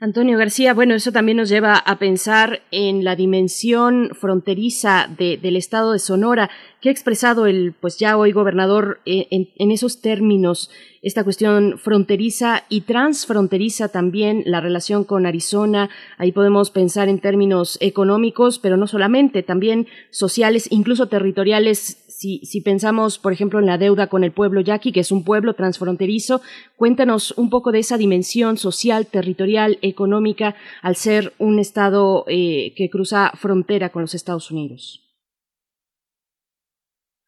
Antonio 0.00 0.36
García, 0.36 0.74
bueno, 0.74 0.94
eso 0.94 1.12
también 1.12 1.38
nos 1.38 1.48
lleva 1.48 1.76
a 1.76 1.98
pensar 1.98 2.60
en 2.70 3.04
la 3.04 3.16
dimensión 3.16 4.10
fronteriza 4.12 5.08
del 5.16 5.56
estado 5.56 5.92
de 5.92 5.98
Sonora, 5.98 6.50
que 6.82 6.90
ha 6.90 6.92
expresado 6.92 7.46
el, 7.46 7.72
pues 7.80 7.98
ya 7.98 8.18
hoy 8.18 8.32
gobernador, 8.32 9.00
eh, 9.06 9.28
en, 9.30 9.70
esos 9.70 10.02
términos, 10.02 10.70
esta 11.00 11.24
cuestión 11.24 11.78
fronteriza 11.78 12.64
y 12.68 12.82
transfronteriza 12.82 13.88
también 13.88 14.42
la 14.44 14.60
relación 14.60 15.04
con 15.04 15.24
Arizona. 15.24 15.88
Ahí 16.18 16.32
podemos 16.32 16.70
pensar 16.70 17.08
en 17.08 17.20
términos 17.20 17.78
económicos, 17.80 18.58
pero 18.58 18.76
no 18.76 18.86
solamente, 18.86 19.42
también 19.42 19.86
sociales, 20.10 20.68
incluso 20.70 21.06
territoriales 21.06 22.03
si, 22.24 22.60
pensamos, 22.62 23.18
por 23.18 23.32
ejemplo, 23.32 23.58
en 23.58 23.66
la 23.66 23.78
deuda 23.78 24.06
con 24.06 24.24
el 24.24 24.32
pueblo 24.32 24.60
yaqui, 24.60 24.92
que 24.92 25.00
es 25.00 25.12
un 25.12 25.24
pueblo 25.24 25.54
transfronterizo, 25.54 26.40
cuéntanos 26.76 27.34
un 27.36 27.50
poco 27.50 27.70
de 27.70 27.80
esa 27.80 27.98
dimensión 27.98 28.56
social, 28.56 29.06
territorial, 29.06 29.78
económica, 29.82 30.54
al 30.82 30.96
ser 30.96 31.34
un 31.38 31.58
Estado 31.58 32.24
eh, 32.28 32.72
que 32.76 32.88
cruza 32.88 33.32
frontera 33.34 33.90
con 33.90 34.02
los 34.02 34.14
Estados 34.14 34.50
Unidos. 34.50 35.02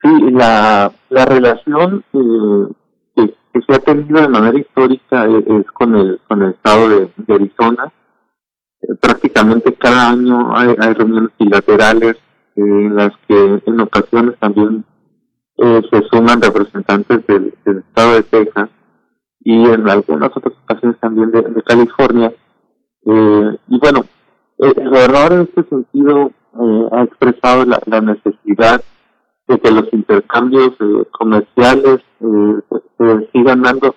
Sí, 0.03 0.31
la, 0.31 0.93
la 1.11 1.25
relación 1.25 2.05
eh, 2.13 3.33
que, 3.53 3.61
se 3.67 3.75
ha 3.75 3.79
tenido 3.79 4.21
de 4.21 4.29
manera 4.29 4.59
histórica 4.59 5.27
es, 5.27 5.67
con, 5.73 5.95
el, 5.95 6.21
con 6.27 6.43
el 6.43 6.51
Estado 6.51 6.89
de, 6.89 7.35
Arizona. 7.35 7.93
Eh, 8.81 8.95
prácticamente 9.01 9.75
cada 9.75 10.11
año 10.11 10.57
hay 10.57 10.75
reuniones 10.95 11.31
bilaterales 11.39 12.17
en 12.57 12.97
las 12.97 13.13
que 13.29 13.61
en 13.67 13.81
ocasiones 13.81 14.39
también 14.39 14.85
eh, 15.59 15.83
se 15.91 16.03
suman 16.11 16.41
representantes 16.43 17.27
del, 17.27 17.55
estado 17.65 18.15
de 18.15 18.23
Texas 18.25 18.69
y 19.41 19.65
en 19.71 19.89
algunas 19.89 20.31
otras 20.37 20.55
ocasiones 20.65 20.99
también 21.01 21.31
de, 21.31 21.63
California. 21.65 22.33
Eh, 23.07 23.59
y 23.69 23.79
bueno, 23.79 24.01
eh, 24.59 24.73
el 24.77 24.91
gobernador 24.91 25.33
en 25.33 25.41
este 25.43 25.65
sentido 25.65 26.31
ha 26.93 27.03
expresado 27.03 27.65
la, 27.67 28.01
necesidad 28.01 28.83
de 29.47 29.59
que 29.59 29.71
los 29.71 29.93
intercambios 29.93 30.73
comerciales 31.13 32.01
se, 32.19 33.29
sigan 33.33 33.63
dando. 33.63 33.95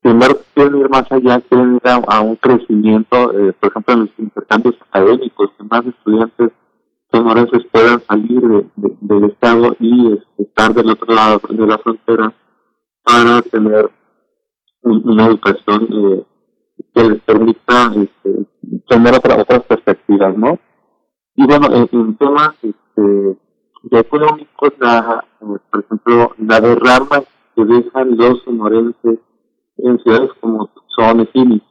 Primero 0.00 0.40
quieren 0.52 0.78
ir 0.78 0.90
más 0.90 1.10
allá, 1.10 1.40
quieren 1.48 1.76
ir 1.76 1.80
a 1.84 2.20
un 2.20 2.34
crecimiento, 2.36 3.32
por 3.60 3.70
ejemplo, 3.70 3.94
en 3.94 4.00
los 4.00 4.10
intercambios 4.18 4.74
académicos, 4.90 5.50
que 5.56 5.64
más 5.64 5.86
estudiantes 5.86 6.50
sonorenses 7.12 7.64
puedan 7.70 8.00
salir 8.02 8.42
del 8.76 9.24
estado 9.24 9.76
y 9.78 10.12
este, 10.14 10.42
estar 10.42 10.74
del 10.74 10.90
otro 10.90 11.14
lado 11.14 11.40
de 11.48 11.66
la 11.66 11.78
frontera 11.78 12.32
para 13.04 13.42
tener 13.42 13.90
una 14.82 15.26
educación 15.26 15.88
eh, 15.92 16.24
que 16.94 17.08
les 17.08 17.20
permita 17.22 17.92
este, 17.94 18.46
tener 18.88 19.14
otras 19.14 19.62
perspectivas, 19.64 20.36
¿no? 20.36 20.58
Y 21.36 21.46
bueno, 21.46 21.68
en, 21.72 22.16
temas 22.16 22.54
este, 22.62 23.38
económicos, 23.90 24.72
la, 24.78 25.24
por 25.40 25.84
ejemplo, 25.84 26.32
la 26.38 26.60
derrama 26.60 27.22
que 27.54 27.64
dejan 27.64 28.16
los 28.16 28.42
sonorenses 28.42 29.18
en 29.78 29.98
ciudades 30.00 30.30
como 30.40 30.66
Tucson 30.68 31.28
y 31.32 31.62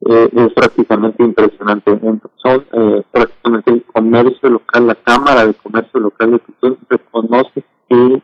eh, 0.00 0.28
es 0.32 0.52
prácticamente 0.52 1.22
impresionante. 1.22 1.98
Son 2.36 2.64
eh, 2.72 3.02
prácticamente 3.10 3.70
el 3.72 3.84
comercio 3.84 4.48
local, 4.48 4.86
la 4.86 4.94
Cámara 4.94 5.46
de 5.46 5.54
Comercio 5.54 6.00
Local 6.00 6.32
de 6.32 6.38
Tucson 6.38 6.78
reconoce 6.88 7.64
que 7.88 8.22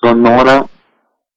Sonora 0.00 0.66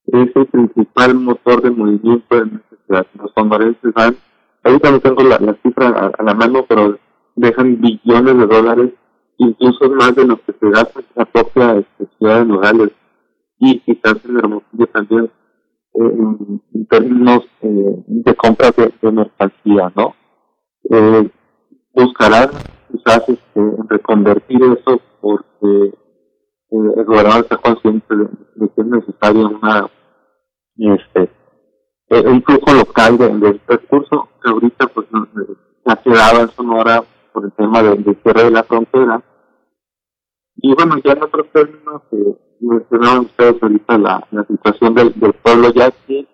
es 0.06 0.30
el 0.34 0.46
principal 0.46 1.14
motor 1.16 1.62
de 1.62 1.70
movimiento 1.70 2.36
en 2.36 2.62
esta 2.62 2.84
ciudad. 2.86 3.06
Los 3.14 3.32
sonorenses 3.34 3.92
van, 3.92 4.16
ahorita 4.64 4.90
no 4.90 5.00
tengo 5.00 5.22
la, 5.22 5.38
cifra 5.62 6.12
a, 6.18 6.22
la 6.22 6.34
mano, 6.34 6.64
pero 6.68 6.98
dejan 7.34 7.80
billones 7.80 8.38
de 8.38 8.46
dólares, 8.46 8.92
incluso 9.38 9.90
más 9.90 10.14
de 10.14 10.26
lo 10.26 10.36
que 10.36 10.52
se 10.52 10.70
gasta 10.70 11.00
en 11.00 11.06
la 11.14 11.24
propia 11.26 11.76
este, 11.76 12.06
ciudad 12.18 12.38
de 12.38 12.46
Nogales 12.46 12.90
y 13.58 13.80
quizás 13.80 14.16
en 14.24 14.38
Hermosillo 14.38 14.86
también 14.92 15.30
en, 15.96 16.86
términos 16.88 17.40
eh, 17.62 18.04
de 18.06 18.34
compras 18.36 18.74
de, 18.76 19.12
mercancía, 19.12 19.92
¿no? 19.96 20.14
Eh, 20.90 21.30
buscarán 21.92 22.50
quizás 22.92 23.28
este, 23.28 23.60
reconvertir 23.88 24.62
eso 24.62 25.00
porque 25.20 25.86
eh, 25.86 26.92
el 26.96 27.04
gobernador 27.04 27.42
está 27.42 27.56
consciente 27.56 28.14
de, 28.14 28.28
que 28.68 28.80
es 28.80 28.86
necesaria 28.86 29.46
una 29.46 29.90
este 30.76 31.30
un 32.08 32.42
flujo 32.44 32.72
local 32.72 33.18
de, 33.18 33.28
de 33.38 33.48
este 33.50 33.76
recurso 33.76 34.28
que 34.42 34.50
ahorita 34.50 34.86
pues 34.88 35.06
se 35.08 35.92
ha 35.92 35.96
quedado 35.96 36.42
en 36.42 36.48
Sonora 36.50 37.02
por 37.32 37.44
el 37.46 37.52
tema 37.52 37.82
del 37.82 38.04
cierre 38.22 38.44
de 38.44 38.50
la 38.52 38.62
frontera 38.62 39.22
y 40.56 40.74
bueno 40.74 40.96
ya 41.04 41.12
en 41.12 41.22
otros 41.24 41.50
términos 41.52 42.02
eh, 42.12 42.45
mencionaban 42.60 43.26
ustedes 43.26 43.62
ahorita 43.62 43.98
la, 43.98 44.26
la 44.30 44.44
situación 44.46 44.94
del, 44.94 45.12
del 45.14 45.32
pueblo 45.34 45.70
yaqui. 45.72 46.18
Eh, 46.18 46.28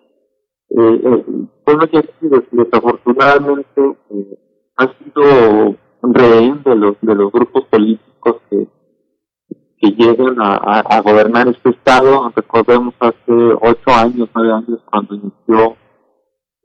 eh, 0.77 1.25
el 1.27 1.49
pueblo 1.65 1.85
yaqui 1.91 2.29
desafortunadamente 2.51 3.81
eh, 4.09 4.39
ha 4.77 4.87
sido 4.87 5.75
rehén 6.01 6.61
de 6.63 6.75
los, 6.75 6.97
de 7.01 7.15
los 7.15 7.31
grupos 7.31 7.65
políticos 7.65 8.41
que, 8.49 8.67
que 9.77 9.91
llegan 9.91 10.41
a, 10.41 10.55
a, 10.79 11.01
gobernar 11.01 11.47
este 11.47 11.69
estado. 11.69 12.31
Recordemos 12.35 12.93
hace 12.99 13.31
ocho 13.61 13.91
años, 13.95 14.29
nueve 14.35 14.53
años, 14.53 14.79
cuando 14.89 15.15
inició 15.15 15.77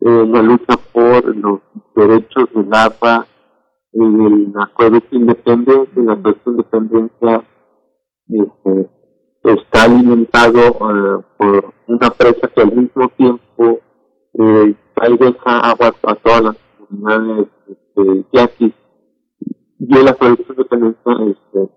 eh, 0.00 0.26
la 0.26 0.42
lucha 0.42 0.76
por 0.92 1.36
los 1.36 1.60
derechos 1.94 2.48
del 2.54 2.72
agua, 2.72 3.26
el 3.92 4.52
acueducto 4.60 5.16
independencia, 5.16 6.02
la 6.02 6.12
acueducto 6.12 6.50
independencia 6.50 7.44
este, 8.28 8.90
está 9.44 9.84
alimentado 9.84 10.60
eh, 10.60 11.24
por 11.36 11.74
una 11.86 12.10
presa 12.10 12.48
que 12.48 12.60
al 12.60 12.72
mismo 12.72 13.08
tiempo 13.16 13.80
eh, 14.34 14.74
deja 15.18 15.60
agua 15.60 15.94
a 16.02 16.14
todas 16.16 16.42
las 16.42 16.56
comunidades 16.78 17.48
este, 17.68 18.26
yaquis 18.32 18.74
y 19.80 19.96
el 19.96 20.08
acueducto 20.08 20.54
de 20.54 20.88
este, 21.30 21.70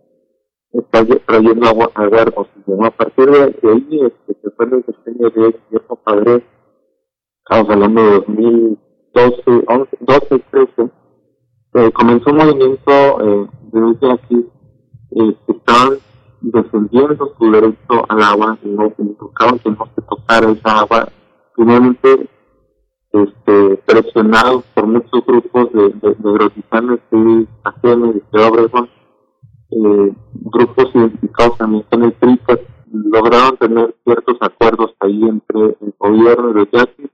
está 0.73 1.05
trayendo 1.25 1.67
agua 1.67 1.91
a 1.93 2.05
hermosillo. 2.05 2.83
A 2.83 2.91
partir 2.91 3.29
de, 3.29 3.41
ahí, 3.41 3.99
este, 4.05 4.41
que 4.41 4.49
fue 4.55 4.65
el 4.65 4.83
diseño 4.85 5.29
de 5.29 5.59
Guillermo 5.69 5.95
Padre, 6.03 6.43
estamos 7.45 7.69
hablando 7.69 8.03
de 8.03 8.11
2012, 8.11 9.41
11, 9.67 9.97
12, 9.99 10.43
13, 10.51 10.91
eh, 11.73 11.91
comenzó 11.93 12.31
un 12.31 12.37
movimiento 12.37 12.91
eh, 12.91 13.47
de 13.71 14.07
yaquis 14.07 14.45
eh, 15.11 15.35
que 15.45 15.51
estaban 15.53 15.97
defendiendo 16.41 17.33
su 17.37 17.51
derecho 17.51 18.05
al 18.09 18.21
agua 18.21 18.57
no 18.63 18.93
que 18.95 19.03
no 19.03 19.89
se 19.95 20.01
tocara 20.01 20.51
esa 20.51 20.79
agua, 20.79 21.07
finalmente 21.55 22.29
este, 23.13 23.77
presionados 23.85 24.63
por 24.73 24.87
muchos 24.87 25.25
grupos 25.25 25.71
de, 25.73 25.89
de, 25.89 26.15
de 26.15 27.01
y 27.11 27.47
ajenos 27.63 28.15
de 28.15 28.21
Ciudad 28.31 28.87
eh, 29.71 30.13
grupos 30.33 30.95
identificados 30.95 31.57
también 31.57 31.85
con 31.89 32.03
el 32.03 32.13
PRI, 32.13 32.39
pues, 32.45 32.59
lograron 32.91 33.57
tener 33.57 33.95
ciertos 34.03 34.37
acuerdos 34.41 34.93
ahí 34.99 35.23
entre 35.23 35.77
el 35.79 35.93
gobierno 35.97 36.49
y 36.49 36.53
los 36.53 36.71
yaquis. 36.71 37.09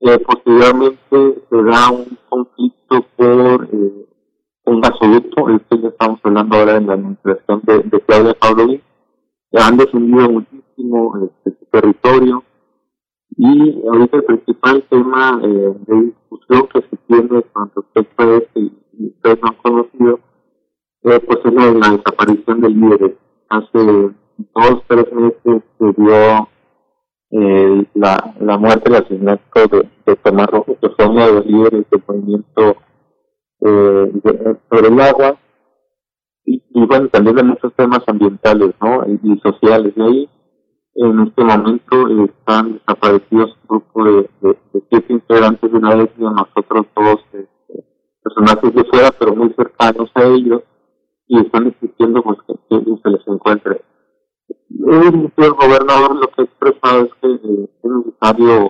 Eh, 0.00 0.18
posteriormente 0.18 1.42
se 1.48 1.62
da 1.62 1.90
un 1.90 2.18
conflicto 2.28 3.06
por 3.16 3.68
eh, 3.72 4.06
un 4.66 4.80
gasoducto, 4.80 5.50
esto 5.50 5.76
ya 5.76 5.88
estamos 5.88 6.20
hablando 6.22 6.56
ahora 6.56 6.76
en 6.76 6.86
la 6.86 6.94
administración 6.94 7.60
de, 7.64 7.78
de 7.80 8.00
Claudia 8.00 8.34
Pavlovich, 8.34 8.82
han 9.52 9.76
defendido 9.76 10.30
muchísimo 10.30 11.30
este, 11.46 11.66
territorio 11.70 12.42
y 13.36 13.82
ahorita 13.86 14.16
el 14.18 14.24
principal 14.24 14.84
tema 14.88 15.40
eh, 15.42 15.74
de 15.86 16.00
discusión 16.02 16.68
que 16.72 16.80
se 16.82 16.96
tiene 17.06 17.42
con 17.52 17.70
respecto 17.74 18.22
a 18.22 18.36
este, 18.36 18.60
y 18.60 19.06
ustedes 19.08 19.38
lo 19.40 19.48
han 19.48 19.56
conocido, 19.56 20.20
eh, 21.02 21.20
pues 21.20 21.38
es 21.44 21.52
la, 21.52 21.72
la 21.72 21.96
desaparición 21.96 22.60
del 22.60 22.80
líder. 22.80 23.18
Hace 23.48 24.14
dos, 24.54 24.82
tres 24.88 25.12
meses 25.12 25.62
se 25.78 25.92
dio 25.96 26.48
eh, 27.30 27.86
la, 27.94 28.34
la 28.40 28.58
muerte, 28.58 28.84
el 28.86 28.94
asesinato 28.94 29.66
de, 29.68 29.88
de 30.06 30.16
Tomás 30.16 30.46
Rojo, 30.46 30.76
que 30.80 30.88
fue 30.90 31.06
uno 31.08 31.26
de 31.26 31.32
los 31.32 31.46
líderes 31.46 31.90
del 31.90 32.02
movimiento 32.06 32.76
eh, 33.64 34.12
sobre 34.70 34.88
el 34.88 35.00
agua, 35.00 35.38
y, 36.46 36.86
bueno, 36.86 37.08
también 37.08 37.36
de 37.36 37.42
muchos 37.42 37.72
temas 37.74 38.00
ambientales 38.06 38.74
¿no? 38.80 39.02
y, 39.06 39.38
sociales. 39.40 39.94
Y 39.96 40.02
ahí, 40.02 40.30
en 40.96 41.20
este 41.20 41.42
momento, 41.42 42.24
están 42.24 42.74
desaparecidos 42.74 43.56
un 43.62 43.68
grupo 43.68 44.04
de, 44.04 44.30
de, 44.42 44.58
de 44.72 44.82
siete 44.90 45.12
integrantes 45.12 45.72
de 45.72 45.78
una 45.78 45.94
vez, 45.94 46.10
y 46.18 46.22
nosotros 46.22 46.86
todos 46.94 47.20
eh, 47.32 47.46
personajes 48.22 48.74
de 48.74 48.84
fuera, 48.84 49.10
pero 49.18 49.34
muy 49.34 49.52
cercanos 49.54 50.10
a 50.14 50.24
ellos, 50.24 50.62
y 51.26 51.38
están 51.38 51.68
exigiendo 51.68 52.22
pues, 52.22 52.38
que, 52.46 52.54
se 53.02 53.10
les 53.10 53.26
encuentre. 53.26 53.80
El, 54.68 55.32
gobernador 55.36 56.16
lo 56.16 56.28
que 56.28 56.42
ha 56.42 56.44
expresado 56.44 57.04
es 57.04 57.10
que 57.22 57.28
eh, 57.28 57.70
es 57.82 57.90
necesario 57.90 58.66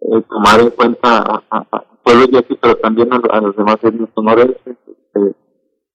eh, 0.00 0.22
tomar 0.28 0.60
en 0.60 0.70
cuenta 0.70 1.42
a, 1.50 1.84
pueblos 2.02 2.28
yaqui, 2.32 2.56
pero 2.60 2.76
también 2.76 3.12
a, 3.12 3.16
a 3.16 3.40
los 3.40 3.56
demás 3.56 3.76
etnios 3.82 4.08
sonorenses. 4.14 4.58
este, 4.66 5.36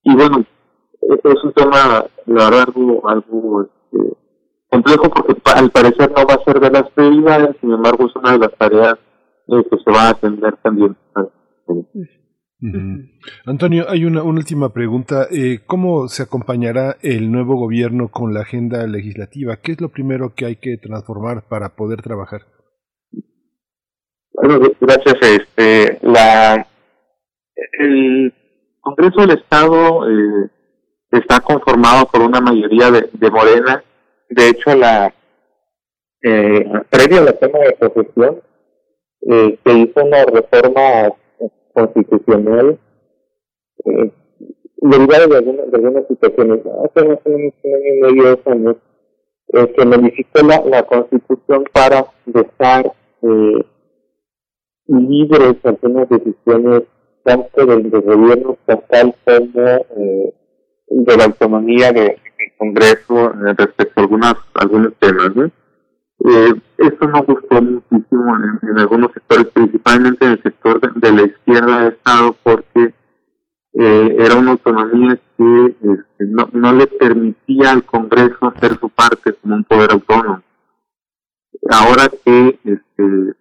y 0.04 0.16
bueno, 0.16 0.46
e- 1.02 1.22
es 1.24 1.44
un 1.44 1.54
tema, 1.54 2.06
la 2.26 2.50
verdad, 2.50 2.66
algo, 2.68 3.08
algo 3.08 3.62
este, 3.64 4.18
complejo 4.70 5.10
porque 5.10 5.36
al 5.56 5.70
parecer 5.72 6.12
no 6.12 6.26
va 6.26 6.36
a 6.36 6.44
ser 6.44 6.60
de 6.60 6.72
las 6.72 6.90
prioridades, 6.92 7.56
sin 7.62 7.72
embargo 7.72 8.08
es 8.08 8.16
una 8.16 8.34
de 8.34 8.40
las 8.40 8.58
tareas 8.58 8.96
eh, 9.48 9.64
que 9.70 9.78
se 9.78 9.92
va 9.92 10.08
a 10.08 10.10
atender 10.10 10.56
también. 10.58 10.96
Ujú. 12.60 13.04
Antonio, 13.46 13.86
hay 13.88 14.06
una, 14.06 14.24
una 14.24 14.40
última 14.40 14.74
pregunta. 14.74 15.28
Eh, 15.32 15.60
¿Cómo 15.68 16.08
se 16.08 16.24
acompañará 16.24 16.98
el 17.02 17.32
nuevo 17.32 17.56
gobierno 17.56 18.08
con 18.10 18.34
la 18.34 18.42
agenda 18.42 18.86
legislativa? 18.88 19.58
¿Qué 19.58 19.74
es 19.74 19.82
lo 19.82 19.90
primero 19.90 20.34
que 20.34 20.46
hay 20.46 20.56
que 20.56 20.78
transformar 20.78 21.44
para 21.48 21.76
poder 21.76 22.02
trabajar? 22.02 22.42
Bueno, 24.38 24.60
gracias. 24.80 25.16
Este, 25.20 25.98
la, 26.04 26.68
el 27.80 28.32
Congreso 28.82 29.22
del 29.22 29.40
Estado 29.40 30.08
eh, 30.08 30.50
está 31.12 31.40
conformado 31.40 32.06
por 32.06 32.22
una 32.22 32.40
mayoría 32.40 32.92
de, 32.92 33.10
de 33.14 33.32
Morena. 33.32 33.84
De 34.30 34.50
hecho, 34.50 34.76
la 34.76 35.12
eh, 36.22 36.66
previo 36.92 37.22
a 37.22 37.24
la 37.24 37.34
toma 37.34 37.60
de 37.60 37.72
posesión, 37.74 38.42
eh, 39.22 39.58
se 39.66 39.74
hizo 39.74 40.04
una 40.06 40.24
reforma 40.26 41.14
constitucional 41.74 42.78
eh, 43.86 44.12
derivada 44.78 45.28
de 45.28 45.38
algunas, 45.38 45.72
de 45.72 45.78
algunas 45.78 46.08
situaciones. 46.08 46.60
Hace 46.60 47.08
más 47.08 47.20
o 47.26 47.30
menos 47.30 47.54
un 47.64 47.74
año 47.74 47.88
y 47.88 48.02
medio, 48.02 48.36
dos 48.36 48.48
años, 48.48 48.76
eh, 49.54 49.74
se 49.76 49.86
modificó 49.86 50.42
la, 50.46 50.64
la 50.64 50.84
constitución 50.84 51.64
para 51.74 52.06
dejar 52.26 52.92
eh, 53.24 53.66
libres 54.88 55.56
algunas 55.64 56.10
decisiones 56.10 56.84
tanto 57.24 57.66
del, 57.66 57.90
del 57.92 58.02
gobierno 58.02 58.54
estatal 58.54 59.14
como 59.26 59.86
eh, 59.98 60.34
de 60.90 61.18
la 61.18 61.26
autonomía 61.26 61.92
de- 61.92 62.20
del 62.38 62.52
Congreso 62.58 63.32
eh, 63.34 63.54
respecto 63.58 64.00
a 64.00 64.04
algunas, 64.04 64.36
algunos 64.54 64.94
temas. 65.00 65.36
¿no? 65.36 65.46
Eh, 65.46 66.54
no 67.08 67.24
gustó 67.24 67.62
muchísimo 67.62 68.36
en, 68.38 68.80
algunos 68.80 69.12
sectores, 69.14 69.48
principalmente 69.48 70.26
en 70.26 70.32
el 70.32 70.42
sector 70.44 70.80
de, 70.80 70.90
de 71.10 71.16
la 71.16 71.22
izquierda 71.28 71.80
del 71.84 71.94
Estado, 71.94 72.36
porque 72.44 72.94
eh, 73.80 74.16
era 74.20 74.36
una 74.36 74.52
autonomía 74.52 75.20
que 75.38 75.66
este, 75.66 76.26
no, 76.26 76.50
no 76.54 76.74
le 76.74 76.88
permitía 76.88 77.72
al 77.72 77.84
Congreso 77.84 78.38
hacer 78.48 78.80
su 78.80 78.90
parte 78.90 79.34
como 79.34 79.56
un 79.56 79.64
poder 79.66 79.92
autónomo. 79.92 80.42
Ahora 81.70 82.08
que 82.24 82.60
este, 82.64 83.34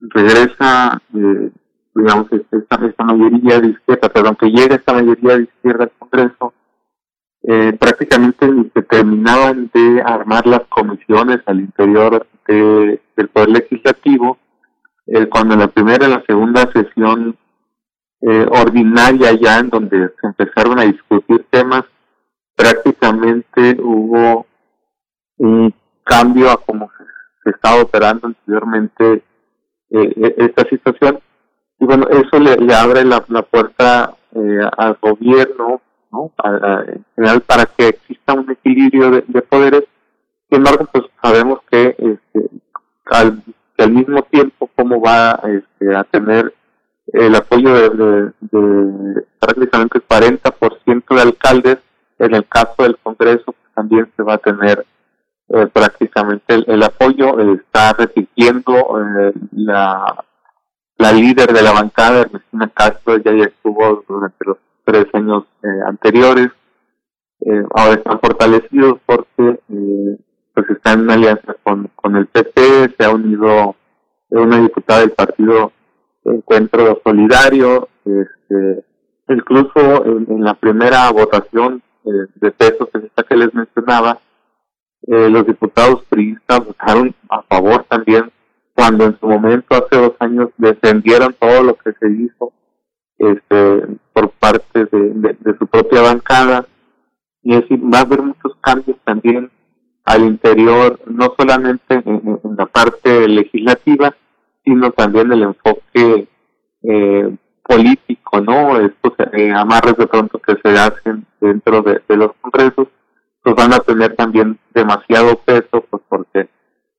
regresa, 0.00 1.00
eh, 1.14 1.50
digamos, 1.94 2.26
esta, 2.32 2.86
esta 2.86 3.04
mayoría 3.04 3.60
de 3.60 3.68
izquierda, 3.68 4.08
perdón, 4.08 4.36
que 4.36 4.50
llega 4.50 4.76
esta 4.76 4.92
mayoría 4.92 5.36
de 5.38 5.42
izquierda 5.44 5.84
al 5.84 5.92
Congreso, 5.98 6.54
eh, 7.48 7.72
prácticamente 7.78 8.46
se 8.74 8.82
terminaban 8.82 9.70
de 9.72 10.02
armar 10.04 10.46
las 10.46 10.62
comisiones 10.68 11.38
al 11.46 11.60
interior 11.60 12.26
de- 12.48 13.00
del 13.16 13.28
Poder 13.28 13.48
Legislativo, 13.50 14.38
eh, 15.06 15.26
cuando 15.28 15.54
en 15.54 15.60
la 15.60 15.68
primera 15.68 16.06
y 16.06 16.10
la 16.10 16.22
segunda 16.26 16.70
sesión 16.72 17.36
eh, 18.22 18.46
ordinaria 18.50 19.32
ya 19.34 19.58
en 19.58 19.68
donde 19.68 20.08
se 20.20 20.26
empezaron 20.26 20.78
a 20.80 20.82
discutir 20.84 21.46
temas, 21.50 21.84
prácticamente 22.56 23.76
hubo 23.80 24.46
un 25.36 25.72
cambio 26.02 26.50
a 26.50 26.56
cómo 26.56 26.90
se, 26.96 27.04
se 27.44 27.50
estaba 27.50 27.82
operando 27.82 28.26
anteriormente 28.28 29.22
eh, 29.90 30.12
e- 30.16 30.34
esta 30.38 30.68
situación. 30.68 31.20
Y 31.78 31.84
bueno, 31.84 32.06
eso 32.08 32.38
le, 32.38 32.56
le 32.56 32.74
abre 32.74 33.04
la, 33.04 33.24
la 33.28 33.42
puerta 33.42 34.14
eh, 34.34 34.60
al 34.76 34.98
gobierno, 35.00 35.80
¿no? 36.12 36.32
A- 36.38 36.48
a- 36.50 36.84
en 36.86 37.04
general, 37.14 37.40
para 37.42 37.66
que 37.66 37.88
exista 37.88 38.34
un 38.34 38.50
equilibrio 38.50 39.10
de, 39.10 39.24
de 39.26 39.42
poderes. 39.42 39.84
Sin 40.48 40.58
embargo, 40.58 40.86
pues 40.92 41.04
sabemos 41.22 41.60
que 41.70 41.94
este, 41.98 42.50
al, 43.06 43.42
que 43.76 43.84
al 43.84 43.92
mismo 43.92 44.22
tiempo, 44.22 44.70
cómo 44.76 45.00
va 45.00 45.40
este, 45.44 45.94
a 45.94 46.04
tener 46.04 46.54
el 47.12 47.34
apoyo 47.36 47.72
de, 47.74 47.90
de, 47.90 48.32
de 48.40 49.22
prácticamente 49.38 49.98
el 49.98 50.06
40% 50.08 51.14
de 51.14 51.20
alcaldes, 51.22 51.78
en 52.18 52.34
el 52.34 52.46
caso 52.48 52.74
del 52.78 52.96
Congreso, 52.98 53.44
pues 53.46 53.74
también 53.74 54.10
se 54.16 54.22
va 54.22 54.34
a 54.34 54.38
tener 54.38 54.84
eh, 55.48 55.66
prácticamente 55.72 56.54
el, 56.66 56.82
apoyo, 56.82 57.38
eh, 57.38 57.60
está 57.64 57.92
repitiendo 57.92 58.74
eh, 58.74 59.32
la, 59.52 60.24
la 60.98 61.12
líder 61.12 61.52
de 61.52 61.62
la 61.62 61.72
bancada, 61.72 62.22
Ernestina 62.22 62.68
Castro, 62.74 63.14
ella 63.14 63.32
ya 63.32 63.44
estuvo 63.44 64.04
durante 64.08 64.44
los 64.44 64.56
tres 64.84 65.06
años 65.12 65.44
eh, 65.62 65.68
anteriores, 65.86 66.48
eh, 67.40 67.62
ahora 67.74 67.94
están 67.94 68.18
fortalecidos 68.20 68.98
porque 69.06 69.60
pues 70.54 70.70
está 70.70 70.94
en 70.94 71.10
alianza 71.10 71.54
con, 71.62 71.90
con 71.94 72.16
el 72.16 72.26
PP, 72.26 72.94
se 72.98 73.04
ha 73.04 73.10
unido 73.10 73.76
una 74.30 74.58
diputada 74.58 75.00
del 75.00 75.10
partido 75.10 75.72
Encuentro 76.24 77.00
Solidario, 77.04 77.88
este, 78.04 78.84
incluso 79.28 80.04
en, 80.06 80.42
la 80.42 80.54
primera 80.54 81.10
votación 81.12 81.82
de 82.04 82.50
pesos 82.52 82.88
que 83.28 83.36
les 83.36 83.52
mencionaba, 83.54 84.18
eh, 85.06 85.30
los 85.30 85.46
diputados 85.46 86.04
priistas 86.08 86.64
votaron 86.64 87.14
a 87.28 87.42
favor 87.42 87.84
también 87.88 88.30
cuando 88.74 89.04
en 89.04 89.18
su 89.18 89.26
momento 89.26 89.66
hace 89.70 90.00
dos 90.00 90.12
años 90.20 90.50
defendieron 90.58 91.34
todo 91.38 91.62
lo 91.62 91.74
que 91.76 91.92
se 91.92 92.10
hizo 92.10 92.52
este 93.18 93.86
por 94.12 94.30
parte 94.32 94.84
de, 94.84 95.36
de, 95.40 95.58
su 95.58 95.66
propia 95.66 96.02
bancada 96.02 96.66
y 97.42 97.54
es 97.54 97.62
decir, 97.62 97.80
va 97.82 97.98
a 97.98 98.02
haber 98.02 98.22
muchos 98.22 98.54
cambios 98.60 98.98
también 99.04 99.50
al 100.04 100.24
interior, 100.24 101.00
no 101.06 101.34
solamente 101.38 101.94
en, 101.94 102.38
en 102.42 102.56
la 102.56 102.66
parte 102.66 103.28
legislativa, 103.28 104.14
sino 104.64 104.90
también 104.90 105.32
el 105.32 105.42
enfoque 105.42 106.28
eh, 106.82 107.36
político, 107.62 108.40
¿no? 108.40 108.78
Estos 108.78 109.12
eh, 109.32 109.52
amarres 109.52 109.96
de 109.96 110.06
pronto 110.06 110.38
que 110.38 110.56
se 110.62 110.78
hacen 110.78 111.26
dentro 111.40 111.82
de, 111.82 112.00
de 112.08 112.16
los 112.16 112.32
congresos, 112.40 112.88
pues 113.46 113.54
van 113.54 113.74
a 113.74 113.78
tener 113.78 114.16
también 114.16 114.58
demasiado 114.74 115.38
peso, 115.38 115.86
pues 115.88 116.02
porque 116.08 116.48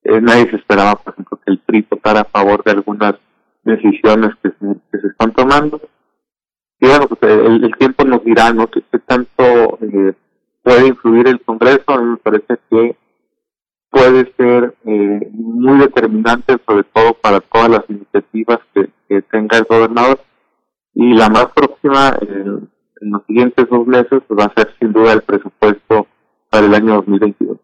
eh, 0.02 0.18
nadie 0.22 0.48
se 0.48 0.56
esperaba, 0.56 0.94
por 0.94 1.12
ejemplo, 1.12 1.38
que 1.44 1.52
el 1.52 1.58
PRI 1.58 1.86
votara 1.90 2.20
a 2.22 2.24
favor 2.24 2.64
de 2.64 2.70
algunas 2.70 3.16
decisiones 3.64 4.30
que 4.42 4.52
se, 4.58 5.08
están 5.08 5.34
tomando. 5.34 5.78
Y 6.80 6.86
bueno, 6.86 7.06
pues 7.06 7.20
el, 7.30 7.64
el 7.64 7.76
tiempo 7.76 8.02
nos 8.04 8.24
dirá, 8.24 8.50
¿no? 8.54 8.66
Qué 8.66 8.80
tanto 9.00 9.78
eh, 9.82 10.14
puede 10.62 10.86
influir 10.86 11.28
el 11.28 11.42
Congreso. 11.42 11.84
A 11.88 12.00
mí 12.00 12.12
me 12.12 12.16
parece 12.16 12.58
que 12.70 12.96
puede 13.90 14.32
ser 14.38 14.74
eh, 14.86 15.28
muy 15.30 15.80
determinante, 15.80 16.56
sobre 16.66 16.84
todo 16.84 17.12
para 17.12 17.40
todas 17.40 17.68
las 17.68 17.84
iniciativas 17.90 18.60
que, 18.72 18.88
tenga 19.30 19.58
el 19.58 19.64
gobernador. 19.64 20.18
Y 20.94 21.12
la 21.12 21.28
más 21.28 21.48
próxima, 21.48 22.16
en 22.22 22.70
los 23.02 23.22
siguientes 23.26 23.68
dos 23.68 23.86
meses, 23.86 24.22
pues 24.26 24.40
va 24.40 24.44
a 24.44 24.54
ser 24.54 24.74
sin 24.80 24.94
duda 24.94 25.12
el 25.12 25.20
presupuesto 25.20 26.06
para 26.50 26.66
el 26.66 26.74
año 26.74 26.94
2022. 26.96 27.58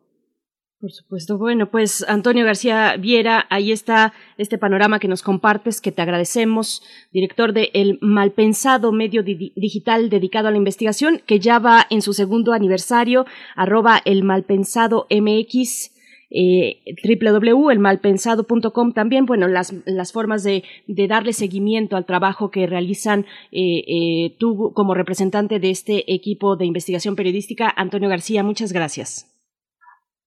Por 0.85 0.93
supuesto. 0.93 1.39
Bueno, 1.39 1.71
pues 1.71 2.05
Antonio 2.09 2.45
García 2.45 2.97
Viera, 2.99 3.47
ahí 3.49 3.73
está 3.73 4.13
este 4.37 4.59
panorama 4.59 4.99
que 4.99 5.09
nos 5.09 5.23
compartes, 5.23 5.81
que 5.81 5.93
te 5.93 6.03
agradecemos, 6.03 6.83
director 7.11 7.55
de 7.55 7.71
El 7.73 7.99
Malpensado 8.03 8.93
Medio 8.93 9.23
di 9.23 9.55
Digital 9.57 10.11
dedicado 10.11 10.49
a 10.49 10.51
la 10.51 10.59
investigación, 10.59 11.23
que 11.25 11.41
ya 11.41 11.59
va 11.59 11.87
en 11.89 12.03
su 12.03 12.13
segundo 12.13 12.53
aniversario, 12.53 13.25
arroba 13.57 14.03
El 14.05 14.25
Malpensado 14.25 15.07
MX. 15.09 15.94
Eh, 16.37 16.83
www.elmalpensado.com 17.05 18.93
también, 18.93 19.25
bueno, 19.25 19.47
las, 19.47 19.73
las 19.87 20.13
formas 20.13 20.43
de, 20.43 20.65
de 20.89 21.07
darle 21.07 21.33
seguimiento 21.33 21.97
al 21.97 22.07
trabajo 22.07 22.51
que 22.51 22.67
realizan 22.67 23.21
eh, 23.53 23.85
eh, 23.87 24.37
tú 24.41 24.73
como 24.75 24.95
representante 24.95 25.61
de 25.61 25.71
este 25.71 26.13
equipo 26.13 26.57
de 26.57 26.67
investigación 26.67 27.15
periodística. 27.15 27.73
Antonio 27.77 28.09
García, 28.09 28.43
muchas 28.43 28.73
gracias. 28.73 29.33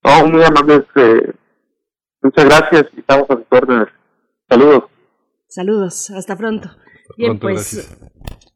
Oh, 0.04 0.26
muy 0.26 0.44
amable. 0.44 0.76
Este, 0.76 1.34
muchas 2.22 2.46
gracias 2.46 2.86
y 2.96 3.00
estamos 3.02 3.30
a 3.30 3.36
sus 3.36 3.46
órdenes. 3.50 3.88
Saludos. 4.48 4.84
Saludos, 5.50 6.10
hasta 6.12 6.38
pronto. 6.38 6.70
Bien, 7.18 7.38
pues 7.38 7.98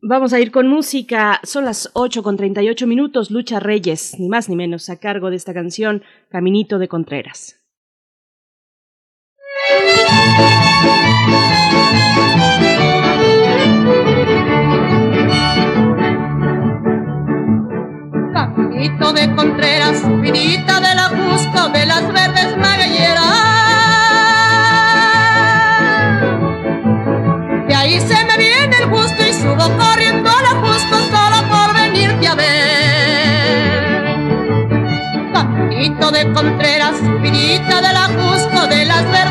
vamos 0.01 0.33
a 0.33 0.39
ir 0.39 0.51
con 0.51 0.67
música. 0.67 1.39
Son 1.43 1.65
las 1.65 1.89
8 1.93 2.23
con 2.23 2.37
38 2.37 2.87
minutos. 2.87 3.31
Lucha 3.31 3.59
Reyes, 3.59 4.19
ni 4.19 4.27
más 4.27 4.49
ni 4.49 4.55
menos, 4.55 4.89
a 4.89 4.97
cargo 4.97 5.29
de 5.29 5.35
esta 5.35 5.53
canción, 5.53 6.03
Caminito 6.29 6.79
de 6.79 6.87
Contreras. 6.87 7.57
Caminito 18.33 19.13
de 19.13 19.35
Contreras, 19.35 20.01
subidita 20.01 20.79
de 20.79 20.95
la 20.95 21.09
Cusco, 21.09 21.69
de 21.69 21.85
las 21.85 22.11
verdes 22.11 22.57
magalleras. 22.57 22.70
De 36.23 36.33
Contreras, 36.33 36.97
subidita 36.99 37.81
de 37.81 37.93
la 37.93 38.07
Cusco, 38.09 38.67
de 38.67 38.85
las 38.85 39.03
verdes 39.11 39.30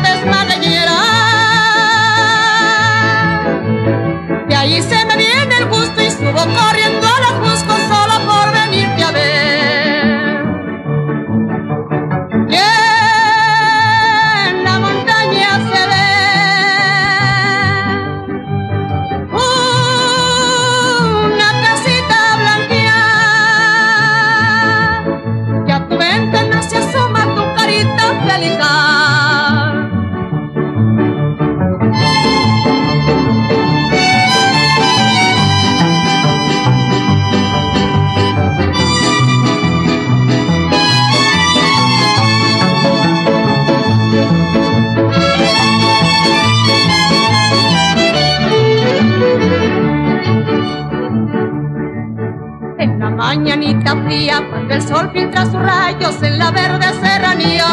mañanita 53.35 53.95
fría, 54.03 54.45
cuando 54.49 54.73
el 54.73 54.81
sol 54.81 55.09
filtra 55.13 55.45
sus 55.45 55.53
rayos 55.53 56.21
en 56.21 56.37
la 56.37 56.51
verde 56.51 56.85
serranía. 57.01 57.65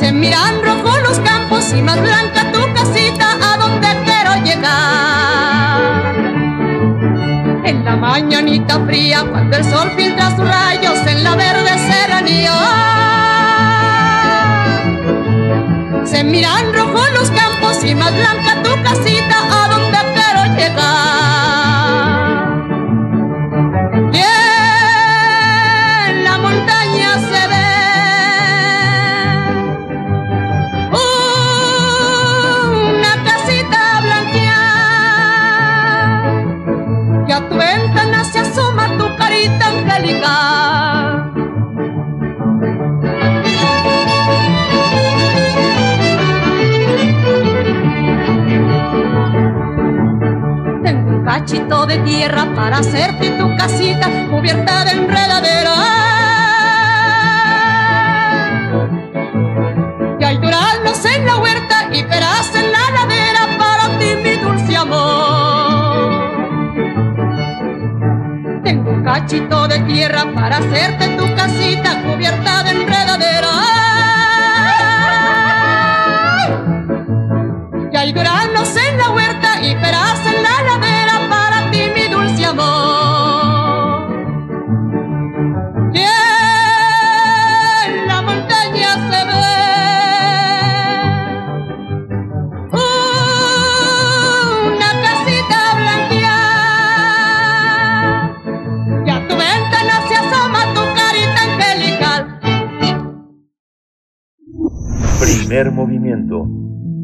Se 0.00 0.12
miran 0.12 0.62
rojo 0.64 0.96
los 1.06 1.18
campos 1.18 1.74
y 1.74 1.82
más 1.82 2.00
blanca 2.00 2.50
tu 2.52 2.60
casita 2.72 3.36
a 3.48 3.58
donde 3.58 3.88
quiero 4.06 4.32
llegar. 4.46 6.14
En 7.66 7.84
la 7.84 7.96
mañanita 7.96 8.80
fría, 8.86 9.22
cuando 9.30 9.58
el 9.58 9.64
sol 9.64 9.90
filtra 9.98 10.34
sus 10.34 10.48
rayos 10.48 11.06
en 11.06 11.22
la 11.22 11.36
verde 11.36 11.72
serranía. 11.90 12.56
Se 16.06 16.24
miran 16.24 16.72
rojo 16.72 17.02
los 17.12 17.30
campos 17.30 17.84
y 17.84 17.94
más 17.94 18.14
blanca 18.14 18.62
tu 18.62 18.70
casita 18.82 19.36
a 19.64 19.69
donde 20.56 20.80
cachito 51.50 51.84
de 51.84 51.98
tierra 51.98 52.46
para 52.54 52.78
hacerte 52.78 53.30
tu 53.30 53.56
casita 53.56 54.08
cubierta 54.30 54.84
de 54.84 54.92
enredadera. 54.92 55.74
Y 60.20 60.24
hay 60.24 60.38
duraznos 60.38 61.04
en 61.06 61.26
la 61.26 61.38
huerta 61.38 61.88
y 61.90 62.04
peras 62.04 62.54
en 62.54 62.70
la 62.70 62.90
ladera 62.92 63.58
para 63.58 63.98
ti, 63.98 64.14
mi 64.22 64.36
dulce 64.36 64.76
amor. 64.76 66.30
Tengo 68.62 68.90
un 68.92 69.02
cachito 69.02 69.66
de 69.66 69.80
tierra 69.80 70.32
para 70.32 70.58
hacerte 70.58 71.08
tu 71.16 71.34
casita 71.34 72.00
cubierta 72.04 72.62
de 72.62 72.70
enredadera. 72.70 72.89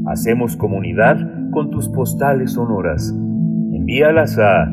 Hacemos 0.06 0.56
comunidad 0.56 1.16
con 1.50 1.70
tus 1.70 1.88
postales 1.88 2.52
sonoras. 2.52 3.12
Envíalas 3.72 4.38
a 4.38 4.70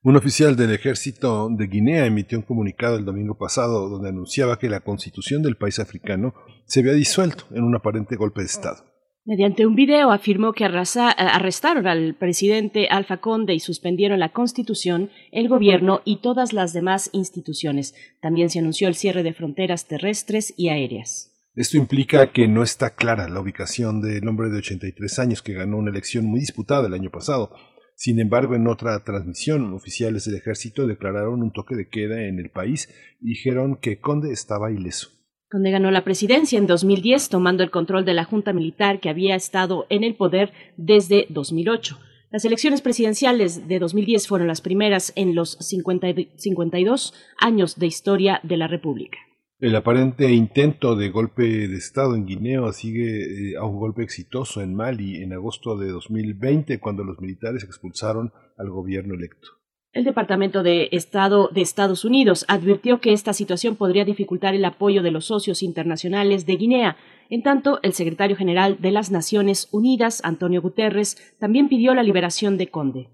Un 0.03 0.15
oficial 0.15 0.56
del 0.56 0.72
ejército 0.72 1.48
de 1.49 1.68
Guinea 1.68 2.06
emitió 2.06 2.39
un 2.39 2.43
comunicado 2.43 2.98
el 2.98 3.06
domingo 3.06 3.38
pasado 3.38 3.88
donde 3.88 4.10
anunciaba 4.10 4.57
que 4.57 4.69
la 4.69 4.80
constitución 4.80 5.43
del 5.43 5.57
país 5.57 5.80
africano 5.80 6.34
se 6.65 6.80
había 6.80 6.93
disuelto 6.93 7.43
en 7.52 7.64
un 7.64 7.76
aparente 7.76 8.15
golpe 8.15 8.41
de 8.41 8.48
Estado. 8.48 8.90
Mediante 9.23 9.68
un 9.68 9.76
video 9.76 10.11
afirmó 10.11 10.52
que 10.52 10.65
arrasa- 10.65 11.11
arrestaron 11.11 11.85
al 11.85 12.15
presidente 12.15 12.88
Alfa 12.88 13.18
Conde 13.18 13.53
y 13.53 13.60
suspendieron 13.60 14.19
la 14.19 14.30
Constitución, 14.30 15.11
el 15.31 15.48
gobierno 15.48 16.02
y 16.06 16.22
todas 16.22 16.53
las 16.53 16.73
demás 16.73 17.11
instituciones. 17.14 17.93
También 18.19 18.49
se 18.49 18.57
anunció 18.60 18.88
el 18.88 18.95
cierre 18.95 19.22
de 19.22 19.34
fronteras 19.34 19.88
terrestres 19.88 20.56
y 20.57 20.69
aéreas. 20.69 21.27
Esto 21.53 21.77
implica 21.77 22.31
que 22.31 22.48
no 22.48 22.64
está 22.64 22.95
clara 22.95 23.30
la 23.30 23.41
ubicación 23.41 24.02
del 24.02 24.27
hombre 24.27 24.49
de 24.49 24.57
83 24.57 25.19
años 25.19 25.43
que 25.43 25.53
ganó 25.53 25.77
una 25.77 25.91
elección 25.91 26.26
muy 26.26 26.39
disputada 26.39 26.88
el 26.88 26.93
año 26.95 27.11
pasado. 27.11 27.52
Sin 27.95 28.19
embargo, 28.19 28.56
en 28.56 28.65
otra 28.68 29.03
transmisión, 29.03 29.72
oficiales 29.73 30.26
del 30.26 30.35
ejército 30.38 30.88
declararon 30.88 31.43
un 31.43 31.52
toque 31.52 31.76
de 31.76 31.89
queda 31.89 32.23
en 32.23 32.39
el 32.39 32.49
país 32.49 32.89
y 33.22 33.30
dijeron 33.35 33.77
que 33.80 33.99
Conde 33.99 34.31
estaba 34.31 34.72
ileso. 34.72 35.10
Conde 35.51 35.69
ganó 35.69 35.91
la 35.91 36.05
presidencia 36.05 36.57
en 36.57 36.65
2010, 36.65 37.27
tomando 37.27 37.61
el 37.61 37.71
control 37.71 38.05
de 38.05 38.13
la 38.13 38.23
Junta 38.23 38.53
Militar 38.53 39.01
que 39.01 39.09
había 39.09 39.35
estado 39.35 39.85
en 39.89 40.05
el 40.05 40.15
poder 40.15 40.53
desde 40.77 41.25
2008. 41.27 41.99
Las 42.31 42.45
elecciones 42.45 42.79
presidenciales 42.81 43.67
de 43.67 43.79
2010 43.79 44.29
fueron 44.29 44.47
las 44.47 44.61
primeras 44.61 45.11
en 45.17 45.35
los 45.35 45.57
52 45.59 47.13
años 47.37 47.77
de 47.77 47.85
historia 47.85 48.39
de 48.43 48.55
la 48.55 48.67
República. 48.67 49.17
El 49.59 49.75
aparente 49.75 50.31
intento 50.31 50.95
de 50.95 51.09
golpe 51.09 51.43
de 51.43 51.75
Estado 51.75 52.15
en 52.15 52.25
Guinea 52.25 52.71
sigue 52.71 53.51
eh, 53.51 53.57
a 53.57 53.65
un 53.65 53.77
golpe 53.77 54.03
exitoso 54.03 54.61
en 54.61 54.73
Mali 54.73 55.21
en 55.21 55.33
agosto 55.33 55.77
de 55.77 55.91
2020, 55.91 56.79
cuando 56.79 57.03
los 57.03 57.19
militares 57.19 57.65
expulsaron 57.65 58.31
al 58.57 58.69
gobierno 58.69 59.15
electo. 59.15 59.60
El 59.93 60.05
Departamento 60.05 60.63
de 60.63 60.88
Estado 60.93 61.49
de 61.53 61.59
Estados 61.59 62.05
Unidos 62.05 62.45
advirtió 62.47 63.01
que 63.01 63.11
esta 63.11 63.34
situación 63.34 63.76
podría 63.76 64.05
dificultar 64.05 64.55
el 64.55 64.63
apoyo 64.63 65.03
de 65.03 65.11
los 65.11 65.26
socios 65.26 65.61
internacionales 65.61 66.45
de 66.45 66.55
Guinea. 66.55 66.95
En 67.30 67.43
tanto, 67.43 67.80
el 67.84 67.91
secretario 67.91 68.38
general 68.38 68.77
de 68.80 68.91
las 68.91 69.11
Naciones 69.11 69.68
Unidas, 69.73 70.22
Antonio 70.23 70.61
Guterres, 70.61 71.35
también 71.39 71.68
pidió 71.68 71.93
la 71.93 72.03
liberación 72.03 72.57
de 72.57 72.68
Conde. 72.68 73.09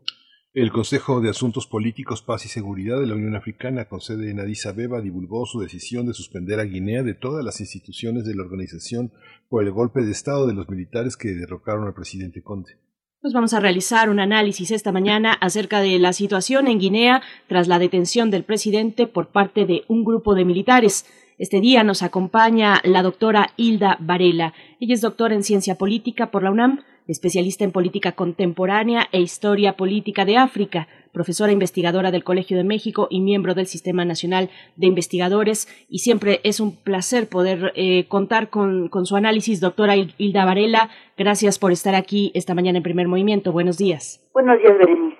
El 0.54 0.72
Consejo 0.72 1.20
de 1.20 1.32
Asuntos 1.32 1.66
Políticos, 1.66 2.22
Paz 2.22 2.46
y 2.46 2.48
Seguridad 2.48 3.00
de 3.00 3.08
la 3.08 3.16
Unión 3.16 3.36
Africana, 3.36 3.86
con 3.86 4.00
sede 4.00 4.30
en 4.30 4.40
Addis 4.40 4.68
Abeba, 4.68 5.02
divulgó 5.02 5.48
su 5.48 5.60
decisión 5.60 6.06
de 6.06 6.14
suspender 6.14 6.60
a 6.60 6.66
Guinea 6.66 7.02
de 7.02 7.16
todas 7.16 7.44
las 7.44 7.60
instituciones 7.60 8.24
de 8.24 8.36
la 8.36 8.44
organización 8.44 9.12
por 9.50 9.64
el 9.64 9.72
golpe 9.72 10.02
de 10.04 10.12
Estado 10.12 10.46
de 10.46 10.54
los 10.54 10.70
militares 10.70 11.18
que 11.18 11.30
derrocaron 11.30 11.88
al 11.88 11.96
presidente 11.96 12.44
Conde. 12.44 12.78
Pues 13.20 13.34
vamos 13.34 13.56
a 13.56 13.60
realizar 13.60 14.12
un 14.12 14.20
análisis 14.20 14.70
esta 14.70 14.92
mañana 14.92 15.34
acerca 15.34 15.82
de 15.82 15.98
la 15.98 16.14
situación 16.14 16.68
en 16.68 16.78
Guinea 16.78 17.24
tras 17.48 17.68
la 17.68 17.80
detención 17.80 18.30
del 18.30 18.44
presidente 18.44 19.08
por 19.08 19.30
parte 19.30 19.66
de 19.66 19.86
un 19.88 20.04
grupo 20.04 20.36
de 20.36 20.46
militares. 20.46 21.04
Este 21.38 21.62
día 21.62 21.84
nos 21.84 22.02
acompaña 22.02 22.82
la 22.84 23.04
doctora 23.04 23.52
Hilda 23.58 23.98
Varela. 24.00 24.54
Ella 24.80 24.96
es 24.96 25.02
doctora 25.02 25.36
en 25.36 25.44
ciencia 25.44 25.76
política 25.76 26.32
por 26.32 26.42
la 26.42 26.50
UNAM 26.50 26.80
especialista 27.08 27.64
en 27.64 27.72
política 27.72 28.14
contemporánea 28.14 29.08
e 29.12 29.22
historia 29.22 29.78
política 29.78 30.26
de 30.26 30.36
África, 30.38 30.88
profesora 31.14 31.52
investigadora 31.52 32.12
del 32.12 32.24
Colegio 32.24 32.58
de 32.58 32.64
México 32.64 33.08
y 33.10 33.22
miembro 33.22 33.54
del 33.54 33.68
Sistema 33.68 34.04
Nacional 34.04 34.50
de 34.76 34.88
Investigadores. 34.88 35.68
Y 35.88 36.00
siempre 36.00 36.42
es 36.44 36.60
un 36.60 36.76
placer 36.76 37.30
poder 37.30 37.72
eh, 37.76 38.08
contar 38.08 38.50
con, 38.50 38.90
su 39.06 39.16
análisis, 39.16 39.62
doctora 39.62 39.96
Hilda 39.96 40.44
Varela. 40.44 40.90
Gracias 41.18 41.60
por 41.60 41.72
estar 41.72 41.96
aquí 41.96 42.32
esta 42.34 42.56
mañana 42.56 42.78
en 42.78 42.84
Primer 42.84 43.08
Movimiento. 43.08 43.52
Buenos 43.52 43.78
días. 43.78 44.28
Buenos 44.34 44.58
días, 44.60 44.78
Berenice. 44.78 45.18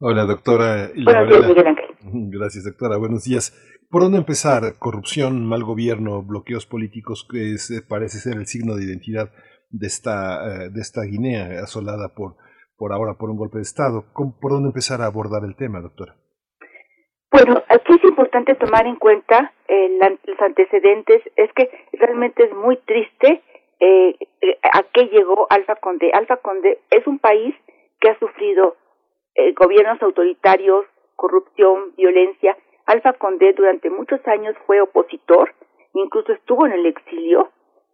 Hola, 0.00 0.24
doctora 0.24 0.90
Hilda 0.94 1.24
Buenos 1.24 1.28
días, 1.28 1.48
Miguel 1.48 1.76
Gracias, 2.32 2.64
doctora. 2.64 2.96
Buenos 2.98 3.24
días. 3.24 3.54
¿Por 3.92 4.00
dónde 4.00 4.16
empezar? 4.16 4.62
Corrupción, 4.78 5.44
mal 5.44 5.64
gobierno, 5.64 6.22
bloqueos 6.22 6.64
políticos, 6.64 7.28
que 7.30 7.56
parece 7.86 8.20
ser 8.20 8.38
el 8.38 8.46
signo 8.46 8.74
de 8.74 8.84
identidad 8.84 9.28
de 9.68 9.86
esta, 9.86 10.40
eh, 10.48 10.70
de 10.70 10.80
esta 10.80 11.02
Guinea 11.02 11.60
asolada 11.62 12.08
por, 12.16 12.36
por 12.78 12.94
ahora 12.94 13.18
por 13.20 13.28
un 13.28 13.36
golpe 13.36 13.58
de 13.58 13.68
Estado. 13.68 14.06
¿Por 14.14 14.50
dónde 14.50 14.68
empezar 14.68 15.02
a 15.02 15.12
abordar 15.12 15.44
el 15.44 15.56
tema, 15.56 15.82
doctora? 15.82 16.16
Bueno, 17.30 17.62
aquí 17.68 17.92
es 17.92 18.04
importante 18.04 18.54
tomar 18.54 18.86
en 18.86 18.96
cuenta 18.96 19.52
eh, 19.68 19.90
los 20.24 20.40
antecedentes. 20.40 21.20
Es 21.36 21.52
que 21.52 21.68
realmente 21.92 22.44
es 22.44 22.54
muy 22.54 22.78
triste 22.78 23.42
eh, 23.78 24.16
a 24.72 24.84
qué 24.84 25.04
llegó 25.12 25.46
Alfa 25.50 25.76
Conde. 25.76 26.12
Alfa 26.14 26.38
Conde 26.38 26.80
es 26.88 27.06
un 27.06 27.18
país 27.18 27.54
que 28.00 28.08
ha 28.08 28.18
sufrido 28.18 28.74
gobiernos 29.54 30.00
autoritarios, 30.00 30.86
corrupción, 31.14 31.94
violencia. 31.94 32.56
Alfa 32.86 33.12
Conde 33.14 33.52
durante 33.52 33.90
muchos 33.90 34.20
años 34.26 34.56
fue 34.66 34.80
opositor, 34.80 35.54
incluso 35.94 36.32
estuvo 36.32 36.66
en 36.66 36.72
el 36.72 36.86
exilio 36.86 37.50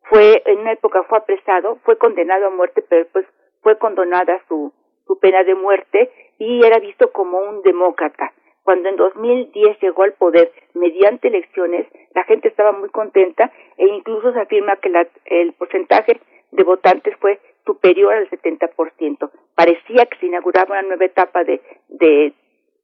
fue 0.08 0.42
en 0.46 0.60
una 0.60 0.72
época 0.72 1.02
fue 1.04 1.18
apresado, 1.18 1.78
fue 1.84 1.98
condenado 1.98 2.46
a 2.46 2.50
muerte, 2.50 2.82
pero 2.88 3.06
pues 3.12 3.26
fue 3.62 3.76
condonada 3.78 4.40
su 4.48 4.72
su 5.06 5.18
pena 5.18 5.42
de 5.42 5.54
muerte 5.54 6.10
y 6.38 6.62
era 6.64 6.78
visto 6.78 7.10
como 7.12 7.38
un 7.38 7.62
demócrata. 7.62 8.32
Cuando 8.62 8.90
en 8.90 8.96
2010 8.96 9.80
llegó 9.80 10.02
al 10.02 10.12
poder 10.12 10.52
mediante 10.74 11.28
elecciones, 11.28 11.86
la 12.14 12.24
gente 12.24 12.48
estaba 12.48 12.72
muy 12.72 12.90
contenta 12.90 13.50
e 13.78 13.86
incluso 13.86 14.32
se 14.32 14.40
afirma 14.40 14.76
que 14.76 14.90
la, 14.90 15.06
el 15.24 15.54
porcentaje 15.54 16.20
de 16.50 16.62
votantes 16.62 17.16
fue 17.20 17.40
superior 17.64 18.12
al 18.12 18.28
70%. 18.28 19.30
Parecía 19.54 20.04
que 20.04 20.18
se 20.18 20.26
inauguraba 20.26 20.78
una 20.78 20.82
nueva 20.82 21.06
etapa 21.06 21.44
de, 21.44 21.62
de 21.88 22.34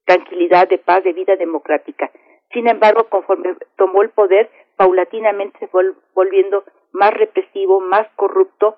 tranquilidad, 0.05 0.69
de 0.69 0.79
paz, 0.79 1.05
de 1.05 1.13
vida 1.13 1.37
democrática. 1.37 2.11
Sin 2.53 2.69
embargo, 2.69 3.05
conforme 3.09 3.57
tomó 3.77 4.03
el 4.03 4.11
poder, 4.11 4.51
paulatinamente 4.77 5.59
se 5.59 5.69
fue 5.69 5.93
volviendo 6.15 6.65
más 6.93 7.13
represivo, 7.15 7.81
más 7.81 8.07
corrupto. 8.17 8.77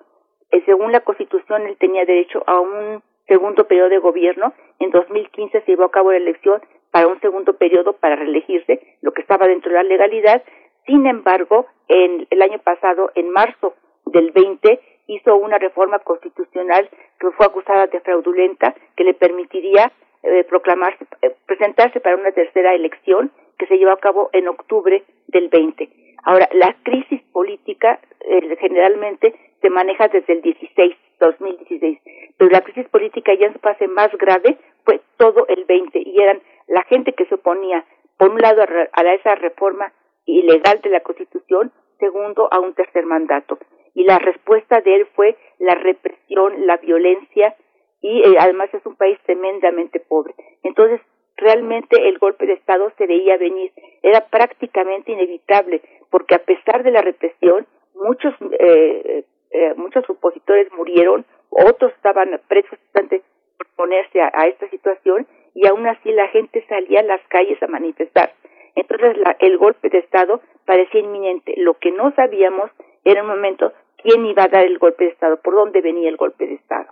Eh, 0.51 0.63
según 0.65 0.91
la 0.91 1.01
Constitución, 1.01 1.67
él 1.67 1.77
tenía 1.77 2.05
derecho 2.05 2.43
a 2.47 2.59
un 2.59 3.03
segundo 3.27 3.67
periodo 3.67 3.89
de 3.89 3.99
gobierno. 3.99 4.53
En 4.79 4.91
2015 4.91 5.61
se 5.61 5.71
llevó 5.71 5.85
a 5.85 5.91
cabo 5.91 6.11
la 6.11 6.17
elección 6.17 6.61
para 6.91 7.07
un 7.07 7.19
segundo 7.19 7.53
periodo 7.53 7.93
para 7.93 8.15
reelegirse, 8.15 8.97
lo 9.01 9.11
que 9.11 9.21
estaba 9.21 9.47
dentro 9.47 9.71
de 9.71 9.77
la 9.77 9.83
legalidad. 9.83 10.43
Sin 10.85 11.05
embargo, 11.05 11.67
en 11.87 12.25
el 12.29 12.41
año 12.41 12.59
pasado, 12.59 13.11
en 13.15 13.29
marzo 13.29 13.73
del 14.05 14.31
20, 14.31 14.79
hizo 15.07 15.35
una 15.35 15.57
reforma 15.57 15.99
constitucional 15.99 16.89
que 17.19 17.31
fue 17.31 17.45
acusada 17.45 17.87
de 17.87 17.99
fraudulenta, 17.99 18.75
que 18.95 19.03
le 19.03 19.13
permitiría 19.13 19.91
eh, 20.27 20.43
proclamarse, 20.43 21.05
eh, 21.21 21.33
presentarse 21.45 22.01
para 22.01 22.17
una 22.17 22.31
tercera 22.33 22.73
elección 22.73 23.31
que 23.57 23.65
se 23.67 23.77
llevó 23.77 23.91
a 23.91 23.99
cabo 23.99 24.29
en 24.33 24.49
octubre 24.49 25.03
del 25.27 25.47
20. 25.47 25.89
Ahora, 26.23 26.49
la 26.51 26.75
crisis 26.83 27.21
política 27.31 27.99
eh, 28.19 28.57
generalmente 28.59 29.33
se 29.61 29.69
maneja 29.69 30.09
desde 30.09 30.33
el 30.33 30.41
16, 30.41 30.95
2016, 31.21 31.99
pero 32.37 32.51
la 32.51 32.61
crisis 32.61 32.89
política 32.89 33.33
ya 33.33 33.47
en 33.47 33.53
su 33.53 33.59
fase 33.59 33.87
más 33.87 34.11
grave 34.17 34.57
fue 34.83 34.99
todo 35.15 35.47
el 35.47 35.63
20 35.63 35.97
y 35.97 36.21
eran 36.21 36.41
la 36.67 36.83
gente 36.83 37.13
que 37.13 37.25
se 37.25 37.35
oponía, 37.35 37.85
por 38.17 38.31
un 38.31 38.41
lado, 38.41 38.63
a, 38.91 39.13
esa 39.13 39.35
reforma 39.35 39.93
ilegal 40.25 40.81
de 40.81 40.89
la 40.89 40.99
Constitución, 40.99 41.71
segundo, 41.99 42.49
a 42.51 42.59
un 42.59 42.73
tercer 42.73 43.05
mandato. 43.05 43.57
Y 43.93 44.03
la 44.03 44.19
respuesta 44.19 44.81
de 44.81 44.95
él 44.95 45.07
fue 45.15 45.37
la 45.59 45.75
represión, 45.75 46.67
la 46.67 46.75
violencia 46.77 47.55
y 48.01 48.21
eh, 48.21 48.35
además 48.39 48.73
es 48.73 48.85
un 48.85 48.95
país 48.95 49.17
tremendamente 49.25 49.99
pobre. 49.99 50.33
Entonces, 50.63 51.01
realmente 51.37 52.07
el 52.07 52.17
golpe 52.17 52.45
de 52.45 52.53
Estado 52.53 52.91
se 52.97 53.07
veía 53.07 53.37
venir, 53.37 53.71
era 54.01 54.21
prácticamente 54.27 55.11
inevitable, 55.11 55.81
porque 56.09 56.35
a 56.35 56.39
pesar 56.39 56.83
de 56.83 56.91
la 56.91 57.01
represión, 57.01 57.67
muchos, 57.95 58.33
eh, 58.59 59.23
eh, 59.51 59.73
muchos 59.75 60.09
opositores 60.09 60.71
murieron, 60.73 61.25
otros 61.49 61.93
estaban 61.93 62.39
presos 62.47 62.77
antes 62.93 63.21
por 63.57 63.67
ponerse 63.75 64.21
a, 64.21 64.47
esta 64.47 64.69
situación, 64.69 65.27
y 65.53 65.67
aún 65.67 65.87
así 65.87 66.11
la 66.11 66.27
gente 66.27 66.63
salía 66.67 66.99
a 66.99 67.03
las 67.03 67.21
calles 67.29 67.61
a 67.63 67.67
manifestar. 67.67 68.33
Entonces 68.75 69.17
la, 69.17 69.35
el 69.39 69.57
golpe 69.57 69.89
de 69.89 69.99
Estado 69.99 70.41
parecía 70.65 71.01
inminente. 71.01 71.53
Lo 71.57 71.75
que 71.75 71.91
no 71.91 72.13
sabíamos 72.15 72.69
era 73.03 73.23
un 73.23 73.29
momento 73.29 73.73
quién 73.97 74.25
iba 74.25 74.43
a 74.43 74.47
dar 74.47 74.65
el 74.65 74.77
golpe 74.77 75.05
de 75.05 75.11
Estado, 75.11 75.37
por 75.41 75.55
dónde 75.55 75.81
venía 75.81 76.09
el 76.09 76.17
golpe 76.17 76.45
de 76.45 76.55
Estado. 76.55 76.91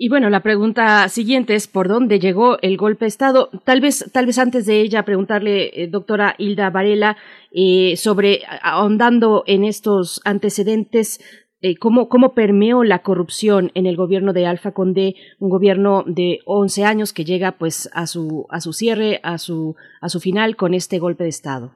Y 0.00 0.10
bueno, 0.10 0.30
la 0.30 0.44
pregunta 0.44 1.08
siguiente 1.08 1.56
es 1.56 1.66
por 1.66 1.88
dónde 1.88 2.20
llegó 2.20 2.56
el 2.62 2.76
golpe 2.76 3.04
de 3.04 3.08
Estado. 3.08 3.50
Tal 3.64 3.80
vez, 3.80 4.08
tal 4.12 4.26
vez 4.26 4.38
antes 4.38 4.64
de 4.64 4.80
ella 4.80 5.02
preguntarle, 5.02 5.72
eh, 5.74 5.88
doctora 5.88 6.36
Hilda 6.38 6.70
Varela, 6.70 7.16
eh, 7.50 7.96
sobre 7.96 8.42
ahondando 8.62 9.42
en 9.48 9.64
estos 9.64 10.20
antecedentes, 10.24 11.18
eh, 11.62 11.76
cómo, 11.80 12.08
cómo 12.08 12.32
permeó 12.32 12.84
la 12.84 13.00
corrupción 13.00 13.72
en 13.74 13.86
el 13.86 13.96
gobierno 13.96 14.32
de 14.32 14.46
Alfa 14.46 14.70
Condé, 14.70 15.16
un 15.40 15.48
gobierno 15.48 16.04
de 16.06 16.38
11 16.46 16.84
años 16.84 17.12
que 17.12 17.24
llega 17.24 17.56
pues 17.58 17.90
a 17.92 18.06
su 18.06 18.46
a 18.50 18.60
su 18.60 18.72
cierre, 18.72 19.18
a 19.24 19.36
su 19.36 19.74
a 20.00 20.08
su 20.08 20.20
final 20.20 20.54
con 20.54 20.74
este 20.74 21.00
golpe 21.00 21.24
de 21.24 21.30
Estado. 21.30 21.72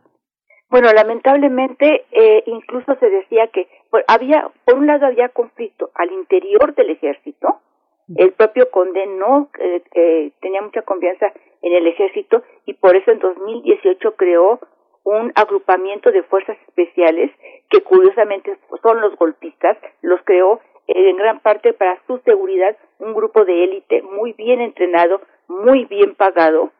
Bueno, 0.70 0.92
lamentablemente 0.92 2.04
incluso 2.46 2.94
se 3.00 3.10
decía 3.10 3.48
que 3.48 3.66
había, 4.06 4.48
por 4.64 4.76
un 4.76 4.86
lado 4.86 5.06
había 5.06 5.28
conflicto 5.28 5.90
al 5.96 6.12
interior 6.12 6.72
del 6.76 6.90
ejército 6.90 7.58
el 8.16 8.32
propio 8.32 8.70
Conde 8.70 9.06
no 9.06 9.48
eh, 9.58 9.82
eh, 9.94 10.32
tenía 10.40 10.62
mucha 10.62 10.82
confianza 10.82 11.32
en 11.62 11.72
el 11.72 11.86
ejército 11.86 12.42
y 12.66 12.74
por 12.74 12.96
eso 12.96 13.10
en 13.10 13.18
2018 13.20 14.16
creó 14.16 14.60
un 15.04 15.32
agrupamiento 15.34 16.10
de 16.12 16.22
fuerzas 16.22 16.56
especiales 16.68 17.30
que 17.70 17.82
curiosamente 17.82 18.56
son 18.82 19.00
los 19.00 19.16
golpistas, 19.16 19.76
los 20.00 20.20
creó 20.22 20.60
eh, 20.86 21.10
en 21.10 21.16
gran 21.16 21.40
parte 21.40 21.72
para 21.72 22.00
su 22.06 22.18
seguridad 22.18 22.76
un 22.98 23.14
grupo 23.14 23.44
de 23.44 23.64
élite 23.64 24.02
muy 24.02 24.32
bien 24.32 24.60
entrenado, 24.60 25.20
muy 25.48 25.84
bien 25.86 26.14
pagado 26.14 26.70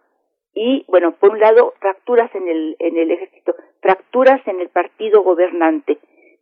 y 0.54 0.84
bueno, 0.88 1.12
por 1.12 1.30
un 1.30 1.40
lado 1.40 1.74
fracturas 1.80 2.32
en 2.34 2.48
el 2.48 2.76
en 2.78 2.96
el 2.96 3.10
ejército, 3.10 3.54
fracturas 3.80 4.46
en 4.46 4.60
el 4.60 4.68
partido 4.68 5.22
gobernante 5.22 5.98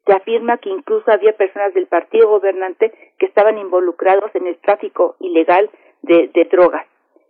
se 0.06 0.12
afirma 0.12 0.58
que 0.58 0.70
incluso 0.70 1.10
había 1.10 1.36
personas 1.36 1.74
del 1.74 1.86
partido 1.86 2.28
gobernante 2.28 2.92
que 3.18 3.26
estaban 3.26 3.58
involucrados 3.58 4.34
en 4.34 4.46
el 4.46 4.56
tráfico 4.58 5.16
ilegal 5.20 5.70
de, 6.02 6.30
drogas. 6.50 6.86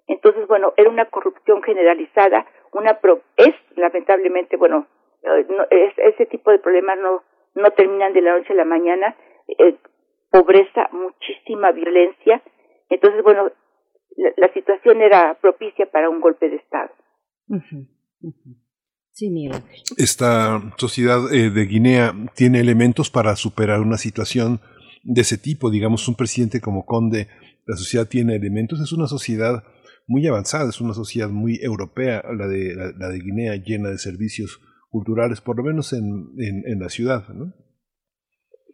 Entonces, 0.07 0.47
bueno, 0.47 0.73
era 0.77 0.89
una 0.89 1.07
corrupción 1.07 1.63
generalizada, 1.63 2.47
una 2.73 2.99
es 3.37 3.55
lamentablemente, 3.77 4.57
bueno, 4.57 4.87
eh, 5.23 5.93
ese 5.97 6.27
tipo 6.27 6.51
de 6.51 6.59
problemas 6.59 6.99
no, 6.99 7.23
no 7.55 7.71
terminan 7.73 8.13
de 8.13 8.23
la 8.23 8.37
noche 8.37 8.53
a 8.53 8.57
la 8.57 8.65
mañana, 8.65 9.17
eh, 9.59 9.77
pobreza, 10.31 10.89
muchísima 10.93 11.73
violencia 11.73 12.41
Entonces, 12.89 13.23
bueno, 13.23 13.51
la, 14.37 14.53
situación 14.53 15.01
era 15.03 15.35
propicia 15.35 15.87
para 15.87 16.09
un 16.09 16.21
golpe 16.21 16.49
de 16.49 16.57
Estado. 16.57 16.91
Sí, 19.13 19.31
Miguel. 19.31 19.63
Esta 19.97 20.63
sociedad 20.77 21.33
eh, 21.33 21.51
de 21.51 21.67
Guinea 21.67 22.15
tiene 22.35 22.61
elementos 22.61 23.11
para 23.11 23.37
superar 23.37 23.81
una 23.81 23.97
situación 23.97 24.61
de 25.03 25.23
ese 25.23 25.39
tipo. 25.39 25.71
Digamos, 25.71 26.09
un 26.09 26.15
presidente 26.15 26.61
como 26.61 26.87
Conde, 26.87 27.29
la 27.67 27.77
sociedad 27.77 28.09
tiene 28.09 28.37
elementos. 28.37 28.81
Es 28.81 28.93
una 28.93 29.07
sociedad 29.07 29.63
muy 30.07 30.27
avanzada, 30.27 30.69
es 30.69 30.81
una 30.81 30.95
sociedad 30.95 31.29
muy 31.29 31.59
europea, 31.63 32.23
la 32.37 32.49
de, 32.49 32.75
la, 32.75 33.09
de 33.09 33.19
Guinea, 33.19 33.55
llena 33.57 33.91
de 33.91 33.99
servicios 33.99 34.61
culturales, 34.91 35.41
por 35.41 35.57
lo 35.57 35.63
menos 35.63 35.93
en, 35.93 36.35
en, 36.37 36.81
la 36.81 36.89
ciudad, 36.89 37.29
¿no? 37.29 37.53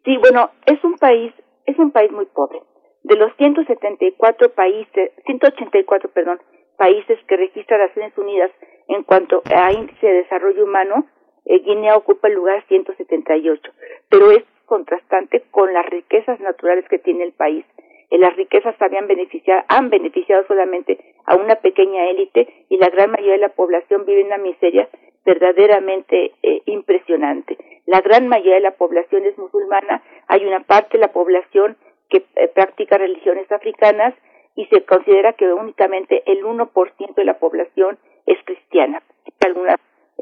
Sí, 0.05 0.17
bueno, 0.17 0.51
es 0.65 0.83
un 0.83 0.97
país, 0.97 1.35
es 1.67 1.79
un 1.79 1.91
país 1.91 2.11
muy 2.11 2.25
pobre. 2.27 2.61
De 3.03 3.17
los 3.17 3.37
174 3.37 4.55
países, 4.55 5.11
184, 5.27 6.11
perdón, 6.15 6.39
países 6.79 7.19
que 7.29 7.37
registra 7.37 7.77
Naciones 7.87 8.17
Unidas 8.17 8.51
en 8.89 9.03
cuanto 9.03 9.43
a 9.45 9.73
índice 9.73 10.07
de 10.07 10.23
desarrollo 10.23 10.65
humano, 10.65 11.07
eh, 11.45 11.61
Guinea 11.61 11.97
ocupa 11.97 12.29
el 12.29 12.35
lugar 12.35 12.65
178, 12.69 13.73
pero 14.09 14.31
es 14.31 14.45
contrastante 14.65 15.45
con 15.51 15.73
las 15.73 15.87
riquezas 15.87 16.41
naturales 16.41 16.85
que 16.89 16.99
tiene 16.99 17.25
el 17.25 17.33
país. 17.33 17.65
Eh, 18.11 18.19
las 18.19 18.35
riquezas 18.37 18.75
habían 18.81 19.07
beneficiado, 19.07 19.63
han 19.69 19.91
beneficiado 19.91 20.45
solamente 20.47 20.99
a 21.25 21.37
una 21.37 21.57
pequeña 21.57 22.09
élite 22.11 22.67
y 22.69 22.79
la 22.79 22.89
gran 22.89 23.11
mayoría 23.11 23.35
de 23.35 23.39
la 23.39 23.55
población 23.55 24.05
vive 24.07 24.21
en 24.21 24.27
una 24.27 24.39
miseria 24.39 24.89
verdaderamente 25.25 26.33
eh, 26.43 26.63
impresionante. 26.67 27.57
La 27.87 28.01
gran 28.01 28.27
mayoría 28.29 28.55
de 28.55 28.61
la 28.61 28.77
población 28.77 29.25
es 29.25 29.39
musulmana, 29.39 30.03
hay 30.29 30.45
una 30.45 30.61
parte 30.61 30.99
de 30.99 31.01
la 31.01 31.13
población 31.13 31.77
que 32.09 32.21
practica 32.55 32.99
religiones 32.99 33.51
africanas 33.51 34.15
y 34.55 34.67
se 34.67 34.85
considera 34.85 35.33
que 35.35 35.53
únicamente 35.53 36.23
el 36.27 36.45
1% 36.45 37.15
de 37.15 37.25
la 37.25 37.39
población 37.39 37.99
es 38.27 38.39
cristiana, 38.45 38.56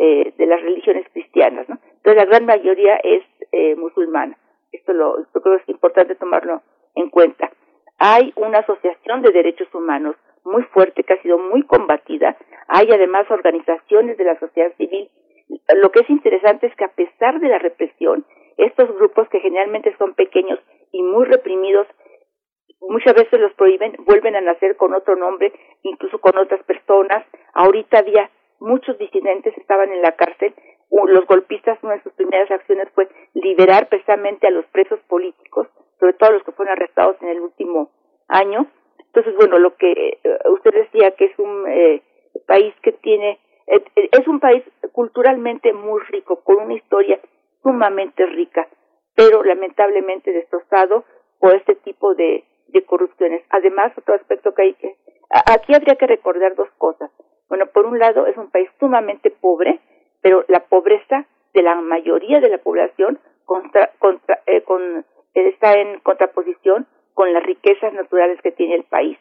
eh, 0.05 0.35
de 0.37 0.47
las 0.47 0.61
religiones 0.61 1.07
cristianas, 1.15 1.67
¿no? 1.67 1.79
Entonces 1.97 2.17
la 2.17 2.27
gran 2.27 2.45
mayoría 2.45 2.97
es 2.97 3.23
eh, 3.53 3.75
musulmana. 3.75 4.37
Esto 4.71 4.93
lo, 4.93 5.17
creo 5.33 5.55
es 5.55 5.67
importante 5.67 6.15
tomarlo 6.15 6.61
en 6.95 7.09
cuenta. 7.09 7.51
Hay 7.97 8.31
una 8.37 8.59
asociación 8.59 9.23
de 9.23 9.33
derechos 9.33 9.75
humanos 9.75 10.15
muy 10.45 10.63
fuerte 10.65 11.05
que 11.05 11.15
ha 11.15 11.23
sido 11.23 11.39
muy 11.39 11.63
combatida. 11.63 12.37
Hay 12.69 12.89
además 12.93 13.31
organizaciones 13.31 14.19
de 14.19 14.25
la 14.25 14.39
sociedad 14.39 14.75
civil. 14.77 15.09
Lo 15.75 15.91
que 15.91 16.01
es 16.01 16.11
interesante 16.11 16.67
es 16.67 16.77
que 16.77 16.85
a 16.85 16.93
pesar 16.93 17.41
de 17.41 17.49
la 17.49 17.59
represión, 17.59 18.27
estos 18.59 18.95
grupos 18.97 19.27
que 19.31 19.41
generalmente 19.41 19.97
son 19.97 20.13
pequeños 20.13 20.59
y 20.93 21.03
muy 21.03 21.25
reprimidos 21.25 21.87
muchas 22.83 23.15
veces 23.15 23.41
los 23.41 23.55
prohíben, 23.55 23.97
vuelven 24.01 24.37
a 24.37 24.43
nacer 24.43 24.77
con 24.77 24.93
otro 24.93 25.17
nombre, 25.17 25.51
incluso 25.83 26.19
con 26.19 26.37
otras 26.37 26.63
personas. 26.65 27.25
Ahorita 27.55 28.01
había 28.01 28.31
muchos 28.65 28.99
disidentes 28.99 29.57
estaban 29.59 29.93
en 29.93 30.03
la 30.03 30.13
cárcel. 30.13 30.55
Los 30.91 31.27
golpistas, 31.27 31.79
una 31.83 31.95
de 31.95 32.03
sus 32.03 32.13
primeras 32.13 32.51
acciones 32.51 32.89
fue 32.95 33.09
liberar 33.35 33.89
precisamente 33.89 34.47
a 34.47 34.51
los 34.51 34.65
presos 34.67 35.01
políticos, 35.09 35.69
sobre 35.99 36.15
todo 36.15 36.33
los 36.33 36.45
que 36.45 36.53
fueron 36.53 36.73
arrestados 36.73 37.17
en 37.23 37.29
el 37.29 37.41
último 37.41 37.91
año. 38.29 38.67
Entonces, 38.99 39.35
bueno, 39.37 39.59
lo 39.59 39.77
que 39.77 39.93
eh, 39.93 40.39
usted 40.51 40.73
decía 40.73 41.13
que 41.13 41.27
es 41.27 41.39
un 41.39 41.65
eh, 41.69 42.03
país 42.47 42.75
que 42.83 42.93
tiene, 42.93 43.39
eh, 43.67 43.85
es 43.95 44.27
un 44.29 44.41
país 44.41 44.65
culturalmente 44.93 45.73
muy 45.73 46.01
rico, 46.03 46.43
con 46.43 46.57
una 46.57 46.75
historia 46.75 47.21
sumamente 47.63 48.27
rica, 48.27 48.69
pero 49.15 49.43
lamentablemente 49.43 50.33
destrozado 50.33 51.05
por 51.39 51.55
este 51.55 51.75
tipo 51.77 52.15
de 52.15 52.45
de 52.75 52.85
corrupciones. 52.85 53.43
Además, 53.51 53.93
otro 53.97 54.15
aspecto 54.15 54.53
que 54.53 54.63
hay 54.63 54.75
que... 54.75 54.97
Aquí 55.31 55.75
habría 55.75 55.97
que 55.97 56.07
recordar 56.07 56.55
dos 56.55 56.69
cosas. 56.77 57.11
Bueno, 57.55 57.71
por 57.71 57.87
un 57.87 58.01
lado 58.01 58.27
es 58.27 58.37
un 58.37 58.51
país 58.51 58.69
sumamente 58.81 59.31
pobre, 59.31 59.79
pero 60.21 60.45
la 60.49 60.65
pobreza 60.65 61.25
de 61.53 61.63
la 61.63 61.77
mayoría 61.77 62.41
de 62.41 62.49
la 62.49 62.59
población 62.59 63.21
contra, 63.45 63.93
contra, 64.01 64.41
eh, 64.47 64.63
con, 64.63 65.07
está 65.35 65.75
en 65.75 66.01
contraposición 66.01 66.89
con 67.13 67.33
las 67.33 67.45
riquezas 67.45 67.93
naturales 67.93 68.41
que 68.43 68.51
tiene 68.51 68.75
el 68.75 68.83
país. 68.83 69.17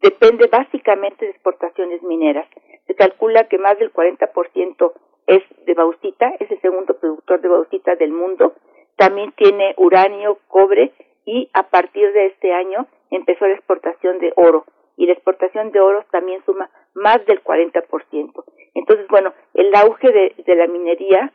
Depende 0.00 0.46
básicamente 0.46 1.26
de 1.26 1.32
exportaciones 1.32 2.02
mineras. 2.02 2.48
Se 2.86 2.94
calcula 2.94 3.44
que 3.44 3.58
más 3.58 3.78
del 3.78 3.92
40% 3.92 4.92
es 5.26 5.42
de 5.66 5.74
bauxita, 5.74 6.32
es 6.40 6.50
el 6.50 6.62
segundo 6.62 6.98
productor 6.98 7.42
de 7.42 7.48
bauxita 7.48 7.94
del 7.96 8.12
mundo. 8.12 8.54
También 8.96 9.32
tiene 9.32 9.74
uranio, 9.76 10.38
cobre 10.48 10.94
y 11.26 11.50
a 11.52 11.64
partir 11.64 12.10
de 12.14 12.24
este 12.28 12.54
año 12.54 12.86
empezó 13.10 13.46
la 13.46 13.52
exportación 13.52 14.18
de 14.18 14.32
oro 14.36 14.64
y 14.96 15.04
la 15.04 15.12
exportación 15.12 15.72
de 15.72 15.80
oro 15.80 16.06
también 16.10 16.42
suma 16.46 16.70
más 16.94 17.24
del 17.26 17.42
40%. 17.42 18.44
Entonces, 18.74 19.06
bueno, 19.08 19.32
el 19.54 19.74
auge 19.74 20.10
de, 20.12 20.54
la 20.54 20.66
minería 20.66 21.32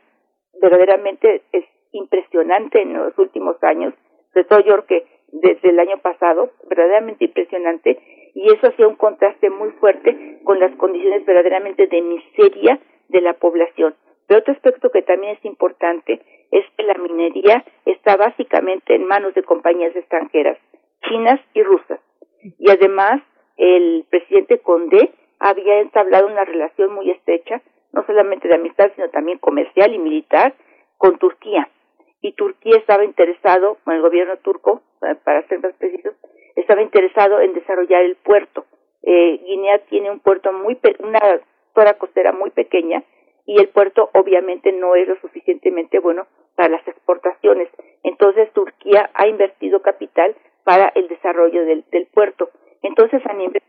verdaderamente 0.60 1.42
es 1.52 1.64
impresionante 1.92 2.80
en 2.80 2.94
los 2.94 3.16
últimos 3.18 3.62
años, 3.62 3.94
sobre 4.32 4.44
todo 4.44 4.60
yo 4.60 4.86
que 4.86 5.06
desde 5.28 5.70
el 5.70 5.78
año 5.78 5.98
pasado, 5.98 6.50
verdaderamente 6.68 7.24
impresionante, 7.24 7.98
y 8.34 8.52
eso 8.52 8.68
hacía 8.68 8.86
un 8.86 8.96
contraste 8.96 9.50
muy 9.50 9.70
fuerte 9.72 10.40
con 10.44 10.60
las 10.60 10.74
condiciones 10.76 11.24
verdaderamente 11.24 11.86
de 11.86 12.02
miseria 12.02 12.78
de 13.08 13.20
la 13.20 13.34
población. 13.34 13.94
Pero 14.26 14.40
otro 14.40 14.54
aspecto 14.54 14.90
que 14.90 15.02
también 15.02 15.36
es 15.36 15.44
importante 15.44 16.20
es 16.50 16.64
que 16.76 16.82
la 16.82 16.94
minería 16.94 17.64
está 17.84 18.16
básicamente 18.16 18.94
en 18.94 19.06
manos 19.06 19.34
de 19.34 19.42
compañías 19.42 19.94
extranjeras, 19.94 20.58
chinas 21.08 21.40
y 21.54 21.62
rusas. 21.62 22.00
Y 22.58 22.70
además, 22.70 23.22
el 23.56 24.04
presidente 24.10 24.58
Condé 24.58 25.10
había 25.38 25.80
entablado 25.80 26.26
una 26.26 26.44
relación 26.44 26.92
muy 26.92 27.10
estrecha, 27.10 27.62
no 27.92 28.04
solamente 28.06 28.48
de 28.48 28.54
amistad, 28.54 28.90
sino 28.94 29.08
también 29.10 29.38
comercial 29.38 29.94
y 29.94 29.98
militar, 29.98 30.54
con 30.98 31.18
Turquía. 31.18 31.68
Y 32.20 32.32
Turquía 32.32 32.78
estaba 32.78 33.04
interesado, 33.04 33.78
el 33.86 34.00
gobierno 34.00 34.36
turco, 34.38 34.82
para 35.24 35.46
ser 35.48 35.60
más 35.60 35.74
precisos, 35.74 36.14
estaba 36.56 36.82
interesado 36.82 37.40
en 37.40 37.54
desarrollar 37.54 38.02
el 38.02 38.16
puerto. 38.16 38.64
Eh, 39.02 39.40
Guinea 39.44 39.78
tiene 39.90 40.10
un 40.10 40.20
puerto 40.20 40.52
muy, 40.52 40.78
una 40.98 41.20
zona 41.74 41.94
costera 41.94 42.32
muy 42.32 42.50
pequeña, 42.50 43.04
y 43.46 43.60
el 43.60 43.68
puerto 43.68 44.10
obviamente 44.12 44.72
no 44.72 44.96
es 44.96 45.06
lo 45.06 45.16
suficientemente 45.20 46.00
bueno 46.00 46.26
para 46.56 46.70
las 46.70 46.88
exportaciones. 46.88 47.68
Entonces 48.02 48.52
Turquía 48.52 49.10
ha 49.14 49.28
invertido 49.28 49.82
capital 49.82 50.34
para 50.64 50.88
el 50.96 51.06
desarrollo 51.06 51.64
del, 51.64 51.84
puerto. 52.12 52.50
Entonces 52.82 53.24
a 53.24 53.32
nivel 53.34 53.62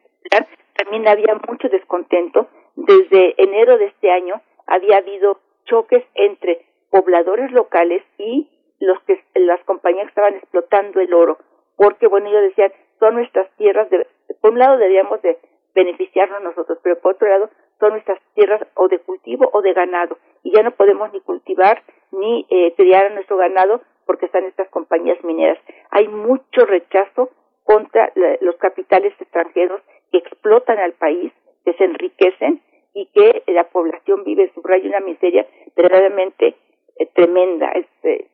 también 0.78 1.08
había 1.08 1.36
mucho 1.48 1.70
descontento. 1.70 2.48
Desde 2.76 3.34
enero 3.42 3.78
de 3.78 3.86
este 3.86 4.12
año 4.12 4.42
había 4.66 4.98
habido 4.98 5.40
choques 5.66 6.04
entre 6.16 6.66
pobladores 6.90 7.52
locales 7.52 8.04
y 8.18 8.50
los 8.80 9.00
que 9.04 9.22
las 9.36 9.60
compañías 9.64 10.06
que 10.06 10.10
estaban 10.10 10.36
explotando 10.36 11.00
el 11.02 11.14
oro, 11.14 11.38
porque 11.76 12.08
bueno 12.08 12.28
ellos 12.30 12.44
decían 12.44 12.72
son 13.00 13.16
nuestras 13.16 13.50
tierras, 13.58 13.90
de, 13.90 14.06
por 14.42 14.52
un 14.52 14.60
lado 14.60 14.78
debíamos 14.78 15.22
de 15.22 15.38
beneficiarnos 15.76 16.42
nosotros, 16.42 16.80
pero 16.82 17.00
por 17.00 17.16
otro 17.16 17.28
lado 17.28 17.50
son 17.80 17.92
nuestras 17.92 18.20
tierras 18.34 18.62
o 18.76 18.88
de 18.88 19.00
cultivo 19.00 19.50
o 19.54 19.62
de 19.62 19.74
ganado 19.74 20.18
y 20.44 20.52
ya 20.52 20.64
no 20.64 20.72
podemos 20.72 21.12
ni 21.14 21.20
cultivar 21.22 21.84
ni 22.12 22.46
eh, 22.50 22.74
criar 22.76 23.08
a 23.08 23.10
nuestro 23.10 23.38
ganado 23.38 23.82
porque 24.06 24.28
están 24.28 24.46
estas 24.46 24.70
compañías 24.70 25.22
mineras. 25.24 25.60
Hay 25.92 26.08
mucho 26.08 26.66
rechazo 26.66 27.30
contra 27.64 28.12
los 28.40 28.56
capitales 28.56 29.14
extranjeros 29.20 29.82
que 30.12 30.20
explotan 30.20 30.80
al 30.80 30.94
país, 30.94 31.32
que 31.66 31.74
se 31.74 31.84
enriquecen 31.84 32.62
y 32.94 33.08
que 33.08 33.44
la 33.48 33.70
población 33.70 34.24
vive 34.24 34.44
en 34.44 34.54
su 34.54 34.62
rayo 34.62 34.90
una 34.90 35.00
miseria 35.00 35.46
verdaderamente 35.76 36.56
eh, 36.98 37.06
tremenda. 37.14 37.72
Este, 37.72 38.30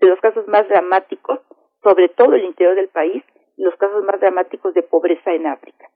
de 0.00 0.06
los 0.06 0.20
casos 0.20 0.46
más 0.46 0.68
dramáticos, 0.68 1.40
sobre 1.82 2.08
todo 2.08 2.34
el 2.34 2.44
interior 2.44 2.76
del 2.76 2.88
país, 2.88 3.22
los 3.56 3.74
casos 3.76 4.04
más 4.04 4.20
dramáticos 4.20 4.74
de 4.74 4.82
pobreza 4.82 5.32
en 5.32 5.46
África. 5.46 5.90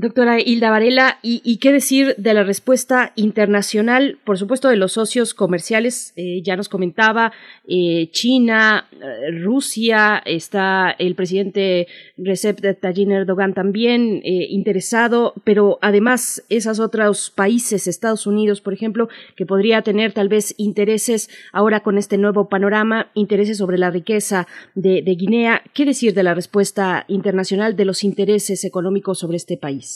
Doctora 0.00 0.40
Hilda 0.40 0.70
Varela, 0.70 1.18
¿y, 1.22 1.56
qué 1.56 1.72
decir 1.72 2.14
de 2.18 2.32
la 2.32 2.44
respuesta 2.44 3.12
internacional, 3.16 4.16
por 4.22 4.38
supuesto, 4.38 4.68
de 4.68 4.76
los 4.76 4.92
socios 4.92 5.34
comerciales? 5.34 6.12
Eh, 6.14 6.40
ya 6.44 6.54
nos 6.54 6.68
comentaba 6.68 7.32
eh, 7.66 8.08
China, 8.12 8.86
eh, 8.92 9.32
Rusia, 9.42 10.22
está 10.24 10.94
el 11.00 11.16
presidente 11.16 11.88
Recep 12.16 12.78
Tayyip 12.80 13.10
Erdogan 13.10 13.54
también 13.54 14.20
interesado, 14.22 15.34
pero 15.42 15.80
además 15.82 16.44
esos 16.48 16.78
otros 16.78 17.32
países, 17.34 17.88
Estados 17.88 18.28
Unidos, 18.28 18.60
por 18.60 18.74
ejemplo, 18.74 19.08
que 19.34 19.46
podría 19.46 19.82
tener 19.82 20.12
tal 20.12 20.28
vez 20.28 20.54
intereses 20.58 21.28
ahora 21.52 21.80
con 21.80 21.98
este 21.98 22.18
nuevo 22.18 22.48
panorama, 22.48 23.10
intereses 23.14 23.58
sobre 23.58 23.78
la 23.78 23.90
riqueza 23.90 24.46
de 24.76 25.02
Guinea. 25.02 25.62
¿Qué 25.74 25.84
decir 25.84 26.14
de 26.14 26.22
la 26.22 26.34
respuesta 26.34 27.04
internacional 27.08 27.74
de 27.74 27.84
los 27.84 28.04
intereses 28.04 28.62
económicos 28.62 29.18
sobre 29.18 29.38
este 29.38 29.56
país? 29.56 29.87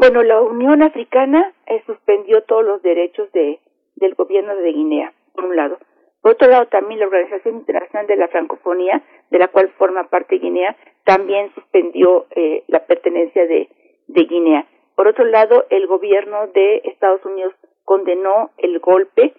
Bueno, 0.00 0.22
la 0.22 0.40
Unión 0.40 0.80
Africana 0.82 1.52
eh, 1.66 1.82
suspendió 1.84 2.42
todos 2.44 2.64
los 2.64 2.80
derechos 2.80 3.30
de, 3.32 3.60
del 3.96 4.14
gobierno 4.14 4.56
de 4.56 4.72
Guinea, 4.72 5.12
por 5.34 5.44
un 5.44 5.56
lado. 5.56 5.76
Por 6.22 6.32
otro 6.32 6.48
lado, 6.48 6.68
también 6.68 7.00
la 7.00 7.06
Organización 7.06 7.56
Internacional 7.56 8.06
de 8.06 8.16
la 8.16 8.28
Francofonía, 8.28 9.02
de 9.30 9.38
la 9.38 9.48
cual 9.48 9.68
forma 9.76 10.04
parte 10.04 10.38
Guinea, 10.38 10.74
también 11.04 11.52
suspendió 11.54 12.24
eh, 12.30 12.64
la 12.68 12.86
pertenencia 12.86 13.46
de, 13.46 13.68
de 14.06 14.24
Guinea. 14.24 14.64
Por 14.94 15.06
otro 15.06 15.26
lado, 15.26 15.66
el 15.68 15.86
gobierno 15.86 16.46
de 16.46 16.80
Estados 16.84 17.22
Unidos 17.26 17.52
condenó 17.84 18.52
el 18.56 18.78
golpe 18.78 19.34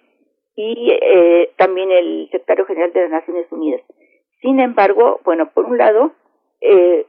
y 0.54 0.92
eh, 0.92 1.50
también 1.56 1.90
el 1.90 2.28
secretario 2.30 2.66
general 2.66 2.92
de 2.92 3.00
las 3.00 3.10
Naciones 3.10 3.50
Unidas. 3.50 3.80
Sin 4.40 4.60
embargo, 4.60 5.18
bueno, 5.24 5.50
por 5.52 5.64
un 5.64 5.76
lado, 5.76 6.12
eh, 6.60 7.04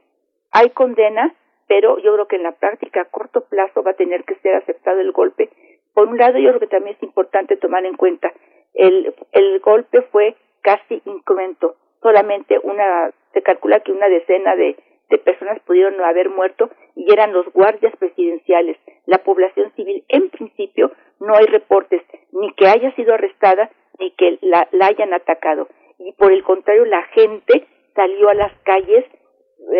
hay 0.50 0.70
condena, 0.70 1.36
pero 1.66 1.98
yo 1.98 2.12
creo 2.14 2.28
que 2.28 2.36
en 2.36 2.42
la 2.42 2.52
práctica 2.52 3.02
a 3.02 3.04
corto 3.06 3.42
plazo 3.42 3.82
va 3.82 3.92
a 3.92 3.94
tener 3.94 4.24
que 4.24 4.36
ser 4.36 4.54
aceptado 4.56 5.00
el 5.00 5.12
golpe. 5.12 5.50
Por 5.92 6.08
un 6.08 6.18
lado, 6.18 6.38
yo 6.38 6.48
creo 6.50 6.60
que 6.60 6.66
también 6.66 6.96
es 6.96 7.02
importante 7.02 7.56
tomar 7.56 7.84
en 7.84 7.96
cuenta 7.96 8.32
el, 8.74 9.14
el 9.32 9.60
golpe 9.60 10.02
fue 10.02 10.34
casi 10.62 11.00
incremento. 11.04 11.76
Solamente 12.02 12.58
una, 12.62 13.10
se 13.32 13.42
calcula 13.42 13.80
que 13.80 13.92
una 13.92 14.08
decena 14.08 14.56
de, 14.56 14.76
de 15.08 15.18
personas 15.18 15.60
pudieron 15.60 16.00
haber 16.00 16.28
muerto 16.28 16.70
y 16.94 17.10
eran 17.12 17.32
los 17.32 17.50
guardias 17.52 17.96
presidenciales. 17.96 18.76
La 19.06 19.18
población 19.18 19.72
civil, 19.74 20.04
en 20.08 20.28
principio, 20.30 20.92
no 21.20 21.34
hay 21.34 21.46
reportes 21.46 22.02
ni 22.32 22.52
que 22.54 22.66
haya 22.66 22.94
sido 22.94 23.14
arrestada 23.14 23.70
ni 23.98 24.10
que 24.12 24.38
la, 24.42 24.68
la 24.72 24.86
hayan 24.86 25.14
atacado. 25.14 25.68
Y 25.98 26.12
por 26.12 26.32
el 26.32 26.42
contrario, 26.42 26.84
la 26.84 27.04
gente 27.04 27.66
salió 27.94 28.28
a 28.28 28.34
las 28.34 28.52
calles 28.64 29.04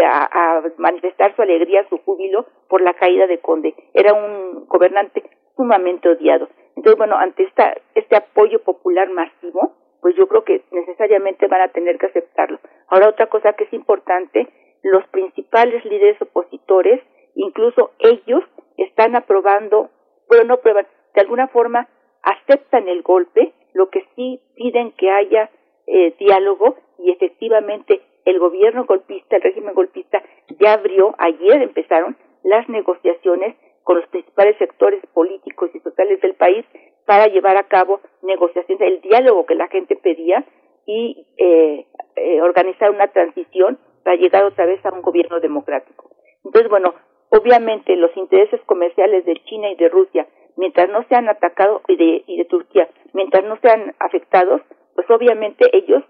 a, 0.03 0.63
manifestar 0.79 1.35
su 1.37 1.43
alegría, 1.43 1.87
su 1.89 1.99
júbilo 1.99 2.47
por 2.69 2.81
la 2.81 2.95
caída 2.95 3.27
de 3.27 3.39
Conde. 3.39 3.75
Era 3.93 4.13
un 4.13 4.67
gobernante 4.67 5.23
sumamente 5.57 6.09
odiado. 6.09 6.49
Entonces, 6.77 6.99
bueno, 6.99 7.17
ante 7.17 7.45
esta, 7.45 7.75
este 7.95 8.17
apoyo 8.17 8.63
popular 8.63 9.09
masivo, 9.11 9.77
pues 10.01 10.17
yo 10.17 10.27
creo 10.29 10.45
que 10.45 10.65
necesariamente 10.71 11.47
van 11.47 11.63
a 11.63 11.69
tener 11.69 11.99
que 11.99 12.07
aceptarlo. 12.07 12.59
Ahora, 12.89 13.09
otra 13.09 13.29
cosa 13.29 13.53
que 13.55 13.65
es 13.65 13.73
importante, 13.73 14.49
los 14.83 15.07
principales 15.09 15.85
líderes 15.85 16.21
opositores, 16.21 17.01
incluso 17.35 17.93
ellos, 18.01 18.43
están 18.77 19.17
aprobando, 19.17 19.91
bueno, 20.29 20.45
no 20.45 20.57
prueban, 20.59 20.87
de 21.15 21.21
alguna 21.21 21.49
forma 21.49 21.89
aceptan 22.23 22.89
el 22.89 23.03
golpe, 23.03 23.53
lo 23.73 23.89
que 23.91 24.05
sí 24.15 24.41
piden 24.57 24.93
que 24.93 25.11
haya 25.11 25.51
eh, 25.87 26.15
diálogo 26.19 26.77
y 26.99 27.11
efectivamente 27.13 28.01
el 28.25 28.39
gobierno 28.39 28.85
golpista, 28.85 29.37
el 29.37 29.43
régimen 29.43 29.75
golpista, 29.75 30.23
ya 30.61 30.75
abrió, 30.75 31.15
ayer 31.19 31.63
empezaron 31.63 32.17
las 32.43 32.69
negociaciones 32.69 33.57
con 33.83 33.97
los 33.97 34.07
principales 34.09 34.57
sectores 34.59 35.05
políticos 35.13 35.71
y 35.75 35.81
sociales 35.81 36.21
del 36.21 36.35
país 36.35 36.65
para 37.07 37.27
llevar 37.27 37.57
a 37.57 37.69
cabo 37.69 38.01
negociaciones, 38.23 38.81
el 38.81 39.01
diálogo 39.03 39.45
que 39.47 39.55
la 39.55 39.69
gente 39.69 39.97
pedía 39.97 40.45
y 40.87 41.27
eh, 41.37 41.87
eh, 42.17 42.41
organizar 42.41 42.91
una 42.91 43.09
transición 43.09 43.79
para 44.03 44.17
llegar 44.17 44.45
otra 44.45 44.67
vez 44.67 44.85
a 44.85 44.93
un 44.93 45.03
gobierno 45.03 45.41
democrático. 45.41 46.11
Entonces, 46.45 46.71
bueno, 46.71 46.95
obviamente 47.31 47.97
los 47.97 48.15
intereses 48.17 48.61
comerciales 48.67 49.25
de 49.25 49.35
China 49.45 49.71
y 49.71 49.77
de 49.77 49.89
Rusia, 49.89 50.27
mientras 50.57 50.89
no 50.89 51.05
sean 51.09 51.29
atacados, 51.29 51.83
y 51.89 51.97
de, 51.97 52.25
y 52.27 52.39
de 52.39 52.45
Turquía, 52.45 52.89
mientras 53.13 53.45
no 53.45 53.59
sean 53.61 53.95
afectados, 53.99 54.61
pues 54.95 55.09
obviamente 55.11 55.69
ellos 55.77 56.03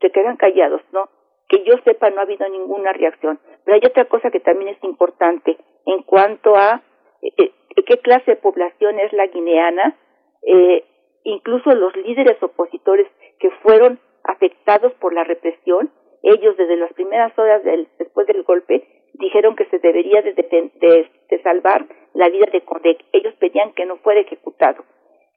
se 0.00 0.10
quedan 0.10 0.36
callados, 0.36 0.82
¿no? 0.92 1.08
Que 1.48 1.62
yo 1.64 1.74
sepa, 1.84 2.10
no 2.10 2.20
ha 2.20 2.24
habido 2.24 2.48
ninguna 2.48 2.92
reacción. 2.92 3.38
Pero 3.64 3.74
hay 3.76 3.82
otra 3.86 4.06
cosa 4.06 4.30
que 4.30 4.40
también 4.40 4.74
es 4.74 4.84
importante 4.84 5.56
en 5.86 6.02
cuanto 6.02 6.56
a 6.56 6.82
eh, 7.22 7.32
eh, 7.36 7.52
qué 7.86 7.98
clase 7.98 8.32
de 8.32 8.36
población 8.36 8.98
es 9.00 9.12
la 9.12 9.26
guineana, 9.26 9.96
eh, 10.42 10.84
incluso 11.24 11.74
los 11.74 11.96
líderes 11.96 12.42
opositores 12.42 13.06
que 13.38 13.50
fueron 13.62 13.98
afectados 14.24 14.92
por 14.94 15.14
la 15.14 15.24
represión, 15.24 15.90
ellos 16.22 16.56
desde 16.56 16.76
las 16.76 16.92
primeras 16.92 17.36
horas 17.38 17.62
del, 17.64 17.88
después 17.98 18.26
del 18.26 18.42
golpe 18.42 18.86
dijeron 19.14 19.56
que 19.56 19.66
se 19.66 19.78
debería 19.78 20.22
de, 20.22 20.32
de, 20.32 21.42
salvar 21.42 21.86
la 22.14 22.28
vida 22.28 22.46
de 22.50 22.62
Condé. 22.62 22.96
Ellos 23.12 23.34
pedían 23.38 23.72
que 23.72 23.84
no 23.84 23.96
fuera 23.98 24.20
ejecutado. 24.20 24.84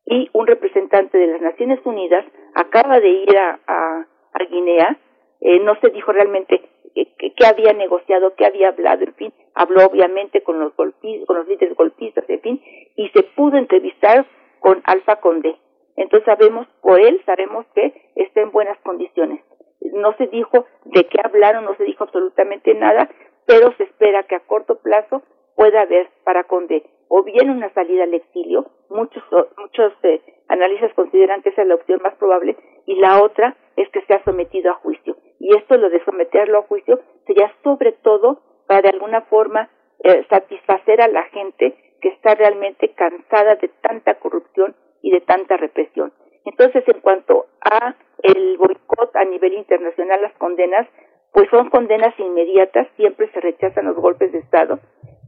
Y 0.05 0.29
un 0.31 0.47
representante 0.47 1.17
de 1.17 1.27
las 1.27 1.41
Naciones 1.41 1.79
Unidas 1.84 2.25
acaba 2.55 2.99
de 3.01 3.09
ir 3.09 3.38
a 3.38 4.07
Guinea, 4.49 4.97
eh, 5.41 5.59
no 5.59 5.76
se 5.80 5.89
dijo 5.89 6.11
realmente 6.11 6.61
qué 6.95 7.45
había 7.45 7.73
negociado, 7.73 8.34
qué 8.35 8.45
había 8.45 8.69
hablado, 8.69 9.03
en 9.03 9.14
fin, 9.14 9.34
habló 9.53 9.85
obviamente 9.85 10.41
con 10.41 10.59
los 10.59 10.76
golpistas, 10.76 11.27
con 11.27 11.38
los 11.38 11.47
líderes 11.47 11.76
golpistas, 11.76 12.27
en 12.30 12.41
fin, 12.41 12.61
y 12.95 13.09
se 13.09 13.23
pudo 13.23 13.57
entrevistar 13.57 14.26
con 14.59 14.81
Alfa 14.85 15.18
Condé. 15.18 15.55
Entonces 15.95 16.26
sabemos 16.26 16.68
por 16.81 16.99
él, 16.99 17.22
sabemos 17.26 17.65
que 17.76 18.11
está 18.15 18.41
en 18.41 18.51
buenas 18.51 18.77
condiciones. 18.80 19.43
No 19.93 20.15
se 20.18 20.27
dijo 20.27 20.65
de 20.85 21.05
qué 21.07 21.19
hablaron, 21.23 21.65
no 21.65 21.76
se 21.76 21.84
dijo 21.84 22.03
absolutamente 22.03 22.73
nada, 22.73 23.09
pero 23.45 23.72
se 23.77 23.84
espera 23.84 24.23
que 24.23 24.35
a 24.35 24.41
corto 24.41 24.80
plazo 24.80 25.23
pueda 25.55 25.81
haber 25.81 26.09
para 26.23 26.43
Condé 26.43 26.84
o 27.09 27.23
bien 27.23 27.49
una 27.49 27.73
salida 27.73 28.03
al 28.03 28.14
exilio, 28.14 28.69
muchos 28.89 29.23
muchos 29.57 29.93
eh, 30.03 30.22
analistas 30.49 30.93
consideran 30.93 31.41
que 31.41 31.49
esa 31.49 31.61
es 31.61 31.68
la 31.68 31.76
opción 31.76 32.01
más 32.03 32.15
probable 32.15 32.57
y 32.85 32.95
la 32.95 33.23
otra 33.23 33.55
es 33.76 33.89
que 33.89 34.01
sea 34.01 34.22
sometido 34.23 34.72
a 34.72 34.76
juicio 34.76 35.15
y 35.47 35.55
esto 35.55 35.77
lo 35.77 35.89
de 35.89 36.03
someterlo 36.03 36.59
a 36.59 36.63
juicio 36.63 36.99
sería 37.25 37.49
sobre 37.63 37.93
todo 37.93 38.41
para 38.67 38.81
de 38.81 38.89
alguna 38.89 39.21
forma 39.21 39.69
eh, 40.03 40.25
satisfacer 40.29 40.99
a 40.99 41.07
la 41.07 41.23
gente 41.23 41.73
que 42.01 42.09
está 42.09 42.35
realmente 42.35 42.89
cansada 42.89 43.55
de 43.55 43.69
tanta 43.81 44.15
corrupción 44.15 44.75
y 45.01 45.11
de 45.11 45.21
tanta 45.21 45.55
represión. 45.55 46.11
Entonces, 46.43 46.83
en 46.85 46.99
cuanto 46.99 47.45
a 47.61 47.95
el 48.23 48.57
boicot 48.57 49.15
a 49.15 49.23
nivel 49.23 49.53
internacional, 49.53 50.21
las 50.21 50.33
condenas, 50.33 50.85
pues 51.31 51.49
son 51.49 51.69
condenas 51.69 52.13
inmediatas, 52.19 52.89
siempre 52.97 53.31
se 53.31 53.39
rechazan 53.39 53.85
los 53.85 53.95
golpes 53.95 54.33
de 54.33 54.39
Estado, 54.39 54.79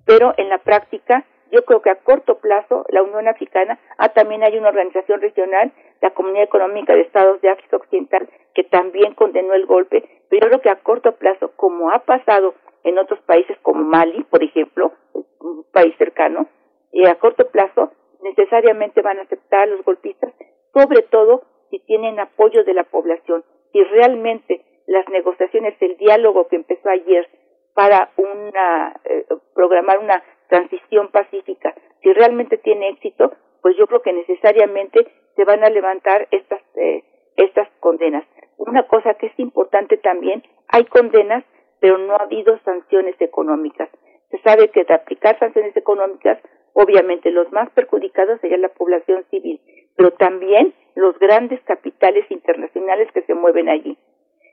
pero 0.06 0.34
en 0.36 0.50
la 0.50 0.58
práctica 0.58 1.26
yo 1.52 1.64
creo 1.64 1.82
que 1.82 1.90
a 1.92 1.96
corto 1.96 2.40
plazo 2.40 2.86
la 2.90 3.04
Unión 3.04 3.28
Africana, 3.28 3.80
ah, 3.98 4.10
también 4.10 4.44
hay 4.44 4.58
una 4.58 4.70
organización 4.70 5.22
regional, 5.22 5.72
la 6.02 6.12
Comunidad 6.12 6.44
Económica 6.44 6.94
de 6.94 7.02
Estados 7.02 7.42
de 7.42 7.50
África 7.50 7.78
Occidental, 7.78 8.30
que 8.60 8.66
también 8.66 9.14
condenó 9.14 9.54
el 9.54 9.66
golpe, 9.66 10.04
pero 10.30 10.42
yo 10.42 10.50
creo 10.50 10.62
que 10.62 10.70
a 10.70 10.84
corto 10.84 11.14
plazo, 11.16 11.54
como 11.56 11.92
ha 11.92 12.00
pasado 12.00 12.56
en 12.84 12.98
otros 12.98 13.22
países 13.22 13.58
como 13.62 13.86
Mali, 13.86 14.26
por 14.26 14.44
ejemplo, 14.44 14.92
un 15.14 15.64
país 15.72 15.96
cercano, 15.98 16.50
y 16.92 17.06
a 17.06 17.16
corto 17.16 17.48
plazo 17.52 17.94
necesariamente 18.22 19.02
van 19.02 19.20
a 19.20 19.22
aceptar 19.22 19.62
a 19.62 19.66
los 19.68 19.86
golpistas, 19.86 20.34
sobre 20.74 21.04
todo 21.04 21.44
si 21.70 21.80
tienen 21.86 22.20
apoyo 22.20 22.66
de 22.66 22.74
la 22.74 22.84
población. 22.84 23.46
Si 23.72 23.82
realmente 23.82 24.66
las 24.88 25.08
negociaciones, 25.08 25.76
el 25.80 25.96
diálogo 25.96 26.50
que 26.50 26.58
empezó 26.58 26.90
ayer 26.90 27.30
para 27.74 28.12
una 28.18 29.00
eh, 29.06 29.26
programar 29.56 30.00
una 30.00 30.22
transición 30.50 31.12
pacífica, 31.12 31.74
si 32.04 32.12
realmente 32.12 32.58
tiene 32.58 32.90
éxito, 32.90 33.32
pues 33.62 33.78
yo 33.78 33.88
creo 33.88 34.02
que 34.02 34.12
necesariamente 34.12 35.08
se 35.38 35.46
van 35.46 35.64
a 35.64 35.70
levantar 35.70 36.28
estas 36.32 36.62
eh, 36.76 37.06
estas 37.38 37.70
condenas. 37.80 38.26
Una 38.60 38.84
cosa 38.84 39.16
que 39.16 39.28
es 39.28 39.40
importante 39.40 39.98
también, 39.98 40.44
hay 40.68 40.86
condenas, 40.86 41.44
pero 41.80 41.98
no 41.98 42.14
ha 42.14 42.24
habido 42.24 42.60
sanciones 42.60 43.16
económicas. 43.20 43.90
Se 44.30 44.40
sabe 44.42 44.70
que 44.70 44.84
de 44.84 44.94
aplicar 44.94 45.40
sanciones 45.40 45.76
económicas, 45.76 46.38
obviamente 46.74 47.32
los 47.32 47.52
más 47.52 47.70
perjudicados 47.72 48.40
sería 48.42 48.58
la 48.58 48.70
población 48.70 49.26
civil, 49.32 49.60
pero 49.96 50.12
también 50.12 50.74
los 50.96 51.18
grandes 51.18 51.62
capitales 51.64 52.30
internacionales 52.30 53.12
que 53.14 53.24
se 53.24 53.34
mueven 53.34 53.70
allí. 53.70 53.98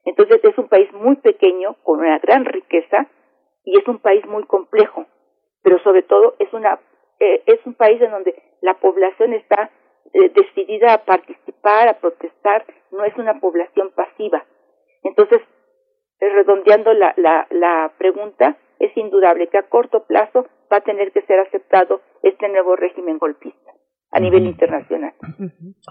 Entonces 0.05 0.41
es 0.43 0.57
un 0.57 0.69
país 0.69 0.91
muy 0.93 1.17
pequeño, 1.17 1.77
con 1.83 1.99
una 1.99 2.19
gran 2.21 2.47
riqueza, 2.47 3.09
y 3.65 3.77
es 3.79 3.87
un 3.87 3.99
país 3.99 4.25
muy 4.27 4.45
complejo 4.45 5.05
pero 5.67 5.83
sobre 5.83 6.03
todo 6.03 6.37
es 6.39 6.53
una 6.53 6.79
eh, 7.19 7.43
es 7.45 7.59
un 7.67 7.75
país 7.75 8.01
en 8.01 8.13
donde 8.13 8.41
la 8.61 8.75
población 8.75 9.33
está 9.33 9.69
eh, 10.13 10.31
decidida 10.35 10.95
a 10.95 11.05
participar, 11.05 11.89
a 11.89 11.99
protestar, 11.99 12.65
no 12.93 13.05
es 13.05 13.17
una 13.17 13.41
población 13.41 13.93
pasiva. 13.95 14.45
Entonces, 15.03 15.41
eh, 16.21 16.29
redondeando 16.29 16.93
la, 16.93 17.15
la, 17.17 17.47
la 17.51 17.93
pregunta, 17.99 18.57
es 18.79 18.97
indudable 18.97 19.49
que 19.49 19.59
a 19.59 19.69
corto 19.69 20.05
plazo 20.07 20.47
va 20.73 20.79
a 20.79 20.83
tener 20.83 21.13
que 21.13 21.23
ser 21.23 21.41
aceptado 21.41 22.01
este 22.23 22.49
nuevo 22.49 22.77
régimen 22.77 23.19
golpista 23.19 23.73
a 24.11 24.21
nivel 24.21 24.47
internacional. 24.47 25.15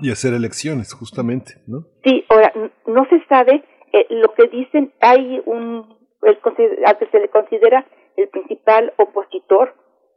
Y 0.01 0.11
hacer 0.11 0.33
elecciones, 0.33 0.93
justamente, 0.93 1.53
¿no? 1.67 1.85
Sí, 2.03 2.25
ahora, 2.29 2.51
no 2.87 3.05
se 3.09 3.23
sabe, 3.25 3.63
eh, 3.93 4.07
lo 4.09 4.33
que 4.33 4.47
dicen, 4.47 4.93
hay 4.99 5.41
un, 5.45 5.97
el, 6.23 6.39
al 6.85 6.97
que 6.97 7.07
se 7.07 7.19
le 7.19 7.29
considera 7.29 7.85
el 8.15 8.29
principal 8.29 8.93
opositor 8.97 9.75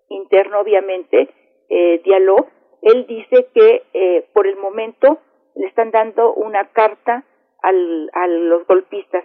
interno, 0.08 0.60
obviamente, 0.60 1.28
eh, 1.68 2.00
Diallo, 2.04 2.46
él 2.82 3.06
dice 3.06 3.46
que 3.54 3.82
eh, 3.92 4.26
por 4.32 4.46
el 4.46 4.56
momento 4.56 5.18
le 5.54 5.66
están 5.66 5.90
dando 5.90 6.32
una 6.34 6.68
carta 6.68 7.24
al, 7.62 8.10
a 8.12 8.26
los 8.26 8.66
golpistas, 8.66 9.24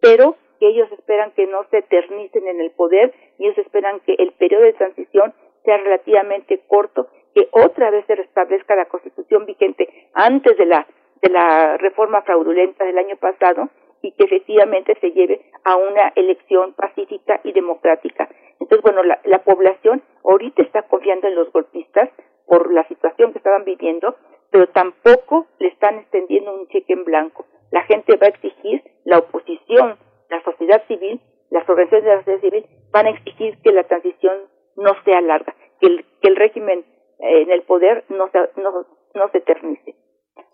pero 0.00 0.36
que 0.60 0.68
ellos 0.68 0.90
esperan 0.92 1.32
que 1.32 1.46
no 1.46 1.64
se 1.70 1.78
eternicen 1.78 2.46
en 2.46 2.60
el 2.60 2.70
poder 2.70 3.12
y 3.38 3.46
ellos 3.46 3.58
esperan 3.58 4.00
que 4.00 4.14
el 4.14 4.32
periodo 4.32 4.62
de 4.62 4.74
transición 4.74 5.34
sea 5.64 5.76
relativamente 5.78 6.60
corto, 6.68 7.08
que 7.34 7.48
otra 7.50 7.90
vez 7.90 8.04
se 8.06 8.14
restablezca 8.14 8.76
la 8.76 8.86
constitución 8.86 9.46
vigente 9.46 9.88
antes 10.14 10.56
de 10.56 10.66
la, 10.66 10.86
de 11.20 11.30
la 11.30 11.76
reforma 11.78 12.22
fraudulenta 12.22 12.84
del 12.84 12.98
año 12.98 13.16
pasado 13.16 13.70
y 14.02 14.12
que 14.12 14.24
efectivamente 14.24 14.96
se 15.00 15.12
lleve 15.12 15.40
a 15.64 15.76
una 15.76 16.12
elección 16.16 16.74
pacífica 16.74 17.40
y 17.44 17.52
democrática. 17.52 18.28
Entonces, 18.60 18.82
bueno, 18.82 19.02
la, 19.02 19.20
la 19.24 19.42
población 19.42 20.02
ahorita 20.24 20.62
está 20.62 20.82
confiando 20.82 21.28
en 21.28 21.36
los 21.36 21.50
golpistas 21.52 22.08
por 22.52 22.70
la 22.70 22.86
situación 22.86 23.32
que 23.32 23.38
estaban 23.38 23.64
viviendo, 23.64 24.14
pero 24.50 24.68
tampoco 24.68 25.46
le 25.58 25.68
están 25.68 26.00
extendiendo 26.00 26.54
un 26.54 26.68
cheque 26.68 26.92
en 26.92 27.02
blanco. 27.02 27.46
La 27.70 27.80
gente 27.84 28.14
va 28.18 28.26
a 28.26 28.28
exigir, 28.28 28.82
la 29.06 29.20
oposición, 29.20 29.96
la 30.28 30.42
sociedad 30.44 30.86
civil, 30.86 31.22
las 31.48 31.66
organizaciones 31.66 32.04
de 32.04 32.10
la 32.10 32.18
sociedad 32.18 32.40
civil 32.42 32.66
van 32.90 33.06
a 33.06 33.10
exigir 33.10 33.56
que 33.62 33.72
la 33.72 33.84
transición 33.84 34.34
no 34.76 34.90
sea 35.02 35.22
larga, 35.22 35.56
que 35.80 35.86
el, 35.86 36.04
que 36.20 36.28
el 36.28 36.36
régimen 36.36 36.84
eh, 37.20 37.40
en 37.40 37.50
el 37.52 37.62
poder 37.62 38.04
no 38.10 38.28
se, 38.28 38.38
no, 38.60 38.84
no 39.14 39.28
se 39.30 39.38
eternice. 39.38 39.94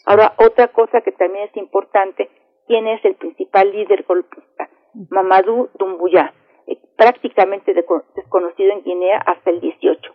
Ahora, 0.06 0.34
otra 0.36 0.68
cosa 0.68 1.00
que 1.00 1.10
también 1.10 1.48
es 1.48 1.56
importante, 1.56 2.30
¿quién 2.68 2.86
es 2.86 3.04
el 3.04 3.16
principal 3.16 3.72
líder 3.72 4.04
golpista? 4.04 4.70
Mamadou 5.10 5.70
Doumbouya, 5.74 6.32
eh, 6.68 6.78
prácticamente 6.96 7.74
desconocido 7.74 8.72
en 8.72 8.84
Guinea 8.84 9.18
hasta 9.18 9.50
el 9.50 9.60
18. 9.60 10.14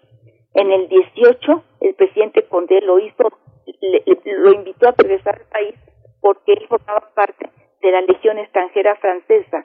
En 0.54 0.72
el 0.72 0.88
18, 0.88 1.64
el 1.82 1.96
presidente 1.96 2.44
Condé 2.44 2.82
lo 2.82 3.00
hizo, 3.00 3.30
le, 3.82 4.04
lo 4.26 4.54
invitó 4.54 4.90
a 4.90 4.96
regresar 4.98 5.36
al 5.36 5.48
país 5.48 5.76
porque 6.22 6.54
él 6.54 6.66
formaba 6.68 7.12
parte 7.16 7.50
de 7.82 7.92
la 7.92 8.02
Legión 8.02 8.38
extranjera 8.38 8.96
francesa. 8.96 9.64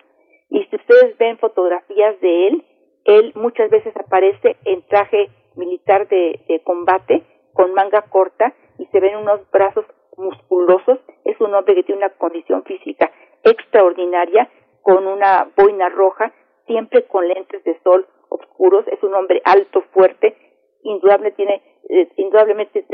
Y 0.51 0.65
si 0.65 0.77
ustedes 0.77 1.17
ven 1.19 1.39
fotografías 1.39 2.21
de 2.21 2.49
él, 2.49 2.65
él 3.05 3.33
muchas 3.37 3.71
veces 3.71 3.95
aparece 3.97 4.57
en 4.65 4.83
traje 4.89 5.31
militar 5.57 6.09
de, 6.09 6.41
de 6.49 6.63
combate, 6.63 7.23
con 7.53 7.75
manga 7.75 8.03
corta, 8.03 8.55
y 8.79 8.87
se 8.87 9.01
ven 9.01 9.17
unos 9.17 9.49
brazos 9.51 9.85
musculosos. 10.17 10.99
Es 11.25 11.41
un 11.41 11.55
hombre 11.55 11.75
que 11.75 11.83
tiene 11.83 12.05
una 12.05 12.15
condición 12.15 12.65
física 12.65 13.11
extraordinaria, 13.45 14.51
con 14.83 15.07
una 15.07 15.49
boina 15.57 15.89
roja, 15.91 16.33
siempre 16.67 17.05
con 17.05 17.29
lentes 17.29 17.63
de 17.65 17.79
sol 17.83 18.07
oscuros. 18.31 18.87
Es 18.89 19.03
un 19.03 19.15
hombre 19.15 19.43
alto, 19.45 19.83
fuerte, 19.93 20.37
indudable 20.83 21.33
tiene, 21.33 21.63
eh, 21.89 22.09
indudablemente 22.17 22.85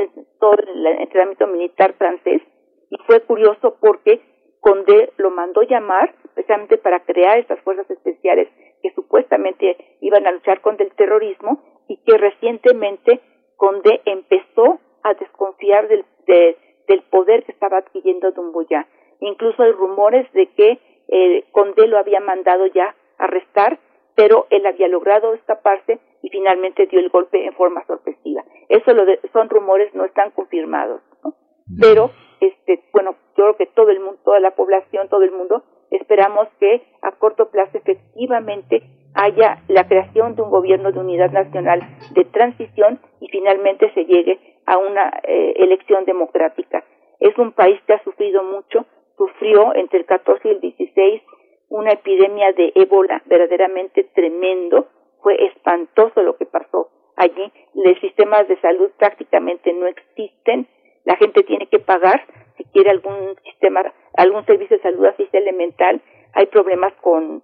todo 0.40 0.52
el 0.52 0.86
entrenamiento 0.86 1.46
militar 1.46 1.94
francés. 1.94 2.42
Y 2.90 2.96
fue 3.06 3.20
curioso 3.20 3.76
porque 3.80 4.20
Condé 4.60 5.12
lo 5.18 5.30
mandó 5.30 5.62
llamar 5.62 6.14
precisamente 6.34 6.78
para 6.78 7.04
crear 7.04 7.38
estas 7.38 7.60
fuerzas 7.60 7.90
especiales 7.90 8.48
que 8.82 8.92
supuestamente 8.94 9.76
iban 10.00 10.26
a 10.26 10.32
luchar 10.32 10.62
contra 10.62 10.86
el 10.86 10.92
terrorismo 10.94 11.62
y 11.86 11.98
que 11.98 12.16
recientemente 12.16 13.20
Condé 13.56 14.00
empezó 14.06 14.80
a 15.02 15.14
desconfiar 15.14 15.88
del, 15.88 16.04
de, 16.26 16.56
del 16.88 17.02
poder 17.02 17.44
que 17.44 17.52
estaba 17.52 17.78
adquiriendo 17.78 18.32
Dumbuya. 18.32 18.86
Incluso 19.20 19.62
hay 19.62 19.72
rumores 19.72 20.30
de 20.32 20.46
que 20.54 20.78
eh, 21.08 21.44
Condé 21.52 21.86
lo 21.86 21.98
había 21.98 22.20
mandado 22.20 22.66
ya 22.66 22.94
arrestar, 23.18 23.78
pero 24.14 24.46
él 24.50 24.66
había 24.66 24.88
logrado 24.88 25.34
escaparse 25.34 26.00
y 26.24 26.30
finalmente 26.30 26.86
dio 26.86 27.00
el 27.00 27.10
golpe 27.10 27.44
en 27.44 27.52
forma 27.52 27.84
sorpresiva. 27.86 28.42
Eso 28.70 28.94
lo 28.94 29.04
de, 29.04 29.20
son 29.34 29.50
rumores, 29.50 29.94
no 29.94 30.06
están 30.06 30.30
confirmados, 30.30 31.02
¿no? 31.22 31.34
Pero 31.78 32.10
este, 32.40 32.82
bueno, 32.94 33.14
yo 33.36 33.44
creo 33.44 33.56
que 33.56 33.66
todo 33.66 33.90
el 33.90 34.00
mundo, 34.00 34.18
toda 34.24 34.40
la 34.40 34.52
población, 34.52 35.10
todo 35.10 35.22
el 35.22 35.32
mundo, 35.32 35.64
esperamos 35.90 36.48
que 36.58 36.82
a 37.02 37.12
corto 37.12 37.50
plazo 37.50 37.76
efectivamente 37.76 38.82
haya 39.14 39.62
la 39.68 39.86
creación 39.86 40.34
de 40.34 40.40
un 40.40 40.50
gobierno 40.50 40.92
de 40.92 40.98
unidad 40.98 41.30
nacional 41.30 41.80
de 42.14 42.24
transición 42.24 43.00
y 43.20 43.28
finalmente 43.28 43.92
se 43.92 44.06
llegue 44.06 44.40
a 44.64 44.78
una 44.78 45.20
eh, 45.24 45.52
elección 45.56 46.06
democrática. 46.06 46.84
Es 47.20 47.36
un 47.36 47.52
país 47.52 47.78
que 47.86 47.92
ha 47.92 48.02
sufrido 48.02 48.42
mucho, 48.42 48.86
sufrió 49.18 49.74
entre 49.74 49.98
el 50.00 50.06
14 50.06 50.48
y 50.48 50.50
el 50.52 50.60
16 50.60 51.22
una 51.68 51.92
epidemia 51.92 52.52
de 52.52 52.72
ébola 52.76 53.22
verdaderamente 53.26 54.04
tremendo, 54.14 54.88
fue 55.24 55.34
espantoso 55.46 56.22
lo 56.22 56.36
que 56.36 56.44
pasó 56.44 56.90
allí, 57.16 57.52
los 57.74 57.98
sistemas 58.00 58.46
de 58.46 58.60
salud 58.60 58.90
prácticamente 58.98 59.72
no 59.72 59.86
existen, 59.86 60.68
la 61.04 61.16
gente 61.16 61.42
tiene 61.42 61.66
que 61.66 61.78
pagar 61.78 62.24
si 62.56 62.64
quiere 62.64 62.90
algún 62.90 63.34
sistema, 63.42 63.82
algún 64.16 64.44
servicio 64.44 64.76
de 64.76 64.82
salud 64.82 65.06
así 65.06 65.26
elemental, 65.32 66.00
hay 66.34 66.46
problemas 66.46 66.92
con 67.00 67.42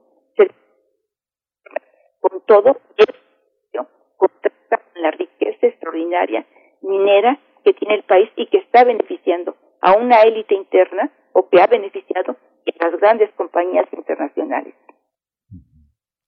con 2.20 2.40
todo. 2.42 2.76
Con 4.16 4.30
la 4.96 5.10
riqueza 5.12 5.66
extraordinaria 5.66 6.44
minera 6.82 7.38
que 7.64 7.72
tiene 7.72 7.94
el 7.94 8.02
país 8.02 8.28
y 8.36 8.46
que 8.48 8.58
está 8.58 8.84
beneficiando 8.84 9.56
a 9.80 9.94
una 9.94 10.20
élite 10.20 10.54
interna 10.54 11.10
o 11.32 11.48
que 11.48 11.62
ha 11.62 11.66
beneficiado 11.66 12.32
a 12.32 12.84
las 12.84 13.00
grandes 13.00 13.30
compañías 13.32 13.86
internacionales. 13.92 14.74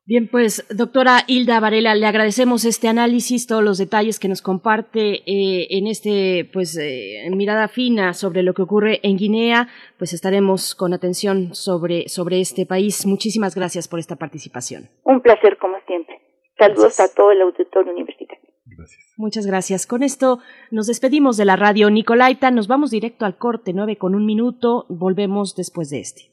Bien, 0.05 0.27
pues 0.29 0.67
doctora 0.69 1.21
Hilda 1.29 1.61
Varela, 1.61 1.95
le 1.95 2.07
agradecemos 2.07 2.65
este 2.65 2.89
análisis, 2.89 3.47
todos 3.47 3.63
los 3.63 3.79
detalles 3.79 4.19
que 4.19 4.27
nos 4.27 4.43
comparte 4.43 5.23
eh, 5.27 5.69
en 5.71 5.87
este, 5.87 6.51
pues, 6.53 6.77
eh, 6.77 7.25
mirada 7.31 7.69
fina 7.69 8.13
sobre 8.13 8.43
lo 8.43 8.53
que 8.53 8.63
ocurre 8.63 8.99
en 9.05 9.17
Guinea. 9.17 9.69
Pues 9.99 10.13
estaremos 10.13 10.75
con 10.75 10.93
atención 10.93 11.55
sobre, 11.55 12.09
sobre 12.09 12.41
este 12.41 12.67
país. 12.67 13.07
Muchísimas 13.07 13.55
gracias 13.55 13.87
por 13.87 14.01
esta 14.01 14.17
participación. 14.17 14.91
Un 15.05 15.21
placer, 15.21 15.57
como 15.59 15.77
siempre. 15.87 16.21
Saludos 16.59 16.99
a 16.99 17.07
todo 17.15 17.31
el 17.31 17.41
auditorio 17.41 17.93
universitario. 17.93 18.43
Gracias. 18.67 19.15
Muchas 19.17 19.47
gracias. 19.47 19.87
Con 19.87 20.03
esto 20.03 20.41
nos 20.73 20.89
despedimos 20.89 21.37
de 21.37 21.45
la 21.45 21.55
radio 21.55 21.91
Nicolaita. 21.91 22.51
Nos 22.51 22.67
vamos 22.67 22.91
directo 22.91 23.25
al 23.25 23.39
corte, 23.39 23.73
nueve 23.73 23.97
con 23.99 24.17
un 24.17 24.27
minuto. 24.27 24.85
Volvemos 24.89 25.55
después 25.55 25.91
de 25.91 26.01
este. 26.01 26.32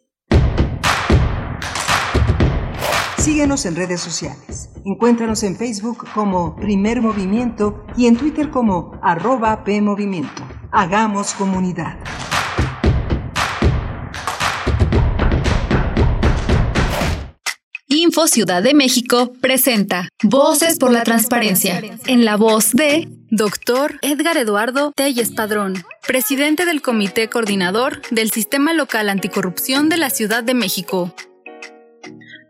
Síguenos 3.19 3.65
en 3.65 3.75
redes 3.75 3.99
sociales. 3.99 4.69
Encuéntranos 4.85 5.43
en 5.43 5.57
Facebook 5.57 6.07
como 6.13 6.55
Primer 6.55 7.01
Movimiento 7.01 7.83
y 7.97 8.07
en 8.07 8.15
Twitter 8.15 8.49
como 8.49 8.97
arroba 9.03 9.65
PMovimiento. 9.65 10.41
Hagamos 10.71 11.33
comunidad. 11.33 11.99
Info 17.89 18.27
Ciudad 18.27 18.63
de 18.63 18.73
México 18.73 19.33
presenta 19.41 20.07
Voces 20.23 20.77
por 20.79 20.91
la 20.91 21.03
Transparencia, 21.03 21.81
en 22.07 22.23
la 22.23 22.37
voz 22.37 22.71
de 22.71 23.09
Doctor 23.29 23.99
Edgar 24.01 24.37
Eduardo 24.37 24.93
Telles 24.95 25.31
Padrón, 25.31 25.83
presidente 26.07 26.65
del 26.65 26.81
Comité 26.81 27.27
Coordinador 27.27 28.01
del 28.11 28.31
Sistema 28.31 28.73
Local 28.73 29.09
Anticorrupción 29.09 29.89
de 29.89 29.97
la 29.97 30.09
Ciudad 30.09 30.43
de 30.43 30.53
México. 30.53 31.13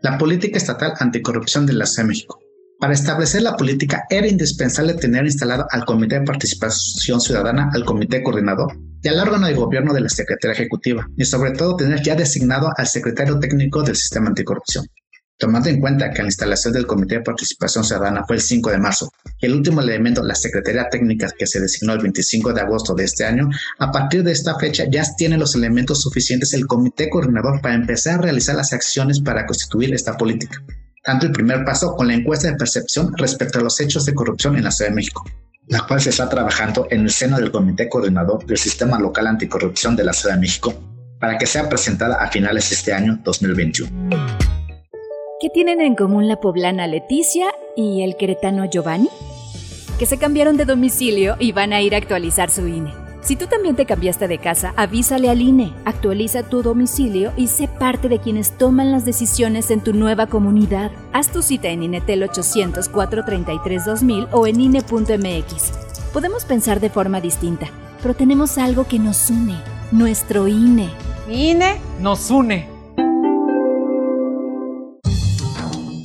La 0.02 0.16
política 0.16 0.56
estatal 0.56 0.94
anticorrupción 0.98 1.66
de 1.66 1.74
la 1.74 1.84
Ciudad 1.84 2.04
de 2.04 2.08
México. 2.08 2.40
Para 2.78 2.94
establecer 2.94 3.42
la 3.42 3.54
política 3.58 4.04
era 4.08 4.26
indispensable 4.26 4.94
tener 4.94 5.24
instalado 5.24 5.66
al 5.70 5.84
Comité 5.84 6.18
de 6.18 6.24
Participación 6.24 7.20
Ciudadana, 7.20 7.68
al 7.74 7.84
Comité 7.84 8.22
Coordinador 8.22 8.78
y 9.02 9.08
al 9.08 9.20
órgano 9.20 9.46
de 9.46 9.52
gobierno 9.52 9.92
de 9.92 10.00
la 10.00 10.08
Secretaría 10.08 10.54
Ejecutiva, 10.54 11.06
y 11.18 11.26
sobre 11.26 11.50
todo 11.50 11.76
tener 11.76 12.02
ya 12.02 12.14
designado 12.14 12.72
al 12.74 12.86
secretario 12.86 13.38
técnico 13.38 13.82
del 13.82 13.96
Sistema 13.96 14.28
Anticorrupción. 14.28 14.86
Tomando 15.40 15.70
en 15.70 15.80
cuenta 15.80 16.10
que 16.10 16.20
la 16.20 16.28
instalación 16.28 16.74
del 16.74 16.86
Comité 16.86 17.14
de 17.14 17.22
Participación 17.22 17.82
Ciudadana 17.82 18.24
fue 18.26 18.36
el 18.36 18.42
5 18.42 18.72
de 18.72 18.78
marzo 18.78 19.10
y 19.40 19.46
el 19.46 19.54
último 19.54 19.80
elemento, 19.80 20.22
la 20.22 20.34
Secretaría 20.34 20.90
Técnica, 20.90 21.30
que 21.36 21.46
se 21.46 21.58
designó 21.58 21.94
el 21.94 22.00
25 22.00 22.52
de 22.52 22.60
agosto 22.60 22.94
de 22.94 23.04
este 23.04 23.24
año, 23.24 23.48
a 23.78 23.90
partir 23.90 24.22
de 24.22 24.32
esta 24.32 24.58
fecha 24.58 24.84
ya 24.90 25.02
tiene 25.16 25.38
los 25.38 25.54
elementos 25.54 26.02
suficientes 26.02 26.52
el 26.52 26.66
Comité 26.66 27.08
Coordinador 27.08 27.62
para 27.62 27.74
empezar 27.74 28.18
a 28.18 28.22
realizar 28.22 28.54
las 28.54 28.74
acciones 28.74 29.18
para 29.18 29.46
constituir 29.46 29.94
esta 29.94 30.18
política. 30.18 30.62
Tanto 31.04 31.24
el 31.24 31.32
primer 31.32 31.64
paso 31.64 31.96
con 31.96 32.08
la 32.08 32.14
encuesta 32.14 32.48
de 32.48 32.56
percepción 32.58 33.16
respecto 33.16 33.60
a 33.60 33.62
los 33.62 33.80
hechos 33.80 34.04
de 34.04 34.12
corrupción 34.12 34.56
en 34.56 34.64
la 34.64 34.70
Ciudad 34.70 34.90
de 34.90 34.96
México, 34.96 35.24
la 35.68 35.86
cual 35.86 36.02
se 36.02 36.10
está 36.10 36.28
trabajando 36.28 36.86
en 36.90 37.00
el 37.00 37.10
seno 37.10 37.38
del 37.38 37.50
Comité 37.50 37.88
Coordinador 37.88 38.44
del 38.44 38.58
Sistema 38.58 39.00
Local 39.00 39.26
Anticorrupción 39.26 39.96
de 39.96 40.04
la 40.04 40.12
Ciudad 40.12 40.34
de 40.34 40.42
México, 40.42 40.74
para 41.18 41.38
que 41.38 41.46
sea 41.46 41.66
presentada 41.66 42.16
a 42.16 42.30
finales 42.30 42.68
de 42.68 42.76
este 42.76 42.92
año 42.92 43.18
2021. 43.24 44.39
¿Qué 45.40 45.48
tienen 45.48 45.80
en 45.80 45.94
común 45.94 46.28
la 46.28 46.36
poblana 46.36 46.86
Leticia 46.86 47.46
y 47.74 48.02
el 48.02 48.18
queretano 48.18 48.66
Giovanni? 48.66 49.08
Que 49.98 50.04
se 50.04 50.18
cambiaron 50.18 50.58
de 50.58 50.66
domicilio 50.66 51.36
y 51.38 51.52
van 51.52 51.72
a 51.72 51.80
ir 51.80 51.94
a 51.94 51.96
actualizar 51.96 52.50
su 52.50 52.68
INE. 52.68 52.92
Si 53.22 53.36
tú 53.36 53.46
también 53.46 53.74
te 53.74 53.86
cambiaste 53.86 54.28
de 54.28 54.36
casa, 54.36 54.74
avísale 54.76 55.30
al 55.30 55.40
INE, 55.40 55.72
actualiza 55.86 56.42
tu 56.42 56.62
domicilio 56.62 57.32
y 57.38 57.46
sé 57.46 57.68
parte 57.68 58.10
de 58.10 58.18
quienes 58.18 58.58
toman 58.58 58.92
las 58.92 59.06
decisiones 59.06 59.70
en 59.70 59.80
tu 59.80 59.94
nueva 59.94 60.26
comunidad. 60.26 60.90
Haz 61.14 61.32
tu 61.32 61.40
cita 61.40 61.68
en 61.68 61.84
INETEL 61.84 62.22
800 62.24 62.90
433 62.90 63.86
2000 63.86 64.26
o 64.32 64.46
en 64.46 64.60
INE.mx. 64.60 65.72
Podemos 66.12 66.44
pensar 66.44 66.80
de 66.80 66.90
forma 66.90 67.22
distinta, 67.22 67.66
pero 68.02 68.12
tenemos 68.12 68.58
algo 68.58 68.86
que 68.86 68.98
nos 68.98 69.30
une, 69.30 69.56
nuestro 69.90 70.48
INE. 70.48 70.90
INE 71.30 71.80
nos 71.98 72.30
une. 72.30 72.69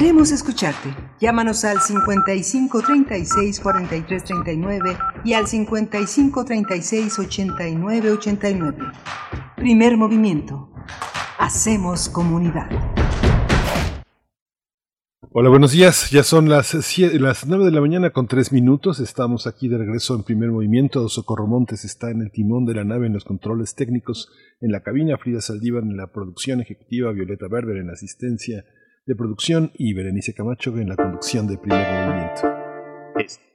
Queremos 0.00 0.32
escucharte. 0.32 0.88
Llámanos 1.20 1.62
al 1.66 1.78
55 1.78 2.80
36 2.80 3.60
43 3.60 4.24
39 4.24 4.96
y 5.26 5.34
al 5.34 5.46
55 5.46 6.42
36 6.42 7.18
89 7.18 8.10
89. 8.12 8.78
Primer 9.56 9.98
movimiento. 9.98 10.72
Hacemos 11.38 12.08
comunidad. 12.08 12.70
Hola, 15.32 15.50
buenos 15.50 15.72
días. 15.72 16.10
Ya 16.10 16.22
son 16.22 16.48
las, 16.48 16.74
sie- 16.74 17.18
las 17.20 17.46
9 17.46 17.66
de 17.66 17.70
la 17.70 17.82
mañana 17.82 18.08
con 18.08 18.26
3 18.26 18.52
minutos. 18.52 19.00
Estamos 19.00 19.46
aquí 19.46 19.68
de 19.68 19.76
regreso 19.76 20.14
en 20.14 20.22
primer 20.22 20.50
movimiento. 20.50 21.06
Socorro 21.10 21.46
Montes 21.46 21.84
está 21.84 22.10
en 22.10 22.22
el 22.22 22.30
timón 22.32 22.64
de 22.64 22.72
la 22.72 22.84
nave 22.84 23.06
en 23.06 23.12
los 23.12 23.24
controles 23.24 23.74
técnicos 23.74 24.30
en 24.62 24.72
la 24.72 24.80
cabina. 24.82 25.18
Frida 25.18 25.42
Saldívar 25.42 25.82
en 25.82 25.98
la 25.98 26.06
producción 26.06 26.62
ejecutiva. 26.62 27.12
Violeta 27.12 27.48
Berber 27.50 27.76
en 27.76 27.90
asistencia 27.90 28.64
de 29.06 29.14
producción 29.14 29.70
y 29.74 29.92
Berenice 29.94 30.34
Camacho 30.34 30.76
en 30.78 30.88
la 30.88 30.96
conducción 30.96 31.46
de 31.46 31.58
primer 31.58 31.86
movimiento. 31.86 33.49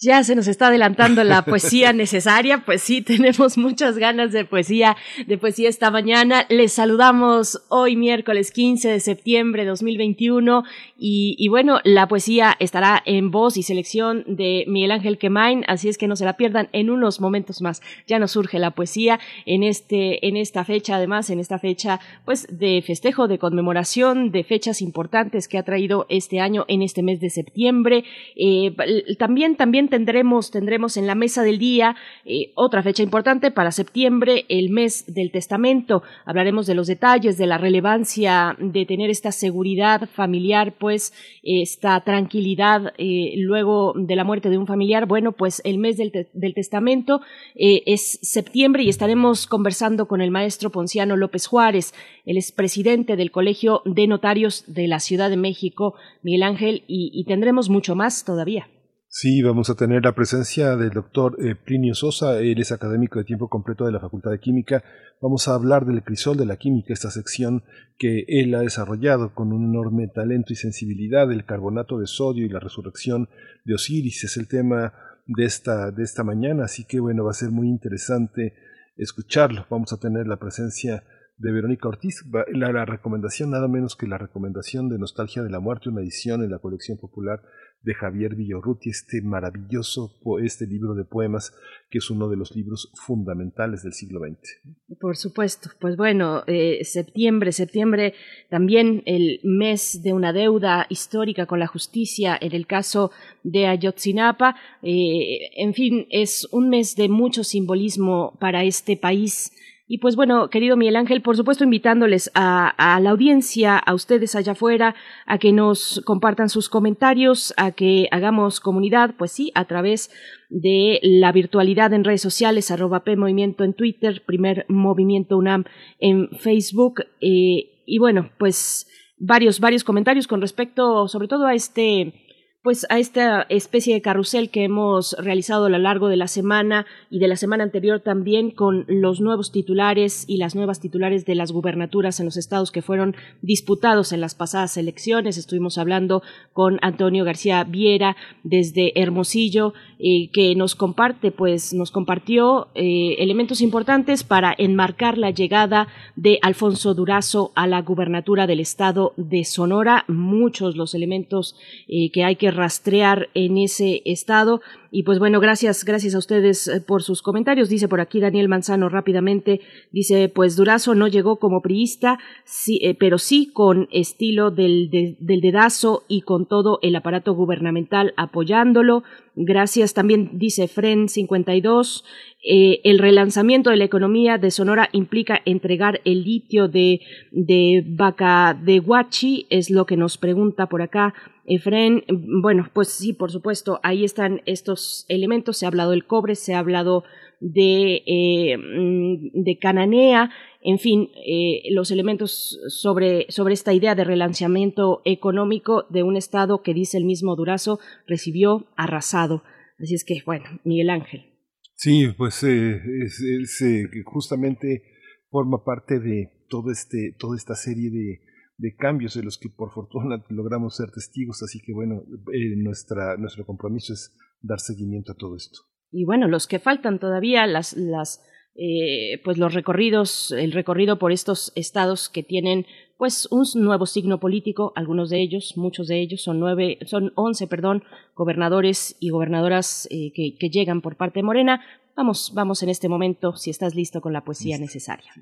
Ya 0.00 0.22
se 0.22 0.36
nos 0.36 0.46
está 0.46 0.68
adelantando 0.68 1.24
la 1.24 1.42
poesía 1.42 1.92
necesaria, 1.92 2.62
pues 2.64 2.82
sí, 2.82 3.02
tenemos 3.02 3.58
muchas 3.58 3.98
ganas 3.98 4.30
de 4.30 4.44
poesía, 4.44 4.96
de 5.26 5.38
poesía 5.38 5.68
esta 5.68 5.90
mañana. 5.90 6.46
Les 6.50 6.72
saludamos 6.72 7.62
hoy 7.68 7.96
miércoles 7.96 8.52
15 8.52 8.90
de 8.90 9.00
septiembre 9.00 9.64
de 9.64 9.70
2021 9.70 10.62
y, 10.96 11.34
y 11.36 11.48
bueno, 11.48 11.80
la 11.82 12.06
poesía 12.06 12.54
estará 12.60 13.02
en 13.06 13.32
voz 13.32 13.56
y 13.56 13.64
selección 13.64 14.22
de 14.28 14.64
Miguel 14.68 14.92
Ángel 14.92 15.18
Quemain, 15.18 15.64
así 15.66 15.88
es 15.88 15.98
que 15.98 16.06
no 16.06 16.14
se 16.14 16.24
la 16.24 16.36
pierdan 16.36 16.68
en 16.70 16.90
unos 16.90 17.20
momentos 17.20 17.60
más. 17.60 17.82
Ya 18.06 18.20
nos 18.20 18.30
surge 18.30 18.60
la 18.60 18.70
poesía 18.70 19.18
en 19.46 19.64
este, 19.64 20.28
en 20.28 20.36
esta 20.36 20.64
fecha, 20.64 20.94
además, 20.94 21.28
en 21.28 21.40
esta 21.40 21.58
fecha, 21.58 21.98
pues 22.24 22.46
de 22.56 22.84
festejo, 22.86 23.26
de 23.26 23.40
conmemoración, 23.40 24.30
de 24.30 24.44
fechas 24.44 24.80
importantes 24.80 25.48
que 25.48 25.58
ha 25.58 25.64
traído 25.64 26.06
este 26.08 26.38
año 26.38 26.66
en 26.68 26.82
este 26.82 27.02
mes 27.02 27.18
de 27.18 27.30
septiembre. 27.30 28.04
Eh, 28.36 28.76
también, 29.18 29.56
también 29.56 29.87
tendremos, 29.88 30.50
tendremos 30.50 30.96
en 30.96 31.06
la 31.06 31.14
mesa 31.14 31.42
del 31.42 31.58
día 31.58 31.96
eh, 32.24 32.52
otra 32.54 32.82
fecha 32.82 33.02
importante 33.02 33.50
para 33.50 33.72
septiembre, 33.72 34.44
el 34.48 34.70
mes 34.70 35.04
del 35.06 35.30
testamento. 35.30 36.02
Hablaremos 36.24 36.66
de 36.66 36.74
los 36.74 36.86
detalles, 36.86 37.38
de 37.38 37.46
la 37.46 37.58
relevancia 37.58 38.56
de 38.58 38.86
tener 38.86 39.10
esta 39.10 39.32
seguridad 39.32 40.08
familiar, 40.08 40.74
pues 40.78 41.12
esta 41.42 42.00
tranquilidad 42.02 42.92
eh, 42.98 43.34
luego 43.36 43.92
de 43.96 44.16
la 44.16 44.24
muerte 44.24 44.50
de 44.50 44.58
un 44.58 44.66
familiar. 44.66 45.06
Bueno, 45.06 45.32
pues 45.32 45.60
el 45.64 45.78
mes 45.78 45.96
del, 45.96 46.12
te- 46.12 46.28
del 46.32 46.54
testamento 46.54 47.20
eh, 47.54 47.82
es 47.86 48.18
septiembre 48.22 48.82
y 48.82 48.88
estaremos 48.88 49.46
conversando 49.46 50.06
con 50.06 50.20
el 50.20 50.30
maestro 50.30 50.70
Ponciano 50.70 51.16
López 51.16 51.46
Juárez. 51.46 51.94
Él 52.24 52.36
es 52.36 52.52
presidente 52.52 53.16
del 53.16 53.30
Colegio 53.30 53.82
de 53.84 54.06
Notarios 54.06 54.64
de 54.66 54.86
la 54.88 55.00
Ciudad 55.00 55.30
de 55.30 55.36
México, 55.36 55.94
Miguel 56.22 56.42
Ángel, 56.42 56.84
y 56.86 57.24
tendremos 57.24 57.68
mucho 57.68 57.94
más 57.94 58.24
todavía. 58.24 58.68
Sí, 59.10 59.40
vamos 59.40 59.70
a 59.70 59.74
tener 59.74 60.04
la 60.04 60.14
presencia 60.14 60.76
del 60.76 60.90
doctor 60.90 61.38
eh, 61.42 61.54
Plinio 61.54 61.94
Sosa, 61.94 62.40
él 62.40 62.60
es 62.60 62.72
académico 62.72 63.18
de 63.18 63.24
tiempo 63.24 63.48
completo 63.48 63.86
de 63.86 63.92
la 63.92 64.00
Facultad 64.00 64.30
de 64.30 64.38
Química. 64.38 64.84
Vamos 65.22 65.48
a 65.48 65.54
hablar 65.54 65.86
del 65.86 66.04
crisol 66.04 66.36
de 66.36 66.44
la 66.44 66.58
química, 66.58 66.92
esta 66.92 67.10
sección 67.10 67.64
que 67.96 68.26
él 68.28 68.54
ha 68.54 68.60
desarrollado 68.60 69.34
con 69.34 69.54
un 69.54 69.70
enorme 69.70 70.08
talento 70.08 70.52
y 70.52 70.56
sensibilidad, 70.56 71.32
el 71.32 71.46
carbonato 71.46 71.98
de 71.98 72.06
sodio 72.06 72.44
y 72.44 72.50
la 72.50 72.60
resurrección 72.60 73.30
de 73.64 73.74
Osiris 73.74 74.24
es 74.24 74.36
el 74.36 74.46
tema 74.46 74.92
de 75.26 75.46
esta, 75.46 75.90
de 75.90 76.02
esta 76.04 76.22
mañana, 76.22 76.64
así 76.64 76.84
que 76.84 77.00
bueno, 77.00 77.24
va 77.24 77.30
a 77.30 77.34
ser 77.34 77.50
muy 77.50 77.66
interesante 77.66 78.52
escucharlo. 78.98 79.66
Vamos 79.70 79.90
a 79.94 79.98
tener 79.98 80.26
la 80.26 80.36
presencia 80.36 81.02
de 81.38 81.52
Verónica 81.52 81.88
Ortiz, 81.88 82.24
la, 82.52 82.72
la 82.72 82.84
recomendación, 82.84 83.50
nada 83.50 83.68
menos 83.68 83.94
que 83.94 84.06
la 84.06 84.18
recomendación 84.18 84.88
de 84.88 84.98
Nostalgia 84.98 85.42
de 85.42 85.50
la 85.50 85.60
Muerte, 85.60 85.88
una 85.88 86.00
edición 86.00 86.42
en 86.42 86.50
la 86.50 86.58
colección 86.58 86.98
popular 86.98 87.40
de 87.82 87.94
Javier 87.94 88.34
Villorruti, 88.34 88.90
este 88.90 89.22
maravilloso 89.22 90.10
este 90.42 90.66
libro 90.66 90.94
de 90.94 91.04
poemas 91.04 91.54
que 91.90 91.98
es 91.98 92.10
uno 92.10 92.28
de 92.28 92.36
los 92.36 92.54
libros 92.56 92.90
fundamentales 93.06 93.84
del 93.84 93.92
siglo 93.92 94.20
XX. 94.20 94.98
Por 95.00 95.16
supuesto, 95.16 95.70
pues 95.80 95.96
bueno, 95.96 96.42
eh, 96.48 96.84
septiembre, 96.84 97.52
septiembre 97.52 98.14
también 98.50 99.02
el 99.06 99.40
mes 99.44 100.02
de 100.02 100.12
una 100.12 100.32
deuda 100.32 100.86
histórica 100.88 101.46
con 101.46 101.60
la 101.60 101.68
justicia 101.68 102.36
en 102.40 102.52
el 102.52 102.66
caso 102.66 103.12
de 103.44 103.66
Ayotzinapa. 103.66 104.56
Eh, 104.82 105.50
en 105.56 105.72
fin, 105.72 106.06
es 106.10 106.48
un 106.50 106.68
mes 106.68 106.96
de 106.96 107.08
mucho 107.08 107.44
simbolismo 107.44 108.36
para 108.40 108.64
este 108.64 108.96
país. 108.96 109.52
Y 109.90 109.98
pues 109.98 110.16
bueno, 110.16 110.50
querido 110.50 110.76
Miguel 110.76 110.96
Ángel, 110.96 111.22
por 111.22 111.34
supuesto 111.34 111.64
invitándoles 111.64 112.30
a, 112.34 113.00
la 113.00 113.10
audiencia, 113.10 113.78
a 113.78 113.94
ustedes 113.94 114.34
allá 114.34 114.52
afuera, 114.52 114.94
a 115.24 115.38
que 115.38 115.50
nos 115.50 116.02
compartan 116.04 116.50
sus 116.50 116.68
comentarios, 116.68 117.54
a 117.56 117.72
que 117.72 118.06
hagamos 118.10 118.60
comunidad, 118.60 119.14
pues 119.16 119.32
sí, 119.32 119.50
a 119.54 119.64
través 119.64 120.10
de 120.50 121.00
la 121.02 121.32
virtualidad 121.32 121.94
en 121.94 122.04
redes 122.04 122.20
sociales, 122.20 122.70
arroba 122.70 123.02
P 123.02 123.16
Movimiento 123.16 123.64
en 123.64 123.72
Twitter, 123.72 124.22
primer 124.26 124.66
Movimiento 124.68 125.38
UNAM 125.38 125.64
en 125.98 126.28
Facebook. 126.32 127.06
eh, 127.22 127.70
y 127.86 127.98
bueno, 127.98 128.30
pues 128.38 128.86
varios, 129.16 129.58
varios 129.58 129.84
comentarios 129.84 130.26
con 130.26 130.42
respecto 130.42 131.08
sobre 131.08 131.28
todo 131.28 131.46
a 131.46 131.54
este 131.54 132.27
pues 132.68 132.84
a 132.90 132.98
esta 132.98 133.46
especie 133.48 133.94
de 133.94 134.02
carrusel 134.02 134.50
que 134.50 134.62
hemos 134.62 135.16
realizado 135.18 135.64
a 135.64 135.68
lo 135.70 135.78
largo 135.78 136.08
de 136.08 136.18
la 136.18 136.28
semana 136.28 136.84
y 137.08 137.18
de 137.18 137.26
la 137.26 137.36
semana 137.36 137.64
anterior 137.64 138.00
también 138.00 138.50
con 138.50 138.84
los 138.88 139.22
nuevos 139.22 139.52
titulares 139.52 140.26
y 140.28 140.36
las 140.36 140.54
nuevas 140.54 140.78
titulares 140.78 141.24
de 141.24 141.34
las 141.34 141.50
gubernaturas 141.50 142.20
en 142.20 142.26
los 142.26 142.36
estados 142.36 142.70
que 142.70 142.82
fueron 142.82 143.16
disputados 143.40 144.12
en 144.12 144.20
las 144.20 144.34
pasadas 144.34 144.76
elecciones. 144.76 145.38
Estuvimos 145.38 145.78
hablando 145.78 146.22
con 146.52 146.78
Antonio 146.82 147.24
García 147.24 147.64
Viera 147.64 148.18
desde 148.42 149.00
Hermosillo, 149.00 149.72
eh, 149.98 150.28
que 150.30 150.54
nos 150.54 150.74
comparte, 150.74 151.30
pues 151.30 151.72
nos 151.72 151.90
compartió 151.90 152.68
eh, 152.74 153.16
elementos 153.18 153.62
importantes 153.62 154.24
para 154.24 154.54
enmarcar 154.58 155.16
la 155.16 155.30
llegada 155.30 155.88
de 156.16 156.38
Alfonso 156.42 156.92
Durazo 156.92 157.50
a 157.54 157.66
la 157.66 157.80
gubernatura 157.80 158.46
del 158.46 158.60
estado 158.60 159.14
de 159.16 159.44
Sonora. 159.44 160.04
Muchos 160.06 160.76
los 160.76 160.94
elementos 160.94 161.56
eh, 161.88 162.10
que 162.10 162.24
hay 162.24 162.36
que 162.36 162.57
rastrear 162.58 163.28
en 163.34 163.56
ese 163.56 164.02
estado. 164.04 164.60
Y 164.90 165.02
pues 165.02 165.18
bueno, 165.18 165.38
gracias, 165.40 165.84
gracias 165.84 166.14
a 166.14 166.18
ustedes 166.18 166.66
eh, 166.68 166.80
por 166.80 167.02
sus 167.02 167.22
comentarios. 167.22 167.68
Dice 167.68 167.88
por 167.88 168.00
aquí 168.00 168.20
Daniel 168.20 168.48
Manzano 168.48 168.88
rápidamente, 168.88 169.60
dice, 169.92 170.28
pues 170.28 170.56
Durazo 170.56 170.94
no 170.94 171.08
llegó 171.08 171.36
como 171.38 171.60
priista, 171.62 172.18
sí, 172.44 172.78
eh, 172.82 172.94
pero 172.94 173.18
sí 173.18 173.50
con 173.52 173.88
estilo 173.92 174.50
del, 174.50 174.88
de- 174.90 175.16
del 175.20 175.40
dedazo 175.40 176.04
y 176.08 176.22
con 176.22 176.46
todo 176.46 176.78
el 176.82 176.96
aparato 176.96 177.34
gubernamental 177.34 178.14
apoyándolo. 178.16 179.02
Gracias 179.36 179.94
también, 179.94 180.30
dice 180.34 180.66
Fren 180.68 181.08
52. 181.08 182.04
eh, 182.50 182.80
el 182.84 182.98
relanzamiento 182.98 183.70
de 183.70 183.76
la 183.76 183.84
economía 183.84 184.38
de 184.38 184.50
Sonora 184.50 184.88
implica 184.92 185.40
entregar 185.44 186.00
el 186.04 186.24
litio 186.24 186.66
de, 186.68 187.00
de 187.30 187.84
Vaca 187.86 188.58
de 188.60 188.80
Huachi, 188.80 189.46
es 189.50 189.70
lo 189.70 189.84
que 189.86 189.96
nos 189.96 190.16
pregunta 190.18 190.66
por 190.66 190.82
acá 190.82 191.14
Efren. 191.48 192.04
Bueno, 192.42 192.70
pues 192.72 192.88
sí, 192.88 193.12
por 193.12 193.32
supuesto, 193.32 193.80
ahí 193.82 194.04
están 194.04 194.42
estos 194.46 195.06
elementos. 195.08 195.56
Se 195.56 195.64
ha 195.64 195.68
hablado 195.68 195.92
del 195.92 196.06
cobre, 196.06 196.34
se 196.34 196.54
ha 196.54 196.58
hablado 196.58 197.04
de, 197.40 198.02
eh, 198.06 198.56
mm, 198.58 199.58
Cananea, 199.60 200.30
en 200.60 200.78
fin, 200.78 201.10
eh, 201.26 201.62
los 201.70 201.90
elementos 201.90 202.58
sobre, 202.68 203.26
sobre 203.30 203.54
esta 203.54 203.72
idea 203.72 203.94
de 203.94 204.04
relanzamiento 204.04 205.02
económico 205.04 205.86
de 205.88 206.02
un 206.02 206.16
Estado 206.16 206.62
que, 206.62 206.74
dice 206.74 206.98
el 206.98 207.04
mismo 207.04 207.36
Durazo, 207.36 207.78
recibió 208.06 208.66
arrasado. 208.76 209.42
Así 209.80 209.94
es 209.94 210.04
que, 210.04 210.22
bueno, 210.26 210.44
Miguel 210.64 210.90
Ángel. 210.90 211.26
Sí, 211.74 212.08
pues 212.16 212.42
eh, 212.42 212.74
eh, 212.74 213.86
justamente 214.04 214.82
forma 215.30 215.62
parte 215.64 216.00
de 216.00 216.30
todo 216.48 216.72
este, 216.72 217.14
toda 217.18 217.36
esta 217.36 217.54
serie 217.54 217.90
de, 217.90 218.20
de 218.58 218.74
cambios 218.74 219.14
de 219.14 219.22
los 219.22 219.38
que 219.38 219.48
por 219.48 219.70
fortuna 219.70 220.22
logramos 220.28 220.76
ser 220.76 220.90
testigos, 220.90 221.42
así 221.42 221.60
que 221.60 221.72
bueno, 221.72 222.02
eh, 222.32 222.56
nuestra, 222.56 223.16
nuestro 223.16 223.46
compromiso 223.46 223.94
es 223.94 224.14
dar 224.42 224.60
seguimiento 224.60 225.12
a 225.12 225.16
todo 225.16 225.36
esto. 225.36 225.60
Y 225.90 226.04
bueno, 226.04 226.28
los 226.28 226.46
que 226.46 226.58
faltan 226.58 226.98
todavía, 226.98 227.46
las, 227.46 227.74
las 227.74 228.22
eh, 228.54 229.22
pues 229.24 229.38
los 229.38 229.54
recorridos, 229.54 230.32
el 230.32 230.52
recorrido 230.52 230.98
por 230.98 231.12
estos 231.12 231.52
estados 231.54 232.08
que 232.08 232.22
tienen 232.22 232.66
pues 232.98 233.28
un 233.30 233.44
nuevo 233.62 233.86
signo 233.86 234.18
político, 234.18 234.72
algunos 234.74 235.08
de 235.08 235.22
ellos, 235.22 235.54
muchos 235.56 235.86
de 235.86 236.02
ellos, 236.02 236.22
son 236.22 236.40
nueve, 236.40 236.78
son 236.84 237.12
once, 237.14 237.46
perdón, 237.46 237.84
gobernadores 238.16 238.96
y 238.98 239.10
gobernadoras 239.10 239.86
eh, 239.92 240.10
que, 240.12 240.36
que, 240.36 240.50
llegan 240.50 240.82
por 240.82 240.96
parte 240.96 241.20
de 241.20 241.22
Morena. 241.22 241.64
Vamos, 241.96 242.32
vamos 242.34 242.62
en 242.64 242.68
este 242.68 242.88
momento, 242.88 243.36
si 243.36 243.50
estás 243.50 243.76
listo 243.76 244.00
con 244.00 244.12
la 244.12 244.24
poesía 244.24 244.58
necesaria. 244.58 245.12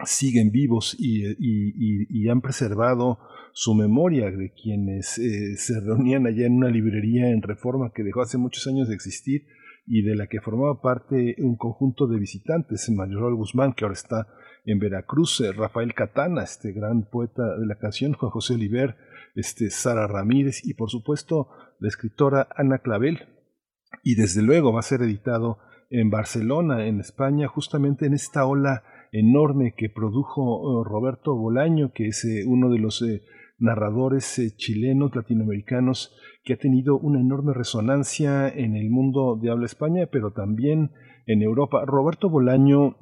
siguen 0.04 0.50
vivos 0.50 0.96
y, 0.98 1.24
y, 1.26 2.06
y, 2.08 2.28
han 2.28 2.40
preservado 2.40 3.18
su 3.52 3.74
memoria 3.74 4.30
de 4.30 4.52
quienes 4.52 5.18
eh, 5.18 5.56
se 5.56 5.80
reunían 5.80 6.26
allá 6.26 6.46
en 6.46 6.54
una 6.54 6.68
librería 6.68 7.30
en 7.30 7.42
Reforma 7.42 7.92
que 7.94 8.02
dejó 8.02 8.22
hace 8.22 8.36
muchos 8.36 8.66
años 8.66 8.88
de 8.88 8.94
existir 8.94 9.46
y 9.86 10.02
de 10.02 10.16
la 10.16 10.26
que 10.26 10.40
formaba 10.40 10.80
parte 10.80 11.36
un 11.38 11.56
conjunto 11.56 12.06
de 12.06 12.18
visitantes, 12.18 12.90
Mayor 12.90 13.34
Guzmán, 13.34 13.74
que 13.74 13.84
ahora 13.84 13.94
está 13.94 14.26
en 14.64 14.78
Veracruz, 14.78 15.40
eh, 15.40 15.52
Rafael 15.52 15.94
Catana, 15.94 16.42
este 16.42 16.72
gran 16.72 17.08
poeta 17.10 17.42
de 17.58 17.66
la 17.66 17.76
canción, 17.76 18.14
Juan 18.14 18.30
José 18.30 18.54
Oliver, 18.54 18.96
este, 19.34 19.70
Sara 19.70 20.06
Ramírez 20.06 20.64
y 20.64 20.74
por 20.74 20.90
supuesto 20.90 21.48
la 21.80 21.88
escritora 21.88 22.48
Ana 22.56 22.78
Clavel. 22.78 23.28
Y 24.02 24.14
desde 24.16 24.42
luego 24.42 24.72
va 24.72 24.80
a 24.80 24.84
ser 24.84 25.02
editado 25.02 25.58
en 25.90 26.10
Barcelona, 26.10 26.86
en 26.86 27.00
España, 27.00 27.46
justamente 27.46 28.06
en 28.06 28.14
esta 28.14 28.46
ola 28.46 28.82
enorme 29.12 29.74
que 29.76 29.90
produjo 29.90 30.82
eh, 30.82 30.88
Roberto 30.88 31.36
Bolaño, 31.36 31.92
que 31.92 32.08
es 32.08 32.24
eh, 32.24 32.44
uno 32.46 32.70
de 32.70 32.78
los 32.78 33.04
narradores 33.58 34.40
chilenos, 34.56 35.14
latinoamericanos, 35.14 36.14
que 36.44 36.54
ha 36.54 36.56
tenido 36.56 36.98
una 36.98 37.20
enorme 37.20 37.54
resonancia 37.54 38.48
en 38.48 38.76
el 38.76 38.90
mundo 38.90 39.38
de 39.40 39.50
habla 39.50 39.66
España, 39.66 40.06
pero 40.10 40.32
también 40.32 40.90
en 41.26 41.42
Europa. 41.42 41.84
Roberto 41.86 42.28
Bolaño 42.28 42.96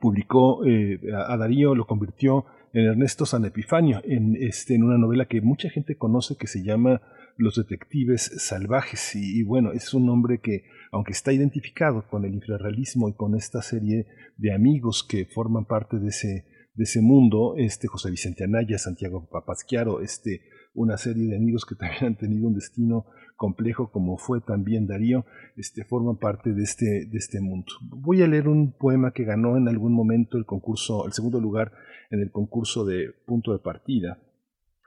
publicó 0.00 0.64
eh, 0.64 0.98
a 1.14 1.36
Darío, 1.36 1.74
lo 1.74 1.86
convirtió 1.86 2.46
en 2.72 2.86
Ernesto 2.86 3.24
San 3.24 3.44
Epifanio, 3.44 4.00
en, 4.04 4.36
este, 4.36 4.74
en 4.74 4.82
una 4.82 4.98
novela 4.98 5.26
que 5.26 5.40
mucha 5.40 5.70
gente 5.70 5.96
conoce 5.96 6.36
que 6.36 6.48
se 6.48 6.64
llama 6.64 7.00
Los 7.36 7.56
Detectives 7.56 8.32
Salvajes. 8.38 9.14
Y, 9.14 9.38
y, 9.38 9.42
bueno, 9.44 9.72
es 9.72 9.94
un 9.94 10.08
hombre 10.08 10.40
que, 10.40 10.64
aunque 10.90 11.12
está 11.12 11.32
identificado 11.32 12.08
con 12.08 12.24
el 12.24 12.34
infrarrealismo 12.34 13.08
y 13.08 13.14
con 13.14 13.36
esta 13.36 13.62
serie 13.62 14.06
de 14.36 14.52
amigos 14.52 15.06
que 15.08 15.26
forman 15.26 15.66
parte 15.66 15.98
de 15.98 16.08
ese, 16.08 16.46
de 16.74 16.84
ese 16.84 17.00
mundo, 17.00 17.54
este 17.56 17.86
José 17.88 18.10
Vicente 18.10 18.44
Anaya, 18.44 18.78
Santiago 18.78 19.28
Papasquiaro, 19.30 20.00
este 20.00 20.42
una 20.74 20.96
serie 20.96 21.28
de 21.28 21.36
amigos 21.36 21.64
que 21.64 21.74
también 21.76 22.04
han 22.04 22.16
tenido 22.16 22.48
un 22.48 22.54
destino 22.54 23.06
complejo 23.36 23.90
como 23.90 24.16
fue 24.16 24.40
también 24.40 24.86
Darío, 24.86 25.24
este, 25.56 25.84
forman 25.84 26.18
parte 26.18 26.52
de 26.52 26.62
este, 26.62 27.06
de 27.06 27.18
este 27.18 27.40
mundo. 27.40 27.72
Voy 27.82 28.22
a 28.22 28.28
leer 28.28 28.48
un 28.48 28.72
poema 28.72 29.12
que 29.12 29.24
ganó 29.24 29.56
en 29.56 29.68
algún 29.68 29.92
momento 29.92 30.38
el 30.38 30.46
concurso, 30.46 31.06
el 31.06 31.12
segundo 31.12 31.40
lugar 31.40 31.72
en 32.10 32.20
el 32.20 32.30
concurso 32.30 32.84
de 32.84 33.12
punto 33.26 33.52
de 33.52 33.58
partida, 33.58 34.18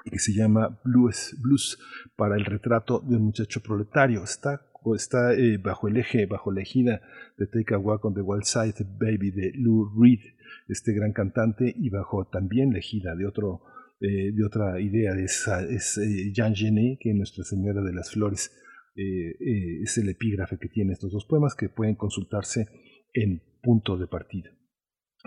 que 0.05 0.19
se 0.19 0.33
llama 0.33 0.79
Blues, 0.83 1.35
Blues 1.41 1.77
para 2.15 2.35
el 2.35 2.45
retrato 2.45 2.99
de 3.01 3.17
un 3.17 3.23
muchacho 3.23 3.61
proletario. 3.61 4.23
Está, 4.23 4.61
está 4.95 5.33
eh, 5.33 5.57
bajo 5.57 5.89
el 5.89 5.97
eje, 5.97 6.25
bajo 6.25 6.51
la 6.51 6.61
ejida 6.61 7.01
de 7.37 7.47
Take 7.47 7.73
a 7.73 7.77
Walk 7.77 8.05
on 8.05 8.13
the 8.13 8.21
Wild 8.21 8.45
Side 8.45 8.85
Baby 8.97 9.31
de 9.31 9.51
Lou 9.55 9.91
Reed, 9.99 10.21
este 10.67 10.93
gran 10.93 11.13
cantante, 11.13 11.73
y 11.75 11.89
bajo 11.89 12.27
también 12.27 12.71
la 12.73 12.79
ejida 12.79 13.15
de 13.15 13.25
otro 13.25 13.61
eh, 13.99 14.31
de 14.31 14.45
otra 14.45 14.79
idea, 14.79 15.13
es, 15.15 15.97
eh, 15.97 16.31
Jean 16.31 16.53
Genet, 16.53 16.99
que 16.99 17.13
Nuestra 17.15 17.43
Señora 17.43 17.81
de 17.81 17.93
las 17.93 18.11
Flores 18.11 18.51
eh, 18.95 19.81
es 19.81 19.97
el 19.97 20.09
epígrafe 20.09 20.59
que 20.59 20.69
tiene 20.69 20.93
estos 20.93 21.11
dos 21.11 21.25
poemas 21.25 21.55
que 21.55 21.69
pueden 21.69 21.95
consultarse 21.95 22.67
en 23.13 23.41
punto 23.61 23.97
de 23.97 24.05
partida. 24.07 24.51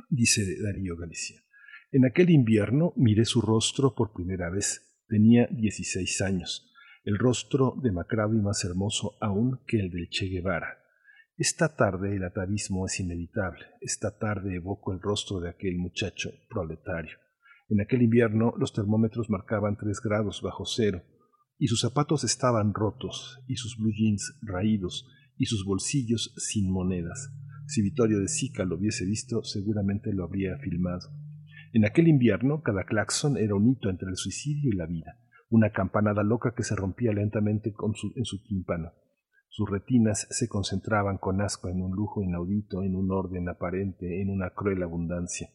Dice 0.09 0.43
Darío 0.63 0.97
Galicia. 0.97 1.41
En 1.91 2.05
aquel 2.05 2.31
invierno 2.31 2.93
miré 2.97 3.25
su 3.25 3.41
rostro 3.41 3.97
por 3.97 4.13
primera 4.13 4.51
vez. 4.51 5.05
Tenía 5.09 5.49
16 5.51 6.21
años, 6.21 6.73
el 7.03 7.19
rostro 7.19 7.75
demacrado 7.83 8.35
y 8.35 8.41
más 8.41 8.65
hermoso 8.65 9.17
aún 9.21 9.59
que 9.67 9.81
el 9.81 9.91
del 9.91 10.09
Che 10.11 10.27
Guevara. 10.27 10.80
Esta 11.41 11.75
tarde 11.75 12.15
el 12.17 12.25
atavismo 12.25 12.85
es 12.85 13.01
inevitable. 13.01 13.65
Esta 13.81 14.19
tarde 14.19 14.57
evoco 14.57 14.93
el 14.93 15.01
rostro 15.01 15.41
de 15.41 15.49
aquel 15.49 15.79
muchacho 15.79 16.33
proletario. 16.51 17.17
En 17.71 17.81
aquel 17.81 18.03
invierno 18.03 18.53
los 18.59 18.75
termómetros 18.75 19.31
marcaban 19.31 19.79
tres 19.79 20.03
grados 20.03 20.43
bajo 20.43 20.67
cero, 20.67 21.03
y 21.59 21.69
sus 21.69 21.81
zapatos 21.81 22.25
estaban 22.25 22.75
rotos, 22.75 23.43
y 23.47 23.57
sus 23.57 23.79
blue 23.79 23.91
jeans 23.91 24.39
raídos, 24.43 25.09
y 25.39 25.47
sus 25.47 25.65
bolsillos 25.65 26.35
sin 26.37 26.71
monedas. 26.71 27.33
Si 27.69 27.81
Vittorio 27.81 28.21
de 28.21 28.29
Sica 28.29 28.67
lo 28.67 28.77
hubiese 28.77 29.07
visto, 29.07 29.43
seguramente 29.43 30.13
lo 30.13 30.25
habría 30.25 30.59
filmado. 30.59 31.09
En 31.73 31.87
aquel 31.87 32.09
invierno, 32.09 32.61
cada 32.61 32.85
claxon 32.85 33.39
era 33.39 33.55
un 33.55 33.67
hito 33.67 33.89
entre 33.89 34.11
el 34.11 34.17
suicidio 34.17 34.71
y 34.75 34.77
la 34.77 34.85
vida, 34.85 35.19
una 35.49 35.73
campanada 35.73 36.23
loca 36.23 36.53
que 36.55 36.65
se 36.65 36.77
rompía 36.77 37.15
lentamente 37.15 37.73
en 38.15 38.25
su 38.27 38.43
tímpano. 38.43 38.93
Sus 39.53 39.69
retinas 39.69 40.29
se 40.31 40.49
concentraban 40.49 41.19
con 41.19 41.41
asco 41.41 41.69
en 41.69 41.83
un 41.83 41.91
lujo 41.91 42.23
inaudito, 42.23 42.85
en 42.85 42.95
un 42.95 43.11
orden 43.11 43.49
aparente, 43.49 44.23
en 44.23 44.31
una 44.31 44.51
cruel 44.51 44.81
abundancia. 44.85 45.51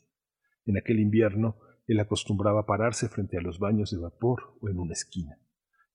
En 0.66 0.78
aquel 0.78 1.00
invierno, 1.00 1.56
él 1.88 2.02
acostumbraba 2.02 2.66
pararse 2.66 3.08
frente 3.08 3.38
a 3.38 3.42
los 3.42 3.58
baños 3.58 3.92
de 3.92 3.98
vapor 3.98 4.58
o 4.60 4.68
en 4.68 4.80
una 4.80 4.92
esquina, 4.92 5.40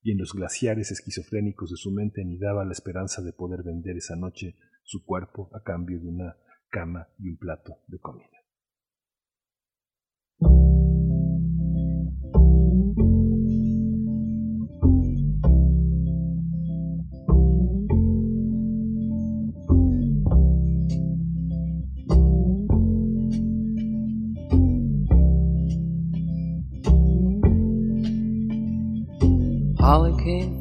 y 0.02 0.12
en 0.12 0.18
los 0.18 0.32
glaciares 0.32 0.90
esquizofrénicos 0.90 1.70
de 1.70 1.77
su 1.77 1.93
mente 1.93 2.22
anidaba 2.22 2.64
la 2.64 2.72
esperanza 2.72 3.20
de 3.20 3.35
poder 3.35 3.62
vender 3.62 3.98
esa 3.98 4.16
noche 4.16 4.56
su 4.82 5.05
cuerpo 5.05 5.51
a 5.52 5.62
cambio 5.62 6.01
de 6.01 6.09
una 6.09 6.36
cama 6.70 7.09
y 7.18 7.28
un 7.28 7.36
plato 7.36 7.81
de 7.86 7.98
comida. 7.98 8.40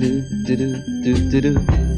do, 0.00 0.22
do, 0.22 0.56
do, 0.56 1.12
do, 1.28 1.40
do. 1.40 1.52
Primer 1.62 1.91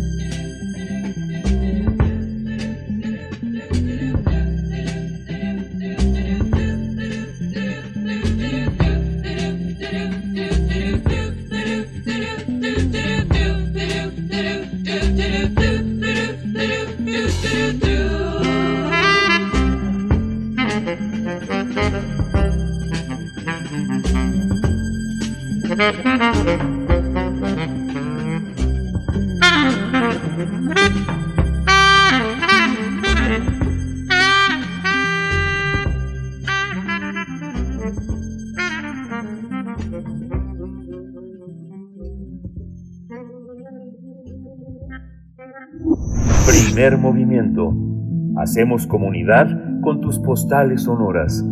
Hacemos 48.45 48.87
comunidad 48.87 49.49
con 49.81 50.01
tus 50.03 50.19
postales 50.19 50.83
sonoras. 50.83 51.43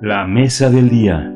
La 0.00 0.28
mesa 0.28 0.70
del 0.70 0.88
día. 0.88 1.34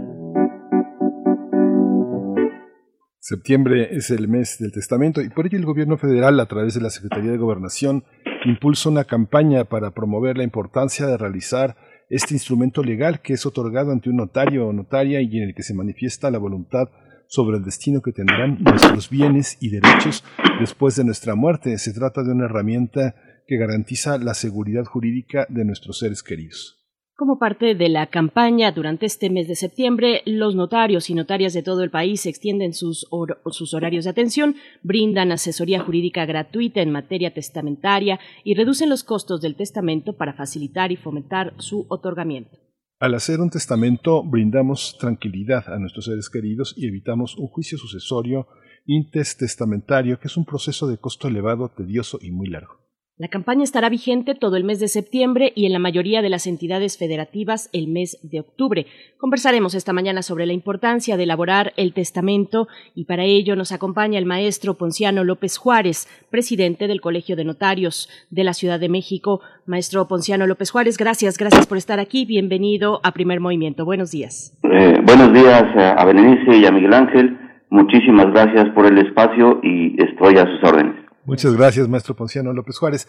Septiembre 3.29 3.89
es 3.91 4.11
el 4.11 4.29
mes 4.29 4.57
del 4.59 4.73
testamento 4.73 5.21
y 5.21 5.29
por 5.29 5.47
ello 5.47 5.59
el 5.59 5.67
gobierno 5.67 5.99
federal, 5.99 6.41
a 6.41 6.47
través 6.47 6.73
de 6.73 6.81
la 6.81 6.91
Secretaría 6.91 7.33
de 7.33 7.37
Gobernación, 7.37 8.05
impulsa 8.45 8.89
una 8.89 9.05
campaña 9.05 9.65
para 9.65 9.91
promover 9.91 10.37
la 10.37 10.45
importancia 10.45 11.07
de 11.07 11.17
realizar 11.17 11.77
este 12.11 12.35
instrumento 12.35 12.83
legal 12.83 13.21
que 13.21 13.35
es 13.35 13.45
otorgado 13.45 13.93
ante 13.93 14.11
un 14.11 14.17
notario 14.17 14.67
o 14.67 14.73
notaria 14.73 15.21
y 15.21 15.37
en 15.37 15.45
el 15.49 15.55
que 15.55 15.63
se 15.63 15.75
manifiesta 15.75 16.31
la 16.31 16.39
voluntad 16.39 16.89
sobre 17.27 17.59
el 17.59 17.65
destino 17.65 18.01
que 18.01 18.13
tendrán 18.13 18.59
nuestros 18.63 19.11
bienes 19.11 19.59
y 19.61 19.69
derechos 19.69 20.25
después 20.59 20.97
de 20.97 21.05
nuestra 21.05 21.35
muerte. 21.35 21.77
Se 21.79 21.93
trata 21.93 22.23
de 22.23 22.33
una 22.33 22.47
herramienta 22.47 23.15
que 23.47 23.59
garantiza 23.59 24.19
la 24.19 24.35
seguridad 24.35 24.85
jurídica 24.85 25.47
de 25.51 25.65
nuestros 25.65 25.99
seres 25.99 26.23
queridos. 26.23 26.78
Como 27.19 27.41
parte 27.41 27.75
de 27.75 27.89
la 27.89 28.07
campaña 28.07 28.71
durante 28.71 29.05
este 29.05 29.29
mes 29.29 29.49
de 29.49 29.57
septiembre, 29.57 30.23
los 30.25 30.55
notarios 30.55 31.11
y 31.11 31.15
notarias 31.15 31.53
de 31.53 31.65
todo 31.65 31.83
el 31.83 31.91
país 31.91 32.25
extienden 32.27 32.75
sus, 32.75 33.09
hor 33.11 33.43
sus, 33.51 33.75
horarios 33.75 34.05
de 34.05 34.11
atención, 34.11 34.55
brindan 34.85 35.33
asesoría 35.33 35.81
jurídica 35.81 36.27
gratuita 36.27 36.81
en 36.81 36.93
materia 36.93 37.35
testamentaria 37.35 38.21
y 38.45 38.55
reducen 38.55 38.89
los 38.89 39.03
costos 39.03 39.41
del 39.41 39.57
testamento 39.57 40.13
para 40.13 40.35
facilitar 40.35 40.93
y 40.93 40.97
fomentar 40.97 41.55
su 41.59 41.87
otorgamiento. 41.89 42.57
Al 43.01 43.15
hacer 43.15 43.41
un 43.41 43.51
testamento 43.51 44.23
brindamos 44.23 44.97
tranquilidad 45.01 45.69
a 45.75 45.81
nuestros 45.81 46.05
seres 46.05 46.31
queridos 46.31 46.73
y 46.77 46.87
evitamos 46.87 47.37
un 47.37 47.49
juicio 47.49 47.79
sucesorio 47.79 48.47
intestamentario, 48.87 50.21
que 50.21 50.29
es 50.29 50.37
un 50.37 50.45
proceso 50.45 50.87
de 50.87 50.99
costo 50.99 51.27
elevado, 51.27 51.69
tedioso 51.69 52.21
y 52.23 52.31
muy 52.31 52.49
largo. 52.49 52.88
La 53.21 53.27
campaña 53.27 53.65
estará 53.65 53.89
vigente 53.89 54.37
todo 54.37 54.55
el 54.55 54.63
mes 54.63 54.79
de 54.79 54.87
septiembre 54.87 55.53
y 55.57 55.67
en 55.67 55.73
la 55.73 55.81
mayoría 55.81 56.23
de 56.23 56.29
las 56.29 56.47
entidades 56.47 56.97
federativas 56.97 57.69
el 57.73 57.89
mes 57.89 58.17
de 58.23 58.39
octubre. 58.39 58.87
Conversaremos 59.17 59.75
esta 59.75 59.93
mañana 59.93 60.23
sobre 60.23 60.47
la 60.47 60.53
importancia 60.53 61.17
de 61.17 61.25
elaborar 61.25 61.73
el 61.77 61.95
testamento 61.95 62.69
y 62.95 63.07
para 63.07 63.25
ello 63.25 63.57
nos 63.57 63.73
acompaña 63.73 64.21
el 64.21 64.25
maestro 64.25 64.75
Ponciano 64.75 65.25
López 65.25 65.59
Juárez, 65.59 66.07
presidente 66.31 66.87
del 66.87 67.01
Colegio 67.01 67.35
de 67.35 67.43
Notarios 67.43 68.09
de 68.31 68.45
la 68.45 68.55
Ciudad 68.55 68.79
de 68.79 68.89
México. 68.89 69.41
Maestro 69.67 70.07
Ponciano 70.07 70.47
López 70.47 70.71
Juárez, 70.71 70.97
gracias, 70.97 71.39
gracias 71.39 71.67
por 71.67 71.77
estar 71.77 71.99
aquí. 71.99 72.25
Bienvenido 72.25 73.01
a 73.03 73.11
Primer 73.11 73.41
Movimiento. 73.41 73.85
Buenos 73.85 74.13
días. 74.13 74.57
Eh, 74.63 75.01
buenos 75.05 75.33
días 75.33 75.65
a 75.77 76.05
Berenice 76.05 76.57
y 76.57 76.65
a 76.67 76.71
Miguel 76.71 76.95
Ángel. 76.95 77.37
Muchísimas 77.71 78.27
gracias 78.31 78.69
por 78.77 78.87
el 78.87 78.97
espacio 78.99 79.59
y 79.65 80.01
estoy 80.01 80.37
a 80.37 80.45
sus 80.45 80.63
órdenes. 80.63 81.08
Muchas 81.29 81.55
gracias, 81.55 81.87
maestro 81.91 82.17
Ponciano 82.17 82.55
López 82.55 82.79
Juárez. 82.79 83.07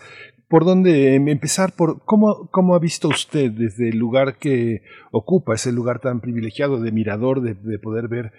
¿Por 0.49 0.65
dónde 0.65 1.15
em, 1.15 1.29
empezar? 1.29 1.71
Por 1.71 2.03
cómo, 2.03 2.49
¿Cómo 2.51 2.75
ha 2.75 2.79
visto 2.79 3.07
usted 3.07 3.49
desde 3.49 3.87
el 3.87 3.97
lugar 3.97 4.37
que 4.37 4.81
ocupa, 5.11 5.55
ese 5.55 5.71
lugar 5.71 6.01
tan 6.01 6.19
privilegiado 6.19 6.81
de 6.81 6.91
mirador, 6.91 7.39
de, 7.39 7.79
poder 7.79 8.09
ver 8.09 8.33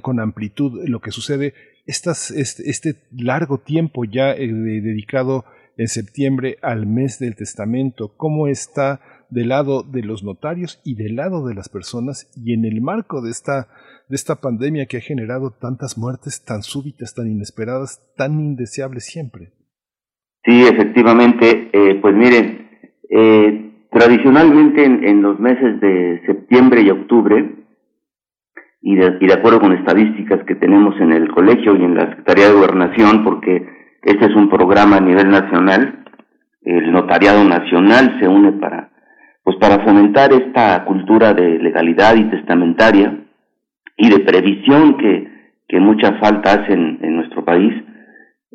con 0.00 0.20
amplitud 0.20 0.88
lo 0.88 1.00
que 1.00 1.10
sucede, 1.10 1.52
estas, 1.84 2.30
este, 2.30 2.70
este 2.70 2.96
largo 3.12 3.58
tiempo 3.58 4.06
ya 4.06 4.32
eh, 4.32 4.50
dedicado 4.50 5.44
en 5.76 5.88
septiembre 5.88 6.56
al 6.62 6.86
mes 6.86 7.18
del 7.18 7.36
testamento? 7.36 8.14
¿Cómo 8.16 8.48
está 8.48 9.02
del 9.28 9.50
lado 9.50 9.82
de 9.82 10.00
los 10.00 10.22
notarios 10.22 10.80
y 10.82 10.94
del 10.94 11.16
lado 11.16 11.46
de 11.46 11.54
las 11.54 11.68
personas 11.68 12.30
y 12.36 12.54
en 12.54 12.64
el 12.64 12.80
marco 12.80 13.20
de 13.20 13.32
esta 13.32 13.68
de 14.08 14.14
esta 14.14 14.36
pandemia 14.36 14.86
que 14.86 14.98
ha 14.98 15.00
generado 15.00 15.50
tantas 15.50 15.98
muertes 15.98 16.44
tan 16.44 16.62
súbitas, 16.62 17.14
tan 17.14 17.28
inesperadas, 17.28 18.00
tan 18.16 18.40
indeseables 18.40 19.04
siempre. 19.04 19.52
Sí, 20.44 20.62
efectivamente, 20.62 21.70
eh, 21.72 21.98
pues 22.00 22.14
miren, 22.14 22.68
eh, 23.10 23.88
tradicionalmente 23.90 24.84
en, 24.84 25.22
los 25.22 25.40
meses 25.40 25.80
de 25.80 26.22
septiembre 26.26 26.82
y 26.82 26.90
octubre, 26.90 27.64
y 28.80 28.94
de, 28.94 29.18
y 29.20 29.26
de 29.26 29.34
acuerdo 29.34 29.60
con 29.60 29.72
estadísticas 29.72 30.44
que 30.46 30.54
tenemos 30.54 30.94
en 31.00 31.12
el 31.12 31.28
colegio 31.32 31.74
y 31.74 31.82
en 31.82 31.96
la 31.96 32.08
Secretaría 32.10 32.46
de 32.46 32.54
Gobernación, 32.54 33.24
porque 33.24 33.66
este 34.02 34.26
es 34.26 34.36
un 34.36 34.48
programa 34.48 34.98
a 34.98 35.00
nivel 35.00 35.28
nacional, 35.28 36.04
el 36.62 36.92
notariado 36.92 37.42
nacional 37.44 38.18
se 38.20 38.28
une 38.28 38.52
para, 38.52 38.90
pues 39.42 39.56
para 39.56 39.84
fomentar 39.84 40.32
esta 40.32 40.84
cultura 40.84 41.32
de 41.32 41.58
legalidad 41.58 42.14
y 42.14 42.30
testamentaria, 42.30 43.25
y 43.96 44.10
de 44.10 44.20
previsión 44.20 44.96
que, 44.98 45.28
que 45.68 45.80
mucha 45.80 46.14
falta 46.18 46.52
hacen 46.52 46.98
en 47.02 47.16
nuestro 47.16 47.44
país. 47.44 47.72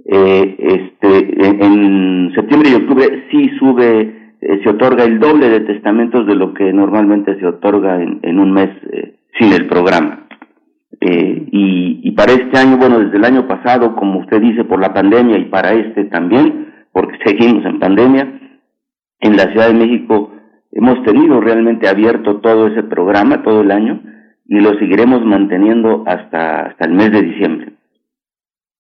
Eh, 0.06 0.56
este, 0.60 1.66
en, 1.66 2.32
septiembre 2.34 2.70
y 2.72 2.76
octubre 2.76 3.26
sí 3.30 3.50
sube, 3.60 4.36
eh, 4.42 4.62
se 4.64 4.70
otorga 4.70 5.04
el 5.04 5.20
doble 5.20 5.50
de 5.50 5.62
testamentos 5.62 6.26
de 6.26 6.36
lo 6.36 6.54
que 6.54 6.72
normalmente 6.72 7.40
se 7.40 7.46
otorga 7.46 8.02
en, 8.02 8.20
en 8.24 8.40
un 8.40 8.52
mes 8.54 8.70
eh, 8.92 9.16
sin 9.38 9.52
el 9.54 9.68
programa. 9.68 10.28
Eh, 11.00 11.48
y, 11.52 12.02
y 12.04 12.12
para 12.12 12.34
este 12.34 12.58
año, 12.58 12.78
bueno, 12.78 13.00
desde 13.00 13.18
el 13.18 13.26
año 13.26 13.48
pasado, 13.48 13.96
como 13.96 14.20
usted 14.20 14.40
dice, 14.40 14.64
por 14.64 14.80
la 14.80 14.94
pandemia 14.94 15.38
y 15.38 15.46
para 15.46 15.74
este 15.74 16.06
también, 16.06 16.74
porque 16.92 17.18
seguimos 17.26 17.66
en 17.66 17.80
pandemia, 17.80 18.40
en 19.20 19.38
la 19.38 19.44
Ciudad 19.52 19.68
de 19.68 19.74
México 19.74 20.32
hemos 20.72 21.04
tenido 21.04 21.42
realmente 21.42 21.88
abierto 21.88 22.38
todo 22.38 22.68
ese 22.68 22.84
programa 22.84 23.44
todo 23.44 23.62
el 23.62 23.72
año 23.72 24.02
y 24.52 24.60
lo 24.60 24.78
seguiremos 24.78 25.24
manteniendo 25.24 26.04
hasta, 26.06 26.64
hasta 26.64 26.86
el 26.86 26.92
mes 26.92 27.10
de 27.10 27.22
diciembre. 27.22 27.72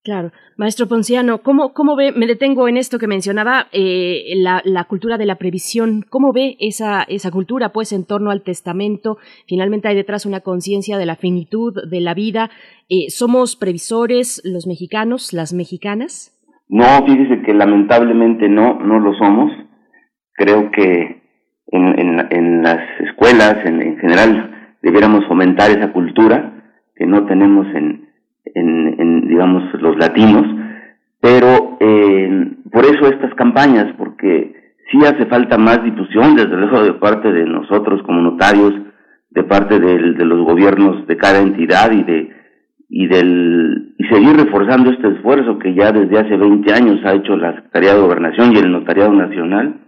Claro. 0.03 0.33
Maestro 0.57 0.87
Ponciano, 0.87 1.43
¿cómo, 1.43 1.71
cómo 1.71 1.95
ve, 1.95 2.11
me 2.11 2.27
detengo 2.27 2.67
en 2.67 2.75
esto 2.75 2.99
que 2.99 3.07
mencionaba, 3.07 3.67
eh, 3.71 4.33
la, 4.35 4.61
la, 4.65 4.83
cultura 4.83 5.17
de 5.17 5.25
la 5.25 5.35
previsión, 5.35 6.03
¿cómo 6.09 6.33
ve 6.33 6.57
esa, 6.59 7.03
esa 7.03 7.31
cultura, 7.31 7.69
pues, 7.69 7.93
en 7.93 8.05
torno 8.05 8.31
al 8.31 8.41
testamento? 8.41 9.17
Finalmente 9.47 9.87
hay 9.87 9.95
detrás 9.95 10.25
una 10.25 10.41
conciencia 10.41 10.97
de 10.97 11.05
la 11.05 11.15
finitud 11.15 11.73
de 11.89 12.01
la 12.01 12.15
vida. 12.15 12.49
Eh, 12.89 13.09
¿Somos 13.09 13.55
previsores 13.55 14.41
los 14.43 14.67
mexicanos, 14.67 15.31
las 15.31 15.53
mexicanas? 15.53 16.37
No, 16.67 17.05
fíjese 17.05 17.43
que 17.43 17.53
lamentablemente 17.53 18.49
no, 18.49 18.77
no 18.77 18.99
lo 18.99 19.13
somos. 19.13 19.53
Creo 20.33 20.69
que 20.71 21.21
en, 21.67 21.97
en, 21.97 22.27
en 22.29 22.61
las 22.61 22.81
escuelas, 22.99 23.65
en, 23.65 23.81
en 23.81 23.97
general, 23.99 24.50
debiéramos 24.81 25.25
fomentar 25.25 25.69
esa 25.71 25.91
cultura 25.91 26.53
que 26.95 27.05
no 27.05 27.25
tenemos 27.25 27.67
en, 27.75 28.09
en, 28.45 29.27
digamos, 29.27 29.63
los 29.81 29.97
latinos, 29.97 30.45
pero 31.19 31.77
eh, 31.79 32.57
por 32.71 32.85
eso 32.85 33.07
estas 33.07 33.33
campañas, 33.35 33.93
porque 33.97 34.73
sí 34.91 34.97
hace 35.05 35.25
falta 35.25 35.57
más 35.57 35.83
difusión, 35.83 36.35
desde 36.35 36.57
luego, 36.57 36.83
de 36.83 36.93
parte 36.93 37.31
de 37.31 37.45
nosotros 37.45 38.01
como 38.03 38.21
notarios, 38.21 38.73
de 39.29 39.43
parte 39.43 39.79
de 39.79 40.25
los 40.25 40.45
gobiernos 40.45 41.07
de 41.07 41.15
cada 41.15 41.39
entidad 41.39 41.91
y 41.91 42.03
de 42.03 42.41
y 42.93 43.07
del 43.07 43.95
y 43.97 44.03
seguir 44.07 44.35
reforzando 44.35 44.91
este 44.91 45.07
esfuerzo 45.07 45.57
que 45.57 45.73
ya 45.73 45.93
desde 45.93 46.19
hace 46.19 46.35
20 46.35 46.73
años 46.73 46.99
ha 47.05 47.13
hecho 47.13 47.37
la 47.37 47.55
Secretaría 47.55 47.93
de 47.93 48.01
Gobernación 48.01 48.51
y 48.53 48.59
el 48.59 48.69
Notariado 48.69 49.13
Nacional 49.13 49.79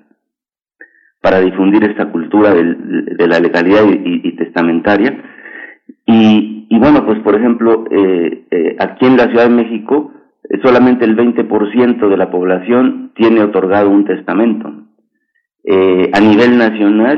para 1.23 1.39
difundir 1.39 1.85
esta 1.85 2.11
cultura 2.11 2.53
de, 2.53 3.27
la 3.27 3.39
legalidad 3.39 3.83
y, 3.87 4.29
testamentaria. 4.35 5.23
Y, 6.05 6.67
y, 6.69 6.79
bueno, 6.79 7.05
pues 7.05 7.17
por 7.19 7.33
ejemplo, 7.33 7.85
eh, 7.89 8.43
eh, 8.51 8.75
aquí 8.77 9.05
en 9.05 9.15
la 9.15 9.27
Ciudad 9.27 9.47
de 9.47 9.55
México, 9.55 10.11
eh, 10.49 10.59
solamente 10.61 11.05
el 11.05 11.15
20% 11.15 12.09
de 12.09 12.17
la 12.17 12.29
población 12.29 13.13
tiene 13.15 13.41
otorgado 13.41 13.89
un 13.89 14.03
testamento. 14.03 14.67
a 16.13 16.19
nivel 16.19 16.57
nacional, 16.57 17.17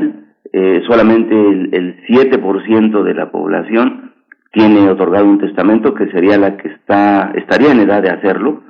solamente 0.86 1.34
el, 1.34 1.74
el 1.74 1.96
7% 2.06 3.02
de 3.02 3.14
la 3.14 3.32
población 3.32 4.12
tiene 4.52 4.88
otorgado 4.88 5.26
un 5.26 5.40
testamento, 5.40 5.94
que 5.94 6.06
sería 6.12 6.38
la 6.38 6.56
que 6.56 6.68
está, 6.68 7.32
estaría 7.34 7.72
en 7.72 7.80
edad 7.80 8.02
de 8.04 8.10
hacerlo, 8.10 8.62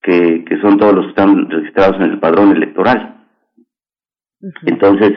que, 0.00 0.44
que 0.44 0.60
son 0.60 0.78
todos 0.78 0.94
los 0.94 1.06
que 1.06 1.10
están 1.10 1.50
registrados 1.50 1.96
en 1.96 2.12
el 2.12 2.20
padrón 2.20 2.52
electoral. 2.52 3.15
Entonces, 4.66 5.12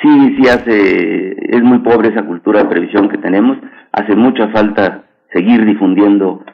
sí, 0.00 0.36
sí 0.36 0.48
hace, 0.48 1.56
es 1.56 1.62
muy 1.62 1.78
pobre 1.78 2.08
esa 2.08 2.24
cultura 2.24 2.62
de 2.62 2.68
previsión 2.68 3.08
que 3.08 3.18
tenemos, 3.18 3.56
hace 3.92 4.14
mucha 4.14 4.48
falta 4.48 5.04
seguir 5.32 5.64
difundiendo, 5.64 6.44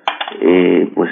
eh, 0.40 0.90
pues, 0.94 1.10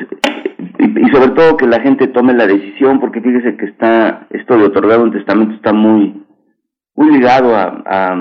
y, 0.79 1.09
sobre 1.11 1.33
todo 1.33 1.57
que 1.57 1.67
la 1.67 1.81
gente 1.81 2.07
tome 2.09 2.33
la 2.35 2.47
decisión, 2.47 3.01
porque 3.01 3.21
fíjese 3.21 3.57
que 3.57 3.67
está, 3.67 4.27
esto 4.31 4.57
de 4.57 4.65
otorgar 4.65 5.01
un 5.01 5.13
testamento 5.13 5.55
está 5.55 5.73
muy, 5.73 6.23
muy 6.95 7.11
ligado 7.13 7.57
a, 7.57 7.83
a, 7.87 8.17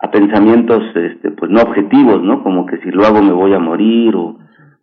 a 0.00 0.10
pensamientos, 0.10 0.82
este, 0.94 1.30
pues 1.32 1.50
no 1.50 1.62
objetivos, 1.62 2.22
¿no? 2.22 2.42
Como 2.42 2.66
que 2.66 2.78
si 2.78 2.90
lo 2.90 3.04
hago 3.04 3.22
me 3.22 3.32
voy 3.32 3.54
a 3.54 3.58
morir, 3.58 4.16
o, 4.16 4.38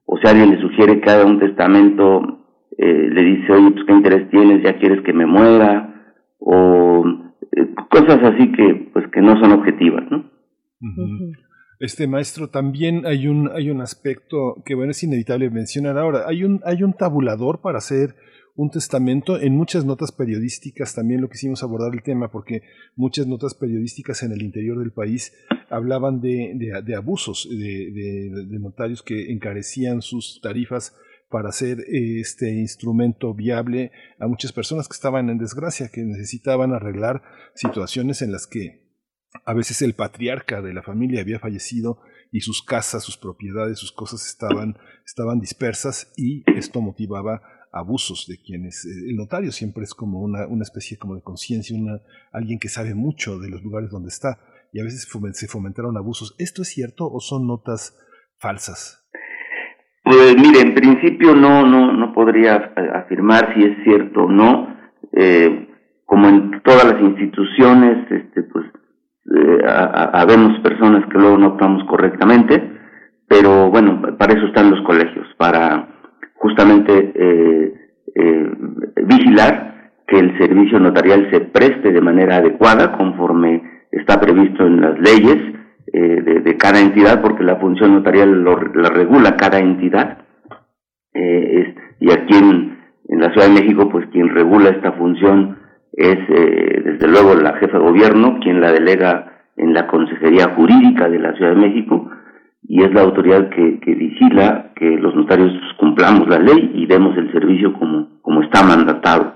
o 0.06 0.18
si 0.18 0.28
alguien 0.28 0.52
le 0.52 0.62
sugiere 0.62 1.02
que 1.02 1.10
haga 1.10 1.26
un 1.26 1.40
testamento, 1.40 2.40
eh, 2.78 3.10
le 3.12 3.24
dice, 3.24 3.52
oye, 3.52 3.72
pues 3.72 3.86
qué 3.86 3.94
interés 3.94 4.30
tienes, 4.30 4.64
ya 4.64 4.78
quieres 4.78 5.02
que 5.02 5.14
me 5.14 5.26
muera, 5.26 5.95
o 6.40 7.04
eh, 7.52 7.74
cosas 7.90 8.20
así 8.24 8.52
que 8.52 8.90
pues 8.94 9.06
que 9.12 9.22
no 9.22 9.40
son 9.40 9.52
objetivas, 9.54 10.04
¿no? 10.10 10.32
Este 11.80 12.08
maestro 12.08 12.50
también 12.50 13.06
hay 13.06 13.28
un 13.28 13.50
hay 13.54 13.70
un 13.70 13.82
aspecto 13.82 14.62
que 14.66 14.76
bueno 14.76 14.92
es 14.92 15.04
inevitable 15.04 15.50
mencionar 15.50 15.98
ahora. 15.98 16.24
Hay 16.28 16.44
un 16.44 16.62
hay 16.64 16.84
un 16.84 16.94
tabulador 16.94 17.62
para 17.62 17.80
hacer 17.80 18.16
un 18.56 18.70
testamento. 18.70 19.40
En 19.40 19.56
muchas 19.56 19.86
notas 19.86 20.12
periodísticas 20.12 20.96
también 20.96 21.22
lo 21.22 21.30
quisimos 21.30 21.64
abordar 21.64 21.94
el 21.94 22.04
tema 22.04 22.32
porque 22.32 22.62
muchas 22.96 23.28
notas 23.28 23.54
periodísticas 23.54 24.24
en 24.24 24.32
el 24.32 24.42
interior 24.42 24.80
del 24.80 24.92
país 24.92 25.34
hablaban 25.70 26.22
de, 26.22 26.54
de, 26.56 26.96
abusos 26.96 27.48
de, 27.50 27.92
de, 28.48 28.60
notarios 28.60 29.04
que 29.04 29.32
encarecían 29.32 30.02
sus 30.02 30.40
tarifas 30.42 30.96
para 31.30 31.50
hacer 31.50 31.80
este 31.88 32.54
instrumento 32.54 33.34
viable 33.34 33.92
a 34.20 34.28
muchas 34.28 34.54
personas 34.54 34.88
que 34.88 34.94
estaban 34.94 35.30
en 35.30 35.38
desgracia, 35.38 35.90
que 35.92 36.04
necesitaban 36.04 36.74
arreglar 36.74 37.24
situaciones 37.56 38.22
en 38.22 38.32
las 38.32 38.48
que 38.48 38.86
a 39.44 39.54
veces 39.54 39.82
el 39.82 39.96
patriarca 39.96 40.62
de 40.62 40.74
la 40.74 40.84
familia 40.84 41.22
había 41.22 41.40
fallecido 41.40 42.00
y 42.32 42.42
sus 42.42 42.64
casas, 42.64 43.04
sus 43.04 43.18
propiedades, 43.18 43.80
sus 43.80 43.92
cosas 43.92 44.26
estaban, 44.28 44.78
estaban 45.06 45.40
dispersas 45.40 46.12
y 46.16 46.44
esto 46.58 46.82
motivaba 46.82 47.42
abusos 47.72 48.26
de 48.28 48.38
quienes 48.42 48.86
eh, 48.86 49.10
el 49.10 49.18
notario 49.18 49.52
siempre 49.52 49.84
es 49.84 49.94
como 49.94 50.22
una, 50.22 50.48
una 50.48 50.64
especie 50.64 50.98
como 50.98 51.16
de 51.16 51.22
conciencia, 51.22 51.78
alguien 52.32 52.60
que 52.60 52.70
sabe 52.70 52.96
mucho 52.96 53.40
de 53.40 53.50
los 53.50 53.62
lugares 53.64 53.90
donde 53.90 54.10
está 54.10 54.40
y 54.72 54.80
a 54.80 54.84
veces 54.84 55.08
se 55.34 55.48
fomentaron 55.48 55.98
abusos. 55.98 56.36
¿Esto 56.38 56.62
es 56.62 56.70
cierto 56.70 57.10
o 57.10 57.20
son 57.20 57.48
notas 57.48 57.98
falsas? 58.38 59.05
Pues 60.06 60.36
mire, 60.40 60.62
en 60.62 60.76
principio 60.76 61.34
no, 61.34 61.66
no, 61.66 61.92
no 61.92 62.14
podría 62.14 62.72
afirmar 62.94 63.56
si 63.56 63.64
es 63.64 63.84
cierto 63.84 64.26
o 64.26 64.32
no. 64.32 64.78
Eh, 65.12 65.68
como 66.06 66.28
en 66.30 66.62
todas 66.62 66.86
las 66.86 67.02
instituciones, 67.02 68.06
este, 68.12 68.44
pues, 68.44 68.66
eh, 69.36 69.58
habemos 69.66 70.60
personas 70.60 71.06
que 71.12 71.18
luego 71.18 71.40
no 71.40 71.48
actuamos 71.48 71.84
correctamente, 71.86 72.72
pero 73.28 73.72
bueno, 73.72 74.16
para 74.20 74.34
eso 74.34 74.46
están 74.46 74.70
los 74.70 74.82
colegios, 74.86 75.28
para 75.38 75.88
justamente 76.36 77.12
eh, 77.16 77.74
eh, 78.14 78.52
vigilar 79.08 79.92
que 80.08 80.20
el 80.20 80.38
servicio 80.38 80.80
notarial 80.80 81.28
se 81.32 81.40
preste 81.40 81.92
de 81.92 82.02
manera 82.02 82.36
adecuada 82.36 82.96
conforme 82.96 83.88
está 83.92 84.22
previsto 84.22 84.68
en 84.68 84.82
las 84.82 85.00
leyes 85.00 85.38
eh, 85.94 86.42
de, 86.44 86.58
cada 86.58 86.80
entidad, 86.80 87.22
porque 87.22 87.44
la 87.44 87.58
función 87.58 87.94
notarial 87.94 88.44
la 88.44 88.90
regula 88.90 89.36
cada 89.38 89.60
entidad. 89.60 90.20
Eh, 91.14 91.76
y 92.00 92.12
aquí 92.12 92.36
en, 92.36 92.78
en, 93.08 93.20
la 93.20 93.32
Ciudad 93.32 93.48
de 93.48 93.62
México, 93.62 93.90
pues 93.90 94.08
quien 94.08 94.30
regula 94.30 94.70
esta 94.70 94.94
función 94.94 95.60
es, 95.94 96.18
eh, 96.30 96.82
desde 96.84 97.08
luego, 97.08 97.36
la 97.36 97.54
jefa 97.54 97.78
de 97.78 97.84
gobierno, 97.84 98.40
quien 98.42 98.62
la 98.62 98.72
delega 98.72 99.44
en 99.58 99.74
la 99.74 99.88
Consejería 99.88 100.54
Jurídica 100.56 101.08
de 101.08 101.20
la 101.20 101.34
Ciudad 101.34 101.52
de 101.52 101.62
México, 101.62 102.10
y 102.64 102.84
es 102.84 102.94
la 102.94 103.02
autoridad 103.02 103.50
que, 103.50 103.80
que 103.80 103.94
vigila 103.94 104.72
que 104.76 104.90
los 104.98 105.16
notarios 105.16 105.52
cumplamos 105.78 106.28
la 106.28 106.40
ley 106.40 106.72
y 106.74 106.88
demos 106.88 107.16
el 107.18 107.32
servicio 107.32 107.74
como, 107.74 108.20
como 108.22 108.42
está 108.42 108.64
mandatado. 108.64 109.34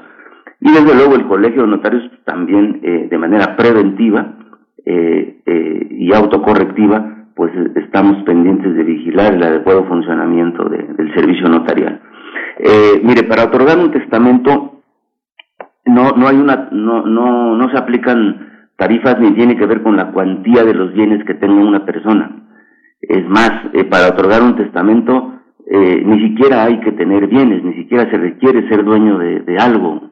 Y 0.62 0.72
desde 0.72 0.96
luego 0.96 1.16
el 1.16 1.28
Colegio 1.28 1.62
de 1.62 1.68
Notarios 1.70 2.04
también 2.26 2.82
eh, 2.84 3.08
de 3.10 3.18
manera 3.18 3.56
preventiva 3.56 4.39
eh, 4.92 5.42
eh, 5.46 5.88
y 5.92 6.14
autocorrectiva, 6.14 7.28
pues 7.36 7.52
estamos 7.76 8.24
pendientes 8.24 8.76
de 8.76 8.84
vigilar 8.84 9.34
el 9.34 9.44
adecuado 9.44 9.86
funcionamiento 9.86 10.68
del 10.68 11.14
servicio 11.14 11.48
notarial. 11.48 12.02
mire, 13.04 13.24
para 13.24 13.46
otorgar 13.46 13.78
un 13.78 13.92
testamento 13.92 14.82
no 15.86 16.12
no 16.18 16.28
hay 16.28 16.38
una 16.38 16.70
no 16.72 17.06
no 17.06 17.56
no 17.56 17.70
se 17.70 17.78
aplican 17.78 18.72
tarifas 18.76 19.20
ni 19.20 19.32
tiene 19.34 19.56
que 19.56 19.66
ver 19.66 19.84
con 19.84 19.96
la 19.96 20.12
cuantía 20.12 20.64
de 20.64 20.74
los 20.74 20.94
bienes 20.94 21.24
que 21.26 21.36
tenga 21.36 21.64
una 21.64 21.86
persona. 21.86 22.48
Es 23.02 23.28
más, 23.30 23.52
para 23.90 24.10
otorgar 24.10 24.42
un 24.42 24.56
testamento 24.56 25.36
ni 25.72 26.30
siquiera 26.30 26.64
hay 26.64 26.80
que 26.80 26.94
tener 26.94 27.28
bienes, 27.28 27.64
ni 27.64 27.74
siquiera 27.76 28.10
se 28.10 28.18
requiere 28.18 28.68
ser 28.68 28.84
dueño 28.84 29.20
de, 29.20 29.42
de 29.42 29.58
algo 29.58 30.10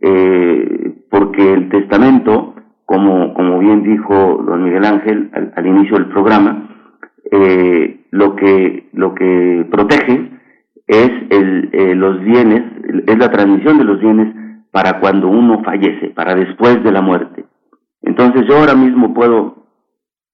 eh, 0.00 1.06
porque 1.10 1.52
el 1.52 1.68
testamento, 1.68 2.54
como, 2.86 3.34
como 3.34 3.58
bien 3.58 3.82
dijo 3.82 4.42
don 4.46 4.64
Miguel 4.64 4.84
Ángel 4.84 5.30
al, 5.54 5.66
inicio 5.66 5.96
del 5.96 6.08
programa, 6.08 6.68
eh, 7.30 8.06
lo 8.10 8.36
que 8.36 8.88
lo 8.92 9.14
que 9.14 9.66
protege 9.70 10.30
es 10.86 11.10
el, 11.30 11.70
eh, 11.72 11.94
los 11.94 12.20
bienes, 12.20 12.62
es 13.06 13.18
la 13.18 13.30
transmisión 13.30 13.78
de 13.78 13.84
los 13.84 14.00
bienes 14.00 14.34
para 14.70 15.00
cuando 15.00 15.28
uno 15.28 15.62
fallece, 15.64 16.10
para 16.10 16.34
después 16.34 16.82
de 16.82 16.92
la 16.92 17.00
muerte. 17.00 17.44
Entonces 18.02 18.44
yo 18.48 18.58
ahora 18.58 18.74
mismo 18.74 19.14
puedo, 19.14 19.66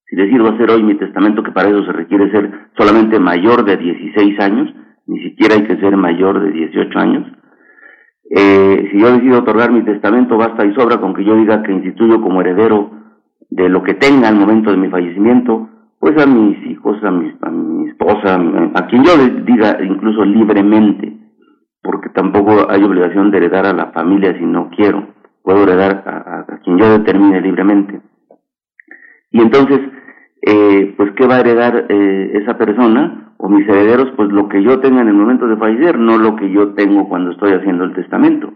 si 0.07 0.17
decido 0.17 0.49
hacer 0.49 0.71
hoy 0.71 0.83
mi 0.83 0.95
testamento, 0.97 1.43
que 1.43 1.53
para 1.53 1.69
eso 1.69 1.85
se 1.85 1.93
requiere 1.93 2.31
ser 2.31 2.51
solamente 2.77 3.21
mayor 3.21 3.65
de 3.65 3.77
16 3.77 4.41
años, 4.41 4.75
ni 5.07 5.23
siquiera 5.23 5.55
hay 5.55 5.65
que 5.65 5.77
ser 5.77 5.97
mayor 5.97 6.41
de 6.41 6.51
18 6.53 6.99
años, 6.99 7.27
eh, 8.31 8.89
si 8.91 9.01
yo 9.01 9.13
decido 9.13 9.41
otorgar 9.41 9.73
mi 9.73 9.83
testamento, 9.83 10.39
basta 10.39 10.65
y 10.65 10.73
sobra 10.75 11.01
con 11.01 11.15
que 11.15 11.25
yo 11.25 11.35
diga 11.37 11.63
que 11.63 11.73
instituyo 11.73 12.21
como 12.21 12.41
heredero 12.41 12.91
de 13.51 13.69
lo 13.69 13.83
que 13.83 13.95
tenga 13.95 14.29
al 14.29 14.37
momento 14.37 14.71
de 14.71 14.77
mi 14.77 14.89
fallecimiento, 14.89 15.69
pues 15.99 16.17
a 16.23 16.27
mis 16.27 16.65
hijos, 16.67 17.03
a 17.03 17.11
mi, 17.11 17.33
a 17.43 17.51
mi 17.51 17.89
esposa, 17.89 18.41
a 18.75 18.87
quien 18.87 19.03
yo 19.03 19.17
les 19.17 19.45
diga 19.45 19.79
incluso 19.83 20.25
libremente, 20.25 21.19
porque 21.83 22.09
tampoco 22.11 22.71
hay 22.71 22.83
obligación 22.85 23.33
de 23.33 23.39
heredar 23.39 23.67
a 23.67 23.73
la 23.73 23.87
familia 23.87 24.39
si 24.39 24.45
no 24.45 24.71
quiero, 24.71 25.09
puedo 25.43 25.65
heredar 25.65 26.05
a, 26.07 26.59
quien 26.63 26.79
yo 26.79 26.89
determine 26.99 27.41
libremente. 27.41 28.01
Y 29.33 29.41
entonces, 29.41 29.81
eh, 30.43 30.95
pues, 30.97 31.13
¿qué 31.17 31.27
va 31.27 31.37
a 31.37 31.41
heredar 31.41 31.87
eh, 31.89 32.33
esa 32.43 32.57
persona? 32.57 33.31
o 33.43 33.49
mis 33.49 33.67
herederos, 33.67 34.13
pues 34.17 34.29
lo 34.31 34.49
que 34.49 34.63
yo 34.63 34.81
tenga 34.81 35.01
en 35.01 35.09
el 35.09 35.15
momento 35.15 35.47
de 35.49 35.57
fallecer, 35.57 35.99
no 35.99 36.19
lo 36.19 36.37
que 36.37 36.51
yo 36.51 36.75
tengo 36.75 37.09
cuando 37.09 37.31
estoy 37.31 37.53
haciendo 37.53 37.85
el 37.85 37.95
testamento. 37.95 38.53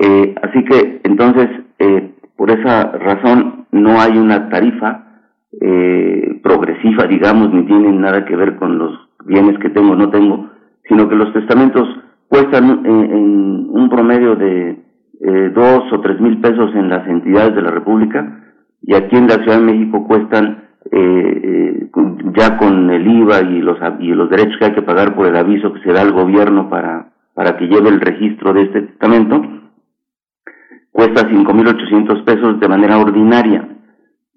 Eh, 0.00 0.34
así 0.42 0.64
que, 0.64 1.00
entonces, 1.02 1.48
eh, 1.80 2.14
por 2.36 2.50
esa 2.52 2.92
razón, 2.92 3.66
no 3.72 4.00
hay 4.00 4.16
una 4.16 4.48
tarifa 4.48 5.24
eh, 5.60 6.40
progresiva, 6.40 7.08
digamos, 7.08 7.52
ni 7.52 7.66
tiene 7.66 7.92
nada 7.92 8.24
que 8.24 8.36
ver 8.36 8.54
con 8.56 8.78
los 8.78 8.92
bienes 9.24 9.58
que 9.58 9.70
tengo 9.70 9.92
o 9.92 9.96
no 9.96 10.08
tengo, 10.10 10.50
sino 10.88 11.08
que 11.08 11.16
los 11.16 11.32
testamentos 11.32 11.88
cuestan 12.28 12.86
en, 12.86 13.68
un 13.70 13.88
promedio 13.90 14.36
de 14.36 14.84
dos 15.52 15.84
o 15.92 16.00
tres 16.00 16.20
mil 16.20 16.40
pesos 16.40 16.74
en 16.74 16.90
las 16.90 17.06
entidades 17.08 17.54
de 17.56 17.62
la 17.62 17.70
República 17.70 18.44
y 18.82 18.94
aquí 18.94 19.16
en 19.16 19.26
la 19.26 19.36
Ciudad 19.36 19.58
de 19.58 19.64
México 19.64 20.06
cuestan 20.06 20.65
eh, 20.92 21.90
ya 22.34 22.58
con 22.58 22.90
el 22.90 23.06
IVA 23.06 23.42
y 23.42 23.60
los, 23.60 23.78
y 24.00 24.08
los 24.08 24.30
derechos 24.30 24.56
que 24.58 24.66
hay 24.66 24.72
que 24.72 24.82
pagar 24.82 25.14
por 25.14 25.26
el 25.26 25.36
aviso 25.36 25.72
que 25.72 25.80
se 25.80 25.92
da 25.92 26.02
al 26.02 26.12
gobierno 26.12 26.68
para, 26.68 27.12
para 27.34 27.56
que 27.56 27.66
lleve 27.66 27.88
el 27.88 28.00
registro 28.00 28.52
de 28.52 28.62
este 28.62 28.82
testamento, 28.82 29.42
cuesta 30.90 31.28
5.800 31.28 32.24
pesos 32.24 32.60
de 32.60 32.68
manera 32.68 32.98
ordinaria. 32.98 33.68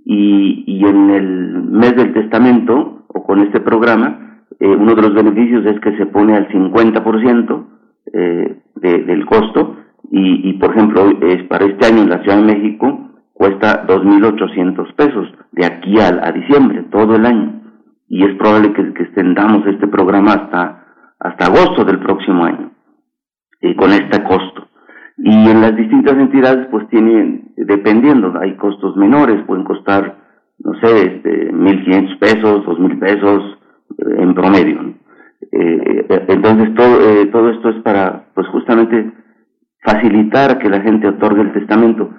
Y, 0.06 0.64
y 0.66 0.86
en 0.86 1.10
el 1.10 1.64
mes 1.64 1.96
del 1.96 2.14
testamento, 2.14 3.06
o 3.08 3.24
con 3.24 3.40
este 3.40 3.60
programa, 3.60 4.44
eh, 4.60 4.68
uno 4.68 4.96
de 4.96 5.02
los 5.02 5.14
beneficios 5.14 5.66
es 5.66 5.80
que 5.80 5.96
se 5.98 6.06
pone 6.08 6.36
al 6.36 6.48
50% 6.50 7.66
eh, 8.14 8.58
de, 8.76 9.04
del 9.04 9.26
costo. 9.26 9.78
Y, 10.12 10.50
y, 10.50 10.54
por 10.54 10.72
ejemplo, 10.72 11.10
es 11.22 11.44
para 11.44 11.66
este 11.66 11.86
año 11.86 12.02
en 12.02 12.10
la 12.10 12.20
Ciudad 12.24 12.38
de 12.38 12.54
México, 12.54 13.09
cuesta 13.40 13.88
2.800 13.88 14.96
pesos 14.96 15.30
de 15.54 15.66
aquí 15.66 15.98
a, 15.98 16.08
a, 16.28 16.32
diciembre, 16.34 16.84
todo 16.92 17.16
el 17.16 17.26
año. 17.26 17.62
Y 18.10 18.26
es 18.26 18.36
probable 18.38 18.74
que, 18.74 18.82
extendamos 18.82 19.66
este 19.66 19.88
programa 19.88 20.34
hasta, 20.34 20.84
hasta 21.22 21.46
agosto 21.46 21.86
del 21.86 22.00
próximo 22.00 22.44
año, 22.44 22.72
y 23.62 23.76
con 23.76 23.92
este 23.92 24.22
costo. 24.24 24.68
Y 25.18 25.50
en 25.50 25.62
las 25.62 25.74
distintas 25.74 26.18
entidades, 26.18 26.68
pues 26.70 26.90
tienen, 26.90 27.54
dependiendo, 27.56 28.34
hay 28.42 28.58
costos 28.58 28.98
menores, 28.98 29.46
pueden 29.48 29.64
costar, 29.64 30.18
no 30.60 30.74
sé, 30.82 31.16
este, 31.16 31.54
1.500 31.54 32.20
pesos, 32.20 32.66
2.000 32.66 33.00
pesos 33.00 33.58
eh, 34.00 34.22
en 34.22 34.34
promedio. 34.34 34.96
Eh, 35.50 36.06
eh, 36.10 36.26
entonces, 36.28 36.76
todo, 36.76 36.98
todo 37.32 37.52
esto 37.52 37.70
es 37.70 37.82
para, 37.84 38.26
pues 38.34 38.48
justamente, 38.48 39.14
facilitar 39.82 40.60
que 40.60 40.70
la 40.70 40.82
gente 40.82 41.08
otorgue 41.08 41.42
el 41.42 41.54
testamento 41.54 42.10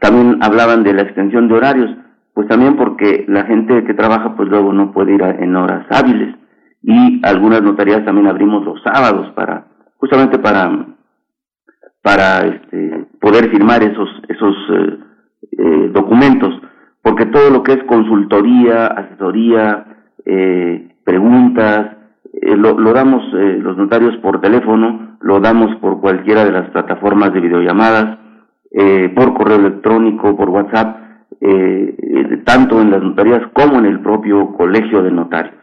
también 0.00 0.38
hablaban 0.42 0.82
de 0.82 0.94
la 0.94 1.02
extensión 1.02 1.48
de 1.48 1.54
horarios, 1.54 1.90
pues 2.34 2.48
también 2.48 2.76
porque 2.76 3.24
la 3.28 3.44
gente 3.44 3.84
que 3.84 3.94
trabaja 3.94 4.36
pues 4.36 4.48
luego 4.48 4.72
no 4.72 4.92
puede 4.92 5.14
ir 5.14 5.22
en 5.22 5.56
horas 5.56 5.86
hábiles. 5.90 6.36
Y 6.82 7.20
algunas 7.24 7.62
notarías 7.62 8.04
también 8.04 8.26
abrimos 8.26 8.64
los 8.64 8.80
sábados 8.82 9.32
para 9.32 9.66
justamente 9.96 10.38
para 10.38 10.86
para 12.02 12.40
este, 12.46 13.06
poder 13.20 13.50
firmar 13.50 13.82
esos 13.82 14.08
esos 14.28 14.54
eh, 14.70 14.98
eh, 15.58 15.90
documentos. 15.92 16.54
Porque 17.02 17.26
todo 17.26 17.50
lo 17.50 17.62
que 17.62 17.72
es 17.72 17.84
consultoría 17.84 18.86
asesoría 18.86 19.86
eh, 20.24 20.94
preguntas 21.04 21.96
lo, 22.42 22.78
lo, 22.78 22.92
damos 22.92 23.22
los 23.32 23.76
notarios 23.78 24.16
por 24.18 24.40
teléfono 24.40 25.16
lo 25.20 25.40
damos 25.40 25.74
por 25.76 26.00
cualquiera 26.00 26.44
de 26.44 26.52
las 26.52 26.68
plataformas 26.70 27.32
de 27.32 27.40
videollamadas 27.40 28.18
eh, 28.70 29.12
por 29.14 29.34
correo 29.34 29.56
electrónico, 29.56 30.36
por 30.36 30.50
WhatsApp, 30.50 31.06
eh, 31.40 31.96
eh, 31.98 32.42
tanto 32.44 32.80
en 32.80 32.90
las 32.90 33.02
notarías 33.02 33.42
como 33.52 33.78
en 33.78 33.86
el 33.86 34.00
propio 34.00 34.54
colegio 34.56 35.02
de 35.02 35.10
notarios. 35.10 35.54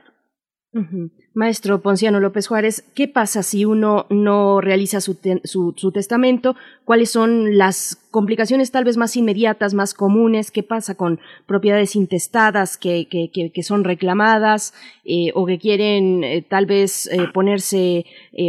Maestro 1.36 1.82
Ponciano 1.82 2.20
López 2.20 2.48
Juárez, 2.48 2.84
¿qué 2.96 3.08
pasa 3.08 3.44
si 3.44 3.64
uno 3.64 4.08
no 4.10 4.60
realiza 4.60 5.02
su, 5.02 5.20
su, 5.44 5.92
testamento? 5.92 6.56
¿Cuáles 6.84 7.12
son 7.12 7.60
las 7.60 7.96
complicaciones 8.10 8.72
tal 8.72 8.84
vez 8.84 8.98
más 8.98 9.16
inmediatas, 9.16 9.76
más 9.76 9.94
comunes? 9.94 10.50
¿Qué 10.50 10.64
pasa 10.64 10.96
con 10.96 11.20
propiedades 11.46 11.96
intestadas 11.96 12.78
que, 12.78 13.08
que, 13.08 13.52
que, 13.52 13.64
son 13.64 13.84
reclamadas 13.84 14.74
eh, 15.06 15.32
o 15.36 15.46
que 15.46 15.60
quieren 15.60 16.24
eh, 16.24 16.42
tal 16.42 16.66
vez 16.66 17.08
ponerse 17.36 18.06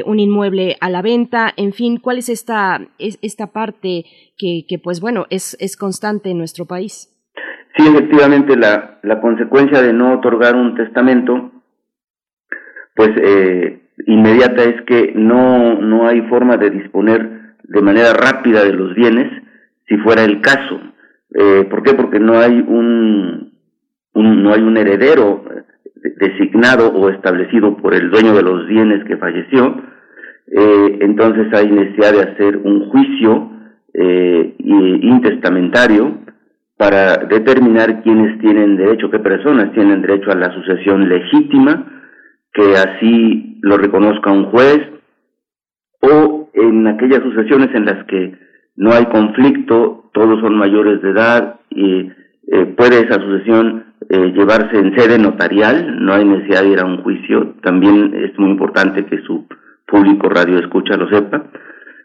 un 0.07 0.19
inmueble 0.19 0.79
a 0.81 0.89
la 0.89 1.03
venta? 1.03 1.53
En 1.59 1.75
fin, 1.75 1.99
¿cuál 1.99 2.17
es 2.17 2.31
esta, 2.31 2.87
esta 2.99 3.49
parte 3.49 4.07
que, 4.37 4.65
pues 4.83 5.01
bueno, 5.01 5.27
es, 5.31 5.57
es 5.61 5.77
constante 5.77 6.31
en 6.31 6.39
nuestro 6.39 6.67
país? 6.67 7.11
Sí, 7.77 7.87
efectivamente, 7.87 8.57
la, 8.57 9.01
la 9.03 9.21
consecuencia 9.21 9.83
de 9.83 9.93
no 9.93 10.15
otorgar 10.15 10.55
un 10.55 10.75
testamento 10.75 11.51
pues 12.95 13.11
eh, 13.17 13.81
inmediata 14.07 14.63
es 14.63 14.83
que 14.83 15.13
no, 15.17 15.81
no 15.81 16.07
hay 16.07 16.23
forma 16.23 16.57
de 16.57 16.71
disponer 16.71 17.57
de 17.65 17.83
manera 17.83 18.13
rápida 18.13 18.65
de 18.65 18.73
los 18.73 18.95
bienes 18.95 19.31
si 19.89 19.97
fuera 19.99 20.25
el 20.25 20.41
caso. 20.41 20.81
Eh, 21.35 21.67
¿Por 21.69 21.83
qué? 21.83 21.95
Porque 21.95 22.21
no 22.21 22.39
hay 22.39 22.53
un, 22.53 23.53
no 24.15 24.53
hay 24.53 24.63
un 24.63 24.77
heredero 24.77 25.45
designado 26.21 26.93
o 26.93 27.09
establecido 27.09 27.77
por 27.79 27.95
el 27.95 28.11
dueño 28.11 28.35
de 28.35 28.43
los 28.43 28.67
bienes 28.69 29.05
que 29.05 29.17
falleció. 29.17 29.83
Eh, 30.47 30.99
entonces 31.01 31.53
hay 31.53 31.69
necesidad 31.71 32.13
de 32.13 32.23
hacer 32.23 32.59
un 32.59 32.91
juicio 32.91 33.51
eh, 33.95 34.55
intestamentario 34.59 36.19
para 36.77 37.17
determinar 37.17 38.03
quiénes 38.03 38.39
tienen 38.41 38.77
derecho, 38.77 39.11
qué 39.11 39.21
personas 39.21 39.73
tienen 39.73 40.03
derecho 40.03 40.31
a 40.31 40.37
la 40.37 40.53
sucesión 40.53 41.09
legítima 41.09 41.95
que 42.55 42.77
así 42.77 43.59
lo 43.63 43.77
reconozca 43.77 44.31
un 44.31 44.47
juez, 44.47 44.81
o 46.01 46.51
en 46.55 46.87
aquellas 46.87 47.21
sucesiones 47.21 47.75
en 47.75 47.85
las 47.85 48.05
que 48.07 48.39
no 48.77 48.93
hay 48.93 49.07
conflicto, 49.07 50.11
todos 50.15 50.41
son 50.41 50.57
mayores 50.57 51.03
de 51.03 51.11
edad 51.11 51.61
y 51.71 52.13
eh, 52.47 52.67
puede 52.77 53.01
esa 53.01 53.21
sucesión 53.21 53.95
eh, 54.09 54.33
llevarse 54.37 54.79
en 54.79 54.97
sede 54.97 55.19
notarial, 55.19 56.05
no 56.05 56.13
hay 56.13 56.25
necesidad 56.25 56.63
de 56.63 56.69
ir 56.71 56.81
a 56.81 56.87
un 56.87 57.03
juicio, 57.03 57.55
también 57.63 58.15
es 58.15 58.39
muy 58.39 58.51
importante 58.51 59.05
que 59.07 59.21
su 59.23 59.47
público 59.87 60.29
radio 60.29 60.59
escucha 60.59 60.97
lo 60.97 61.09
sepa. 61.09 61.45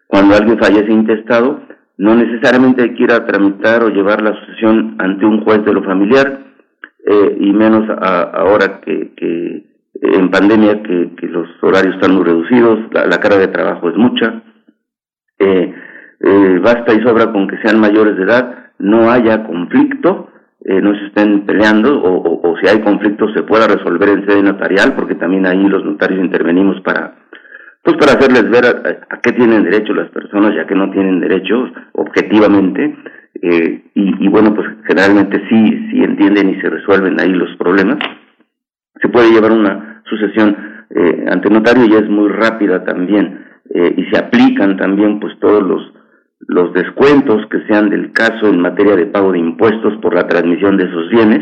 Cuando 0.07 0.35
alguien 0.35 0.57
fallece 0.57 0.91
intestado, 0.91 1.61
no 1.99 2.15
necesariamente 2.15 2.81
hay 2.81 2.93
que 2.95 3.03
ir 3.03 3.11
a 3.11 3.25
tramitar 3.25 3.83
o 3.83 3.89
llevar 3.89 4.21
la 4.21 4.33
sucesión 4.33 4.95
ante 4.99 5.25
un 5.25 5.43
juez 5.43 5.65
de 5.65 5.73
lo 5.73 5.83
familiar, 5.83 6.39
eh, 7.05 7.37
y 7.41 7.51
menos 7.51 7.89
ahora 7.99 8.79
que, 8.79 9.11
que 9.17 9.65
en 10.01 10.31
pandemia 10.31 10.81
que, 10.81 11.27
los 11.27 11.47
horarios 11.61 11.95
están 11.95 12.15
muy 12.15 12.23
reducidos, 12.23 12.79
la, 12.91 13.05
la 13.05 13.19
carga 13.19 13.39
de 13.39 13.47
trabajo 13.47 13.89
es 13.89 13.97
mucha. 13.97 14.43
Eh, 15.39 15.75
eh, 16.21 16.59
basta 16.63 16.93
y 16.93 17.01
sobra 17.01 17.33
con 17.33 17.49
que 17.49 17.57
sean 17.63 17.81
mayores 17.81 18.15
de 18.15 18.23
edad, 18.23 18.71
no 18.79 19.11
haya 19.11 19.43
conflicto, 19.43 20.29
eh, 20.63 20.81
no 20.81 20.95
se 20.95 21.07
estén 21.07 21.45
peleando 21.45 22.01
o, 22.01 22.49
o, 22.49 22.57
si 22.59 22.67
hay 22.67 22.79
conflicto 22.79 23.27
se 23.33 23.43
pueda 23.43 23.67
resolver 23.67 24.07
en 24.07 24.25
sede 24.25 24.41
notarial, 24.41 24.93
porque 24.95 25.15
también 25.15 25.45
ahí 25.45 25.67
los 25.67 25.83
notarios 25.83 26.23
intervenimos 26.23 26.79
para 26.81 27.27
pues 27.83 27.97
para 27.97 28.13
hacerles 28.13 28.49
ver 28.49 28.65
a, 28.65 29.21
qué 29.21 29.31
tienen 29.31 29.63
derecho 29.63 29.93
las 29.93 30.09
personas 30.09 30.53
ya 30.55 30.67
que 30.67 30.75
no 30.75 30.91
tienen 30.91 31.19
derecho 31.19 31.71
objetivamente 31.93 32.95
eh, 33.41 33.83
y, 33.95 34.25
y, 34.25 34.27
bueno 34.27 34.53
pues 34.53 34.67
generalmente 34.85 35.41
sí 35.49 35.89
sí 35.91 36.03
entienden 36.03 36.49
y 36.49 36.61
se 36.61 36.69
resuelven 36.69 37.19
ahí 37.19 37.31
los 37.31 37.55
problemas. 37.57 37.97
Se 39.01 39.07
puede 39.07 39.31
llevar 39.31 39.51
una 39.51 40.01
sucesión 40.09 40.57
eh, 40.89 41.25
ante 41.29 41.49
notario 41.49 41.85
y 41.85 41.93
es 41.93 42.09
muy 42.09 42.29
rápida 42.29 42.83
también 42.83 43.45
eh, 43.69 43.93
y 43.95 44.05
se 44.11 44.19
aplican 44.19 44.75
también 44.77 45.19
pues 45.19 45.39
todos 45.39 45.63
los 45.63 45.93
los 46.47 46.73
descuentos 46.73 47.45
que 47.51 47.61
sean 47.67 47.89
del 47.89 48.11
caso 48.11 48.47
en 48.47 48.59
materia 48.61 48.95
de 48.95 49.05
pago 49.07 49.31
de 49.31 49.39
impuestos 49.39 49.97
por 50.01 50.15
la 50.15 50.27
transmisión 50.27 50.77
de 50.77 50.85
esos 50.85 51.09
bienes, 51.09 51.41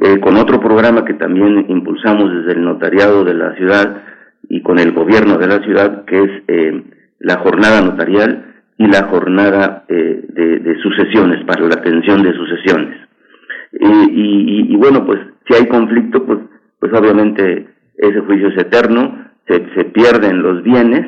eh, 0.00 0.18
con 0.20 0.36
otro 0.36 0.60
programa 0.60 1.04
que 1.04 1.14
también 1.14 1.66
impulsamos 1.68 2.32
desde 2.32 2.58
el 2.58 2.64
notariado 2.64 3.24
de 3.24 3.34
la 3.34 3.54
ciudad 3.54 4.02
y 4.48 4.62
con 4.62 4.78
el 4.78 4.92
gobierno 4.92 5.36
de 5.38 5.46
la 5.46 5.58
ciudad, 5.60 6.04
que 6.04 6.18
es 6.18 6.30
eh, 6.48 6.82
la 7.20 7.38
jornada 7.40 7.80
notarial 7.82 8.54
y 8.78 8.86
la 8.86 9.04
jornada 9.08 9.84
eh, 9.88 10.24
de, 10.28 10.76
sucesiones, 10.82 11.44
para 11.44 11.66
la 11.66 11.74
atención 11.74 12.22
de 12.22 12.32
sucesiones. 12.32 12.96
Y, 13.72 14.72
y, 14.72 14.76
bueno, 14.76 15.04
pues 15.04 15.18
si 15.46 15.54
hay 15.54 15.66
conflicto, 15.66 16.24
pues, 16.24 16.38
pues 16.78 16.92
obviamente 16.92 17.68
ese 17.96 18.20
juicio 18.20 18.48
es 18.48 18.58
eterno, 18.58 19.26
se, 19.46 19.66
se 19.74 19.84
pierden 19.86 20.42
los 20.42 20.62
bienes, 20.62 21.06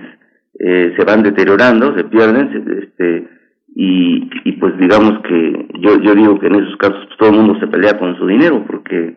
eh, 0.59 0.93
se 0.97 1.05
van 1.05 1.23
deteriorando, 1.23 1.97
se 1.97 2.05
pierden, 2.05 2.67
este, 2.83 3.29
y, 3.75 4.29
y 4.45 4.53
pues 4.53 4.77
digamos 4.79 5.23
que 5.23 5.69
yo, 5.79 6.01
yo 6.03 6.15
digo 6.15 6.39
que 6.39 6.49
en 6.49 6.57
esos 6.57 6.77
casos 6.77 7.07
pues, 7.07 7.19
todo 7.19 7.31
el 7.31 7.37
mundo 7.37 7.59
se 7.61 7.69
pelea 7.69 7.99
con 7.99 8.17
su 8.17 8.27
dinero 8.27 8.65
porque, 8.67 9.17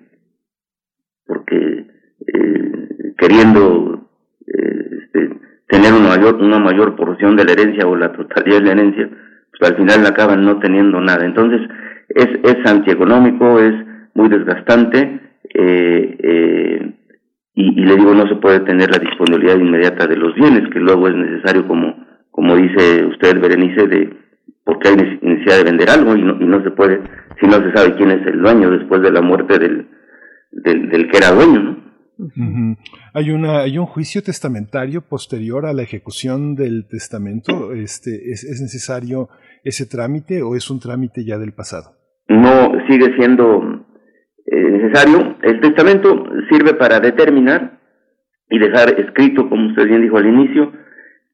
porque 1.25 1.87
eh, 2.27 3.13
queriendo 3.17 4.09
eh, 4.47 4.99
este, 5.03 5.29
tener 5.67 5.93
una 5.93 6.09
mayor, 6.09 6.35
una 6.35 6.59
mayor 6.59 6.95
porción 6.95 7.35
de 7.35 7.45
la 7.45 7.51
herencia 7.53 7.87
o 7.87 7.95
la 7.95 8.11
totalidad 8.11 8.59
de 8.59 8.65
la 8.65 8.71
herencia, 8.71 9.09
pues 9.51 9.71
al 9.71 9.77
final 9.77 10.05
acaban 10.05 10.43
no 10.43 10.59
teniendo 10.59 10.99
nada. 10.99 11.25
Entonces 11.25 11.61
es, 12.09 12.27
es 12.43 12.65
antieconómico, 12.65 13.59
es 13.59 13.73
muy 14.13 14.29
desgastante, 14.29 15.19
eh, 15.53 16.17
eh, 16.19 16.93
y, 17.55 17.85
le 17.85 17.95
digo 17.95 18.13
no 18.15 18.27
se 18.27 18.35
puede 18.35 18.61
tener 18.61 18.89
la 18.89 18.97
disponibilidad 18.97 19.57
inmediata 19.57 20.07
de 20.07 20.15
los 20.15 20.33
bienes 20.33 20.67
que 20.71 20.79
luego 20.79 21.07
es 21.07 21.15
necesario 21.15 21.67
como 21.67 21.95
como 22.31 22.55
dice 22.55 23.05
usted 23.05 23.39
Berenice 23.39 23.87
de 23.87 24.09
porque 24.63 24.89
hay 24.89 24.95
necesidad 24.95 25.57
de 25.57 25.63
vender 25.65 25.89
algo 25.89 26.15
y 26.15 26.23
no, 26.23 26.37
y 26.41 26.45
no 26.45 26.63
se 26.63 26.71
puede 26.71 27.01
si 27.39 27.45
no 27.45 27.53
se 27.57 27.71
sabe 27.73 27.95
quién 27.95 28.09
es 28.11 28.25
el 28.25 28.41
dueño 28.41 28.71
después 28.71 29.01
de 29.01 29.11
la 29.11 29.21
muerte 29.21 29.59
del 29.59 29.87
del, 30.51 30.89
del 30.89 31.07
que 31.09 31.17
era 31.17 31.31
dueño 31.31 31.59
¿no? 31.59 31.92
Hay 33.13 33.31
una 33.31 33.59
hay 33.59 33.77
un 33.77 33.85
juicio 33.85 34.21
testamentario 34.23 35.01
posterior 35.01 35.65
a 35.65 35.73
la 35.73 35.83
ejecución 35.83 36.55
del 36.55 36.87
testamento 36.87 37.73
este 37.73 38.31
es, 38.31 38.43
es 38.43 38.61
necesario 38.61 39.29
ese 39.63 39.85
trámite 39.85 40.41
o 40.41 40.55
es 40.55 40.69
un 40.69 40.79
trámite 40.79 41.23
ya 41.25 41.37
del 41.37 41.53
pasado 41.53 42.03
no 42.27 42.71
sigue 42.87 43.15
siendo 43.15 43.85
eh, 44.45 44.55
necesario. 44.55 45.35
El 45.41 45.59
testamento 45.61 46.25
sirve 46.49 46.73
para 46.73 46.99
determinar 46.99 47.79
y 48.49 48.59
dejar 48.59 48.99
escrito, 48.99 49.49
como 49.49 49.69
usted 49.69 49.87
bien 49.87 50.01
dijo 50.01 50.17
al 50.17 50.27
inicio, 50.27 50.71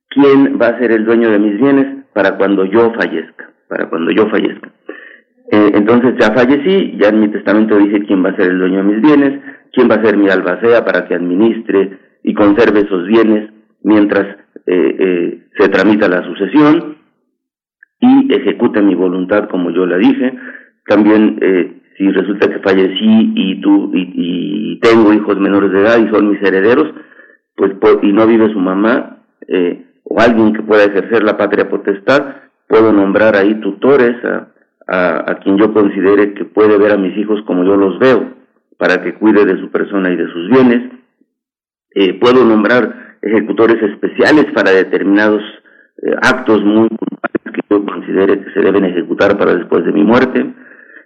quién 0.10 0.60
va 0.62 0.68
a 0.68 0.80
ser 0.80 0.92
el 0.92 1.06
dueño 1.06 1.30
de 1.32 1.40
mis 1.40 1.60
bienes 1.60 2.06
para 2.14 2.38
cuando 2.38 2.66
yo 2.66 2.94
fallezca, 2.94 3.52
para 3.68 3.90
cuando 3.90 4.12
yo 4.12 4.30
fallezca. 4.30 4.72
Eh, 5.52 5.72
entonces 5.74 6.16
ya 6.20 6.32
fallecí, 6.34 6.98
ya 6.98 7.10
en 7.10 7.22
mi 7.22 7.28
testamento 7.30 7.78
dice 7.78 8.06
quién 8.06 8.24
va 8.24 8.30
a 8.30 8.36
ser 8.36 8.52
el 8.52 8.60
dueño 8.60 8.78
de 8.78 8.84
mis 8.84 9.02
bienes, 9.02 9.40
quién 9.74 9.90
va 9.90 9.96
a 9.96 10.04
ser 10.04 10.18
mi 10.18 10.30
albacea 10.30 10.86
para 10.86 11.08
que 11.08 11.16
administre 11.16 11.98
y 12.24 12.34
conserve 12.34 12.82
esos 12.82 13.08
bienes 13.08 13.50
mientras 13.84 14.38
eh, 14.68 15.48
se 15.58 15.70
tramita 15.70 16.08
la 16.08 16.24
sucesión 16.24 16.98
y 18.00 18.34
ejecute 18.34 18.82
mi 18.82 18.96
voluntad 18.96 19.50
como 19.50 19.72
yo 19.72 19.86
la 19.86 19.98
dije. 19.98 20.34
También 20.86 21.40
si 22.00 22.10
resulta 22.12 22.50
que 22.50 22.60
fallecí 22.60 23.34
y 23.36 23.60
tú 23.60 23.92
y, 23.94 24.80
tengo 24.82 25.14
hijos 25.14 25.38
menores 25.38 25.72
de 25.74 25.82
edad 25.82 25.98
y 26.00 26.10
son 26.10 26.30
mis 26.30 26.42
herederos, 26.42 26.94
pues 27.58 27.74
y 28.02 28.14
no 28.14 28.26
vive 28.26 28.50
su 28.54 28.60
mamá 28.60 29.18
eh, 29.46 29.86
o 30.06 30.22
alguien 30.22 30.54
que 30.54 30.64
pueda 30.64 30.86
ejercer 30.86 31.24
la 31.24 31.36
patria 31.38 31.70
potestad, 31.70 32.38
puedo 32.68 32.94
nombrar 32.94 33.36
ahí 33.36 33.56
tutores 33.56 34.16
a, 34.24 34.48
a, 34.92 35.40
quien 35.44 35.58
yo 35.58 35.74
considere 35.74 36.34
que 36.34 36.46
puede 36.46 36.78
ver 36.78 36.92
a 36.92 36.98
mis 36.98 37.18
hijos 37.18 37.42
como 37.46 37.64
yo 37.64 37.76
los 37.76 38.00
veo, 38.00 38.34
para 38.78 39.02
que 39.02 39.16
cuide 39.16 39.46
de 39.46 39.60
su 39.60 39.70
persona 39.72 40.12
y 40.12 40.16
de 40.16 40.28
sus 40.32 40.50
bienes. 40.50 40.92
Eh, 41.96 42.20
puedo 42.20 42.46
nombrar 42.46 43.18
ejecutores 43.22 43.82
especiales 43.82 44.46
para 44.54 44.72
determinados 44.72 45.42
eh, 46.02 46.16
actos 46.22 46.64
muy 46.64 46.88
puntuales 46.88 47.54
que 47.54 47.62
yo 47.70 47.86
considere 47.86 48.44
que 48.44 48.52
se 48.52 48.62
deben 48.62 48.86
ejecutar 48.86 49.38
para 49.38 49.56
después 49.56 49.84
de 49.86 49.92
mi 49.92 50.04
muerte 50.04 50.54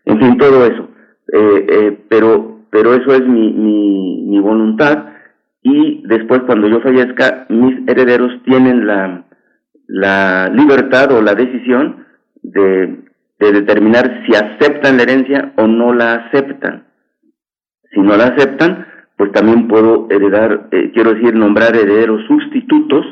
en 0.06 0.20
fin, 0.20 0.38
todo 0.38 0.66
eso. 0.66 0.90
Eh, 1.32 2.06
pero, 2.10 2.66
pero 2.70 2.94
eso 2.94 3.14
es 3.14 3.26
mi, 3.26 3.53
mi, 3.53 4.26
mi 4.28 4.40
voluntad 4.40 5.06
y 5.62 6.06
después 6.08 6.42
cuando 6.45 6.68
yo 6.68 6.82
fallezca, 6.82 7.45
mis 7.50 7.88
herederos 7.88 8.32
tienen 8.44 8.86
la, 8.86 9.26
la 9.88 10.50
libertad 10.50 11.14
o 11.14 11.22
la 11.22 11.36
decisión 11.36 12.06
de, 12.42 13.06
de 13.40 13.52
determinar 13.52 14.24
si 14.26 14.36
aceptan 14.36 14.98
la 14.98 15.03
herencia 15.03 15.53
o 15.58 15.68
no 15.68 15.94
la 15.94 16.16
aceptan. 16.16 16.88
Si 17.92 18.00
no 18.00 18.16
la 18.16 18.26
aceptan, 18.26 18.88
pues 19.18 19.32
también 19.32 19.68
puedo 19.68 20.08
heredar, 20.10 20.68
eh, 20.72 20.92
quiero 20.94 21.14
decir, 21.14 21.36
nombrar 21.36 21.76
herederos 21.76 22.26
sustitutos 22.28 23.06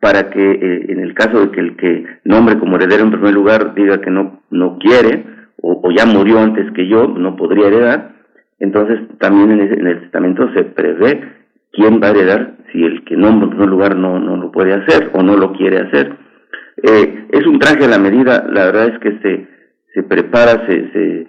para 0.00 0.30
que 0.30 0.50
eh, 0.50 0.86
en 0.88 1.00
el 1.00 1.14
caso 1.14 1.40
de 1.40 1.50
que 1.52 1.60
el 1.60 1.76
que 1.76 2.04
nombre 2.24 2.58
como 2.58 2.76
heredero 2.76 3.04
en 3.04 3.12
primer 3.12 3.32
lugar 3.32 3.74
diga 3.74 4.00
que 4.00 4.10
no, 4.10 4.42
no 4.50 4.78
quiere, 4.78 5.24
o, 5.60 5.90
ya 5.96 6.06
murió 6.06 6.40
antes 6.40 6.72
que 6.72 6.88
yo, 6.88 7.06
no 7.06 7.36
podría 7.36 7.68
heredar, 7.68 8.16
entonces 8.58 9.00
también 9.18 9.52
en, 9.52 9.86
el 9.86 10.00
testamento 10.00 10.52
se 10.54 10.64
prevé 10.64 11.22
quién 11.72 12.00
va 12.02 12.08
a 12.08 12.10
heredar 12.10 12.56
si 12.72 12.82
el 12.82 13.04
que 13.04 13.16
nombra 13.16 13.44
en 13.44 13.50
primer 13.50 13.68
lugar 13.68 13.96
no, 13.96 14.18
no 14.18 14.36
lo 14.36 14.50
puede 14.50 14.72
hacer 14.72 15.10
o 15.14 15.22
no 15.22 15.36
lo 15.36 15.52
quiere 15.52 15.78
hacer. 15.78 16.16
Eh, 16.82 17.28
es 17.30 17.46
un 17.46 17.58
traje 17.58 17.84
a 17.84 17.88
la 17.88 17.98
medida, 17.98 18.44
la 18.50 18.66
verdad 18.66 18.88
es 18.88 18.98
que 18.98 19.18
se, 19.20 19.48
se 19.94 20.02
prepara, 20.02 20.66
se, 20.66 20.90
se, 20.92 21.28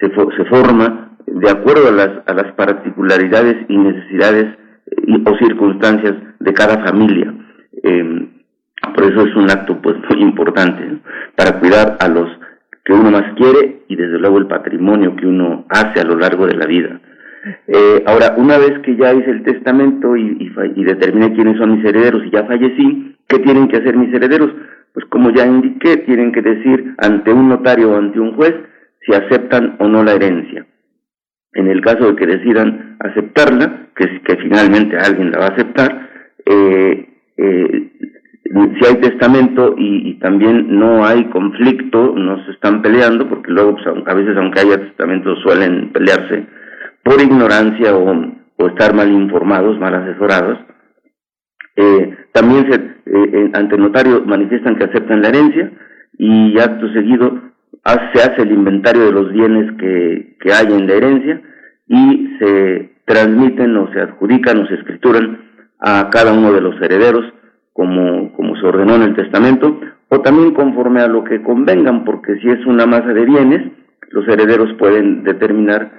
se, 0.00 0.44
forma 0.46 1.16
de 1.26 1.50
acuerdo 1.50 1.88
a 1.88 1.92
las, 1.92 2.10
a 2.26 2.34
las 2.34 2.52
particularidades 2.52 3.56
y 3.68 3.76
necesidades 3.76 4.46
eh, 4.90 5.22
o 5.24 5.36
circunstancias 5.38 6.14
de 6.40 6.52
cada 6.52 6.84
familia. 6.84 7.34
Eh, 7.82 8.28
por 8.94 9.04
eso 9.04 9.26
es 9.26 9.34
un 9.36 9.50
acto 9.50 9.80
pues 9.80 9.96
muy 10.10 10.22
importante 10.22 11.00
para 11.36 11.58
cuidar 11.58 11.96
a 12.00 12.08
los 12.08 12.28
que 12.84 12.92
uno 12.92 13.10
más 13.10 13.32
quiere 13.36 13.84
y 13.88 13.96
desde 13.96 14.18
luego 14.18 14.38
el 14.38 14.48
patrimonio 14.48 15.14
que 15.16 15.26
uno 15.26 15.64
hace 15.68 16.00
a 16.00 16.04
lo 16.04 16.16
largo 16.16 16.46
de 16.46 16.56
la 16.56 16.66
vida. 16.66 17.00
Eh, 17.66 18.04
ahora, 18.06 18.34
una 18.36 18.58
vez 18.58 18.78
que 18.84 18.96
ya 18.96 19.12
hice 19.12 19.30
el 19.30 19.42
testamento 19.42 20.16
y, 20.16 20.22
y, 20.22 20.80
y, 20.80 20.84
determiné 20.84 21.32
quiénes 21.32 21.58
son 21.58 21.76
mis 21.76 21.84
herederos 21.84 22.22
y 22.24 22.30
ya 22.30 22.44
fallecí, 22.44 23.16
¿qué 23.26 23.38
tienen 23.40 23.68
que 23.68 23.78
hacer 23.78 23.96
mis 23.96 24.14
herederos? 24.14 24.52
Pues 24.94 25.06
como 25.06 25.30
ya 25.30 25.46
indiqué, 25.46 25.98
tienen 25.98 26.32
que 26.32 26.42
decir 26.42 26.94
ante 26.98 27.32
un 27.32 27.48
notario 27.48 27.92
o 27.92 27.96
ante 27.96 28.20
un 28.20 28.34
juez 28.34 28.54
si 29.00 29.14
aceptan 29.14 29.76
o 29.78 29.88
no 29.88 30.04
la 30.04 30.12
herencia. 30.12 30.66
En 31.54 31.68
el 31.68 31.80
caso 31.80 32.08
de 32.08 32.16
que 32.16 32.26
decidan 32.26 32.96
aceptarla, 33.00 33.88
que, 33.96 34.22
que 34.22 34.36
finalmente 34.36 34.96
alguien 34.96 35.30
la 35.30 35.38
va 35.38 35.46
a 35.46 35.54
aceptar, 35.54 36.10
eh, 36.46 37.08
eh, 37.36 37.92
si 38.78 38.86
hay 38.86 39.00
testamento 39.00 39.74
y, 39.78 40.18
también 40.18 40.78
no 40.78 41.06
hay 41.06 41.24
conflicto, 41.30 42.14
no 42.14 42.44
se 42.44 42.52
están 42.52 42.82
peleando, 42.82 43.28
porque 43.28 43.50
luego 43.50 43.74
pues, 43.74 43.86
a 44.06 44.14
veces 44.14 44.36
aunque 44.36 44.60
haya 44.60 44.78
testamento 44.78 45.34
suelen 45.36 45.90
pelearse 45.92 46.46
por 47.02 47.20
ignorancia 47.20 47.96
o, 47.96 48.14
o 48.56 48.66
estar 48.68 48.94
mal 48.94 49.10
informados, 49.10 49.78
mal 49.78 49.94
asesorados. 49.94 50.58
Eh, 51.76 52.16
también 52.32 52.70
se, 52.70 52.74
eh, 53.06 53.50
ante 53.54 53.76
el 53.76 53.82
notario 53.82 54.22
manifiestan 54.26 54.76
que 54.76 54.84
aceptan 54.84 55.22
la 55.22 55.28
herencia 55.28 55.70
y 56.18 56.58
acto 56.58 56.92
seguido 56.92 57.52
se 57.84 58.22
hace 58.22 58.42
el 58.42 58.52
inventario 58.52 59.06
de 59.06 59.12
los 59.12 59.32
bienes 59.32 59.72
que, 59.78 60.36
que 60.40 60.52
hay 60.52 60.66
en 60.66 60.86
la 60.86 60.94
herencia 60.94 61.40
y 61.88 62.36
se 62.38 62.92
transmiten 63.06 63.76
o 63.76 63.92
se 63.92 64.00
adjudican 64.00 64.58
o 64.58 64.66
se 64.66 64.74
escrituran 64.74 65.38
a 65.80 66.08
cada 66.10 66.32
uno 66.32 66.52
de 66.52 66.60
los 66.60 66.80
herederos 66.80 67.24
como, 67.72 68.32
como 68.34 68.54
se 68.56 68.66
ordenó 68.66 68.96
en 68.96 69.02
el 69.02 69.16
testamento, 69.16 69.80
o 70.08 70.20
también 70.20 70.52
conforme 70.52 71.00
a 71.00 71.08
lo 71.08 71.24
que 71.24 71.42
convengan, 71.42 72.04
porque 72.04 72.36
si 72.36 72.48
es 72.50 72.64
una 72.66 72.86
masa 72.86 73.12
de 73.12 73.24
bienes, 73.24 73.72
los 74.10 74.28
herederos 74.28 74.72
pueden 74.78 75.24
determinar 75.24 75.90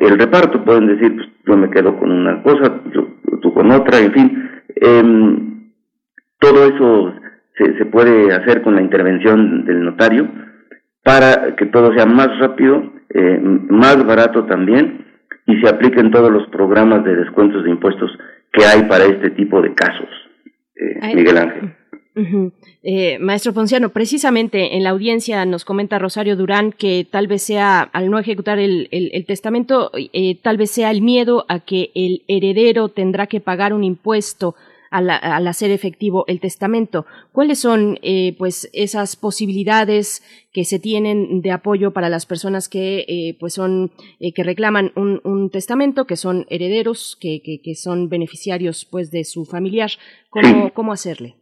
el 0.00 0.18
reparto, 0.18 0.64
pueden 0.64 0.86
decir, 0.86 1.14
pues 1.16 1.28
yo 1.46 1.56
me 1.56 1.70
quedo 1.70 1.98
con 1.98 2.10
una 2.10 2.42
cosa, 2.42 2.80
yo, 2.92 3.08
tú 3.40 3.54
con 3.54 3.70
otra, 3.70 3.98
en 3.98 4.12
fin. 4.12 4.47
Em, 4.76 5.72
todo 6.38 6.64
eso 6.64 7.14
se, 7.56 7.78
se 7.78 7.86
puede 7.86 8.32
hacer 8.32 8.62
con 8.62 8.74
la 8.74 8.82
intervención 8.82 9.64
del 9.64 9.84
notario 9.84 10.28
para 11.02 11.56
que 11.56 11.66
todo 11.66 11.92
sea 11.94 12.06
más 12.06 12.38
rápido, 12.38 12.92
eh, 13.10 13.40
más 13.42 14.04
barato 14.04 14.44
también 14.44 15.06
y 15.46 15.58
se 15.60 15.68
apliquen 15.68 16.10
todos 16.10 16.30
los 16.30 16.46
programas 16.48 17.02
de 17.04 17.16
descuentos 17.16 17.64
de 17.64 17.70
impuestos 17.70 18.10
que 18.52 18.64
hay 18.64 18.82
para 18.82 19.04
este 19.04 19.30
tipo 19.30 19.62
de 19.62 19.74
casos, 19.74 20.08
eh, 20.76 21.14
Miguel 21.14 21.38
Ángel. 21.38 21.74
Eh, 22.82 23.18
maestro 23.18 23.52
Ponciano, 23.52 23.90
precisamente 23.90 24.76
en 24.76 24.82
la 24.82 24.90
audiencia 24.90 25.44
nos 25.44 25.64
comenta 25.64 25.98
Rosario 25.98 26.36
Durán 26.36 26.72
que 26.72 27.06
tal 27.08 27.26
vez 27.26 27.42
sea, 27.42 27.80
al 27.80 28.10
no 28.10 28.18
ejecutar 28.18 28.58
el, 28.58 28.88
testamento, 29.26 29.90
eh, 29.94 30.36
tal 30.42 30.56
vez 30.56 30.70
sea 30.70 30.90
el 30.90 31.02
miedo 31.02 31.44
a 31.48 31.60
que 31.60 31.90
el 31.94 32.22
heredero 32.28 32.88
tendrá 32.88 33.26
que 33.26 33.40
pagar 33.40 33.72
un 33.72 33.84
impuesto 33.84 34.54
al, 34.90 35.10
hacer 35.10 35.70
efectivo 35.70 36.24
el 36.28 36.40
testamento. 36.40 37.04
¿Cuáles 37.30 37.58
son 37.58 37.98
eh, 38.02 38.34
pues 38.38 38.70
esas 38.72 39.16
posibilidades 39.16 40.22
que 40.52 40.64
se 40.64 40.78
tienen 40.78 41.42
de 41.42 41.50
apoyo 41.50 41.92
para 41.92 42.08
las 42.08 42.24
personas 42.24 42.70
que 42.70 43.36
pues 43.38 43.52
son 43.52 43.92
que 44.34 44.42
reclaman 44.42 44.92
un, 44.96 45.50
testamento, 45.50 46.06
que 46.06 46.16
son 46.16 46.46
herederos, 46.48 47.18
que, 47.20 47.42
que, 47.42 47.74
son 47.74 48.08
beneficiarios 48.08 48.86
pues 48.86 49.10
de 49.10 49.24
su 49.24 49.44
familiar? 49.44 49.90
¿Cómo, 50.30 50.72
cómo 50.72 50.92
hacerle? 50.92 51.36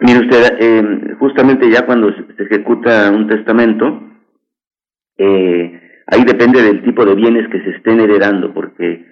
Mire 0.00 0.20
usted, 0.20 0.56
eh, 0.58 1.14
justamente 1.18 1.70
ya 1.70 1.84
cuando 1.84 2.10
se 2.14 2.42
ejecuta 2.42 3.10
un 3.10 3.28
testamento, 3.28 4.02
eh, 5.18 5.80
ahí 6.06 6.24
depende 6.24 6.62
del 6.62 6.82
tipo 6.82 7.04
de 7.04 7.14
bienes 7.14 7.48
que 7.48 7.60
se 7.60 7.70
estén 7.76 8.00
heredando, 8.00 8.54
porque 8.54 9.04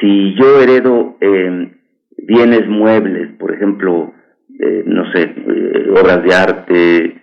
si 0.00 0.34
yo 0.34 0.60
heredo 0.60 1.16
eh, 1.20 1.72
bienes 2.18 2.66
muebles, 2.68 3.30
por 3.38 3.54
ejemplo, 3.54 4.12
eh, 4.58 4.82
no 4.84 5.10
sé, 5.12 5.22
eh, 5.22 5.90
obras 5.90 6.22
de 6.24 6.34
arte, 6.34 7.20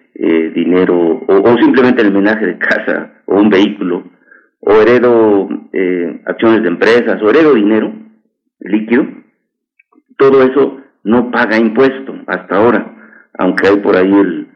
dinero, 0.53 1.23
o, 1.27 1.57
simplemente 1.57 2.03
el 2.03 2.13
menaje 2.13 2.45
de 2.45 2.57
casa 2.59 3.23
o 3.25 3.41
un 3.41 3.49
vehículo, 3.49 4.03
o 4.59 4.71
heredo 4.73 5.49
acciones 6.25 6.61
de 6.61 6.67
empresas, 6.67 7.19
o 7.23 7.29
heredo 7.29 7.55
dinero 7.55 7.91
líquido, 8.59 9.07
todo 10.17 10.43
eso 10.43 10.77
no 11.03 11.31
paga 11.31 11.57
impuesto 11.57 12.13
hasta 12.27 12.55
ahora 12.55 13.00
aunque 13.37 13.67
hay 13.67 13.77
por 13.77 13.95
ahí 13.95 14.11
el, 14.11 14.47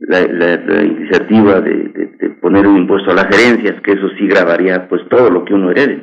la, 0.00 0.82
iniciativa 0.82 1.60
de, 1.60 2.36
poner 2.40 2.66
un 2.66 2.78
impuesto 2.78 3.10
a 3.10 3.14
las 3.14 3.26
gerencias, 3.26 3.80
que 3.82 3.92
eso 3.92 4.08
sí 4.18 4.26
grabaría 4.26 4.88
pues 4.88 5.02
todo 5.08 5.30
lo 5.30 5.44
que 5.44 5.54
uno 5.54 5.70
herede. 5.70 6.02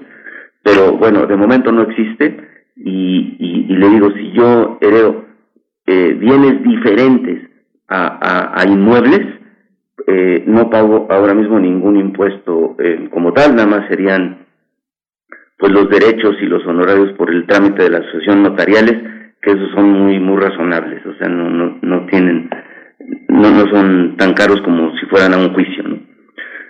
Pero 0.63 0.93
bueno, 0.97 1.25
de 1.27 1.35
momento 1.35 1.71
no 1.71 1.83
existe 1.83 2.47
y, 2.75 3.35
y, 3.39 3.75
le 3.75 3.89
digo, 3.89 4.11
si 4.11 4.31
yo 4.31 4.77
heredo 4.81 5.25
eh, 5.85 6.15
bienes 6.19 6.63
diferentes 6.63 7.49
a, 7.87 8.59
a, 8.59 8.67
inmuebles, 8.67 9.21
eh, 10.07 10.43
no 10.47 10.69
pago 10.69 11.07
ahora 11.09 11.33
mismo 11.33 11.59
ningún 11.59 11.97
impuesto 11.97 12.75
eh, 12.79 13.07
como 13.11 13.33
tal, 13.33 13.55
nada 13.55 13.67
más 13.67 13.87
serían 13.89 14.45
pues 15.57 15.71
los 15.71 15.89
derechos 15.89 16.35
y 16.41 16.45
los 16.45 16.65
honorarios 16.65 17.13
por 17.17 17.29
el 17.29 17.45
trámite 17.45 17.83
de 17.83 17.89
la 17.91 17.99
asociación 17.99 18.41
notariales 18.41 19.20
que 19.41 19.51
esos 19.51 19.71
son 19.71 19.91
muy 19.91 20.19
muy 20.19 20.39
razonables, 20.39 21.05
o 21.05 21.13
sea, 21.15 21.27
no 21.27 21.49
no 21.49 21.79
no 21.81 22.05
tienen 22.07 22.49
no 23.29 23.49
no 23.51 23.71
son 23.71 24.15
tan 24.17 24.33
caros 24.33 24.61
como 24.61 24.95
si 24.97 25.05
fueran 25.07 25.33
a 25.33 25.37
un 25.37 25.53
juicio, 25.53 25.83
¿no? 25.83 25.99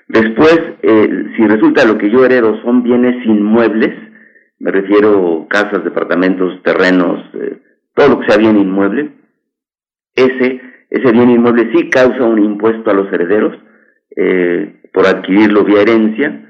Después, 0.07 0.59
eh, 0.81 1.25
si 1.37 1.47
resulta 1.47 1.85
lo 1.85 1.97
que 1.97 2.09
yo 2.09 2.25
heredo 2.25 2.61
son 2.63 2.83
bienes 2.83 3.25
inmuebles, 3.25 3.95
me 4.59 4.71
refiero 4.71 5.47
casas, 5.49 5.85
departamentos, 5.85 6.61
terrenos, 6.63 7.23
eh, 7.33 7.61
todo 7.95 8.09
lo 8.09 8.19
que 8.19 8.27
sea 8.27 8.37
bien 8.37 8.57
inmueble, 8.57 9.11
ese 10.15 10.61
ese 10.89 11.11
bien 11.13 11.29
inmueble 11.29 11.71
sí 11.73 11.89
causa 11.89 12.25
un 12.25 12.43
impuesto 12.43 12.91
a 12.91 12.93
los 12.93 13.11
herederos 13.13 13.57
eh, 14.17 14.81
por 14.91 15.07
adquirirlo 15.07 15.63
vía 15.63 15.81
herencia, 15.81 16.49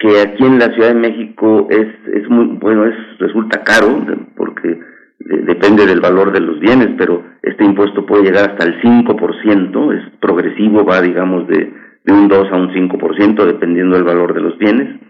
que 0.00 0.20
aquí 0.20 0.44
en 0.44 0.58
la 0.58 0.74
Ciudad 0.74 0.88
de 0.88 1.00
México 1.00 1.68
es 1.70 1.86
es 2.12 2.28
muy 2.28 2.46
bueno, 2.58 2.86
es 2.86 2.96
resulta 3.18 3.62
caro 3.62 4.04
porque 4.36 4.80
depende 5.28 5.86
del 5.86 6.00
valor 6.00 6.32
de 6.32 6.40
los 6.40 6.60
bienes, 6.60 6.90
pero 6.96 7.24
este 7.42 7.64
impuesto 7.64 8.06
puede 8.06 8.24
llegar 8.24 8.50
hasta 8.50 8.64
el 8.64 8.80
5%, 8.80 9.94
es 9.94 10.18
progresivo, 10.20 10.84
va 10.84 11.00
digamos 11.00 11.48
de, 11.48 11.72
un 12.06 12.28
2 12.28 12.52
a 12.52 12.56
un 12.56 12.70
5%, 12.72 13.44
dependiendo 13.44 13.96
del 13.96 14.04
valor 14.04 14.34
de 14.34 14.40
los 14.40 14.56
bienes. 14.58 15.00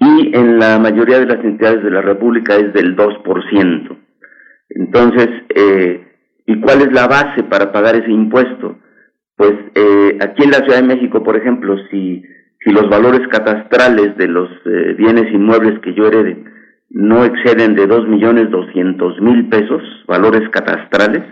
Y 0.00 0.36
en 0.36 0.58
la 0.58 0.78
mayoría 0.80 1.20
de 1.20 1.26
las 1.26 1.44
entidades 1.44 1.84
de 1.84 1.90
la 1.90 2.02
República 2.02 2.56
es 2.56 2.72
del 2.72 2.96
2%. 2.96 3.96
Entonces, 4.70 5.28
eh, 5.54 6.06
¿y 6.46 6.60
cuál 6.60 6.80
es 6.80 6.92
la 6.92 7.06
base 7.06 7.44
para 7.44 7.70
pagar 7.70 7.94
ese 7.94 8.10
impuesto? 8.10 8.78
Pues 9.36 9.52
eh, 9.74 10.18
aquí 10.20 10.42
en 10.42 10.50
la 10.50 10.58
Ciudad 10.58 10.80
de 10.80 10.94
México, 10.94 11.22
por 11.22 11.36
ejemplo, 11.36 11.76
si, 11.90 12.24
si 12.58 12.70
los 12.70 12.88
valores 12.88 13.26
catastrales 13.28 14.16
de 14.16 14.26
los 14.26 14.50
eh, 14.66 14.94
bienes 14.98 15.32
inmuebles 15.32 15.78
que 15.80 15.94
yo 15.94 16.08
herede 16.08 16.53
no 16.90 17.24
exceden 17.24 17.74
de 17.74 17.86
dos 17.86 18.06
millones 18.08 18.50
doscientos 18.50 19.20
mil 19.20 19.48
pesos, 19.48 19.82
valores 20.06 20.48
catastrales. 20.50 21.22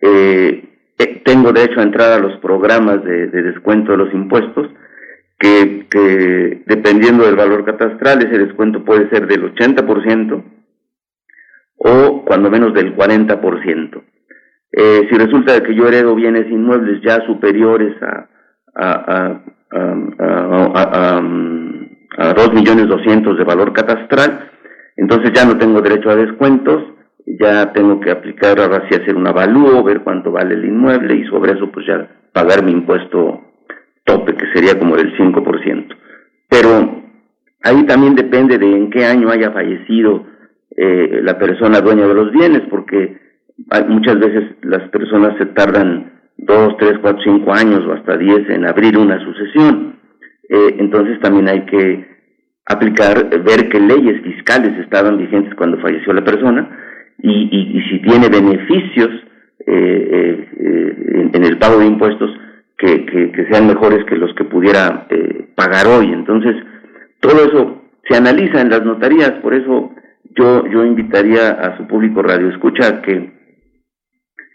Eh, 0.00 0.68
eh, 0.98 1.22
tengo 1.24 1.52
derecho 1.52 1.80
a 1.80 1.84
entrar 1.84 2.12
a 2.12 2.18
los 2.18 2.38
programas 2.40 3.02
de, 3.04 3.26
descuento 3.28 3.92
de 3.92 3.98
los 3.98 4.14
impuestos, 4.14 4.68
que, 5.38 6.62
dependiendo 6.66 7.24
del 7.24 7.36
valor 7.36 7.64
catastral, 7.64 8.18
ese 8.18 8.38
descuento 8.38 8.84
puede 8.84 9.10
ser 9.10 9.26
del 9.26 9.54
80% 9.54 10.42
o 11.76 12.24
cuando 12.24 12.50
menos 12.50 12.72
del 12.72 12.96
40%. 12.96 14.02
Eh, 14.72 15.06
si 15.10 15.16
resulta 15.16 15.62
que 15.62 15.74
yo 15.74 15.86
heredo 15.86 16.14
bienes 16.14 16.50
inmuebles 16.50 17.00
ya 17.02 17.24
superiores 17.26 17.94
a, 18.02 18.28
a, 18.74 19.42
a, 19.70 21.20
a, 22.16 22.50
millones 22.52 22.88
doscientos 22.88 23.36
de 23.36 23.44
valor 23.44 23.72
catastral, 23.72 24.50
entonces 24.96 25.32
ya 25.34 25.44
no 25.44 25.58
tengo 25.58 25.80
derecho 25.80 26.10
a 26.10 26.16
descuentos, 26.16 26.82
ya 27.26 27.72
tengo 27.72 28.00
que 28.00 28.10
aplicar 28.10 28.60
ahora 28.60 28.86
sí 28.88 29.00
hacer 29.00 29.16
un 29.16 29.26
avalúo, 29.26 29.82
ver 29.82 30.02
cuánto 30.02 30.30
vale 30.30 30.54
el 30.54 30.64
inmueble 30.64 31.16
y 31.16 31.24
sobre 31.26 31.52
eso 31.52 31.70
pues 31.72 31.86
ya 31.86 32.08
pagar 32.32 32.64
mi 32.64 32.72
impuesto 32.72 33.40
tope, 34.04 34.34
que 34.34 34.52
sería 34.52 34.78
como 34.78 34.96
del 34.96 35.16
5%. 35.16 35.96
Pero 36.48 37.02
ahí 37.62 37.86
también 37.86 38.14
depende 38.14 38.58
de 38.58 38.66
en 38.66 38.90
qué 38.90 39.06
año 39.06 39.30
haya 39.30 39.50
fallecido 39.50 40.26
eh, 40.76 41.20
la 41.22 41.38
persona 41.38 41.80
dueña 41.80 42.06
de 42.06 42.14
los 42.14 42.30
bienes, 42.32 42.62
porque 42.68 43.18
muchas 43.88 44.18
veces 44.18 44.56
las 44.62 44.88
personas 44.90 45.36
se 45.38 45.46
tardan 45.46 46.12
dos, 46.36 46.76
tres, 46.78 46.94
cuatro, 47.00 47.22
cinco 47.24 47.52
años 47.52 47.80
o 47.86 47.92
hasta 47.92 48.16
diez 48.16 48.48
en 48.50 48.66
abrir 48.66 48.98
una 48.98 49.18
sucesión. 49.24 50.00
Eh, 50.48 50.76
entonces 50.78 51.18
también 51.20 51.48
hay 51.48 51.64
que 51.64 52.13
aplicar, 52.66 53.28
ver 53.42 53.68
qué 53.68 53.80
leyes 53.80 54.22
fiscales 54.22 54.78
estaban 54.78 55.18
vigentes 55.18 55.54
cuando 55.54 55.78
falleció 55.78 56.12
la 56.12 56.24
persona 56.24 56.68
y, 57.18 57.82
si 57.90 57.98
tiene 58.00 58.28
beneficios 58.28 59.10
eh, 59.66 60.08
eh, 60.12 60.48
eh, 60.58 61.30
en, 61.32 61.44
el 61.44 61.58
pago 61.58 61.78
de 61.78 61.86
impuestos 61.86 62.30
que, 62.76 63.06
que, 63.06 63.46
sean 63.50 63.66
mejores 63.66 64.04
que 64.04 64.16
los 64.16 64.34
que 64.34 64.44
pudiera 64.44 65.06
eh, 65.08 65.48
pagar 65.54 65.86
hoy. 65.86 66.12
Entonces, 66.12 66.56
todo 67.20 67.44
eso 67.44 67.82
se 68.08 68.16
analiza 68.16 68.60
en 68.60 68.70
las 68.70 68.84
notarías, 68.84 69.32
por 69.42 69.54
eso 69.54 69.94
yo, 70.36 70.66
yo 70.66 70.84
invitaría 70.84 71.50
a 71.50 71.76
su 71.76 71.86
público 71.86 72.22
radio 72.22 72.48
escucha 72.48 73.00
que 73.00 73.32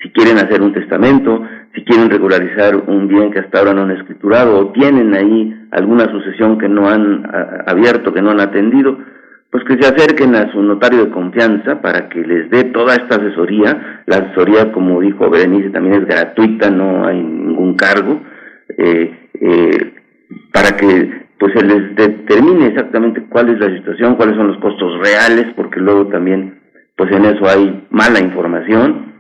si 0.02 0.10
quieren 0.12 0.38
hacer 0.38 0.62
un 0.62 0.74
testamento, 0.74 1.44
si 1.76 1.84
quieren 1.84 2.10
regularizar 2.10 2.76
un 2.76 3.08
bien 3.08 3.32
que 3.32 3.40
hasta 3.40 3.60
ahora 3.60 3.74
no 3.74 3.84
han 3.84 3.92
escriturado 3.92 4.58
o 4.58 4.72
tienen 4.72 5.14
ahí 5.14 5.68
alguna 5.72 6.06
sucesión 6.06 6.58
que 6.58 6.70
no 6.70 6.90
han 6.90 7.30
abierto, 7.68 8.14
que 8.14 8.22
no 8.22 8.32
han 8.32 8.40
atendido, 8.40 8.98
pues 9.52 9.64
que 9.64 9.82
se 9.82 9.88
acerquen 9.94 10.36
a 10.36 10.52
su 10.52 10.62
notario 10.62 11.06
de 11.06 11.12
confianza 11.12 11.82
para 11.82 12.08
que 12.08 12.22
les 12.22 12.50
dé 12.50 12.66
toda 12.66 12.94
esta 12.96 13.16
asesoría. 13.16 14.04
La 14.06 14.18
asesoría, 14.18 14.72
como 14.72 15.02
dijo 15.02 15.30
Berenice, 15.30 15.72
también 15.72 15.96
es 15.96 16.06
gratuita, 16.06 16.70
no 16.70 17.06
hay 17.06 17.22
ningún 17.22 17.76
cargo, 17.76 18.22
eh, 18.78 19.30
eh, 19.42 19.94
para 20.54 20.78
que 20.78 21.28
pues 21.40 21.54
se 21.54 21.66
les 21.66 21.96
determine 21.96 22.68
exactamente 22.68 23.24
cuál 23.30 23.50
es 23.50 23.60
la 23.60 23.76
situación, 23.76 24.16
cuáles 24.16 24.36
son 24.36 24.48
los 24.48 24.58
costos 24.58 25.00
reales, 25.00 25.48
porque 25.56 25.80
luego 25.80 26.08
también 26.08 26.60
pues 26.96 27.12
en 27.12 27.26
eso 27.26 27.48
hay 27.48 27.88
mala 27.90 28.20
información. 28.20 29.19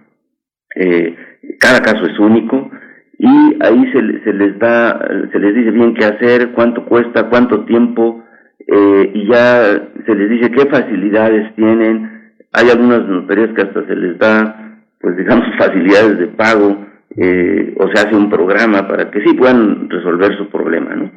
Eh, 0.75 1.15
cada 1.59 1.79
caso 1.81 2.05
es 2.05 2.17
único 2.19 2.69
y 3.17 3.27
ahí 3.61 3.91
se, 3.91 4.23
se 4.23 4.33
les 4.33 4.57
da, 4.59 4.97
se 5.31 5.39
les 5.39 5.53
dice 5.53 5.71
bien 5.71 5.93
qué 5.93 6.05
hacer, 6.05 6.51
cuánto 6.53 6.85
cuesta, 6.85 7.29
cuánto 7.29 7.65
tiempo, 7.65 8.23
eh, 8.65 9.11
y 9.13 9.27
ya 9.27 9.89
se 10.05 10.15
les 10.15 10.29
dice 10.29 10.51
qué 10.51 10.65
facilidades 10.67 11.53
tienen. 11.55 12.31
Hay 12.53 12.69
algunas 12.69 13.05
notarías 13.07 13.49
que 13.53 13.61
hasta 13.61 13.85
se 13.85 13.95
les 13.95 14.17
da, 14.19 14.79
pues 15.01 15.17
digamos, 15.17 15.45
facilidades 15.57 16.17
de 16.17 16.27
pago, 16.27 16.85
eh, 17.17 17.73
o 17.77 17.87
se 17.87 17.99
hace 17.99 18.15
un 18.15 18.29
programa 18.29 18.87
para 18.87 19.11
que 19.11 19.21
sí 19.21 19.33
puedan 19.33 19.89
resolver 19.89 20.37
su 20.37 20.49
problema, 20.49 20.95
¿no? 20.95 21.11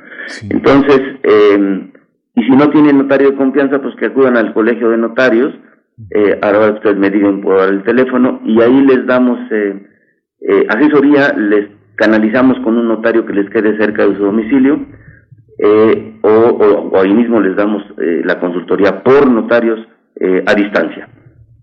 Entonces, 0.51 1.01
eh, 1.23 1.89
Y 2.35 2.43
si 2.45 2.51
no 2.51 2.71
tienen 2.71 2.97
notario 2.97 3.31
de 3.31 3.37
confianza, 3.37 3.83
pues 3.83 3.95
que 3.97 4.07
acudan 4.07 4.39
al 4.39 4.55
colegio 4.55 4.89
de 4.89 4.97
notarios. 4.97 5.55
Eh, 6.11 6.39
ahora 6.43 6.73
ustedes 6.73 6.97
me 6.97 7.11
digan 7.11 7.41
por 7.41 7.61
el 7.69 7.85
teléfono 7.85 8.41
y 8.45 8.61
ahí 8.61 8.83
les 8.87 9.07
damos 9.07 9.39
eh, 9.51 9.87
eh, 10.41 10.67
asesoría, 10.69 11.33
les 11.35 11.69
canalizamos 11.97 12.59
con 12.65 12.77
un 12.77 12.89
notario 12.89 13.25
que 13.27 13.35
les 13.35 13.49
quede 13.51 13.77
cerca 13.77 14.07
de 14.07 14.17
su 14.17 14.25
domicilio 14.25 14.81
eh, 15.59 16.19
o, 16.23 16.91
ahí 16.97 17.13
mismo 17.13 17.41
les 17.41 17.57
damos 17.57 17.83
eh, 17.99 18.23
la 18.25 18.41
consultoría 18.41 19.03
por 19.03 19.31
notarios 19.31 19.79
a 20.47 20.55
distancia. 20.55 21.09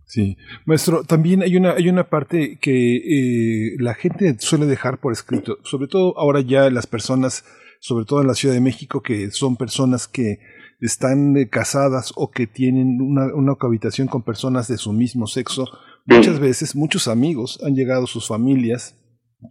Sí, 0.04 0.36
maestro, 0.66 1.04
también 1.04 1.44
hay 1.44 1.56
una, 1.56 1.74
hay 1.74 1.88
una 1.88 2.06
parte 2.10 2.58
que 2.60 2.98
eh, 2.98 3.76
la 3.80 3.94
gente 3.94 4.36
suele 4.40 4.66
dejar 4.66 4.98
por 4.98 5.14
escrito, 5.14 5.60
sobre 5.64 5.88
todo 5.88 6.18
ahora 6.18 6.42
ya 6.42 6.70
las 6.72 6.88
personas, 6.88 7.46
sobre 7.80 8.06
todo 8.06 8.20
en 8.20 8.28
la 8.28 8.34
Ciudad 8.34 8.56
de 8.56 8.60
México, 8.60 9.02
que 9.02 9.30
son 9.32 9.56
personas 9.56 10.10
que 10.10 10.40
están 10.82 11.36
eh, 11.38 11.50
casadas 11.50 12.14
o 12.16 12.32
que 12.32 12.48
tienen 12.48 13.02
una, 13.02 13.34
una 13.34 13.56
cohabitación 13.56 14.08
con 14.08 14.24
personas 14.24 14.68
de 14.68 14.78
su 14.78 14.94
mismo 14.94 15.28
sexo, 15.28 15.66
muchas 16.06 16.40
veces 16.40 16.76
muchos 16.76 17.08
amigos 17.08 17.60
han 17.66 17.76
llegado 17.76 18.08
sus 18.08 18.28
familias 18.28 18.96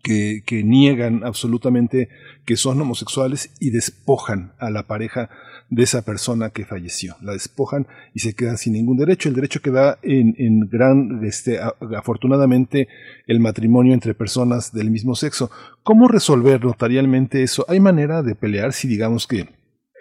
que, 0.02 0.42
que 0.44 0.65
niegan 0.65 1.24
absolutamente 1.24 2.08
que 2.44 2.57
son 2.57 2.81
homosexuales 2.81 3.50
y 3.58 3.70
despojan 3.70 4.52
a 4.58 4.70
la 4.70 4.86
pareja 4.86 5.31
de 5.70 5.82
esa 5.82 6.02
persona 6.02 6.50
que 6.50 6.65
falleció. 6.65 7.16
La 7.23 7.32
despojan 7.32 7.86
y 8.15 8.20
se 8.20 8.34
quedan 8.34 8.57
sin 8.58 8.73
ningún 8.73 8.97
derecho. 8.97 9.28
El 9.28 9.34
derecho 9.34 9.60
que 9.60 9.70
da 9.70 9.98
en, 10.02 10.34
en 10.39 10.60
gran, 10.60 11.24
este, 11.24 11.58
a- 11.58 11.74
afortunadamente, 11.97 12.89
el 13.26 13.40
matrimonio 13.40 13.92
entre 13.94 14.15
personas 14.15 14.73
del 14.73 14.90
mismo 14.90 15.15
sexo. 15.15 15.50
¿Cómo 15.82 16.08
resolver 16.08 16.65
notarialmente 16.65 17.42
eso? 17.42 17.66
¿Hay 17.68 17.81
manera 17.81 18.23
de 18.23 18.34
pelear 18.34 18.73
si 18.73 18.89
digamos 18.89 19.26
que 19.26 19.48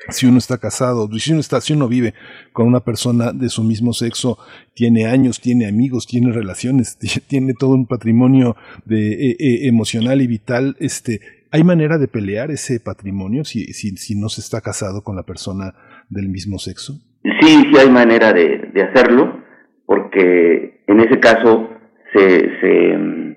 si 0.09 0.25
uno 0.25 0.37
está 0.37 0.57
casado, 0.57 1.09
si 1.17 1.31
uno 1.31 1.41
está, 1.41 1.59
si 1.61 1.73
uno 1.73 1.87
vive 1.87 2.13
con 2.53 2.67
una 2.67 2.79
persona 2.81 3.31
de 3.33 3.49
su 3.49 3.63
mismo 3.63 3.93
sexo, 3.93 4.37
tiene 4.73 5.05
años, 5.05 5.41
tiene 5.41 5.67
amigos, 5.67 6.07
tiene 6.07 6.31
relaciones, 6.31 6.97
tiene 7.27 7.53
todo 7.53 7.71
un 7.71 7.87
patrimonio 7.87 8.55
de, 8.85 9.13
eh, 9.13 9.35
eh, 9.39 9.67
emocional 9.67 10.21
y 10.21 10.27
vital, 10.27 10.75
este, 10.79 11.19
¿hay 11.51 11.63
manera 11.63 11.97
de 11.97 12.07
pelear 12.07 12.51
ese 12.51 12.79
patrimonio 12.79 13.43
si, 13.43 13.65
si, 13.73 13.97
si 13.97 14.19
no 14.19 14.29
se 14.29 14.41
está 14.41 14.61
casado 14.61 15.03
con 15.03 15.15
la 15.15 15.23
persona 15.23 15.73
del 16.09 16.29
mismo 16.29 16.59
sexo? 16.59 16.93
Sí, 17.41 17.63
sí 17.71 17.77
hay 17.77 17.89
manera 17.89 18.31
de, 18.33 18.69
de 18.73 18.83
hacerlo, 18.83 19.43
porque 19.85 20.83
en 20.87 20.99
ese 21.01 21.19
caso 21.19 21.69
se, 22.13 22.59
se, 22.61 22.97
mm, 22.97 23.35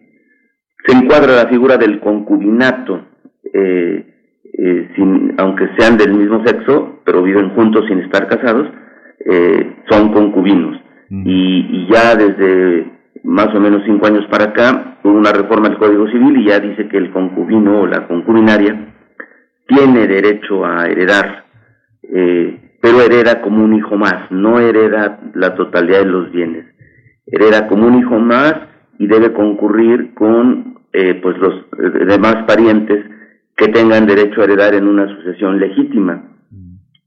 se 0.86 0.92
encuadra 0.92 1.34
la 1.34 1.48
figura 1.48 1.76
del 1.76 2.00
concubinato, 2.00 3.06
eh, 3.52 4.19
eh, 4.52 4.90
sin, 4.94 5.34
aunque 5.38 5.68
sean 5.78 5.96
del 5.96 6.14
mismo 6.14 6.44
sexo, 6.44 7.00
pero 7.04 7.22
viven 7.22 7.50
juntos 7.50 7.84
sin 7.88 8.00
estar 8.00 8.26
casados, 8.28 8.68
eh, 9.24 9.76
son 9.88 10.12
concubinos. 10.12 10.80
Y, 11.12 11.66
y 11.68 11.88
ya 11.92 12.14
desde 12.14 12.86
más 13.24 13.48
o 13.54 13.60
menos 13.60 13.82
cinco 13.84 14.06
años 14.06 14.24
para 14.30 14.44
acá 14.44 14.98
hubo 15.02 15.12
una 15.12 15.32
reforma 15.32 15.68
del 15.68 15.78
Código 15.78 16.06
Civil 16.08 16.36
y 16.38 16.46
ya 16.46 16.60
dice 16.60 16.88
que 16.88 16.96
el 16.98 17.10
concubino 17.10 17.80
o 17.80 17.86
la 17.86 18.06
concubinaria 18.06 18.94
tiene 19.66 20.06
derecho 20.06 20.64
a 20.64 20.86
heredar, 20.86 21.44
eh, 22.02 22.76
pero 22.80 23.00
hereda 23.00 23.40
como 23.40 23.64
un 23.64 23.74
hijo 23.74 23.96
más, 23.96 24.30
no 24.30 24.58
hereda 24.58 25.20
la 25.34 25.54
totalidad 25.54 26.00
de 26.00 26.06
los 26.06 26.32
bienes. 26.32 26.66
Hereda 27.26 27.68
como 27.68 27.86
un 27.86 27.98
hijo 27.98 28.18
más 28.18 28.54
y 28.98 29.06
debe 29.06 29.32
concurrir 29.32 30.14
con 30.14 30.80
eh, 30.92 31.14
pues 31.22 31.36
los 31.38 31.66
demás 32.06 32.44
parientes 32.46 33.04
que 33.60 33.68
tengan 33.68 34.06
derecho 34.06 34.40
a 34.40 34.44
heredar 34.44 34.74
en 34.74 34.88
una 34.88 35.06
sucesión 35.06 35.60
legítima. 35.60 36.24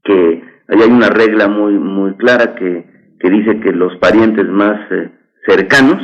Que 0.04 0.40
ahí 0.68 0.80
hay 0.80 0.90
una 0.90 1.08
regla 1.08 1.48
muy 1.48 1.74
muy 1.74 2.14
clara 2.14 2.54
que, 2.54 2.84
que 3.18 3.28
dice 3.28 3.58
que 3.58 3.72
los 3.72 3.96
parientes 3.96 4.48
más 4.48 4.78
eh, 4.92 5.10
cercanos 5.48 6.00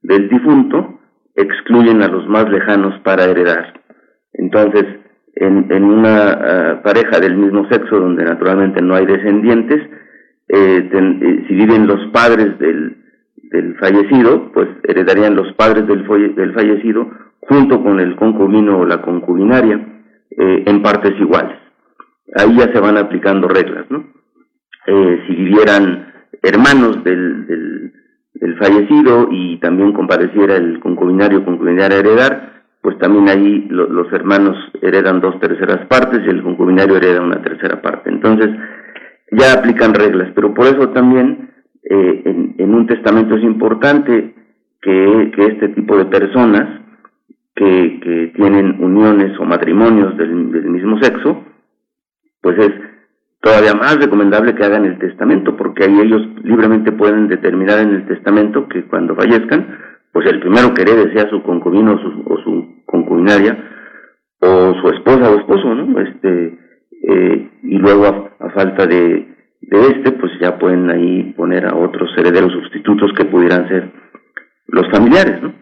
del 0.00 0.30
difunto 0.30 1.00
excluyen 1.34 2.02
a 2.02 2.08
los 2.08 2.26
más 2.28 2.48
lejanos 2.48 2.98
para 3.00 3.24
heredar. 3.24 3.74
Entonces, 4.32 4.86
en, 5.34 5.84
una 5.84 6.30
ah, 6.32 6.82
pareja 6.82 7.20
del 7.20 7.36
mismo 7.36 7.68
sexo, 7.68 8.00
donde 8.00 8.24
naturalmente 8.24 8.80
no 8.80 8.94
hay 8.94 9.04
descendientes, 9.04 9.82
eh, 10.48 10.90
eh, 10.92 11.44
si 11.46 11.54
viven 11.54 11.86
los 11.86 12.10
padres 12.10 12.58
del, 12.58 12.96
del 13.50 13.76
fallecido, 13.76 14.50
pues 14.52 14.68
heredarían 14.84 15.34
los 15.34 15.52
padres 15.54 15.86
del 15.86 16.54
fallecido 16.54 17.29
junto 17.40 17.82
con 17.82 18.00
el 18.00 18.16
concubino 18.16 18.78
o 18.78 18.86
la 18.86 19.02
concubinaria 19.02 19.76
eh, 20.30 20.62
en 20.66 20.82
partes 20.82 21.12
iguales. 21.20 21.56
Ahí 22.36 22.56
ya 22.56 22.72
se 22.72 22.80
van 22.80 22.96
aplicando 22.96 23.48
reglas, 23.48 23.86
¿no? 23.90 24.04
Eh, 24.86 25.22
si 25.26 25.34
vivieran 25.34 26.12
hermanos 26.42 27.02
del, 27.04 27.46
del, 27.46 27.92
fallecido 28.58 29.28
y 29.30 29.58
también 29.58 29.92
compareciera 29.92 30.56
el 30.56 30.80
concubinario 30.80 31.40
o 31.40 31.44
concubinaria 31.44 31.96
a 31.96 32.00
heredar, 32.00 32.62
pues 32.82 32.98
también 32.98 33.28
ahí 33.28 33.66
lo- 33.70 33.88
los 33.88 34.12
hermanos 34.12 34.56
heredan 34.80 35.20
dos 35.20 35.38
terceras 35.40 35.86
partes 35.86 36.20
y 36.24 36.30
el 36.30 36.42
concubinario 36.42 36.96
hereda 36.96 37.20
una 37.22 37.42
tercera 37.42 37.80
parte. 37.82 38.10
Entonces, 38.10 38.48
ya 39.32 39.54
aplican 39.54 39.94
reglas, 39.94 40.30
pero 40.34 40.52
por 40.54 40.66
eso 40.66 40.88
también 40.90 41.50
eh, 41.82 42.22
en, 42.24 42.54
en 42.58 42.74
un 42.74 42.86
testamento 42.86 43.36
es 43.36 43.42
importante 43.42 44.34
que, 44.80 45.32
que 45.34 45.42
este 45.46 45.68
tipo 45.70 45.96
de 45.96 46.06
personas 46.06 46.80
que, 47.54 48.00
que 48.00 48.32
tienen 48.36 48.82
uniones 48.82 49.38
o 49.38 49.44
matrimonios 49.44 50.16
del, 50.16 50.34
mismo 50.34 51.00
sexo, 51.02 51.44
pues 52.40 52.58
es 52.58 52.70
todavía 53.40 53.74
más 53.74 53.96
recomendable 53.96 54.54
que 54.54 54.64
hagan 54.64 54.84
el 54.84 54.98
testamento, 54.98 55.56
porque 55.56 55.84
ahí 55.84 56.00
ellos 56.00 56.22
libremente 56.42 56.92
pueden 56.92 57.28
determinar 57.28 57.80
en 57.80 57.94
el 57.94 58.06
testamento 58.06 58.68
que 58.68 58.86
cuando 58.86 59.14
fallezcan, 59.14 59.78
pues 60.12 60.26
el 60.26 60.40
primero 60.40 60.74
que 60.74 60.82
herede 60.82 61.12
sea 61.12 61.28
su 61.30 61.42
concubino 61.42 61.94
o 61.94 61.98
su, 61.98 62.22
o 62.26 62.38
su 62.38 62.82
concubinaria, 62.86 63.56
o 64.40 64.74
su 64.80 64.88
esposa 64.88 65.30
o 65.30 65.38
esposo, 65.38 65.74
¿no? 65.74 66.00
Este, 66.00 66.58
eh, 67.02 67.50
y 67.62 67.78
luego 67.78 68.06
a, 68.38 68.50
falta 68.50 68.86
de, 68.86 69.28
este, 69.60 70.12
pues 70.12 70.32
ya 70.40 70.58
pueden 70.58 70.90
ahí 70.90 71.34
poner 71.36 71.66
a 71.66 71.76
otros 71.76 72.10
herederos 72.16 72.52
sustitutos 72.52 73.12
que 73.16 73.26
pudieran 73.26 73.68
ser 73.68 73.90
los 74.66 74.88
familiares, 74.90 75.42
¿no? 75.42 75.54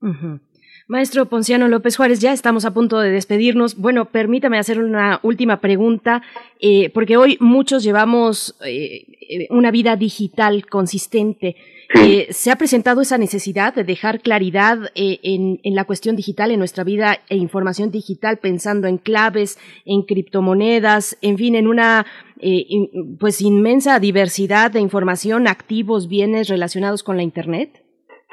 Ujú. 0.00 0.40
Maestro 0.86 1.24
Ponciano 1.30 1.66
López 1.66 1.96
Juárez, 1.96 2.20
ya 2.20 2.34
estamos 2.34 2.66
a 2.66 2.74
punto 2.74 3.00
de 3.00 3.10
despedirnos. 3.10 3.76
Bueno, 3.76 4.04
permítame 4.04 4.58
hacer 4.58 4.78
una 4.80 5.18
última 5.22 5.60
pregunta, 5.60 6.22
eh, 6.60 6.90
porque 6.90 7.16
hoy 7.16 7.38
muchos 7.40 7.82
llevamos 7.82 8.54
eh, 8.62 9.06
eh, 9.30 9.46
una 9.48 9.70
vida 9.70 9.96
digital 9.96 10.66
consistente. 10.66 11.56
Eh, 11.94 12.26
¿Se 12.30 12.50
ha 12.50 12.56
presentado 12.56 13.00
esa 13.00 13.16
necesidad 13.16 13.74
de 13.74 13.84
dejar 13.84 14.20
claridad 14.20 14.90
en, 14.94 15.58
en 15.62 15.74
la 15.74 15.84
cuestión 15.84 16.16
digital, 16.16 16.50
en 16.50 16.58
nuestra 16.58 16.84
vida 16.84 17.20
e 17.30 17.36
información 17.36 17.90
digital, 17.90 18.36
pensando 18.38 18.86
en 18.86 18.98
claves, 18.98 19.58
en 19.86 20.02
criptomonedas, 20.02 21.16
en 21.22 21.38
fin, 21.38 21.54
en 21.54 21.66
una 21.66 22.04
in- 22.40 23.16
pues 23.18 23.40
inmensa 23.40 23.98
diversidad 24.00 24.70
de 24.70 24.80
información, 24.80 25.46
activos, 25.48 26.08
bienes 26.08 26.48
relacionados 26.48 27.02
con 27.02 27.16
la 27.16 27.22
Internet? 27.22 27.83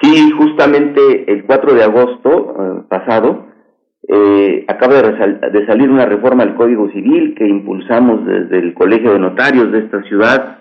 Sí, 0.02 0.32
justamente 0.32 1.32
el 1.32 1.44
4 1.46 1.74
de 1.76 1.84
agosto 1.84 2.56
eh, 2.60 2.84
pasado 2.90 3.48
eh, 4.08 4.66
acaba 4.68 4.96
de, 5.02 5.50
de 5.60 5.66
salir 5.68 5.90
una 5.90 6.06
reforma 6.06 6.44
al 6.44 6.56
Código 6.56 6.90
Civil 6.92 7.36
que 7.38 7.48
impulsamos 7.48 8.26
desde 8.26 8.58
el 8.60 8.74
Colegio 8.74 9.14
de 9.14 9.20
Notarios 9.20 9.72
de 9.72 9.80
esta 9.80 10.02
ciudad 10.04 10.58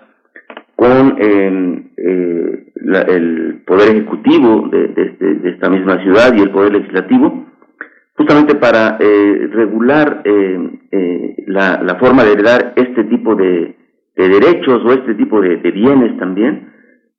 con 0.75 1.15
eh, 1.19 1.83
eh, 1.97 2.71
la- 2.75 3.01
el 3.01 3.63
Poder 3.65 3.95
Ejecutivo 3.95 4.67
de, 4.69 4.85
este- 4.95 5.33
de 5.35 5.49
esta 5.49 5.69
misma 5.69 6.01
ciudad 6.03 6.33
y 6.35 6.41
el 6.41 6.51
Poder 6.51 6.73
Legislativo, 6.73 7.45
justamente 8.15 8.55
para 8.55 8.97
regular 8.99 10.21
eh, 10.23 11.35
la, 11.47 11.97
forma 11.99 12.23
de 12.23 12.33
heredar 12.33 12.73
este 12.75 13.03
tipo 13.05 13.35
de, 13.35 13.75
de 14.15 14.29
derechos 14.29 14.83
o 14.85 14.93
este 14.93 15.15
tipo 15.15 15.41
de 15.41 15.57
bienes 15.71 16.17
también, 16.19 16.70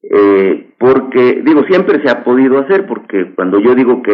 eh, 0.03 0.75
porque, 0.79 1.43
digo, 1.45 1.63
siempre 1.65 2.03
se 2.03 2.11
ha 2.11 2.25
podido 2.25 2.59
hacer, 2.59 2.87
porque 2.87 3.35
cuando 3.35 3.61
yo 3.61 3.75
digo 3.75 4.03
que 4.03 4.13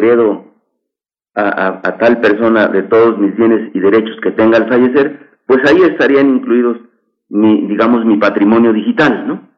a, 1.35 1.97
tal 1.99 2.21
persona 2.21 2.69
de 2.69 2.83
todos 2.83 3.19
mis 3.19 3.35
bienes 3.37 3.71
y 3.75 3.81
derechos 3.81 4.19
que 4.23 4.33
tenga 4.33 4.59
al 4.59 4.69
fallecer, 4.69 5.31
pues 5.47 5.61
ahí 5.69 5.83
estarían 5.83 6.29
incluidos, 6.29 6.79
mi, 7.31 7.67
digamos, 7.69 8.05
mi 8.05 8.19
patrimonio 8.19 8.73
digital, 8.73 9.27
¿no? 9.27 9.49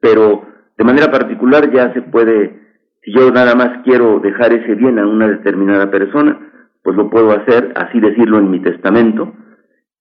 Pero 0.00 0.44
de 0.76 0.84
manera 0.84 1.10
particular 1.10 1.72
ya 1.72 1.92
se 1.94 2.02
puede, 2.02 2.60
si 3.02 3.12
yo 3.12 3.30
nada 3.30 3.54
más 3.54 3.82
quiero 3.84 4.20
dejar 4.20 4.52
ese 4.52 4.74
bien 4.74 4.98
a 4.98 5.06
una 5.06 5.28
determinada 5.28 5.90
persona, 5.90 6.38
pues 6.82 6.96
lo 6.96 7.08
puedo 7.08 7.30
hacer, 7.30 7.72
así 7.76 7.98
decirlo 7.98 8.38
en 8.38 8.50
mi 8.50 8.60
testamento, 8.60 9.32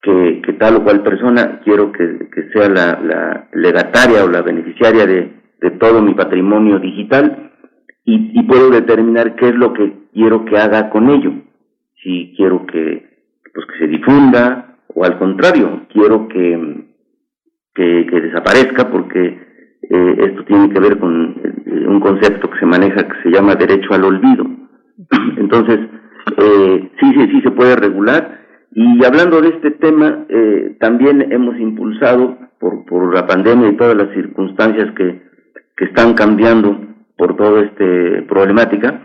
que, 0.02 0.42
tal 0.60 0.78
o 0.78 0.84
cual 0.84 1.02
persona 1.02 1.62
quiero 1.64 1.92
que, 1.92 2.28
sea 2.54 2.70
la 2.70 3.48
legataria 3.54 4.24
o 4.24 4.30
la 4.30 4.42
beneficiaria 4.42 5.06
de, 5.06 5.45
de 5.66 5.72
todo 5.72 6.02
mi 6.04 6.14
patrimonio 6.14 6.78
digital 6.78 7.52
y, 8.06 8.40
y 8.40 8.44
puedo 8.44 8.70
determinar 8.70 9.36
qué 9.36 9.50
es 9.50 9.56
lo 9.56 9.74
que 9.74 9.94
quiero 10.14 10.46
que 10.46 10.58
haga 10.58 10.92
con 10.92 11.10
ello. 11.10 11.32
Si 12.04 12.34
quiero 12.38 12.68
que, 12.68 13.04
pues 13.52 13.66
que 13.66 13.80
se 13.80 13.88
difunda 13.88 14.78
o 14.94 15.04
al 15.04 15.18
contrario, 15.18 15.88
quiero 15.92 16.28
que, 16.28 16.86
que, 17.74 18.22
desaparezca 18.22 18.92
porque 18.92 19.26
eh, 19.90 20.16
esto 20.20 20.46
tiene 20.46 20.70
que 20.70 20.80
ver 20.80 21.00
con 21.00 21.42
eh, 21.66 21.88
un 21.88 22.00
concepto 22.00 22.50
que 22.50 22.60
se 22.60 22.66
maneja 22.68 23.08
que 23.08 23.24
se 23.24 23.32
llama 23.32 23.56
derecho 23.56 23.92
al 23.92 24.04
olvido. 24.04 24.46
Entonces, 25.38 25.80
eh, 26.38 26.92
sí, 27.00 27.14
sí, 27.14 27.28
sí 27.32 27.42
se 27.42 27.52
puede 27.52 27.76
regular. 27.76 28.40
Y 28.72 29.04
hablando 29.04 29.42
de 29.42 29.50
este 29.50 29.72
tema, 29.72 30.26
eh, 30.30 30.78
también 30.80 31.32
hemos 31.32 31.58
impulsado 31.60 32.38
por, 32.60 32.86
por 32.86 33.16
la 33.16 33.26
pandemia 33.26 33.70
y 33.70 33.78
todas 33.78 33.96
las 33.96 34.14
circunstancias 34.14 34.94
que, 34.96 35.25
que 35.76 35.86
están 35.86 36.14
cambiando 36.14 36.80
por 37.18 37.36
toda 37.36 37.62
esta 37.62 38.28
problemática, 38.28 39.02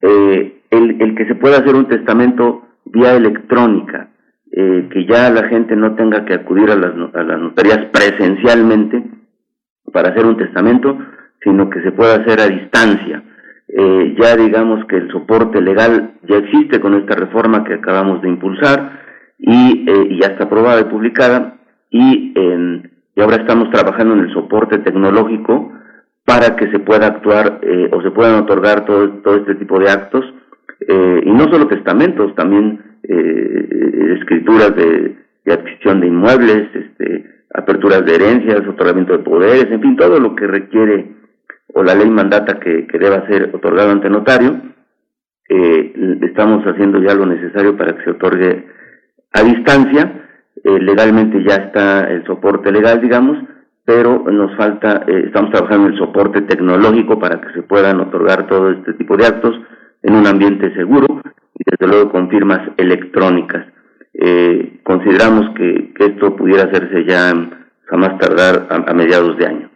eh, 0.00 0.60
el, 0.70 1.00
el 1.00 1.14
que 1.14 1.26
se 1.26 1.34
pueda 1.34 1.58
hacer 1.58 1.74
un 1.74 1.88
testamento 1.88 2.62
vía 2.84 3.14
electrónica, 3.14 4.08
eh, 4.52 4.88
que 4.92 5.06
ya 5.06 5.30
la 5.30 5.48
gente 5.48 5.74
no 5.76 5.94
tenga 5.94 6.24
que 6.24 6.34
acudir 6.34 6.70
a 6.70 6.76
las, 6.76 6.92
a 7.14 7.22
las 7.22 7.40
notarías 7.40 7.86
presencialmente 7.92 9.02
para 9.92 10.10
hacer 10.10 10.26
un 10.26 10.36
testamento, 10.36 10.98
sino 11.42 11.70
que 11.70 11.82
se 11.82 11.92
pueda 11.92 12.16
hacer 12.16 12.40
a 12.40 12.48
distancia. 12.48 13.22
Eh, 13.68 14.16
ya 14.20 14.36
digamos 14.36 14.84
que 14.86 14.96
el 14.96 15.10
soporte 15.10 15.60
legal 15.60 16.14
ya 16.28 16.36
existe 16.36 16.80
con 16.80 16.94
esta 16.94 17.14
reforma 17.16 17.64
que 17.64 17.74
acabamos 17.74 18.20
de 18.22 18.28
impulsar 18.28 19.00
y, 19.38 19.90
y 19.90 20.20
ya 20.20 20.28
está 20.28 20.44
aprobada 20.44 20.82
y 20.82 20.84
publicada 20.84 21.56
y, 21.90 22.34
y 23.16 23.20
ahora 23.20 23.36
estamos 23.36 23.70
trabajando 23.70 24.14
en 24.14 24.20
el 24.20 24.32
soporte 24.32 24.78
tecnológico 24.78 25.72
para 26.24 26.56
que 26.56 26.70
se 26.70 26.78
pueda 26.78 27.06
actuar 27.06 27.60
eh, 27.62 27.90
o 27.92 28.02
se 28.02 28.10
puedan 28.10 28.42
otorgar 28.42 28.84
todo, 28.84 29.08
todo 29.22 29.36
este 29.36 29.56
tipo 29.56 29.78
de 29.78 29.90
actos 29.90 30.24
eh, 30.88 31.22
y 31.24 31.30
no 31.30 31.44
solo 31.44 31.68
testamentos, 31.68 32.34
también 32.34 32.98
eh, 33.02 34.16
escrituras 34.18 34.74
de, 34.74 35.16
adquisición 35.46 36.00
de 36.00 36.06
inmuebles, 36.06 36.68
este, 36.74 37.44
aperturas 37.52 38.04
de 38.04 38.14
herencias, 38.14 38.66
otorgamiento 38.66 39.12
de 39.12 39.24
poderes, 39.24 39.70
en 39.70 39.80
fin, 39.80 39.96
todo 39.96 40.18
lo 40.18 40.34
que 40.34 40.46
requiere 40.46 41.14
o 41.74 41.82
la 41.82 41.94
ley 41.94 42.08
mandata 42.08 42.58
que, 42.58 42.86
que 42.86 42.98
deba 42.98 43.26
ser 43.26 43.50
otorgado 43.54 43.90
ante 43.90 44.08
notario, 44.08 44.74
eh, 45.48 46.18
estamos 46.22 46.64
haciendo 46.64 47.00
ya 47.00 47.14
lo 47.14 47.26
necesario 47.26 47.76
para 47.76 47.96
que 47.96 48.04
se 48.04 48.10
otorgue 48.10 48.66
a 49.32 49.42
distancia, 49.42 50.28
eh, 50.62 50.78
legalmente 50.80 51.42
ya 51.44 51.56
está 51.56 52.10
el 52.10 52.24
soporte 52.24 52.72
legal, 52.72 53.00
digamos, 53.00 53.38
pero 53.84 54.24
nos 54.30 54.56
falta, 54.56 55.04
eh, 55.06 55.24
estamos 55.26 55.50
trabajando 55.50 55.88
en 55.88 55.92
el 55.92 55.98
soporte 55.98 56.42
tecnológico 56.42 57.18
para 57.18 57.40
que 57.40 57.52
se 57.52 57.62
puedan 57.62 58.00
otorgar 58.00 58.46
todo 58.46 58.70
este 58.70 58.94
tipo 58.94 59.16
de 59.16 59.26
actos 59.26 59.54
en 60.02 60.14
un 60.14 60.26
ambiente 60.26 60.74
seguro 60.74 61.20
y 61.54 61.62
desde 61.70 61.86
luego 61.86 62.10
con 62.10 62.30
firmas 62.30 62.60
electrónicas. 62.76 63.66
Eh, 64.14 64.80
consideramos 64.84 65.54
que, 65.56 65.92
que, 65.94 66.06
esto 66.06 66.34
pudiera 66.36 66.64
hacerse 66.64 67.04
ya 67.04 67.30
a 67.30 67.96
más 67.96 68.18
tardar 68.18 68.68
a, 68.70 68.90
a 68.90 68.94
mediados 68.94 69.36
de 69.36 69.46
año. 69.46 69.70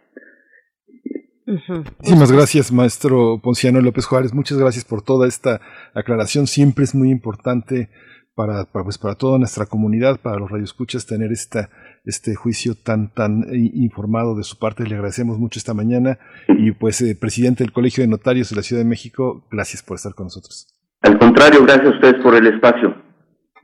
Muchísimas 1.47 2.31
gracias, 2.31 2.73
maestro 2.73 3.41
Ponciano 3.43 3.81
López 3.81 4.07
Juárez. 4.07 4.35
Muchas 4.35 4.59
gracias 4.59 4.85
por 4.85 5.03
toda 5.03 5.27
esta 5.27 5.61
aclaración. 5.95 6.47
Siempre 6.47 6.85
es 6.85 6.95
muy 6.95 7.11
importante 7.11 7.89
para, 8.35 8.67
para, 8.67 8.85
pues, 8.85 8.99
para 8.99 9.15
toda 9.15 9.39
nuestra 9.39 9.67
comunidad, 9.67 10.21
para 10.21 10.39
los 10.39 10.51
radioescuchas, 10.51 11.07
tener 11.07 11.33
esta, 11.33 11.71
este 12.09 12.35
juicio 12.35 12.75
tan, 12.75 13.13
tan 13.13 13.45
informado 13.53 14.35
de 14.35 14.43
su 14.43 14.59
parte. 14.59 14.85
Le 14.85 14.95
agradecemos 14.95 15.39
mucho 15.39 15.59
esta 15.59 15.75
mañana. 15.75 16.19
Y 16.49 16.73
pues, 16.73 17.01
eh, 17.03 17.15
presidente 17.15 17.63
del 17.65 17.73
Colegio 17.73 18.03
de 18.03 18.09
Notarios 18.09 18.51
de 18.51 18.57
la 18.57 18.63
Ciudad 18.63 18.83
de 18.83 18.89
México, 18.89 19.47
gracias 19.51 19.83
por 19.83 19.97
estar 19.97 20.15
con 20.15 20.27
nosotros. 20.27 20.67
Al 21.03 21.19
contrario, 21.19 21.63
gracias 21.65 21.87
a 21.87 21.95
ustedes 21.97 22.23
por 22.23 22.35
el 22.35 22.47
espacio. 22.47 22.95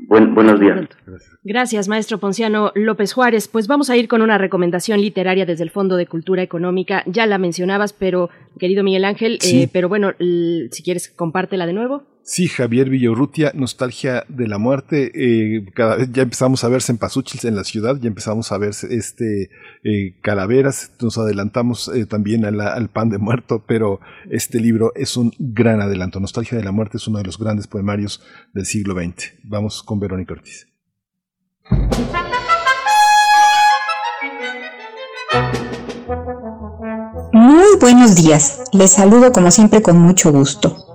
Buen, 0.06 0.34
buenos 0.34 0.60
días. 0.60 0.80
Gracias, 1.44 1.88
maestro 1.88 2.18
Ponciano 2.18 2.72
López 2.74 3.12
Juárez. 3.12 3.48
Pues 3.48 3.66
vamos 3.68 3.90
a 3.90 3.96
ir 3.96 4.08
con 4.08 4.22
una 4.22 4.38
recomendación 4.38 5.00
literaria 5.00 5.46
desde 5.46 5.62
el 5.62 5.70
Fondo 5.70 5.96
de 5.96 6.06
Cultura 6.06 6.42
Económica. 6.42 7.02
Ya 7.06 7.26
la 7.26 7.38
mencionabas, 7.38 7.92
pero, 7.92 8.28
querido 8.58 8.82
Miguel 8.84 9.04
Ángel, 9.04 9.38
Sí. 9.40 9.62
eh, 9.62 9.70
pero 9.72 9.88
bueno, 9.88 10.12
si 10.18 10.82
quieres, 10.82 11.08
compártela 11.08 11.66
de 11.66 11.72
nuevo. 11.72 12.02
Sí, 12.26 12.48
Javier 12.48 12.88
Villaurrutia, 12.88 13.52
Nostalgia 13.54 14.24
de 14.28 14.48
la 14.48 14.56
Muerte. 14.56 15.12
eh, 15.14 15.66
cada 15.74 15.96
vez 15.96 16.08
ya 16.10 16.22
empezamos 16.22 16.64
a 16.64 16.68
ver 16.68 16.80
cempasúchiles 16.80 17.44
en 17.44 17.54
la 17.54 17.64
ciudad, 17.64 17.96
ya 18.00 18.08
empezamos 18.08 18.50
a 18.50 18.56
ver 18.56 18.70
este 18.70 19.50
eh, 19.84 20.18
calaveras, 20.22 20.92
nos 21.02 21.18
adelantamos 21.18 21.88
eh, 21.88 22.06
también 22.06 22.46
al 22.46 22.88
pan 22.88 23.10
de 23.10 23.18
muerto, 23.18 23.62
pero 23.66 24.00
este 24.30 24.58
libro 24.58 24.92
es 24.94 25.18
un 25.18 25.32
gran 25.38 25.82
adelanto. 25.82 26.18
Nostalgia 26.18 26.56
de 26.56 26.64
la 26.64 26.72
Muerte 26.72 26.96
es 26.96 27.06
uno 27.06 27.18
de 27.18 27.24
los 27.24 27.38
grandes 27.38 27.66
poemarios 27.66 28.22
del 28.54 28.64
siglo 28.64 28.94
XX. 28.94 29.34
Vamos 29.42 29.82
con 29.82 30.00
Verónica 30.00 30.32
Ortiz. 30.32 30.66
Muy 37.34 37.76
buenos 37.78 38.16
días, 38.16 38.62
les 38.72 38.92
saludo 38.92 39.30
como 39.30 39.50
siempre 39.50 39.82
con 39.82 39.98
mucho 39.98 40.32
gusto. 40.32 40.93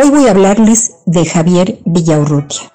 Hoy 0.00 0.10
voy 0.10 0.28
a 0.28 0.30
hablarles 0.30 0.92
de 1.06 1.24
Javier 1.24 1.80
Villaurrutia. 1.84 2.70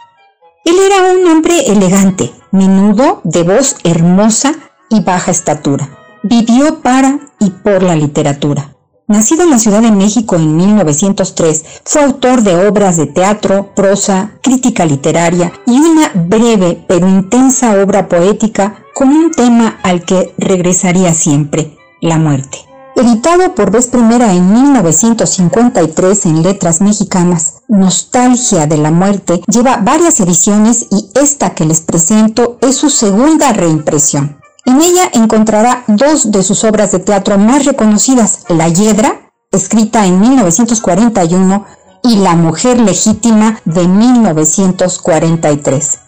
Él 0.66 0.76
era 0.86 1.14
un 1.14 1.26
hombre 1.32 1.68
elegante, 1.68 2.34
menudo, 2.52 3.22
de 3.24 3.44
voz 3.44 3.78
hermosa 3.86 4.54
y 4.90 5.00
baja 5.00 5.32
estatura. 5.32 5.88
Vivió 6.24 6.82
para 6.82 7.20
y 7.40 7.50
por 7.50 7.82
la 7.82 7.96
literatura. 7.96 8.76
Nacido 9.08 9.44
en 9.44 9.52
la 9.52 9.60
Ciudad 9.60 9.82
de 9.82 9.92
México 9.92 10.36
en 10.36 10.58
1903, 10.58 11.64
fue 11.86 12.04
autor 12.04 12.42
de 12.42 12.68
obras 12.68 12.98
de 12.98 13.06
teatro, 13.06 13.74
prosa, 13.74 14.32
crítica 14.42 14.86
literaria 14.86 15.54
y 15.66 15.80
una 15.80 16.12
breve 16.14 16.84
pero 16.90 17.08
intensa 17.08 17.82
obra 17.82 18.10
poética 18.10 18.84
con 18.94 19.08
un 19.08 19.32
tema 19.32 19.80
al 19.84 20.04
que 20.04 20.34
regresaría 20.38 21.14
siempre, 21.14 21.78
la 22.02 22.18
muerte. 22.18 22.73
Editado 22.96 23.56
por 23.56 23.72
vez 23.72 23.88
primera 23.88 24.34
en 24.34 24.54
1953 24.54 26.28
en 26.28 26.44
Letras 26.44 26.80
Mexicanas, 26.80 27.64
Nostalgia 27.68 28.68
de 28.68 28.78
la 28.78 28.92
Muerte 28.92 29.42
lleva 29.48 29.78
varias 29.78 30.20
ediciones 30.20 30.86
y 30.92 31.10
esta 31.16 31.56
que 31.56 31.66
les 31.66 31.82
presento 31.82 32.60
es 32.62 32.76
su 32.76 32.92
segunda 32.92 33.52
reimpresión. 33.52 34.38
En 34.66 34.80
ella 34.80 35.10
encontrará 35.14 35.84
dos 35.88 36.32
de 36.32 36.44
sus 36.44 36.64
obras 36.64 36.92
de 36.92 37.00
teatro 37.00 37.40
más 37.40 37.66
reconocidas, 37.66 38.46
La 38.48 38.70
Hiedra, 38.70 39.32
escrita 39.52 40.06
en 40.06 40.20
1941, 40.20 41.66
y 42.04 42.18
La 42.18 42.36
Mujer 42.36 42.80
Legítima 42.80 43.60
de 43.66 43.88
1943. 43.88 46.00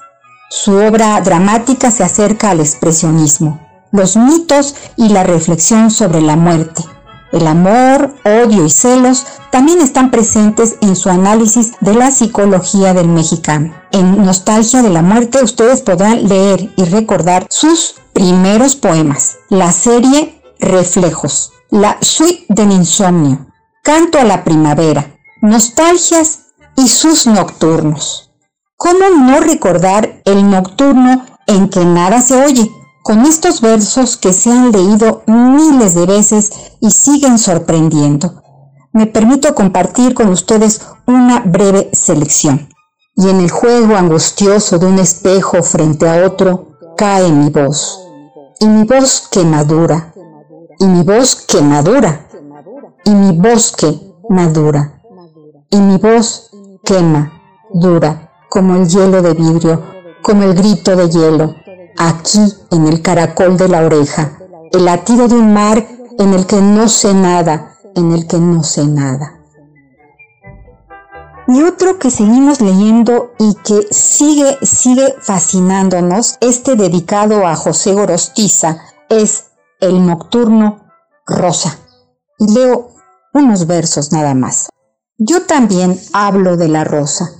Su 0.49 0.75
obra 0.75 1.19
dramática 1.21 1.89
se 1.89 2.03
acerca 2.03 2.51
al 2.51 2.59
expresionismo, 2.59 3.64
los 3.95 4.17
mitos 4.17 4.75
y 4.97 5.09
la 5.09 5.23
reflexión 5.23 5.91
sobre 5.91 6.21
la 6.21 6.35
muerte. 6.35 6.83
El 7.31 7.47
amor, 7.47 8.15
odio 8.23 8.65
y 8.65 8.69
celos 8.69 9.25
también 9.51 9.81
están 9.81 10.09
presentes 10.11 10.77
en 10.81 10.95
su 10.95 11.09
análisis 11.09 11.73
de 11.81 11.93
la 11.93 12.11
psicología 12.11 12.93
del 12.93 13.09
mexicano. 13.09 13.73
En 13.91 14.23
Nostalgia 14.23 14.81
de 14.81 14.89
la 14.89 15.01
Muerte 15.01 15.43
ustedes 15.43 15.81
podrán 15.81 16.27
leer 16.29 16.71
y 16.77 16.85
recordar 16.85 17.47
sus 17.49 17.95
primeros 18.13 18.75
poemas, 18.75 19.37
la 19.49 19.71
serie 19.71 20.41
Reflejos, 20.59 21.51
la 21.69 21.97
suite 22.01 22.45
del 22.47 22.71
insomnio, 22.71 23.47
Canto 23.83 24.17
a 24.17 24.23
la 24.23 24.43
primavera, 24.43 25.17
Nostalgias 25.41 26.53
y 26.77 26.87
sus 26.87 27.27
nocturnos. 27.27 28.31
¿Cómo 28.77 29.09
no 29.09 29.41
recordar 29.41 30.21
el 30.25 30.49
nocturno 30.49 31.25
en 31.47 31.69
que 31.69 31.83
nada 31.83 32.21
se 32.21 32.41
oye? 32.41 32.71
Con 33.05 33.21
estos 33.21 33.61
versos 33.61 34.17
que 34.17 34.33
se 34.33 34.51
han 34.51 34.71
leído 34.71 35.21
miles 35.27 35.93
de 35.93 36.07
veces 36.07 36.51
y 36.81 36.89
siguen 36.89 37.37
sorprendiendo. 37.37 38.41
Me 38.93 39.05
permito 39.05 39.53
compartir 39.53 40.15
con 40.15 40.29
ustedes 40.29 40.81
una 41.05 41.41
breve 41.41 41.91
selección. 41.93 42.67
Y 43.15 43.29
en 43.29 43.41
el 43.41 43.51
juego 43.51 43.95
angustioso 43.95 44.79
de 44.79 44.87
un 44.87 44.97
espejo 44.97 45.61
frente 45.61 46.09
a 46.09 46.25
otro, 46.25 46.79
cae 46.97 47.31
mi 47.31 47.51
voz. 47.51 47.99
Y 48.59 48.65
mi 48.65 48.85
voz 48.85 49.27
que 49.29 49.43
madura. 49.43 50.11
Y 50.79 50.87
mi 50.87 51.03
voz 51.03 51.35
que 51.35 51.61
madura. 51.61 52.27
Y 53.03 53.11
mi 53.11 53.33
bosque 53.37 53.99
madura. 54.29 54.99
Y 55.69 55.77
mi 55.77 55.97
voz 55.97 56.49
quema, 56.83 57.31
dura, 57.71 58.31
como 58.49 58.77
el 58.77 58.87
hielo 58.87 59.21
de 59.21 59.33
vidrio, 59.35 59.83
como 60.23 60.41
el 60.41 60.55
grito 60.55 60.95
de 60.95 61.07
hielo, 61.09 61.55
aquí 61.97 62.53
en 62.71 62.87
el 62.87 63.01
caracol 63.01 63.57
de 63.57 63.67
la 63.67 63.85
oreja, 63.85 64.37
el 64.71 64.85
latido 64.85 65.27
de 65.27 65.35
un 65.35 65.53
mar 65.53 65.87
en 66.17 66.33
el 66.33 66.45
que 66.45 66.61
no 66.61 66.87
sé 66.87 67.13
nada, 67.13 67.77
en 67.95 68.11
el 68.11 68.27
que 68.27 68.37
no 68.37 68.63
sé 68.63 68.85
nada. 68.87 69.39
Y 71.47 71.61
otro 71.61 71.99
que 71.99 72.09
seguimos 72.09 72.59
leyendo 72.59 73.33
y 73.37 73.55
que 73.63 73.87
sigue, 73.91 74.57
sigue 74.63 75.15
fascinándonos, 75.21 76.37
este 76.41 76.75
dedicado 76.75 77.45
a 77.45 77.55
José 77.55 77.93
Gorostiza, 77.93 78.79
es 79.09 79.51
El 79.79 80.05
Nocturno 80.05 80.87
Rosa. 81.27 81.77
Y 82.39 82.51
leo 82.51 82.89
unos 83.33 83.67
versos 83.67 84.11
nada 84.11 84.33
más. 84.33 84.69
Yo 85.17 85.45
también 85.45 85.99
hablo 86.13 86.57
de 86.57 86.67
la 86.67 86.83
rosa, 86.83 87.31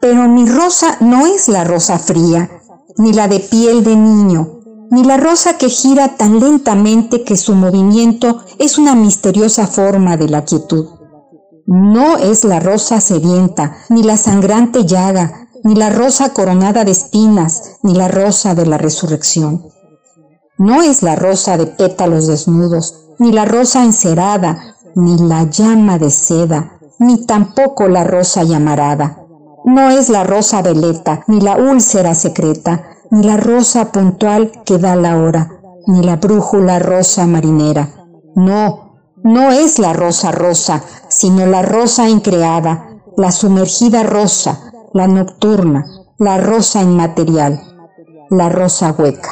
pero 0.00 0.28
mi 0.28 0.46
rosa 0.46 0.98
no 1.00 1.26
es 1.26 1.48
la 1.48 1.64
rosa 1.64 1.98
fría, 1.98 2.50
ni 2.98 3.12
la 3.12 3.28
de 3.28 3.40
piel 3.40 3.84
de 3.84 3.96
niño, 3.96 4.60
ni 4.90 5.04
la 5.04 5.16
rosa 5.16 5.58
que 5.58 5.68
gira 5.68 6.16
tan 6.16 6.40
lentamente 6.40 7.24
que 7.24 7.36
su 7.36 7.54
movimiento 7.54 8.40
es 8.58 8.78
una 8.78 8.94
misteriosa 8.94 9.66
forma 9.66 10.16
de 10.16 10.28
la 10.28 10.44
quietud. 10.44 10.86
No 11.66 12.16
es 12.16 12.44
la 12.44 12.60
rosa 12.60 13.00
sedienta, 13.00 13.78
ni 13.88 14.02
la 14.02 14.16
sangrante 14.16 14.84
llaga, 14.84 15.48
ni 15.64 15.74
la 15.74 15.90
rosa 15.90 16.32
coronada 16.32 16.84
de 16.84 16.92
espinas, 16.92 17.78
ni 17.82 17.94
la 17.94 18.06
rosa 18.06 18.54
de 18.54 18.66
la 18.66 18.78
resurrección. 18.78 19.66
No 20.58 20.82
es 20.82 21.02
la 21.02 21.16
rosa 21.16 21.56
de 21.56 21.66
pétalos 21.66 22.28
desnudos, 22.28 22.94
ni 23.18 23.32
la 23.32 23.44
rosa 23.44 23.82
encerada, 23.82 24.76
ni 24.94 25.18
la 25.18 25.42
llama 25.50 25.98
de 25.98 26.10
seda, 26.10 26.78
ni 26.98 27.26
tampoco 27.26 27.88
la 27.88 28.04
rosa 28.04 28.44
llamarada. 28.44 29.25
No 29.68 29.90
es 29.90 30.10
la 30.10 30.22
rosa 30.22 30.62
veleta, 30.62 31.24
ni 31.26 31.40
la 31.40 31.56
úlcera 31.56 32.14
secreta, 32.14 32.84
ni 33.10 33.24
la 33.24 33.36
rosa 33.36 33.90
puntual 33.90 34.62
que 34.64 34.78
da 34.78 34.94
la 34.94 35.16
hora, 35.18 35.58
ni 35.88 36.04
la 36.04 36.14
brújula 36.14 36.78
rosa 36.78 37.26
marinera. 37.26 37.88
No, 38.36 39.00
no 39.24 39.50
es 39.50 39.80
la 39.80 39.92
rosa 39.92 40.30
rosa, 40.30 40.84
sino 41.08 41.46
la 41.46 41.62
rosa 41.62 42.08
increada, 42.08 43.00
la 43.16 43.32
sumergida 43.32 44.04
rosa, 44.04 44.70
la 44.94 45.08
nocturna, 45.08 45.84
la 46.16 46.38
rosa 46.38 46.80
inmaterial, 46.82 47.60
la 48.30 48.48
rosa 48.48 48.94
hueca. 48.96 49.30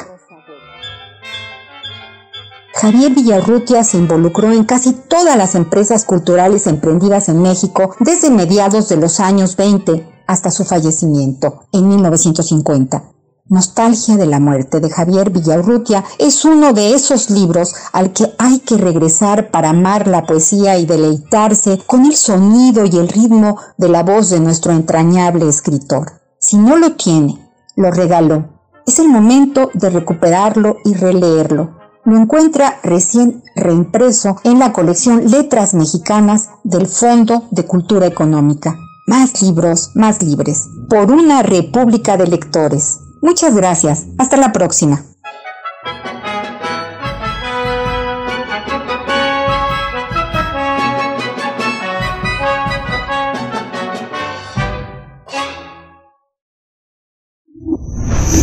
Javier 2.73 3.13
Villarrutia 3.13 3.85
se 3.85 3.95
involucró 3.95 4.51
en 4.51 4.65
casi 4.65 4.91
todas 4.91 5.37
las 5.37 5.55
empresas 5.55 6.03
culturales 6.03 6.67
emprendidas 6.67 7.29
en 7.29 7.41
México 7.41 7.95
desde 8.01 8.29
mediados 8.29 8.89
de 8.89 8.97
los 8.97 9.21
años 9.21 9.55
20 9.55 10.14
hasta 10.27 10.51
su 10.51 10.65
fallecimiento 10.65 11.65
en 11.71 11.87
1950. 11.87 13.15
Nostalgia 13.47 14.17
de 14.17 14.25
la 14.25 14.39
muerte 14.39 14.79
de 14.79 14.89
Javier 14.89 15.29
Villarrutia 15.29 16.03
es 16.17 16.45
uno 16.45 16.73
de 16.73 16.95
esos 16.95 17.29
libros 17.29 17.75
al 17.93 18.11
que 18.11 18.33
hay 18.39 18.57
que 18.57 18.75
regresar 18.75 19.51
para 19.51 19.69
amar 19.69 20.07
la 20.07 20.25
poesía 20.25 20.79
y 20.79 20.87
deleitarse 20.87 21.79
con 21.85 22.05
el 22.05 22.15
sonido 22.15 22.85
y 22.85 22.97
el 22.97 23.07
ritmo 23.07 23.57
de 23.77 23.89
la 23.89 24.01
voz 24.01 24.31
de 24.31 24.39
nuestro 24.39 24.71
entrañable 24.71 25.47
escritor. 25.47 26.13
Si 26.39 26.57
no 26.57 26.75
lo 26.75 26.93
tiene, 26.93 27.39
lo 27.75 27.91
regaló. 27.91 28.49
Es 28.87 28.97
el 28.97 29.09
momento 29.09 29.69
de 29.75 29.91
recuperarlo 29.91 30.77
y 30.83 30.95
releerlo. 30.95 31.77
Lo 32.03 32.17
encuentra 32.17 32.79
recién 32.81 33.43
reimpreso 33.55 34.37
en 34.43 34.57
la 34.57 34.73
colección 34.73 35.29
Letras 35.29 35.75
Mexicanas 35.75 36.49
del 36.63 36.87
Fondo 36.87 37.43
de 37.51 37.65
Cultura 37.65 38.07
Económica. 38.07 38.75
Más 39.07 39.39
libros, 39.43 39.91
más 39.95 40.23
libres. 40.23 40.67
Por 40.89 41.11
una 41.11 41.43
república 41.43 42.17
de 42.17 42.25
lectores. 42.25 43.01
Muchas 43.21 43.55
gracias. 43.55 44.07
Hasta 44.17 44.35
la 44.35 44.51
próxima. 44.51 44.99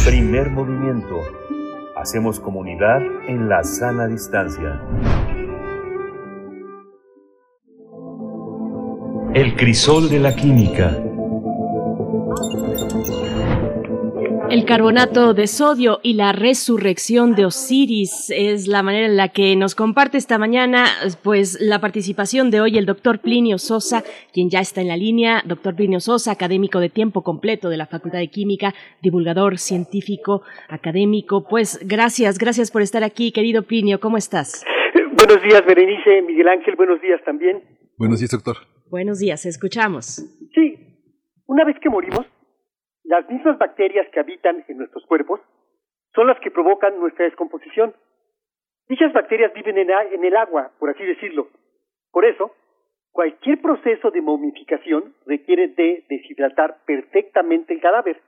Primer 0.05 0.51
movimiento. 0.51 1.17
Hacemos 1.97 2.39
comunidad 2.39 3.01
en 3.27 3.49
la 3.49 3.65
sana 3.65 4.07
distancia. 4.07 4.81
El 9.35 9.57
crisol 9.57 10.11
de 10.11 10.19
la 10.19 10.37
química. 10.37 11.03
El 14.51 14.67
carbonato 14.67 15.33
de 15.33 15.47
sodio 15.47 16.01
y 16.03 16.13
la 16.13 16.33
resurrección 16.33 17.35
de 17.35 17.47
Osiris 17.47 18.29
es 18.29 18.69
la 18.69 18.83
manera 18.83 19.07
en 19.07 19.17
la 19.17 19.29
que 19.29 19.57
nos 19.57 19.75
comparte 19.75 20.19
esta 20.19 20.37
mañana 20.37 20.85
pues 21.25 21.59
la 21.63 21.81
participación 21.81 22.51
de 22.51 22.61
hoy 22.61 22.77
el 22.77 22.85
doctor 22.85 23.21
Plinio 23.21 23.57
Sosa, 23.57 24.05
quien 24.35 24.51
ya 24.51 24.61
está 24.61 24.83
en 24.83 24.89
la 24.89 24.99
línea, 24.99 25.43
doctor 25.47 25.75
Plinio 25.77 26.01
Sosa, 26.01 26.33
académico 26.33 26.79
de 26.79 26.91
tiempo 26.91 27.23
completo 27.23 27.71
de 27.71 27.79
la 27.79 27.87
Facultad 27.87 28.19
de 28.19 28.29
Química, 28.29 28.75
divulgador 29.01 29.57
científico, 29.57 30.43
académico. 30.69 31.49
Pues 31.49 31.81
gracias, 31.89 32.39
gracias 32.39 32.71
por 32.71 32.83
estar 32.83 33.03
aquí, 33.03 33.33
querido 33.33 33.63
Plinio, 33.63 33.99
¿cómo 33.99 34.19
estás? 34.19 34.63
Buenos 35.15 35.43
días, 35.43 35.65
Berenice, 35.67 36.21
Miguel 36.21 36.49
Ángel, 36.49 36.77
buenos 36.77 37.01
días 37.01 37.23
también. 37.25 37.63
Buenos 37.97 38.19
días, 38.19 38.33
doctor. 38.33 38.72
Buenos 38.93 39.21
días, 39.21 39.47
escuchamos. 39.47 40.21
Sí, 40.53 40.77
una 41.47 41.65
vez 41.65 41.79
que 41.81 41.89
morimos, 41.89 42.27
las 43.05 43.27
mismas 43.27 43.57
bacterias 43.57 44.07
que 44.13 44.21
habitan 44.21 44.67
en 44.69 44.77
nuestros 44.77 45.07
cuerpos 45.07 45.41
son 46.15 46.27
las 46.27 46.39
que 46.41 46.51
provocan 46.51 47.01
nuestra 47.01 47.25
descomposición. 47.25 47.95
Dichas 48.91 49.15
bacterias 49.15 49.51
viven 49.55 49.79
en, 49.79 50.25
el 50.27 50.37
agua, 50.37 50.73
por 50.79 50.91
así 50.91 51.03
decirlo. 51.05 51.49
Por 52.11 52.27
eso, 52.27 52.55
cualquier 53.13 53.63
proceso 53.63 54.11
de 54.11 54.21
momificación 54.21 55.15
requiere 55.25 55.69
de 55.69 56.05
deshidratar 56.11 56.85
perfectamente 56.85 57.73
el 57.73 57.81
cadáver. 57.81 58.21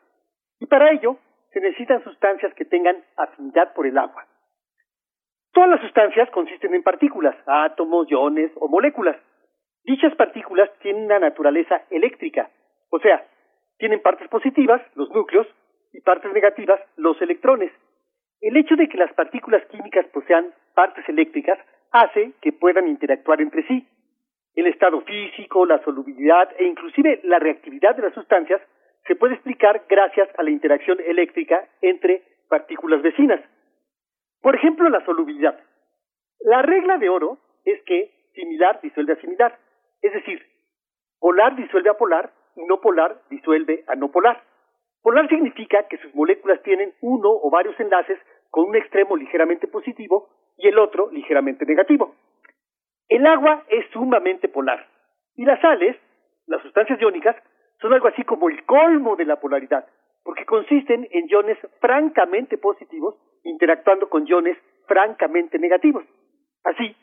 Y 0.60 0.64
para 0.64 0.92
ello, 0.92 1.18
se 1.52 1.60
necesitan 1.60 2.02
sustancias 2.04 2.54
que 2.54 2.64
tengan 2.64 3.04
afinidad 3.18 3.74
por 3.74 3.86
el 3.86 3.98
agua. 3.98 4.26
Todas 5.52 5.68
las 5.68 5.82
sustancias 5.82 6.30
consisten 6.30 6.74
en 6.74 6.82
partículas, 6.82 7.36
átomos, 7.44 8.10
iones 8.10 8.50
o 8.56 8.66
moléculas. 8.66 9.16
Dichas 9.84 10.14
partículas 10.16 10.70
tienen 10.80 11.04
una 11.04 11.18
naturaleza 11.18 11.82
eléctrica, 11.90 12.50
o 12.90 12.98
sea, 12.98 13.26
tienen 13.78 14.00
partes 14.00 14.28
positivas, 14.28 14.80
los 14.94 15.10
núcleos, 15.10 15.46
y 15.92 16.00
partes 16.00 16.32
negativas, 16.32 16.80
los 16.96 17.20
electrones. 17.22 17.70
El 18.40 18.56
hecho 18.56 18.76
de 18.76 18.88
que 18.88 18.98
las 18.98 19.12
partículas 19.12 19.64
químicas 19.66 20.06
posean 20.06 20.52
partes 20.74 21.08
eléctricas 21.08 21.58
hace 21.92 22.32
que 22.42 22.52
puedan 22.52 22.88
interactuar 22.88 23.40
entre 23.40 23.66
sí. 23.68 23.86
El 24.56 24.66
estado 24.66 25.00
físico, 25.02 25.64
la 25.66 25.82
solubilidad 25.84 26.50
e 26.58 26.64
inclusive 26.64 27.20
la 27.22 27.38
reactividad 27.38 27.94
de 27.94 28.02
las 28.02 28.14
sustancias 28.14 28.60
se 29.06 29.16
puede 29.16 29.34
explicar 29.34 29.84
gracias 29.88 30.28
a 30.36 30.42
la 30.42 30.50
interacción 30.50 30.98
eléctrica 31.06 31.68
entre 31.80 32.22
partículas 32.48 33.02
vecinas. 33.02 33.40
Por 34.40 34.56
ejemplo, 34.56 34.88
la 34.88 35.04
solubilidad. 35.04 35.58
La 36.40 36.62
regla 36.62 36.98
de 36.98 37.08
oro 37.08 37.38
es 37.64 37.80
que 37.84 38.10
similar 38.34 38.80
disuelve 38.82 39.12
a 39.12 39.20
similar, 39.20 39.58
es 40.06 40.12
decir, 40.12 40.42
polar 41.18 41.56
disuelve 41.56 41.90
a 41.90 41.94
polar 41.94 42.32
no 42.56 42.80
polar 42.80 43.20
disuelve 43.30 43.84
a 43.88 43.94
no 43.94 44.10
polar. 44.10 44.42
Polar 45.02 45.28
significa 45.28 45.86
que 45.88 45.98
sus 45.98 46.14
moléculas 46.14 46.62
tienen 46.62 46.94
uno 47.00 47.28
o 47.30 47.50
varios 47.50 47.78
enlaces 47.78 48.18
con 48.50 48.68
un 48.68 48.76
extremo 48.76 49.16
ligeramente 49.16 49.66
positivo 49.66 50.28
y 50.56 50.68
el 50.68 50.78
otro 50.78 51.10
ligeramente 51.10 51.66
negativo. 51.66 52.14
El 53.08 53.26
agua 53.26 53.64
es 53.68 53.84
sumamente 53.90 54.48
polar 54.48 54.86
y 55.36 55.44
las 55.44 55.60
sales, 55.60 55.96
las 56.46 56.62
sustancias 56.62 57.00
iónicas, 57.00 57.36
son 57.80 57.92
algo 57.92 58.08
así 58.08 58.22
como 58.22 58.48
el 58.48 58.64
colmo 58.64 59.16
de 59.16 59.26
la 59.26 59.40
polaridad, 59.40 59.86
porque 60.22 60.46
consisten 60.46 61.06
en 61.10 61.28
iones 61.28 61.58
francamente 61.80 62.56
positivos 62.56 63.16
interactuando 63.42 64.08
con 64.08 64.26
iones 64.26 64.56
francamente 64.86 65.58
negativos. 65.58 66.04
Así, 66.62 66.96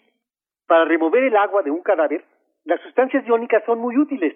para 0.65 0.85
remover 0.85 1.23
el 1.23 1.35
agua 1.35 1.61
de 1.61 1.69
un 1.69 1.83
cadáver, 1.83 2.23
las 2.63 2.79
sustancias 2.81 3.25
iónicas 3.27 3.63
son 3.65 3.79
muy 3.79 3.97
útiles, 3.97 4.35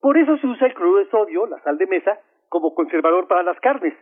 por 0.00 0.16
eso 0.16 0.36
se 0.38 0.46
usa 0.46 0.66
el 0.66 0.74
cloruro 0.74 1.04
de 1.04 1.10
sodio, 1.10 1.46
la 1.46 1.60
sal 1.62 1.76
de 1.76 1.86
mesa, 1.86 2.18
como 2.48 2.74
conservador 2.74 3.28
para 3.28 3.42
las 3.42 3.60
carnes. 3.60 3.94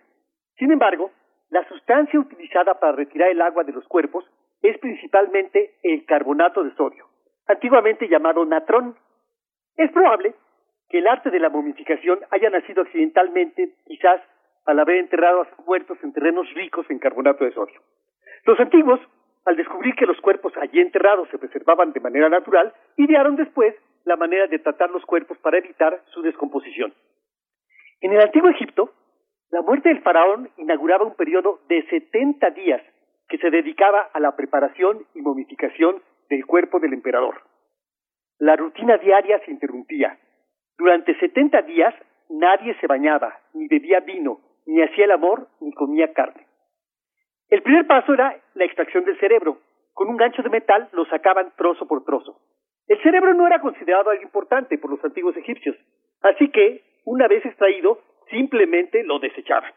Sin 0.57 0.71
embargo, 0.71 1.11
la 1.51 1.67
sustancia 1.69 2.21
utilizada 2.21 2.79
para 2.79 2.93
retirar 2.93 3.31
el 3.31 3.43
agua 3.43 3.65
de 3.65 3.73
los 3.73 3.87
cuerpos 3.89 4.25
es 4.63 4.79
principalmente 4.79 5.75
el 5.83 6.05
carbonato 6.05 6.63
de 6.63 6.75
sodio, 6.77 7.07
antiguamente 7.47 8.09
llamado 8.09 8.45
natrón. 8.45 8.97
Es 9.77 9.91
probable 9.91 10.35
que 10.89 10.99
el 10.99 11.09
arte 11.09 11.31
de 11.31 11.41
la 11.41 11.49
momificación 11.49 12.21
haya 12.31 12.49
nacido 12.51 12.83
accidentalmente, 12.83 13.75
quizás 13.87 14.21
al 14.67 14.79
haber 14.79 14.97
enterrado 14.97 15.43
a 15.43 15.51
sus 15.51 15.67
muertos 15.67 15.99
en 16.03 16.13
terrenos 16.13 16.47
ricos 16.55 16.87
en 16.91 16.99
carbonato 16.99 17.45
de 17.45 17.53
sodio. 17.53 17.81
Los 18.45 18.59
antiguos, 18.61 19.01
al 19.49 19.57
descubrir 19.57 19.95
que 19.95 20.05
los 20.05 20.21
cuerpos 20.21 20.53
allí 20.59 20.79
enterrados 20.79 21.27
se 21.31 21.39
preservaban 21.39 21.93
de 21.93 22.01
manera 22.01 22.29
natural, 22.29 22.71
idearon 22.99 23.35
después 23.35 23.75
la 24.05 24.15
manera 24.17 24.47
de 24.47 24.59
tratar 24.59 24.91
los 24.91 25.07
cuerpos 25.07 25.39
para 25.39 25.57
evitar 25.57 26.03
su 26.13 26.21
descomposición. 26.21 26.93
En 28.03 28.13
el 28.13 28.21
antiguo 28.21 28.51
Egipto, 28.51 28.93
la 29.51 29.63
muerte 29.63 29.89
del 29.89 30.03
faraón 30.03 30.51
inauguraba 30.59 31.07
un 31.07 31.15
periodo 31.15 31.61
de 31.67 31.83
70 31.89 32.51
días 32.51 32.83
que 33.27 33.39
se 33.39 33.49
dedicaba 33.49 34.11
a 34.13 34.21
la 34.21 34.37
preparación 34.37 35.07
y 35.15 35.23
momificación 35.23 36.03
del 36.29 36.45
cuerpo 36.45 36.79
del 36.79 36.93
emperador. 36.93 37.41
La 38.39 38.55
rutina 38.55 38.99
diaria 38.99 39.41
se 39.47 39.51
interrumpía. 39.51 40.19
Durante 40.77 41.19
70 41.19 41.63
días 41.63 41.95
nadie 42.29 42.77
se 42.81 42.87
bañaba, 42.87 43.41
ni 43.55 43.67
bebía 43.67 44.01
vino, 44.01 44.41
ni 44.67 44.83
hacía 44.83 45.07
el 45.07 45.13
amor, 45.13 45.49
ni 45.61 45.73
comía 45.73 46.13
carne. 46.13 46.48
El 47.51 47.63
primer 47.63 47.87
paso 47.87 48.13
era 48.13 48.37
la 48.55 48.65
extracción 48.65 49.05
del 49.05 49.19
cerebro. 49.19 49.59
Con 49.95 50.09
un 50.09 50.17
gancho 50.17 50.43
de 50.43 50.51
metal 50.51 50.89
lo 50.93 51.07
sacaban 51.07 51.53
trozo 51.57 51.87
por 51.87 52.05
trozo. 52.05 52.39
El 52.87 53.03
cerebro 53.03 53.35
no 53.35 53.47
era 53.47 53.61
considerado 53.61 54.11
algo 54.11 54.23
importante 54.23 54.79
por 54.79 54.91
los 54.91 55.05
antiguos 55.05 55.37
egipcios, 55.37 55.77
así 56.23 56.49
que, 56.51 56.83
una 57.05 57.27
vez 57.27 57.45
extraído, 57.45 58.01
simplemente 58.31 59.03
lo 59.05 59.19
desechaban. 59.19 59.73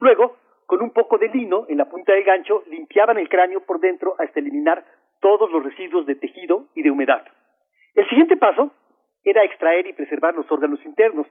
Luego, 0.00 0.36
Con 0.66 0.80
un 0.80 0.92
poco 0.92 1.18
de 1.18 1.28
lino 1.28 1.66
en 1.68 1.76
la 1.76 1.84
punta 1.84 2.14
del 2.14 2.24
gancho 2.24 2.62
limpiaban 2.70 3.18
el 3.18 3.28
cráneo 3.28 3.60
por 3.60 3.78
dentro 3.78 4.14
hasta 4.18 4.40
eliminar 4.40 4.82
todos 5.20 5.50
los 5.50 5.62
residuos 5.62 6.06
de 6.06 6.14
tejido 6.14 6.66
y 6.74 6.82
de 6.82 6.90
humedad. 6.90 7.26
El 7.94 8.08
siguiente 8.08 8.38
paso 8.38 8.72
era 9.22 9.44
extraer 9.44 9.86
y 9.86 9.92
preservar 9.92 10.34
los 10.34 10.50
órganos 10.50 10.82
internos. 10.86 11.26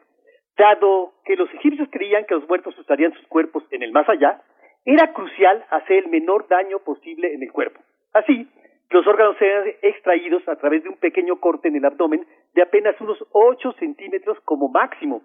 Dado 0.56 1.14
que 1.26 1.36
los 1.36 1.52
egipcios 1.56 1.90
creían 1.92 2.26
que 2.26 2.36
los 2.36 2.48
muertos 2.48 2.78
usarían 2.78 3.14
sus 3.14 3.26
cuerpos 3.28 3.64
en 3.72 3.82
el 3.82 3.92
más 3.92 4.08
allá, 4.08 4.44
era 4.86 5.14
crucial 5.14 5.66
hacer 5.70 6.06
el 6.06 6.10
menor 6.10 6.48
daño 6.48 6.80
posible 6.80 7.34
en 7.34 7.44
el 7.44 7.52
cuerpo. 7.52 7.80
Así, 8.14 8.50
los 8.90 9.08
órganos 9.08 9.42
eran 9.42 9.68
extraídos 9.82 10.48
a 10.48 10.56
través 10.58 10.84
de 10.84 10.90
un 10.90 10.98
pequeño 10.98 11.40
corte 11.40 11.70
en 11.70 11.78
el 11.78 11.86
abdomen 11.86 12.26
de 12.54 12.62
apenas 12.62 13.00
unos 13.00 13.18
8 13.32 13.74
centímetros 13.80 14.40
como 14.42 14.68
máximo. 14.68 15.22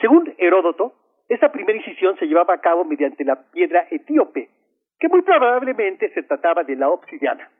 Según 0.00 0.32
Heródoto, 0.38 0.94
esta 1.28 1.50
primera 1.50 1.78
incisión 1.78 2.16
se 2.18 2.26
llevaba 2.26 2.54
a 2.54 2.60
cabo 2.60 2.84
mediante 2.84 3.24
la 3.24 3.50
piedra 3.50 3.86
etíope, 3.90 4.48
que 5.00 5.08
muy 5.08 5.22
probablemente 5.22 6.12
se 6.12 6.22
trataba 6.22 6.62
de 6.62 6.76
la 6.76 6.90
obsidiana. 6.90 7.50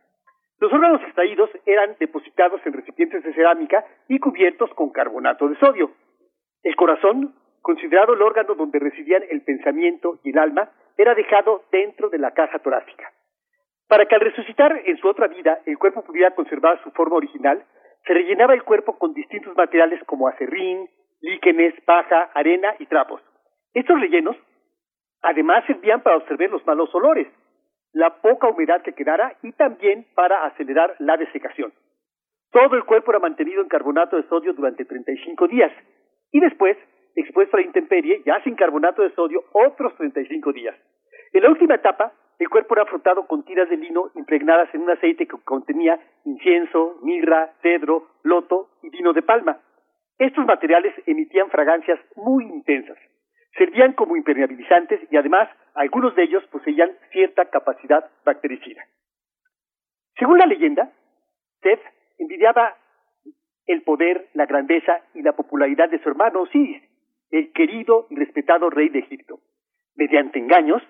Los 0.61 0.73
órganos 0.73 1.03
extraídos 1.03 1.51
eran 1.67 1.97
depositados 1.99 2.61
en 2.65 2.75
recipientes 2.75 3.25
de 3.25 3.35
cerámica 3.35 3.85
y 4.09 4.19
cubiertos 4.19 4.70
con 4.75 4.91
carbonato 4.91 5.49
de 5.49 5.57
sodio. 5.57 5.91
El 6.62 6.77
corazón, 6.77 7.35
considerado 7.65 8.12
el 8.12 8.20
órgano 8.20 8.55
donde 8.55 8.78
residían 8.78 9.23
el 9.31 9.41
pensamiento 9.41 10.20
y 10.23 10.31
el 10.31 10.39
alma, 10.39 10.70
era 10.99 11.15
dejado 11.15 11.65
dentro 11.73 12.10
de 12.10 12.18
la 12.18 12.33
caja 12.33 12.59
torácica. 12.59 13.10
Para 13.89 14.05
que 14.05 14.15
al 14.15 14.20
resucitar 14.20 14.83
en 14.84 14.99
su 14.99 15.09
otra 15.09 15.28
vida 15.28 15.60
el 15.65 15.78
cuerpo 15.78 16.05
pudiera 16.05 16.34
conservar 16.34 16.83
su 16.84 16.91
forma 16.91 17.17
original, 17.17 17.65
se 18.07 18.12
rellenaba 18.12 18.52
el 18.52 18.65
cuerpo 18.65 18.99
con 18.99 19.15
distintos 19.15 19.57
materiales 19.57 19.99
como 20.05 20.28
acerrín, 20.28 20.91
líquenes, 21.23 21.75
paja, 21.86 22.31
arena 22.34 22.75
y 22.78 22.84
trapos. 22.84 23.23
Estos 23.73 23.99
rellenos 23.99 24.36
además 25.23 25.65
servían 25.67 26.02
para 26.02 26.18
observar 26.18 26.51
los 26.51 26.67
malos 26.67 26.94
olores, 26.94 27.28
la 27.94 28.20
poca 28.20 28.47
humedad 28.47 28.83
que 28.83 28.93
quedara 28.93 29.39
y 29.43 29.52
también 29.52 30.07
para 30.15 30.44
acelerar 30.44 30.97
la 30.99 31.17
desecación. 31.17 31.73
Todo 32.51 32.76
el 32.76 32.84
cuerpo 32.84 33.10
era 33.10 33.20
mantenido 33.20 33.62
en 33.62 33.68
carbonato 33.68 34.17
de 34.17 34.28
sodio 34.28 34.52
durante 34.52 34.84
35 34.84 35.49
días 35.49 35.73
y 36.31 36.41
después 36.41 36.76
expuesto 37.15 37.57
a 37.57 37.60
la 37.60 37.67
intemperie, 37.67 38.23
ya 38.25 38.43
sin 38.43 38.55
carbonato 38.55 39.02
de 39.02 39.10
sodio, 39.15 39.44
otros 39.52 39.94
35 39.97 40.52
días. 40.52 40.76
En 41.33 41.43
la 41.43 41.51
última 41.51 41.76
etapa, 41.76 42.12
el 42.39 42.49
cuerpo 42.49 42.75
era 42.75 42.86
frotado 42.86 43.26
con 43.26 43.44
tiras 43.44 43.68
de 43.68 43.76
lino 43.76 44.10
impregnadas 44.15 44.73
en 44.75 44.83
un 44.83 44.91
aceite 44.91 45.26
que 45.26 45.36
contenía 45.44 45.99
incienso, 46.25 46.99
mirra, 47.02 47.52
cedro, 47.62 48.09
loto 48.23 48.70
y 48.83 48.91
vino 48.91 49.12
de 49.12 49.23
palma. 49.23 49.60
Estos 50.18 50.44
materiales 50.44 50.94
emitían 51.07 51.51
fragancias 51.51 51.99
muy 52.17 52.44
intensas. 52.44 52.99
Servían 53.57 53.93
como 53.93 54.17
impermeabilizantes 54.17 55.01
y 55.10 55.17
además 55.17 55.49
algunos 55.75 56.15
de 56.17 56.25
ellos 56.25 56.44
poseían 56.51 56.91
cierta 57.12 57.44
capacidad 57.47 58.10
bactericida. 58.25 58.84
Según 60.18 60.39
la 60.39 60.47
leyenda, 60.47 60.91
Seth 61.62 61.81
envidiaba 62.18 62.76
el 63.67 63.83
poder, 63.83 64.28
la 64.34 64.47
grandeza 64.47 65.01
y 65.15 65.23
la 65.23 65.33
popularidad 65.33 65.89
de 65.89 66.01
su 66.01 66.09
hermano 66.09 66.43
Osiris, 66.43 66.83
el 67.34 67.50
querido 67.52 68.06
y 68.10 68.14
respetado 68.14 68.70
rey 68.70 68.88
de 68.90 69.00
Egipto. 69.00 69.40
Mediante 69.96 70.38
engaños, 70.38 70.80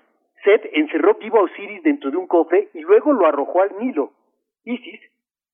Seth 0.45 0.67
encerró 0.75 1.15
vivo 1.15 1.39
a 1.39 1.45
Osiris 1.45 1.83
dentro 1.83 2.11
de 2.11 2.19
un 2.19 2.27
cofre 2.27 2.69
y 2.75 2.81
luego 2.81 3.15
lo 3.15 3.27
arrojó 3.27 3.63
al 3.63 3.79
Nilo. 3.79 4.13
Isis, 4.63 5.01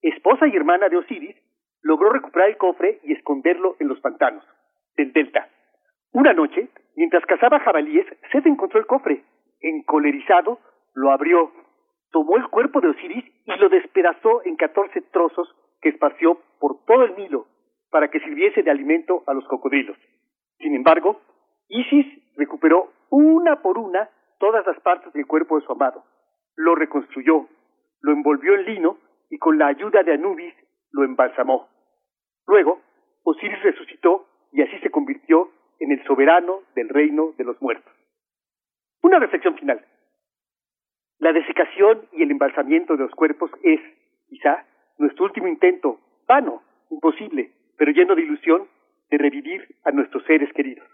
esposa 0.03 0.49
y 0.49 0.57
hermana 0.57 0.89
de 0.89 0.97
Osiris, 0.97 1.37
logró 1.83 2.11
recuperar 2.11 2.49
el 2.49 2.57
cofre 2.57 2.99
y 3.05 3.13
esconderlo 3.13 3.77
en 3.79 3.87
los 3.87 4.01
pantanos 4.01 4.45
del 4.97 5.13
delta. 5.13 5.49
Una 6.13 6.33
noche, 6.33 6.69
mientras 6.97 7.25
cazaba 7.25 7.61
jabalíes, 7.61 8.07
Seth 8.33 8.47
encontró 8.47 8.81
el 8.81 8.87
cofre. 8.87 9.23
Encolerizado, 9.61 10.59
lo 10.95 11.13
abrió, 11.13 11.53
tomó 12.11 12.37
el 12.37 12.49
cuerpo 12.49 12.81
de 12.81 12.89
Osiris 12.89 13.25
y 13.45 13.57
lo 13.59 13.69
despedazó 13.69 14.45
en 14.45 14.57
catorce 14.57 15.03
trozos 15.13 15.55
que 15.81 15.91
esparció 15.91 16.41
por 16.59 16.85
todo 16.85 17.05
el 17.05 17.15
Nilo 17.15 17.47
para 17.93 18.09
que 18.11 18.19
sirviese 18.19 18.65
de 18.65 18.73
alimento 18.73 19.23
a 19.29 19.35
los 19.35 19.47
cocodrilos. 19.47 19.97
Sin 20.61 20.75
embargo, 20.75 21.21
Isis 21.69 22.07
recuperó 22.37 22.93
una 23.11 23.63
por 23.63 23.79
una 23.79 24.09
todas 24.39 24.65
las 24.67 24.79
partes 24.81 25.13
del 25.13 25.27
cuerpo 25.27 25.59
de 25.59 25.67
su 25.67 25.73
amado, 25.73 26.05
lo 26.57 26.75
reconstruyó, 26.75 27.49
lo 28.03 28.13
envolvió 28.13 28.55
en 28.55 28.67
lino 28.67 28.99
y 29.31 29.39
con 29.39 29.59
la 29.59 29.69
ayuda 29.69 30.03
de 30.03 30.15
Anubis 30.15 30.55
lo 30.93 31.05
embalsamó. 31.05 31.69
Luego, 32.47 32.81
Osiris 33.23 33.63
resucitó 33.63 34.27
y 34.53 34.63
así 34.63 34.79
se 34.81 34.91
convirtió 34.91 35.51
en 35.79 35.93
el 35.93 36.05
soberano 36.05 36.61
del 36.75 36.89
reino 36.89 37.33
de 37.39 37.45
los 37.45 37.61
muertos. 37.63 37.93
Una 39.03 39.19
reflexión 39.19 39.57
final. 39.57 39.85
La 41.19 41.33
desecación 41.33 42.07
y 42.13 42.23
el 42.23 42.31
embalsamiento 42.31 42.97
de 42.97 43.05
los 43.05 43.15
cuerpos 43.15 43.51
es, 43.63 43.81
quizá, 44.29 44.65
nuestro 44.99 45.25
último 45.25 45.49
intento, 45.49 45.99
vano, 46.27 46.63
imposible, 46.91 47.53
pero 47.77 47.93
lleno 47.93 48.15
de 48.15 48.23
ilusión, 48.23 48.69
de 49.11 49.19
revivir 49.19 49.63
a 49.85 49.91
nuestros 49.91 50.25
seres 50.27 50.49
queridos. 50.55 50.87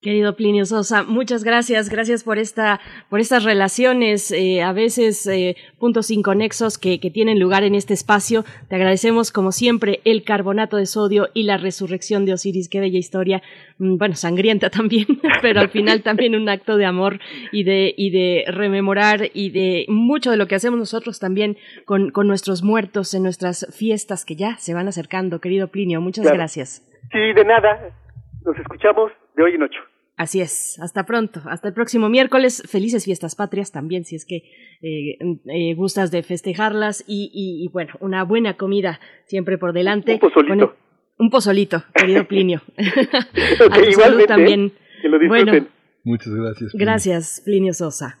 Querido 0.00 0.36
Plinio 0.36 0.64
Sosa, 0.64 1.02
muchas 1.02 1.42
gracias, 1.42 1.88
gracias 1.88 2.22
por 2.22 2.38
esta, 2.38 2.78
por 3.10 3.18
estas 3.18 3.42
relaciones, 3.42 4.30
eh, 4.30 4.62
a 4.62 4.72
veces 4.72 5.26
eh, 5.26 5.56
puntos 5.80 6.12
inconexos 6.12 6.78
que, 6.78 7.00
que 7.00 7.10
tienen 7.10 7.40
lugar 7.40 7.64
en 7.64 7.74
este 7.74 7.94
espacio. 7.94 8.44
Te 8.68 8.76
agradecemos 8.76 9.32
como 9.32 9.50
siempre 9.50 10.00
el 10.04 10.22
carbonato 10.22 10.76
de 10.76 10.86
sodio 10.86 11.30
y 11.34 11.42
la 11.42 11.56
resurrección 11.56 12.26
de 12.26 12.34
Osiris, 12.34 12.68
qué 12.68 12.78
bella 12.78 12.96
historia, 12.96 13.42
mm, 13.78 13.96
bueno, 13.96 14.14
sangrienta 14.14 14.70
también, 14.78 15.06
pero 15.42 15.58
al 15.58 15.70
final 15.70 16.04
también 16.04 16.36
un 16.36 16.48
acto 16.48 16.76
de 16.76 16.84
amor 16.84 17.18
y 17.50 17.64
de, 17.64 17.92
y 17.96 18.10
de 18.10 18.44
rememorar 18.46 19.32
y 19.34 19.50
de 19.50 19.84
mucho 19.88 20.30
de 20.30 20.36
lo 20.36 20.46
que 20.46 20.54
hacemos 20.54 20.78
nosotros 20.78 21.18
también 21.18 21.56
con, 21.86 22.10
con 22.12 22.28
nuestros 22.28 22.62
muertos 22.62 23.14
en 23.14 23.24
nuestras 23.24 23.66
fiestas 23.76 24.24
que 24.24 24.36
ya 24.36 24.58
se 24.58 24.74
van 24.74 24.86
acercando. 24.86 25.40
Querido 25.40 25.66
Plinio, 25.66 26.00
muchas 26.00 26.22
Claro. 26.22 26.36
gracias. 26.36 26.84
Sí, 27.12 27.32
de 27.34 27.44
nada. 27.44 27.90
Nos 28.44 28.56
escuchamos 28.58 29.12
de 29.36 29.42
hoy 29.42 29.54
en 29.54 29.62
ocho. 29.62 29.80
Así 30.16 30.40
es, 30.40 30.80
hasta 30.80 31.06
pronto, 31.06 31.40
hasta 31.46 31.68
el 31.68 31.74
próximo 31.74 32.08
miércoles. 32.08 32.64
Felices 32.68 33.04
fiestas 33.04 33.36
patrias 33.36 33.70
también, 33.70 34.04
si 34.04 34.16
es 34.16 34.26
que 34.26 34.38
eh, 34.82 35.16
eh, 35.46 35.74
gustas 35.74 36.10
de 36.10 36.24
festejarlas 36.24 37.04
y, 37.06 37.30
y- 37.32 37.64
y, 37.64 37.68
bueno, 37.68 37.94
una 38.00 38.24
buena 38.24 38.56
comida 38.56 38.98
siempre 39.26 39.58
por 39.58 39.72
delante. 39.72 40.14
Un 40.14 40.18
pozolito. 40.18 40.74
Un 41.18 41.30
pozolito, 41.30 41.84
querido 41.94 42.24
Plinio. 42.26 42.62
Ok, 42.76 43.72
A 43.72 43.74
tu 43.76 43.80
salud 43.80 43.88
igualmente, 43.90 44.26
también. 44.26 44.72
Que 45.02 45.08
lo 45.08 45.18
disfruten. 45.20 45.46
Bueno, 45.46 45.66
Muchas 46.04 46.34
gracias. 46.34 46.70
Plinio. 46.72 46.84
gracias, 46.86 47.42
Plinio 47.44 47.72
Sosa. 47.74 48.18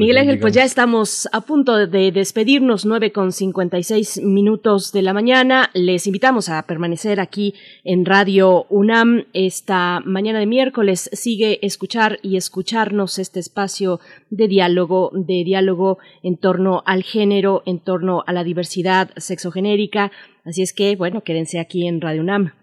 Miguel 0.00 0.16
Ángel, 0.16 0.38
pues 0.38 0.54
ya 0.54 0.64
estamos 0.64 1.28
a 1.30 1.42
punto 1.42 1.86
de 1.86 2.10
despedirnos, 2.10 2.86
9 2.86 3.12
con 3.12 3.32
56 3.32 4.22
minutos 4.22 4.92
de 4.92 5.02
la 5.02 5.12
mañana. 5.12 5.68
Les 5.74 6.06
invitamos 6.06 6.48
a 6.48 6.62
permanecer 6.62 7.20
aquí 7.20 7.52
en 7.84 8.06
Radio 8.06 8.64
UNAM 8.70 9.26
esta 9.34 10.00
mañana 10.06 10.38
de 10.38 10.46
miércoles. 10.46 11.10
Sigue 11.12 11.58
escuchar 11.60 12.18
y 12.22 12.38
escucharnos 12.38 13.18
este 13.18 13.40
espacio 13.40 14.00
de 14.30 14.48
diálogo, 14.48 15.10
de 15.12 15.44
diálogo 15.44 15.98
en 16.22 16.38
torno 16.38 16.82
al 16.86 17.02
género, 17.02 17.62
en 17.66 17.80
torno 17.80 18.24
a 18.26 18.32
la 18.32 18.42
diversidad 18.42 19.10
sexogenérica. 19.18 20.12
Así 20.46 20.62
es 20.62 20.72
que, 20.72 20.96
bueno, 20.96 21.24
quédense 21.24 21.60
aquí 21.60 21.86
en 21.86 22.00
Radio 22.00 22.22
UNAM. 22.22 22.54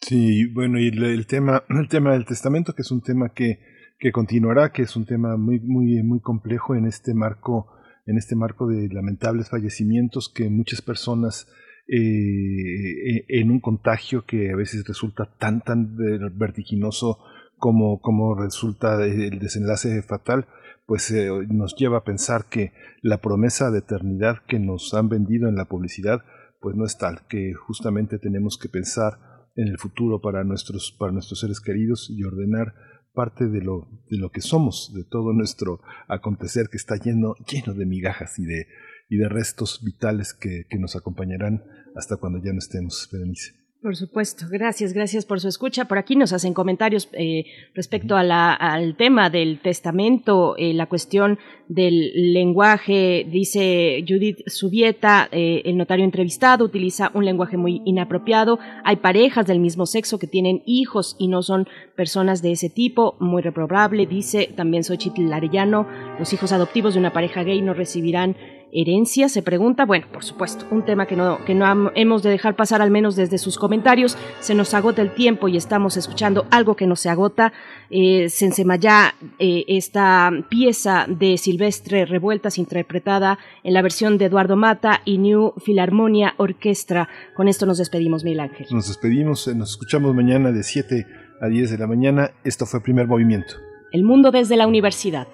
Sí, 0.00 0.46
bueno, 0.46 0.80
y 0.80 0.88
el, 0.88 1.04
el 1.04 1.26
tema, 1.26 1.62
el 1.68 1.88
tema 1.90 2.12
del 2.12 2.24
testamento, 2.24 2.72
que 2.72 2.80
es 2.80 2.90
un 2.90 3.02
tema 3.02 3.34
que, 3.34 3.75
que 3.98 4.12
continuará, 4.12 4.72
que 4.72 4.82
es 4.82 4.96
un 4.96 5.06
tema 5.06 5.36
muy, 5.36 5.60
muy, 5.60 6.02
muy 6.02 6.20
complejo 6.20 6.74
en 6.74 6.86
este 6.86 7.14
marco, 7.14 7.68
en 8.06 8.18
este 8.18 8.36
marco 8.36 8.66
de 8.66 8.88
lamentables 8.88 9.48
fallecimientos 9.48 10.32
que 10.32 10.50
muchas 10.50 10.82
personas 10.82 11.48
eh, 11.88 13.24
en 13.28 13.50
un 13.50 13.60
contagio 13.60 14.24
que 14.24 14.50
a 14.50 14.56
veces 14.56 14.84
resulta 14.86 15.36
tan, 15.38 15.60
tan 15.62 15.96
vertiginoso 16.36 17.18
como, 17.58 18.00
como 18.00 18.34
resulta 18.34 19.04
el 19.04 19.38
desenlace 19.38 20.02
fatal, 20.02 20.46
pues 20.86 21.10
eh, 21.10 21.28
nos 21.48 21.74
lleva 21.76 21.98
a 21.98 22.04
pensar 22.04 22.46
que 22.48 22.72
la 23.02 23.20
promesa 23.20 23.70
de 23.70 23.78
eternidad 23.78 24.38
que 24.46 24.58
nos 24.58 24.94
han 24.94 25.08
vendido 25.08 25.48
en 25.48 25.56
la 25.56 25.66
publicidad, 25.66 26.20
pues 26.60 26.76
no 26.76 26.84
es 26.84 26.98
tal, 26.98 27.26
que 27.28 27.54
justamente 27.54 28.18
tenemos 28.18 28.58
que 28.58 28.68
pensar 28.68 29.18
en 29.56 29.68
el 29.68 29.78
futuro 29.78 30.20
para 30.20 30.44
nuestros, 30.44 30.94
para 30.98 31.12
nuestros 31.12 31.40
seres 31.40 31.60
queridos 31.60 32.10
y 32.10 32.22
ordenar 32.24 32.74
parte 33.16 33.48
de 33.48 33.62
lo, 33.62 33.88
de 34.10 34.18
lo 34.18 34.30
que 34.30 34.42
somos, 34.42 34.92
de 34.94 35.02
todo 35.02 35.32
nuestro 35.32 35.80
acontecer 36.06 36.68
que 36.70 36.76
está 36.76 36.96
lleno, 36.96 37.34
lleno 37.50 37.72
de 37.72 37.86
migajas 37.86 38.38
y 38.38 38.44
de, 38.44 38.68
y 39.08 39.16
de 39.16 39.28
restos 39.28 39.82
vitales 39.82 40.34
que, 40.34 40.66
que 40.68 40.78
nos 40.78 40.94
acompañarán 40.94 41.64
hasta 41.96 42.18
cuando 42.18 42.38
ya 42.44 42.52
no 42.52 42.58
estemos, 42.58 43.08
Berenice. 43.10 43.55
Por 43.86 43.94
supuesto, 43.94 44.46
gracias, 44.50 44.92
gracias 44.92 45.24
por 45.24 45.38
su 45.38 45.46
escucha. 45.46 45.84
Por 45.84 45.96
aquí 45.96 46.16
nos 46.16 46.32
hacen 46.32 46.54
comentarios 46.54 47.08
eh, 47.12 47.44
respecto 47.72 48.16
a 48.16 48.24
la, 48.24 48.52
al 48.52 48.96
tema 48.96 49.30
del 49.30 49.60
testamento, 49.60 50.56
eh, 50.58 50.74
la 50.74 50.86
cuestión 50.86 51.38
del 51.68 52.10
lenguaje. 52.32 53.24
Dice 53.30 54.04
Judith 54.04 54.40
Subieta, 54.48 55.28
eh, 55.30 55.62
el 55.64 55.76
notario 55.76 56.04
entrevistado 56.04 56.64
utiliza 56.64 57.12
un 57.14 57.24
lenguaje 57.24 57.56
muy 57.56 57.80
inapropiado. 57.84 58.58
Hay 58.82 58.96
parejas 58.96 59.46
del 59.46 59.60
mismo 59.60 59.86
sexo 59.86 60.18
que 60.18 60.26
tienen 60.26 60.64
hijos 60.66 61.14
y 61.16 61.28
no 61.28 61.42
son 61.42 61.68
personas 61.94 62.42
de 62.42 62.50
ese 62.50 62.68
tipo, 62.68 63.14
muy 63.20 63.40
reprobable. 63.40 64.06
Dice 64.06 64.52
también 64.56 64.82
Xochitl 64.82 65.32
Arellano, 65.32 65.86
los 66.18 66.32
hijos 66.32 66.50
adoptivos 66.50 66.94
de 66.94 66.98
una 67.00 67.12
pareja 67.12 67.44
gay 67.44 67.62
no 67.62 67.72
recibirán 67.72 68.36
herencia, 68.76 69.28
se 69.28 69.42
pregunta. 69.42 69.84
Bueno, 69.86 70.06
por 70.12 70.22
supuesto, 70.22 70.66
un 70.70 70.84
tema 70.84 71.06
que 71.06 71.16
no, 71.16 71.44
que 71.44 71.54
no 71.54 71.90
hemos 71.94 72.22
de 72.22 72.30
dejar 72.30 72.54
pasar 72.54 72.82
al 72.82 72.90
menos 72.90 73.16
desde 73.16 73.38
sus 73.38 73.58
comentarios. 73.58 74.16
Se 74.40 74.54
nos 74.54 74.74
agota 74.74 75.02
el 75.02 75.14
tiempo 75.14 75.48
y 75.48 75.56
estamos 75.56 75.96
escuchando 75.96 76.46
algo 76.50 76.76
que 76.76 76.86
no 76.86 76.94
se 76.94 77.08
agota. 77.08 77.52
Eh, 77.90 78.28
Sensemayá, 78.28 79.14
eh, 79.38 79.64
esta 79.68 80.30
pieza 80.48 81.06
de 81.08 81.38
Silvestre 81.38 82.04
Revueltas 82.04 82.58
interpretada 82.58 83.38
en 83.64 83.72
la 83.72 83.82
versión 83.82 84.18
de 84.18 84.26
Eduardo 84.26 84.56
Mata 84.56 85.00
y 85.04 85.18
New 85.18 85.54
Philharmonia 85.64 86.34
Orquestra. 86.36 87.08
Con 87.34 87.48
esto 87.48 87.64
nos 87.64 87.78
despedimos, 87.78 88.24
Miguel 88.24 88.40
Ángel. 88.40 88.66
Nos 88.70 88.88
despedimos, 88.88 89.48
eh, 89.48 89.54
nos 89.54 89.70
escuchamos 89.70 90.14
mañana 90.14 90.52
de 90.52 90.62
7 90.62 91.06
a 91.40 91.48
10 91.48 91.70
de 91.70 91.78
la 91.78 91.86
mañana. 91.86 92.32
Esto 92.44 92.66
fue 92.66 92.82
Primer 92.82 93.06
Movimiento. 93.06 93.54
El 93.92 94.04
mundo 94.04 94.30
desde 94.30 94.56
la 94.56 94.66
universidad. 94.66 95.28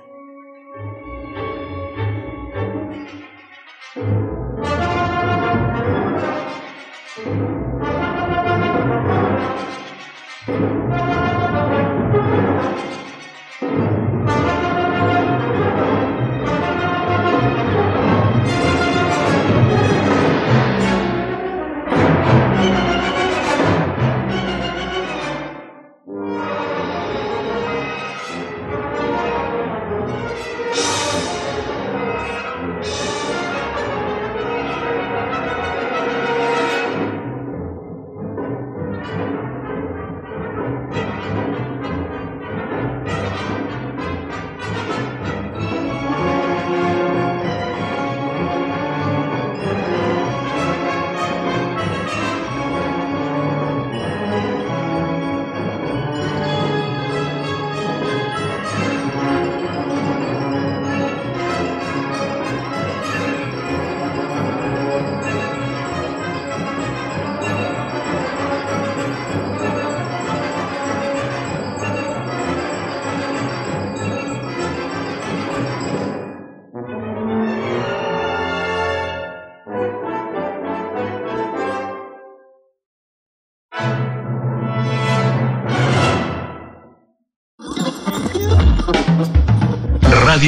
Thank 3.94 4.06
you 4.08 4.21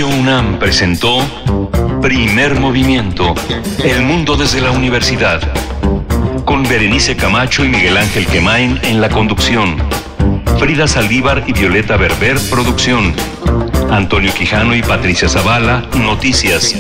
UNAM 0.03 0.59
presentó 0.59 1.21
Primer 2.03 2.59
Movimiento, 2.59 3.35
El 3.85 4.03
Mundo 4.03 4.37
desde 4.37 4.61
la 4.61 4.73
Universidad, 4.73 5.41
con 6.45 6.65
Berenice 6.65 7.15
Camacho 7.15 7.65
y 7.65 7.69
Miguel 7.69 7.97
Ángel 7.97 8.27
Quemain 8.27 8.81
en 8.83 9.01
la 9.01 9.09
conducción, 9.09 9.77
Frida 10.59 10.89
Saldívar 10.89 11.45
y 11.47 11.53
Violeta 11.53 11.97
Berber, 11.97 12.39
producción, 12.51 13.15
Antonio 13.91 14.35
Quijano 14.35 14.75
y 14.75 14.83
Patricia 14.83 15.29
Zavala, 15.29 15.87
noticias, 15.97 16.75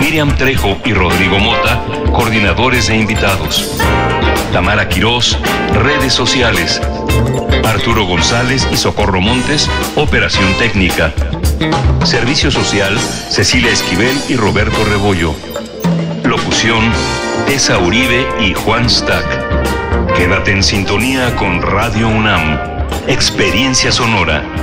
Miriam 0.00 0.34
Trejo 0.36 0.78
y 0.86 0.94
Rodrigo 0.94 1.38
Mota, 1.38 1.84
coordinadores 2.12 2.88
e 2.88 2.96
invitados, 2.96 3.78
Tamara 4.52 4.88
Quirós, 4.88 5.38
redes 5.74 6.14
sociales, 6.14 6.80
Arturo 7.64 8.06
González 8.06 8.66
y 8.72 8.76
Socorro 8.78 9.20
Montes, 9.20 9.68
operación 9.94 10.48
técnica. 10.58 11.12
Servicio 12.04 12.50
Social, 12.50 12.98
Cecilia 12.98 13.70
Esquivel 13.70 14.16
y 14.28 14.36
Roberto 14.36 14.84
Rebollo. 14.84 15.34
Locución, 16.24 16.90
Tessa 17.46 17.78
Uribe 17.78 18.26
y 18.40 18.54
Juan 18.54 18.88
Stack. 18.88 20.16
Quédate 20.16 20.52
en 20.52 20.62
sintonía 20.62 21.36
con 21.36 21.60
Radio 21.60 22.08
UNAM. 22.08 22.58
Experiencia 23.06 23.92
Sonora. 23.92 24.59